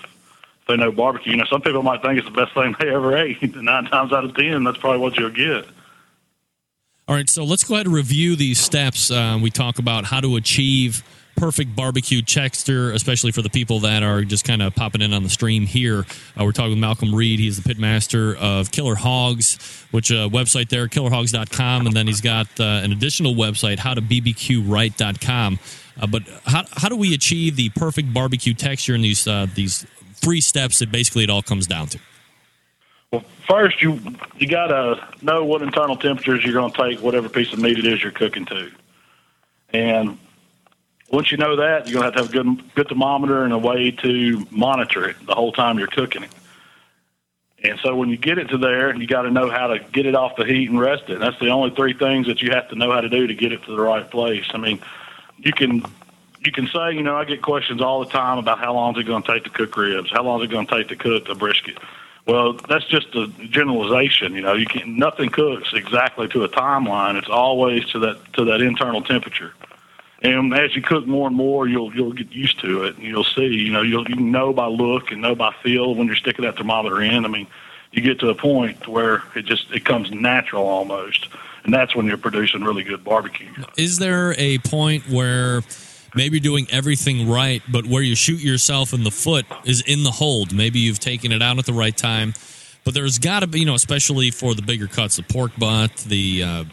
they 0.67 0.77
know 0.77 0.91
barbecue. 0.91 1.33
You 1.33 1.37
know, 1.37 1.45
some 1.45 1.61
people 1.61 1.83
might 1.83 2.01
think 2.01 2.17
it's 2.17 2.27
the 2.27 2.33
best 2.33 2.53
thing 2.53 2.75
they 2.79 2.89
ever 2.89 3.17
ate. 3.25 3.55
Nine 3.55 3.85
times 3.85 4.11
out 4.11 4.25
of 4.25 4.35
ten, 4.35 4.63
that's 4.63 4.77
probably 4.77 4.99
what 4.99 5.17
you'll 5.17 5.29
get. 5.29 5.65
All 7.09 7.15
right, 7.15 7.27
so 7.27 7.43
let's 7.43 7.63
go 7.63 7.73
ahead 7.73 7.87
and 7.87 7.95
review 7.95 8.35
these 8.35 8.59
steps. 8.59 9.09
Uh, 9.09 9.39
we 9.41 9.49
talk 9.49 9.79
about 9.79 10.05
how 10.05 10.21
to 10.21 10.35
achieve 10.35 11.03
perfect 11.35 11.75
barbecue 11.75 12.21
texture, 12.21 12.91
especially 12.91 13.31
for 13.31 13.41
the 13.41 13.49
people 13.49 13.79
that 13.79 14.03
are 14.03 14.23
just 14.23 14.45
kind 14.45 14.61
of 14.61 14.75
popping 14.75 15.01
in 15.01 15.11
on 15.11 15.23
the 15.23 15.29
stream 15.29 15.65
here. 15.65 16.05
Uh, 16.39 16.43
we're 16.43 16.51
talking 16.51 16.69
with 16.69 16.77
Malcolm 16.77 17.15
Reed. 17.15 17.39
He's 17.39 17.59
the 17.59 17.67
pitmaster 17.67 18.37
of 18.37 18.69
Killer 18.69 18.93
Hogs, 18.93 19.57
which 19.89 20.11
uh, 20.11 20.29
website 20.29 20.69
there, 20.69 20.87
killerhogs.com. 20.87 21.87
And 21.87 21.95
then 21.95 22.05
he's 22.05 22.21
got 22.21 22.45
uh, 22.59 22.63
an 22.63 22.91
additional 22.91 23.33
website, 23.33 23.77
howtobbqright.com. 23.77 25.59
Uh, 25.99 26.05
but 26.05 26.21
how, 26.45 26.63
how 26.73 26.89
do 26.89 26.95
we 26.95 27.15
achieve 27.15 27.55
the 27.55 27.69
perfect 27.69 28.13
barbecue 28.13 28.53
texture 28.53 28.93
in 28.93 29.01
these, 29.01 29.27
uh, 29.27 29.47
these 29.55 29.83
three 30.13 30.41
steps 30.41 30.77
that 30.77 30.91
basically 30.91 31.23
it 31.23 31.31
all 31.31 31.41
comes 31.41 31.65
down 31.65 31.87
to? 31.87 31.99
Well, 33.11 33.23
first 33.47 33.81
you 33.81 33.99
you 34.37 34.47
got 34.47 34.67
to 34.67 35.07
know 35.23 35.43
what 35.43 35.63
internal 35.63 35.95
temperatures 35.95 36.43
you're 36.43 36.53
going 36.53 36.71
to 36.71 36.77
take 36.77 37.01
whatever 37.01 37.27
piece 37.27 37.51
of 37.53 37.59
meat 37.59 37.79
it 37.79 37.85
is 37.85 38.03
you're 38.03 38.11
cooking 38.11 38.45
to, 38.45 38.71
and 39.73 40.17
once 41.11 41.31
you 41.31 41.37
know 41.37 41.55
that, 41.55 41.87
you're 41.87 42.01
going 42.01 42.11
to 42.11 42.19
have 42.19 42.29
to 42.29 42.37
have 42.37 42.45
a 42.45 42.53
good 42.53 42.75
good 42.75 42.87
thermometer 42.87 43.43
and 43.43 43.53
a 43.53 43.57
way 43.57 43.89
to 43.89 44.45
monitor 44.51 45.09
it 45.09 45.15
the 45.25 45.33
whole 45.33 45.51
time 45.51 45.79
you're 45.79 45.87
cooking 45.87 46.23
it. 46.23 46.29
And 47.63 47.79
so 47.79 47.95
when 47.95 48.09
you 48.09 48.17
get 48.17 48.37
it 48.37 48.49
to 48.49 48.57
there, 48.57 48.95
you 48.95 49.07
got 49.07 49.23
to 49.23 49.31
know 49.31 49.49
how 49.49 49.67
to 49.67 49.79
get 49.79 50.05
it 50.05 50.15
off 50.15 50.35
the 50.37 50.45
heat 50.45 50.69
and 50.69 50.79
rest 50.79 51.09
it. 51.09 51.19
That's 51.19 51.37
the 51.39 51.49
only 51.49 51.71
three 51.71 51.93
things 51.93 52.27
that 52.27 52.41
you 52.41 52.51
have 52.51 52.69
to 52.69 52.75
know 52.75 52.91
how 52.91 53.01
to 53.01 53.09
do 53.09 53.27
to 53.27 53.33
get 53.33 53.51
it 53.51 53.63
to 53.63 53.75
the 53.75 53.81
right 53.81 54.09
place. 54.09 54.45
I 54.51 54.59
mean, 54.59 54.79
you 55.37 55.51
can 55.51 55.83
you 56.45 56.51
can 56.51 56.67
say, 56.67 56.93
you 56.93 57.01
know, 57.01 57.15
I 57.15 57.25
get 57.25 57.41
questions 57.41 57.81
all 57.81 57.99
the 58.01 58.11
time 58.11 58.37
about 58.37 58.59
how 58.59 58.75
long 58.75 58.95
is 58.95 59.01
it 59.01 59.05
going 59.05 59.23
to 59.23 59.33
take 59.33 59.45
to 59.45 59.49
cook 59.49 59.75
ribs, 59.75 60.11
how 60.11 60.21
long 60.21 60.41
is 60.41 60.45
it 60.45 60.51
going 60.51 60.67
to 60.67 60.77
take 60.77 60.89
to 60.89 60.95
cook 60.95 61.27
a 61.27 61.33
brisket. 61.33 61.79
Well, 62.29 62.53
that's 62.53 62.85
just 62.85 63.15
a 63.15 63.27
generalization. 63.49 64.33
You 64.33 64.41
know, 64.41 64.53
you 64.53 64.67
can 64.67 64.97
nothing 64.97 65.29
cooks 65.29 65.73
exactly 65.73 66.27
to 66.29 66.43
a 66.43 66.49
timeline. 66.49 67.15
It's 67.15 67.29
always 67.29 67.85
to 67.87 67.99
that 67.99 68.33
to 68.33 68.45
that 68.45 68.61
internal 68.61 69.01
temperature. 69.01 69.53
And 70.21 70.53
as 70.53 70.75
you 70.75 70.81
cook 70.81 71.07
more 71.07 71.27
and 71.27 71.35
more, 71.35 71.67
you'll 71.67 71.93
you'll 71.95 72.13
get 72.13 72.31
used 72.31 72.59
to 72.59 72.83
it. 72.83 72.97
And 72.97 73.05
you'll 73.05 73.23
see. 73.23 73.47
You 73.47 73.71
know, 73.71 73.81
you'll 73.81 74.07
you 74.07 74.17
know 74.17 74.53
by 74.53 74.67
look 74.67 75.11
and 75.11 75.21
know 75.21 75.33
by 75.33 75.55
feel 75.63 75.95
when 75.95 76.05
you're 76.05 76.15
sticking 76.15 76.45
that 76.45 76.55
thermometer 76.55 77.01
in. 77.01 77.25
I 77.25 77.29
mean, 77.29 77.47
you 77.91 78.01
get 78.01 78.19
to 78.19 78.29
a 78.29 78.35
point 78.35 78.87
where 78.87 79.23
it 79.35 79.45
just 79.45 79.71
it 79.71 79.83
comes 79.85 80.11
natural 80.11 80.67
almost, 80.67 81.29
and 81.63 81.73
that's 81.73 81.95
when 81.95 82.05
you're 82.05 82.17
producing 82.17 82.63
really 82.63 82.83
good 82.83 83.03
barbecue. 83.03 83.51
Is 83.75 83.97
there 83.97 84.35
a 84.37 84.59
point 84.59 85.09
where 85.09 85.63
maybe 86.15 86.39
doing 86.39 86.67
everything 86.71 87.29
right, 87.29 87.61
but 87.71 87.85
where 87.85 88.01
you 88.01 88.15
shoot 88.15 88.41
yourself 88.41 88.93
in 88.93 89.03
the 89.03 89.11
foot 89.11 89.45
is 89.65 89.81
in 89.81 90.03
the 90.03 90.11
hold? 90.11 90.53
Maybe 90.53 90.79
you've 90.79 90.99
taken 90.99 91.31
it 91.31 91.41
out 91.41 91.57
at 91.57 91.65
the 91.65 91.73
right 91.73 91.95
time, 91.95 92.33
but 92.83 92.93
there's 92.93 93.19
got 93.19 93.41
to 93.41 93.47
be, 93.47 93.61
you 93.61 93.65
know, 93.65 93.75
especially 93.75 94.31
for 94.31 94.55
the 94.55 94.61
bigger 94.61 94.87
cuts, 94.87 95.17
the 95.17 95.23
pork 95.23 95.51
butt, 95.57 95.95
the 95.97 96.43
uh, 96.43 96.63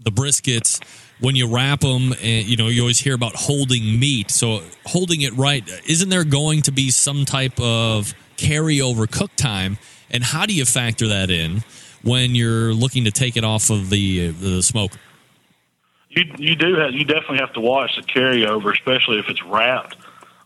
the 0.00 0.10
briskets. 0.10 0.82
When 1.20 1.34
you 1.34 1.48
wrap 1.48 1.80
them, 1.80 2.14
and 2.22 2.46
you 2.46 2.56
know, 2.56 2.68
you 2.68 2.82
always 2.82 3.00
hear 3.00 3.14
about 3.14 3.34
holding 3.34 3.98
meat. 3.98 4.30
So 4.30 4.62
holding 4.86 5.22
it 5.22 5.34
right, 5.34 5.68
isn't 5.88 6.08
there 6.08 6.24
going 6.24 6.62
to 6.62 6.72
be 6.72 6.90
some 6.90 7.24
type 7.24 7.58
of 7.60 8.14
carryover 8.36 9.10
cook 9.10 9.34
time? 9.36 9.78
And 10.10 10.22
how 10.22 10.46
do 10.46 10.54
you 10.54 10.64
factor 10.64 11.08
that 11.08 11.30
in 11.30 11.64
when 12.02 12.36
you're 12.36 12.72
looking 12.72 13.04
to 13.04 13.10
take 13.10 13.36
it 13.36 13.44
off 13.44 13.70
of 13.70 13.90
the 13.90 14.28
the 14.28 14.62
smoker? 14.62 14.98
You 16.10 16.24
you 16.38 16.56
do 16.56 16.76
have 16.76 16.92
you 16.92 17.04
definitely 17.04 17.38
have 17.38 17.52
to 17.54 17.60
watch 17.60 17.96
the 17.96 18.02
carryover, 18.02 18.72
especially 18.72 19.18
if 19.18 19.28
it's 19.28 19.42
wrapped. 19.42 19.96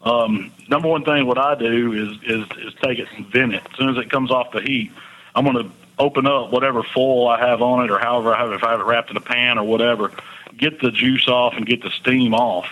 Um, 0.02 0.52
number 0.68 0.88
one 0.88 1.04
thing, 1.04 1.26
what 1.26 1.38
I 1.38 1.54
do 1.54 1.92
is 1.92 2.18
is 2.24 2.46
is 2.58 2.74
take 2.82 2.98
it 2.98 3.08
and 3.16 3.26
vent 3.26 3.54
it. 3.54 3.62
As 3.70 3.76
soon 3.76 3.88
as 3.90 3.96
it 3.96 4.10
comes 4.10 4.30
off 4.30 4.50
the 4.52 4.60
heat, 4.60 4.92
I'm 5.34 5.44
going 5.44 5.64
to 5.64 5.70
open 5.98 6.26
up 6.26 6.50
whatever 6.50 6.82
foil 6.82 7.28
I 7.28 7.38
have 7.38 7.62
on 7.62 7.84
it, 7.84 7.90
or 7.90 7.98
however 7.98 8.34
I 8.34 8.40
have 8.40 8.50
it, 8.50 8.56
if 8.56 8.64
I 8.64 8.72
have 8.72 8.80
it 8.80 8.84
wrapped 8.84 9.10
in 9.10 9.16
a 9.16 9.20
pan 9.20 9.58
or 9.58 9.64
whatever. 9.64 10.10
Get 10.56 10.80
the 10.80 10.90
juice 10.90 11.28
off 11.28 11.54
and 11.56 11.64
get 11.64 11.82
the 11.82 11.90
steam 11.90 12.34
off, 12.34 12.66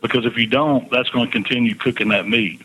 because 0.00 0.24
if 0.24 0.36
you 0.36 0.46
don't, 0.46 0.90
that's 0.90 1.10
going 1.10 1.26
to 1.26 1.32
continue 1.32 1.74
cooking 1.74 2.08
that 2.08 2.26
meat. 2.26 2.62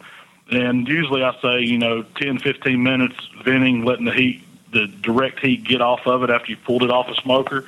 And 0.50 0.88
usually 0.88 1.24
I 1.24 1.36
say, 1.42 1.62
you 1.62 1.78
know, 1.78 2.04
10, 2.04 2.40
15 2.40 2.82
minutes 2.82 3.16
venting, 3.44 3.84
letting 3.84 4.06
the 4.06 4.14
heat, 4.14 4.44
the 4.72 4.88
direct 4.88 5.40
heat 5.40 5.64
get 5.64 5.82
off 5.82 6.08
of 6.08 6.24
it 6.24 6.30
after 6.30 6.52
you 6.52 6.58
pulled 6.58 6.84
it 6.84 6.92
off 6.92 7.08
a 7.10 7.16
smoker 7.16 7.66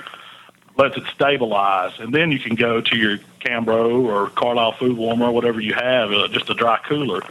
lets 0.77 0.95
it 0.95 1.03
stabilize, 1.13 1.99
and 1.99 2.13
then 2.13 2.31
you 2.31 2.39
can 2.39 2.55
go 2.55 2.81
to 2.81 2.97
your 2.97 3.17
Cambro 3.39 4.03
or 4.05 4.29
Carlisle 4.29 4.73
food 4.73 4.97
warmer 4.97 5.27
or 5.27 5.31
whatever 5.31 5.59
you 5.59 5.73
have, 5.73 6.11
uh, 6.11 6.27
just 6.27 6.49
a 6.49 6.53
dry 6.53 6.79
cooler, 6.87 7.21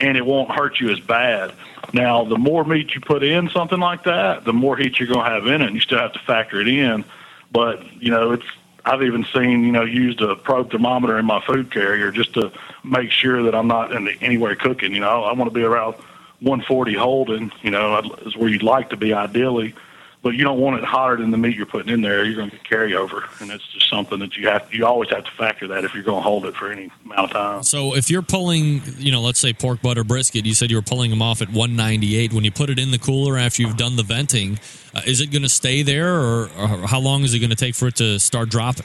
and 0.00 0.16
it 0.16 0.26
won't 0.26 0.50
hurt 0.50 0.80
you 0.80 0.90
as 0.90 1.00
bad. 1.00 1.52
Now, 1.92 2.24
the 2.24 2.36
more 2.36 2.64
meat 2.64 2.94
you 2.94 3.00
put 3.00 3.22
in 3.22 3.48
something 3.50 3.78
like 3.78 4.04
that, 4.04 4.44
the 4.44 4.52
more 4.52 4.76
heat 4.76 4.98
you're 4.98 5.08
going 5.08 5.24
to 5.24 5.30
have 5.30 5.46
in 5.46 5.62
it, 5.62 5.66
and 5.66 5.74
you 5.74 5.80
still 5.80 5.98
have 5.98 6.12
to 6.14 6.18
factor 6.20 6.60
it 6.60 6.68
in. 6.68 7.04
But 7.52 8.02
you 8.02 8.10
know, 8.10 8.32
it's 8.32 8.46
I've 8.84 9.02
even 9.02 9.24
seen 9.32 9.64
you 9.64 9.72
know 9.72 9.84
used 9.84 10.20
a 10.20 10.34
probe 10.34 10.70
thermometer 10.70 11.18
in 11.18 11.24
my 11.24 11.40
food 11.40 11.70
carrier 11.70 12.10
just 12.10 12.34
to 12.34 12.50
make 12.82 13.10
sure 13.10 13.44
that 13.44 13.54
I'm 13.54 13.68
not 13.68 13.92
in 13.92 14.04
the, 14.04 14.16
anywhere 14.20 14.56
cooking. 14.56 14.92
You 14.92 15.00
know, 15.00 15.24
I 15.24 15.32
want 15.32 15.50
to 15.50 15.54
be 15.54 15.62
around 15.62 15.94
140 16.40 16.94
holding. 16.94 17.52
You 17.62 17.70
know, 17.70 17.98
is 18.26 18.36
where 18.36 18.48
you'd 18.48 18.64
like 18.64 18.90
to 18.90 18.96
be 18.96 19.14
ideally 19.14 19.74
but 20.26 20.34
you 20.34 20.42
don't 20.42 20.58
want 20.58 20.76
it 20.76 20.84
hotter 20.84 21.16
than 21.16 21.30
the 21.30 21.38
meat 21.38 21.56
you're 21.56 21.66
putting 21.66 21.88
in 21.88 22.00
there. 22.00 22.24
You're 22.24 22.34
going 22.34 22.50
to 22.50 22.56
get 22.56 22.64
carryover, 22.64 23.22
and 23.40 23.48
it's 23.48 23.64
just 23.68 23.88
something 23.88 24.18
that 24.18 24.36
you 24.36 24.48
have. 24.48 24.66
You 24.74 24.84
always 24.84 25.08
have 25.10 25.22
to 25.22 25.30
factor 25.30 25.68
that 25.68 25.84
if 25.84 25.94
you're 25.94 26.02
going 26.02 26.18
to 26.18 26.28
hold 26.28 26.46
it 26.46 26.56
for 26.56 26.68
any 26.68 26.90
amount 27.04 27.20
of 27.20 27.30
time. 27.30 27.62
So 27.62 27.94
if 27.94 28.10
you're 28.10 28.22
pulling, 28.22 28.82
you 28.98 29.12
know, 29.12 29.20
let's 29.20 29.38
say 29.38 29.52
pork 29.52 29.82
butter 29.82 30.02
brisket, 30.02 30.44
you 30.44 30.52
said 30.52 30.68
you 30.68 30.78
were 30.78 30.82
pulling 30.82 31.10
them 31.10 31.22
off 31.22 31.42
at 31.42 31.48
198. 31.50 32.32
When 32.32 32.42
you 32.42 32.50
put 32.50 32.70
it 32.70 32.80
in 32.80 32.90
the 32.90 32.98
cooler 32.98 33.38
after 33.38 33.62
you've 33.62 33.76
done 33.76 33.94
the 33.94 34.02
venting, 34.02 34.58
uh, 34.96 35.02
is 35.06 35.20
it 35.20 35.30
going 35.30 35.44
to 35.44 35.48
stay 35.48 35.82
there, 35.82 36.16
or, 36.16 36.50
or 36.58 36.88
how 36.88 36.98
long 36.98 37.22
is 37.22 37.32
it 37.32 37.38
going 37.38 37.50
to 37.50 37.56
take 37.56 37.76
for 37.76 37.86
it 37.86 37.94
to 37.96 38.18
start 38.18 38.48
dropping? 38.48 38.84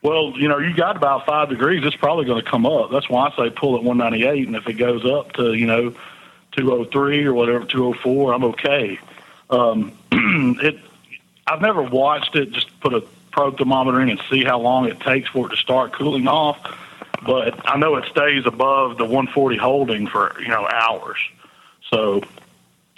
Well, 0.00 0.32
you 0.38 0.48
know, 0.48 0.56
you 0.56 0.74
got 0.74 0.96
about 0.96 1.26
five 1.26 1.50
degrees. 1.50 1.84
It's 1.84 1.96
probably 1.96 2.24
going 2.24 2.42
to 2.42 2.50
come 2.50 2.64
up. 2.64 2.90
That's 2.90 3.10
why 3.10 3.28
I 3.28 3.36
say 3.36 3.50
pull 3.50 3.76
at 3.76 3.84
198, 3.84 4.46
and 4.46 4.56
if 4.56 4.66
it 4.68 4.78
goes 4.78 5.04
up 5.04 5.34
to 5.34 5.52
you 5.52 5.66
know 5.66 5.94
203 6.52 7.26
or 7.26 7.34
whatever 7.34 7.66
204, 7.66 8.32
I'm 8.32 8.44
okay. 8.44 8.98
Um, 9.50 9.92
it, 10.62 10.78
I've 11.46 11.60
never 11.60 11.82
watched 11.82 12.36
it. 12.36 12.52
Just 12.52 12.68
put 12.80 12.94
a 12.94 13.02
probe 13.30 13.58
thermometer 13.58 14.00
in 14.00 14.10
and 14.10 14.20
see 14.30 14.44
how 14.44 14.60
long 14.60 14.86
it 14.86 15.00
takes 15.00 15.28
for 15.28 15.46
it 15.46 15.50
to 15.50 15.56
start 15.56 15.92
cooling 15.92 16.28
off. 16.28 16.58
But 17.24 17.68
I 17.68 17.76
know 17.76 17.96
it 17.96 18.04
stays 18.10 18.46
above 18.46 18.98
the 18.98 19.04
140 19.04 19.56
holding 19.56 20.06
for 20.06 20.36
you 20.40 20.48
know 20.48 20.68
hours. 20.68 21.18
So 21.90 22.22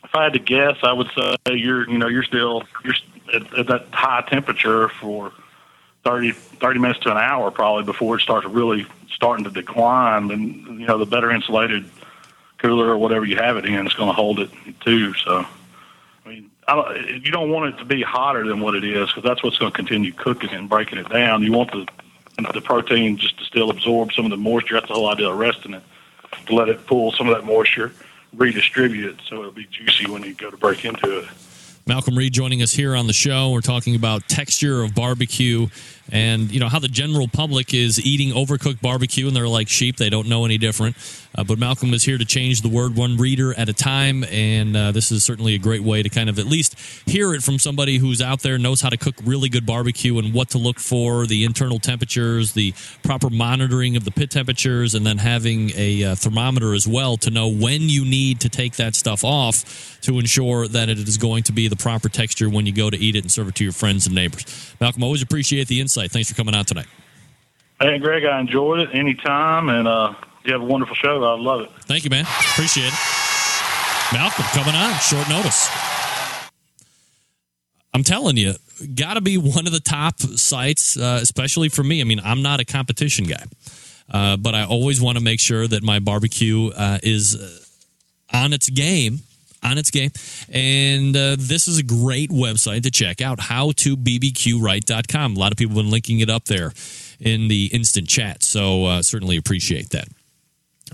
if 0.04 0.14
I 0.14 0.24
had 0.24 0.34
to 0.34 0.38
guess, 0.38 0.76
I 0.82 0.92
would 0.92 1.08
say 1.16 1.36
you're 1.54 1.88
you 1.88 1.98
know 1.98 2.08
you're 2.08 2.24
still 2.24 2.64
you're 2.84 2.94
at, 3.32 3.58
at 3.58 3.66
that 3.68 3.86
high 3.92 4.24
temperature 4.28 4.88
for 4.88 5.32
30, 6.04 6.32
30 6.32 6.78
minutes 6.78 7.00
to 7.00 7.10
an 7.10 7.16
hour 7.16 7.50
probably 7.50 7.84
before 7.84 8.16
it 8.16 8.20
starts 8.20 8.46
really 8.46 8.86
starting 9.10 9.44
to 9.44 9.50
decline. 9.50 10.30
And 10.30 10.80
you 10.80 10.86
know 10.86 10.98
the 10.98 11.06
better 11.06 11.30
insulated 11.30 11.88
cooler 12.58 12.88
or 12.88 12.98
whatever 12.98 13.24
you 13.24 13.36
have 13.36 13.56
it 13.56 13.64
in 13.64 13.86
is 13.86 13.94
going 13.94 14.08
to 14.08 14.14
hold 14.14 14.40
it 14.40 14.50
too. 14.80 15.14
So. 15.14 15.46
Don't, 16.68 17.24
you 17.24 17.30
don't 17.30 17.50
want 17.50 17.74
it 17.74 17.78
to 17.78 17.84
be 17.84 18.02
hotter 18.02 18.46
than 18.46 18.60
what 18.60 18.74
it 18.74 18.84
is 18.84 19.08
because 19.08 19.22
that's 19.22 19.42
what's 19.42 19.58
going 19.58 19.70
to 19.70 19.76
continue 19.76 20.12
cooking 20.12 20.50
and 20.50 20.68
breaking 20.68 20.98
it 20.98 21.08
down. 21.08 21.42
You 21.42 21.52
want 21.52 21.70
the 21.72 21.86
the 22.52 22.60
protein 22.60 23.16
just 23.16 23.38
to 23.38 23.44
still 23.44 23.70
absorb 23.70 24.12
some 24.12 24.24
of 24.24 24.30
the 24.30 24.36
moisture. 24.36 24.74
That's 24.74 24.88
the 24.88 24.94
whole 24.94 25.08
idea 25.08 25.28
of 25.28 25.38
resting 25.38 25.74
it 25.74 25.82
to 26.46 26.54
let 26.54 26.68
it 26.68 26.86
pull 26.86 27.12
some 27.12 27.28
of 27.28 27.34
that 27.34 27.44
moisture, 27.44 27.92
redistribute 28.34 29.14
it 29.14 29.16
so 29.26 29.40
it'll 29.40 29.52
be 29.52 29.66
juicy 29.70 30.10
when 30.10 30.22
you 30.22 30.34
go 30.34 30.50
to 30.50 30.56
break 30.56 30.84
into 30.84 31.20
it. 31.20 31.28
Malcolm 31.86 32.18
Reed 32.18 32.32
joining 32.32 32.62
us 32.62 32.72
here 32.72 32.96
on 32.96 33.06
the 33.06 33.12
show. 33.12 33.50
We're 33.50 33.60
talking 33.60 33.94
about 33.94 34.28
texture 34.28 34.82
of 34.82 34.94
barbecue 34.94 35.68
and 36.12 36.52
you 36.52 36.60
know 36.60 36.68
how 36.68 36.78
the 36.78 36.88
general 36.88 37.28
public 37.28 37.74
is 37.74 38.00
eating 38.04 38.30
overcooked 38.30 38.80
barbecue 38.80 39.26
and 39.26 39.36
they're 39.36 39.48
like 39.48 39.68
sheep 39.68 39.96
they 39.96 40.10
don't 40.10 40.28
know 40.28 40.44
any 40.44 40.58
different. 40.58 40.96
Uh, 41.34 41.44
but 41.44 41.58
malcolm 41.58 41.92
is 41.92 42.04
here 42.04 42.16
to 42.16 42.24
change 42.24 42.62
the 42.62 42.68
word 42.68 42.96
one 42.96 43.16
reader 43.16 43.52
at 43.58 43.68
a 43.68 43.72
time 43.72 44.24
and 44.24 44.76
uh, 44.76 44.90
this 44.92 45.12
is 45.12 45.22
certainly 45.22 45.54
a 45.54 45.58
great 45.58 45.82
way 45.82 46.02
to 46.02 46.08
kind 46.08 46.30
of 46.30 46.38
at 46.38 46.46
least 46.46 46.78
hear 47.06 47.34
it 47.34 47.42
from 47.42 47.58
somebody 47.58 47.98
who's 47.98 48.22
out 48.22 48.40
there 48.40 48.56
knows 48.56 48.80
how 48.80 48.88
to 48.88 48.96
cook 48.96 49.14
really 49.24 49.48
good 49.48 49.66
barbecue 49.66 50.18
and 50.18 50.32
what 50.32 50.48
to 50.48 50.58
look 50.58 50.78
for 50.78 51.26
the 51.26 51.44
internal 51.44 51.78
temperatures 51.78 52.52
the 52.52 52.72
proper 53.02 53.28
monitoring 53.28 53.96
of 53.96 54.04
the 54.04 54.10
pit 54.10 54.30
temperatures 54.30 54.94
and 54.94 55.04
then 55.04 55.18
having 55.18 55.70
a 55.76 56.04
uh, 56.04 56.14
thermometer 56.14 56.72
as 56.72 56.86
well 56.88 57.16
to 57.16 57.30
know 57.30 57.48
when 57.48 57.82
you 57.82 58.04
need 58.04 58.40
to 58.40 58.48
take 58.48 58.76
that 58.76 58.94
stuff 58.94 59.22
off 59.22 59.96
to 60.06 60.18
ensure 60.20 60.68
that 60.68 60.88
it 60.88 60.98
is 60.98 61.18
going 61.18 61.42
to 61.42 61.52
be 61.52 61.66
the 61.66 61.76
proper 61.76 62.08
texture 62.08 62.48
when 62.48 62.64
you 62.64 62.72
go 62.72 62.88
to 62.88 62.96
eat 62.96 63.16
it 63.16 63.24
and 63.24 63.32
serve 63.32 63.48
it 63.48 63.54
to 63.56 63.64
your 63.64 63.72
friends 63.72 64.06
and 64.06 64.14
neighbors. 64.14 64.74
Malcolm 64.80 65.02
always 65.02 65.20
appreciate 65.20 65.66
the 65.66 65.80
insight 65.80 65.95
Thanks 65.96 66.30
for 66.30 66.36
coming 66.36 66.54
out 66.54 66.66
tonight. 66.66 66.86
Hey, 67.80 67.98
Greg, 67.98 68.24
I 68.24 68.40
enjoyed 68.40 68.80
it 68.80 68.90
anytime, 68.94 69.68
and 69.68 69.86
uh, 69.86 70.14
you 70.44 70.52
have 70.52 70.62
a 70.62 70.64
wonderful 70.64 70.94
show. 70.96 71.22
I 71.24 71.38
love 71.38 71.62
it. 71.62 71.70
Thank 71.82 72.04
you, 72.04 72.10
man. 72.10 72.24
Appreciate 72.24 72.88
it. 72.88 72.98
Malcolm 74.12 74.44
coming 74.52 74.74
on, 74.74 74.94
short 75.00 75.28
notice. 75.28 75.68
I'm 77.92 78.02
telling 78.02 78.36
you, 78.36 78.54
got 78.94 79.14
to 79.14 79.20
be 79.20 79.36
one 79.38 79.66
of 79.66 79.72
the 79.72 79.80
top 79.80 80.20
sites, 80.20 80.96
uh, 80.96 81.18
especially 81.20 81.68
for 81.68 81.82
me. 81.82 82.00
I 82.00 82.04
mean, 82.04 82.20
I'm 82.22 82.42
not 82.42 82.60
a 82.60 82.64
competition 82.64 83.24
guy, 83.24 83.44
uh, 84.10 84.36
but 84.36 84.54
I 84.54 84.64
always 84.64 85.00
want 85.00 85.18
to 85.18 85.24
make 85.24 85.40
sure 85.40 85.66
that 85.66 85.82
my 85.82 85.98
barbecue 85.98 86.68
uh, 86.68 86.98
is 87.02 87.36
uh, 87.36 88.36
on 88.36 88.52
its 88.52 88.68
game 88.70 89.20
on 89.66 89.78
its 89.78 89.90
game. 89.90 90.10
And 90.48 91.16
uh, 91.16 91.36
this 91.38 91.68
is 91.68 91.78
a 91.78 91.82
great 91.82 92.30
website 92.30 92.84
to 92.84 92.90
check 92.90 93.20
out, 93.20 93.40
how 93.40 93.72
to 93.72 93.96
howtobbqright.com. 93.96 95.36
A 95.36 95.38
lot 95.38 95.52
of 95.52 95.58
people 95.58 95.76
have 95.76 95.84
been 95.84 95.90
linking 95.90 96.20
it 96.20 96.30
up 96.30 96.44
there 96.44 96.72
in 97.20 97.48
the 97.48 97.66
instant 97.66 98.08
chat, 98.08 98.42
so 98.42 98.84
uh, 98.84 99.02
certainly 99.02 99.36
appreciate 99.36 99.90
that. 99.90 100.08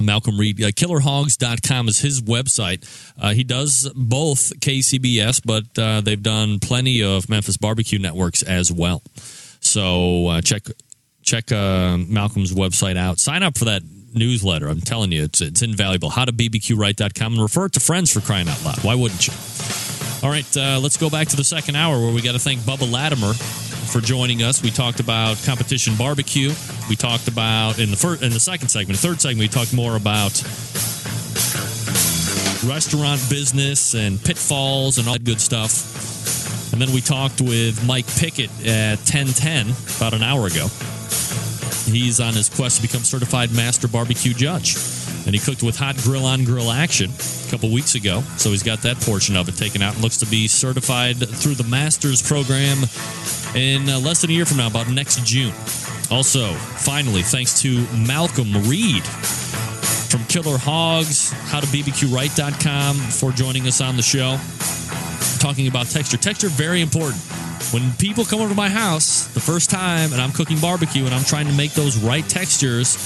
Malcolm 0.00 0.38
Reed, 0.38 0.62
uh, 0.62 0.68
killerhogs.com 0.68 1.88
is 1.88 1.98
his 1.98 2.22
website. 2.22 2.88
Uh, 3.20 3.34
he 3.34 3.44
does 3.44 3.92
both 3.94 4.58
KCBS, 4.60 5.42
but 5.44 5.78
uh, 5.78 6.00
they've 6.00 6.22
done 6.22 6.60
plenty 6.60 7.02
of 7.02 7.28
Memphis 7.28 7.58
barbecue 7.58 7.98
networks 7.98 8.42
as 8.42 8.72
well. 8.72 9.02
So 9.60 10.28
uh, 10.28 10.40
check 10.40 10.62
check 11.22 11.52
uh, 11.52 11.98
Malcolm's 11.98 12.54
website 12.54 12.96
out. 12.96 13.18
Sign 13.18 13.42
up 13.42 13.58
for 13.58 13.66
that 13.66 13.82
newsletter. 14.14 14.68
I'm 14.68 14.80
telling 14.80 15.12
you, 15.12 15.24
it's, 15.24 15.40
it's 15.40 15.62
invaluable. 15.62 16.10
How 16.10 16.24
to 16.24 16.32
bbqright.com 16.32 17.32
and 17.34 17.42
refer 17.42 17.66
it 17.66 17.72
to 17.72 17.80
friends 17.80 18.12
for 18.12 18.20
crying 18.20 18.48
out 18.48 18.64
loud. 18.64 18.82
Why 18.84 18.94
wouldn't 18.94 19.26
you? 19.26 19.32
All 20.22 20.30
right, 20.30 20.56
uh, 20.56 20.78
let's 20.80 20.96
go 20.96 21.10
back 21.10 21.28
to 21.28 21.36
the 21.36 21.44
second 21.44 21.74
hour 21.76 21.98
where 21.98 22.14
we 22.14 22.22
got 22.22 22.32
to 22.32 22.38
thank 22.38 22.60
Bubba 22.60 22.90
Latimer 22.90 23.32
for 23.32 24.00
joining 24.00 24.42
us. 24.42 24.62
We 24.62 24.70
talked 24.70 25.00
about 25.00 25.42
competition 25.44 25.96
barbecue. 25.96 26.52
We 26.88 26.96
talked 26.96 27.28
about 27.28 27.78
in 27.78 27.90
the 27.90 27.96
first, 27.96 28.22
in 28.22 28.32
the 28.32 28.40
second 28.40 28.68
segment, 28.68 29.00
the 29.00 29.08
third 29.08 29.20
segment, 29.20 29.40
we 29.40 29.48
talked 29.48 29.74
more 29.74 29.96
about 29.96 30.32
restaurant 32.64 33.20
business 33.28 33.94
and 33.94 34.22
pitfalls 34.22 34.98
and 34.98 35.08
all 35.08 35.14
that 35.14 35.24
good 35.24 35.40
stuff. 35.40 36.72
And 36.72 36.80
then 36.80 36.92
we 36.92 37.00
talked 37.00 37.40
with 37.40 37.84
Mike 37.86 38.06
Pickette 38.06 38.66
at 38.66 38.98
1010 38.98 39.74
about 39.98 40.14
an 40.14 40.22
hour 40.22 40.46
ago. 40.46 40.68
He's 41.92 42.20
on 42.20 42.32
his 42.32 42.48
quest 42.48 42.76
to 42.76 42.82
become 42.82 43.02
certified 43.02 43.52
master 43.52 43.86
barbecue 43.86 44.32
judge. 44.32 44.76
And 45.26 45.34
he 45.34 45.38
cooked 45.38 45.62
with 45.62 45.76
hot 45.76 45.96
grill 45.98 46.24
on 46.24 46.44
grill 46.44 46.70
action 46.70 47.10
a 47.10 47.50
couple 47.50 47.70
weeks 47.70 47.94
ago. 47.94 48.22
So 48.38 48.50
he's 48.50 48.62
got 48.62 48.80
that 48.82 48.98
portion 49.00 49.36
of 49.36 49.48
it 49.48 49.56
taken 49.56 49.82
out 49.82 49.94
and 49.94 50.02
looks 50.02 50.16
to 50.18 50.26
be 50.26 50.48
certified 50.48 51.16
through 51.18 51.54
the 51.54 51.64
master's 51.64 52.22
program 52.22 52.78
in 53.54 53.88
uh, 53.88 54.00
less 54.00 54.22
than 54.22 54.30
a 54.30 54.32
year 54.32 54.46
from 54.46 54.56
now, 54.56 54.68
about 54.68 54.88
next 54.88 55.24
June. 55.24 55.52
Also, 56.10 56.52
finally, 56.54 57.22
thanks 57.22 57.60
to 57.62 57.86
Malcolm 57.94 58.52
Reed 58.68 59.04
from 59.04 60.24
Killer 60.24 60.58
Hogs, 60.58 61.30
how 61.50 61.60
to 61.60 61.66
bbqright.com 61.66 62.96
for 62.96 63.32
joining 63.32 63.66
us 63.66 63.80
on 63.80 63.96
the 63.96 64.02
show. 64.02 64.38
Talking 65.38 65.68
about 65.68 65.86
texture. 65.86 66.16
Texture, 66.16 66.48
very 66.48 66.80
important. 66.80 67.22
When 67.70 67.92
people 67.94 68.24
come 68.24 68.40
over 68.40 68.50
to 68.50 68.54
my 68.54 68.68
house 68.68 69.26
the 69.28 69.40
first 69.40 69.70
time 69.70 70.12
and 70.12 70.20
I'm 70.20 70.32
cooking 70.32 70.58
barbecue 70.58 71.04
and 71.04 71.14
I'm 71.14 71.24
trying 71.24 71.46
to 71.46 71.52
make 71.54 71.72
those 71.72 71.96
right 71.96 72.26
textures, 72.28 72.96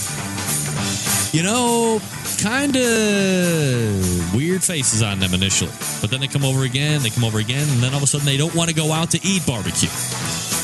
you 1.33 1.43
know, 1.43 2.01
kind 2.43 2.77
of 2.77 4.35
weird 4.35 4.63
faces 4.65 5.03
on 5.03 5.19
them 5.21 5.35
initially. 5.35 5.73
But 6.01 6.11
then 6.11 6.21
they 6.21 6.27
come 6.27 6.45
over 6.45 6.65
again, 6.65 7.03
they 7.03 7.11
come 7.11 7.25
over 7.25 7.39
again, 7.39 7.69
and 7.69 7.83
then 7.83 7.93
all 7.93 7.99
of 7.99 8.03
a 8.03 8.07
sudden 8.07 8.27
they 8.27 8.37
don't 8.37 8.55
want 8.55 8.71
to 8.71 8.75
go 8.75 8.93
out 8.93 9.11
to 9.11 9.21
eat 9.23 9.47
barbecue. 9.47 9.91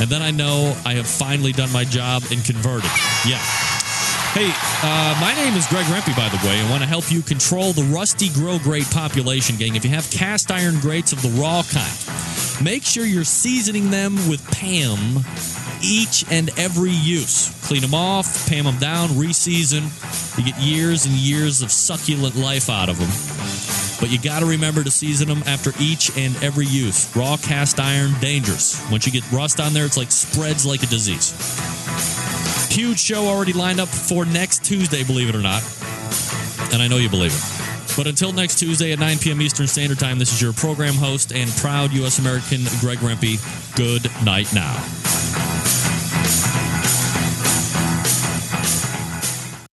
And 0.00 0.10
then 0.10 0.22
I 0.22 0.30
know 0.30 0.76
I 0.84 0.94
have 0.94 1.06
finally 1.06 1.52
done 1.52 1.70
my 1.72 1.84
job 1.84 2.24
and 2.30 2.44
converted. 2.44 2.90
Yeah. 3.26 3.38
Hey, 4.32 4.48
uh, 4.48 5.18
my 5.20 5.34
name 5.34 5.54
is 5.58 5.66
Greg 5.66 5.84
Rempe, 5.86 6.16
by 6.16 6.28
the 6.30 6.40
way. 6.46 6.58
I 6.58 6.70
want 6.70 6.82
to 6.82 6.88
help 6.88 7.12
you 7.12 7.20
control 7.20 7.72
the 7.72 7.82
rusty 7.84 8.30
grill 8.30 8.58
grate 8.58 8.90
population, 8.90 9.56
gang. 9.56 9.76
If 9.76 9.84
you 9.84 9.90
have 9.90 10.10
cast 10.10 10.50
iron 10.50 10.80
grates 10.80 11.12
of 11.12 11.20
the 11.20 11.28
raw 11.38 11.62
kind, 11.62 11.92
make 12.62 12.84
sure 12.84 13.04
you're 13.04 13.24
seasoning 13.24 13.90
them 13.90 14.14
with 14.28 14.44
Pam 14.50 15.24
each 15.82 16.24
and 16.30 16.50
every 16.58 16.90
use. 16.90 17.50
Clean 17.66 17.80
them 17.80 17.94
off, 17.94 18.48
Pam 18.48 18.64
them 18.64 18.78
down, 18.78 19.08
reseason. 19.10 19.82
You 20.38 20.44
get 20.44 20.60
years 20.60 21.06
and 21.06 21.14
years 21.14 21.62
of 21.62 21.70
succulent 21.70 22.36
life 22.36 22.70
out 22.70 22.88
of 22.88 22.98
them. 22.98 23.10
But 24.00 24.10
you 24.10 24.18
got 24.18 24.40
to 24.40 24.46
remember 24.46 24.82
to 24.82 24.90
season 24.90 25.28
them 25.28 25.42
after 25.46 25.72
each 25.80 26.16
and 26.16 26.34
every 26.42 26.66
use. 26.66 27.14
Raw 27.14 27.36
cast 27.36 27.78
iron, 27.78 28.12
dangerous. 28.20 28.84
Once 28.90 29.06
you 29.06 29.12
get 29.12 29.30
rust 29.30 29.60
on 29.60 29.72
there, 29.72 29.86
it's 29.86 29.96
like 29.96 30.10
spreads 30.10 30.66
like 30.66 30.82
a 30.82 30.86
disease. 30.86 31.32
Huge 32.68 32.98
show 32.98 33.26
already 33.26 33.52
lined 33.52 33.80
up 33.80 33.88
for 33.88 34.24
next 34.24 34.64
Tuesday, 34.64 35.04
believe 35.04 35.28
it 35.28 35.34
or 35.34 35.42
not. 35.42 35.62
And 36.72 36.82
I 36.82 36.88
know 36.88 36.96
you 36.96 37.08
believe 37.08 37.32
it. 37.32 37.51
But 37.96 38.06
until 38.06 38.32
next 38.32 38.58
Tuesday 38.58 38.92
at 38.92 38.98
9 38.98 39.18
p.m. 39.18 39.42
Eastern 39.42 39.66
Standard 39.66 39.98
Time, 39.98 40.18
this 40.18 40.32
is 40.32 40.40
your 40.40 40.52
program 40.52 40.94
host 40.94 41.32
and 41.32 41.50
proud 41.50 41.92
U.S. 41.92 42.18
American 42.18 42.60
Greg 42.80 42.98
Rempe. 42.98 43.38
Good 43.76 44.10
night 44.24 44.52
now. 44.54 45.51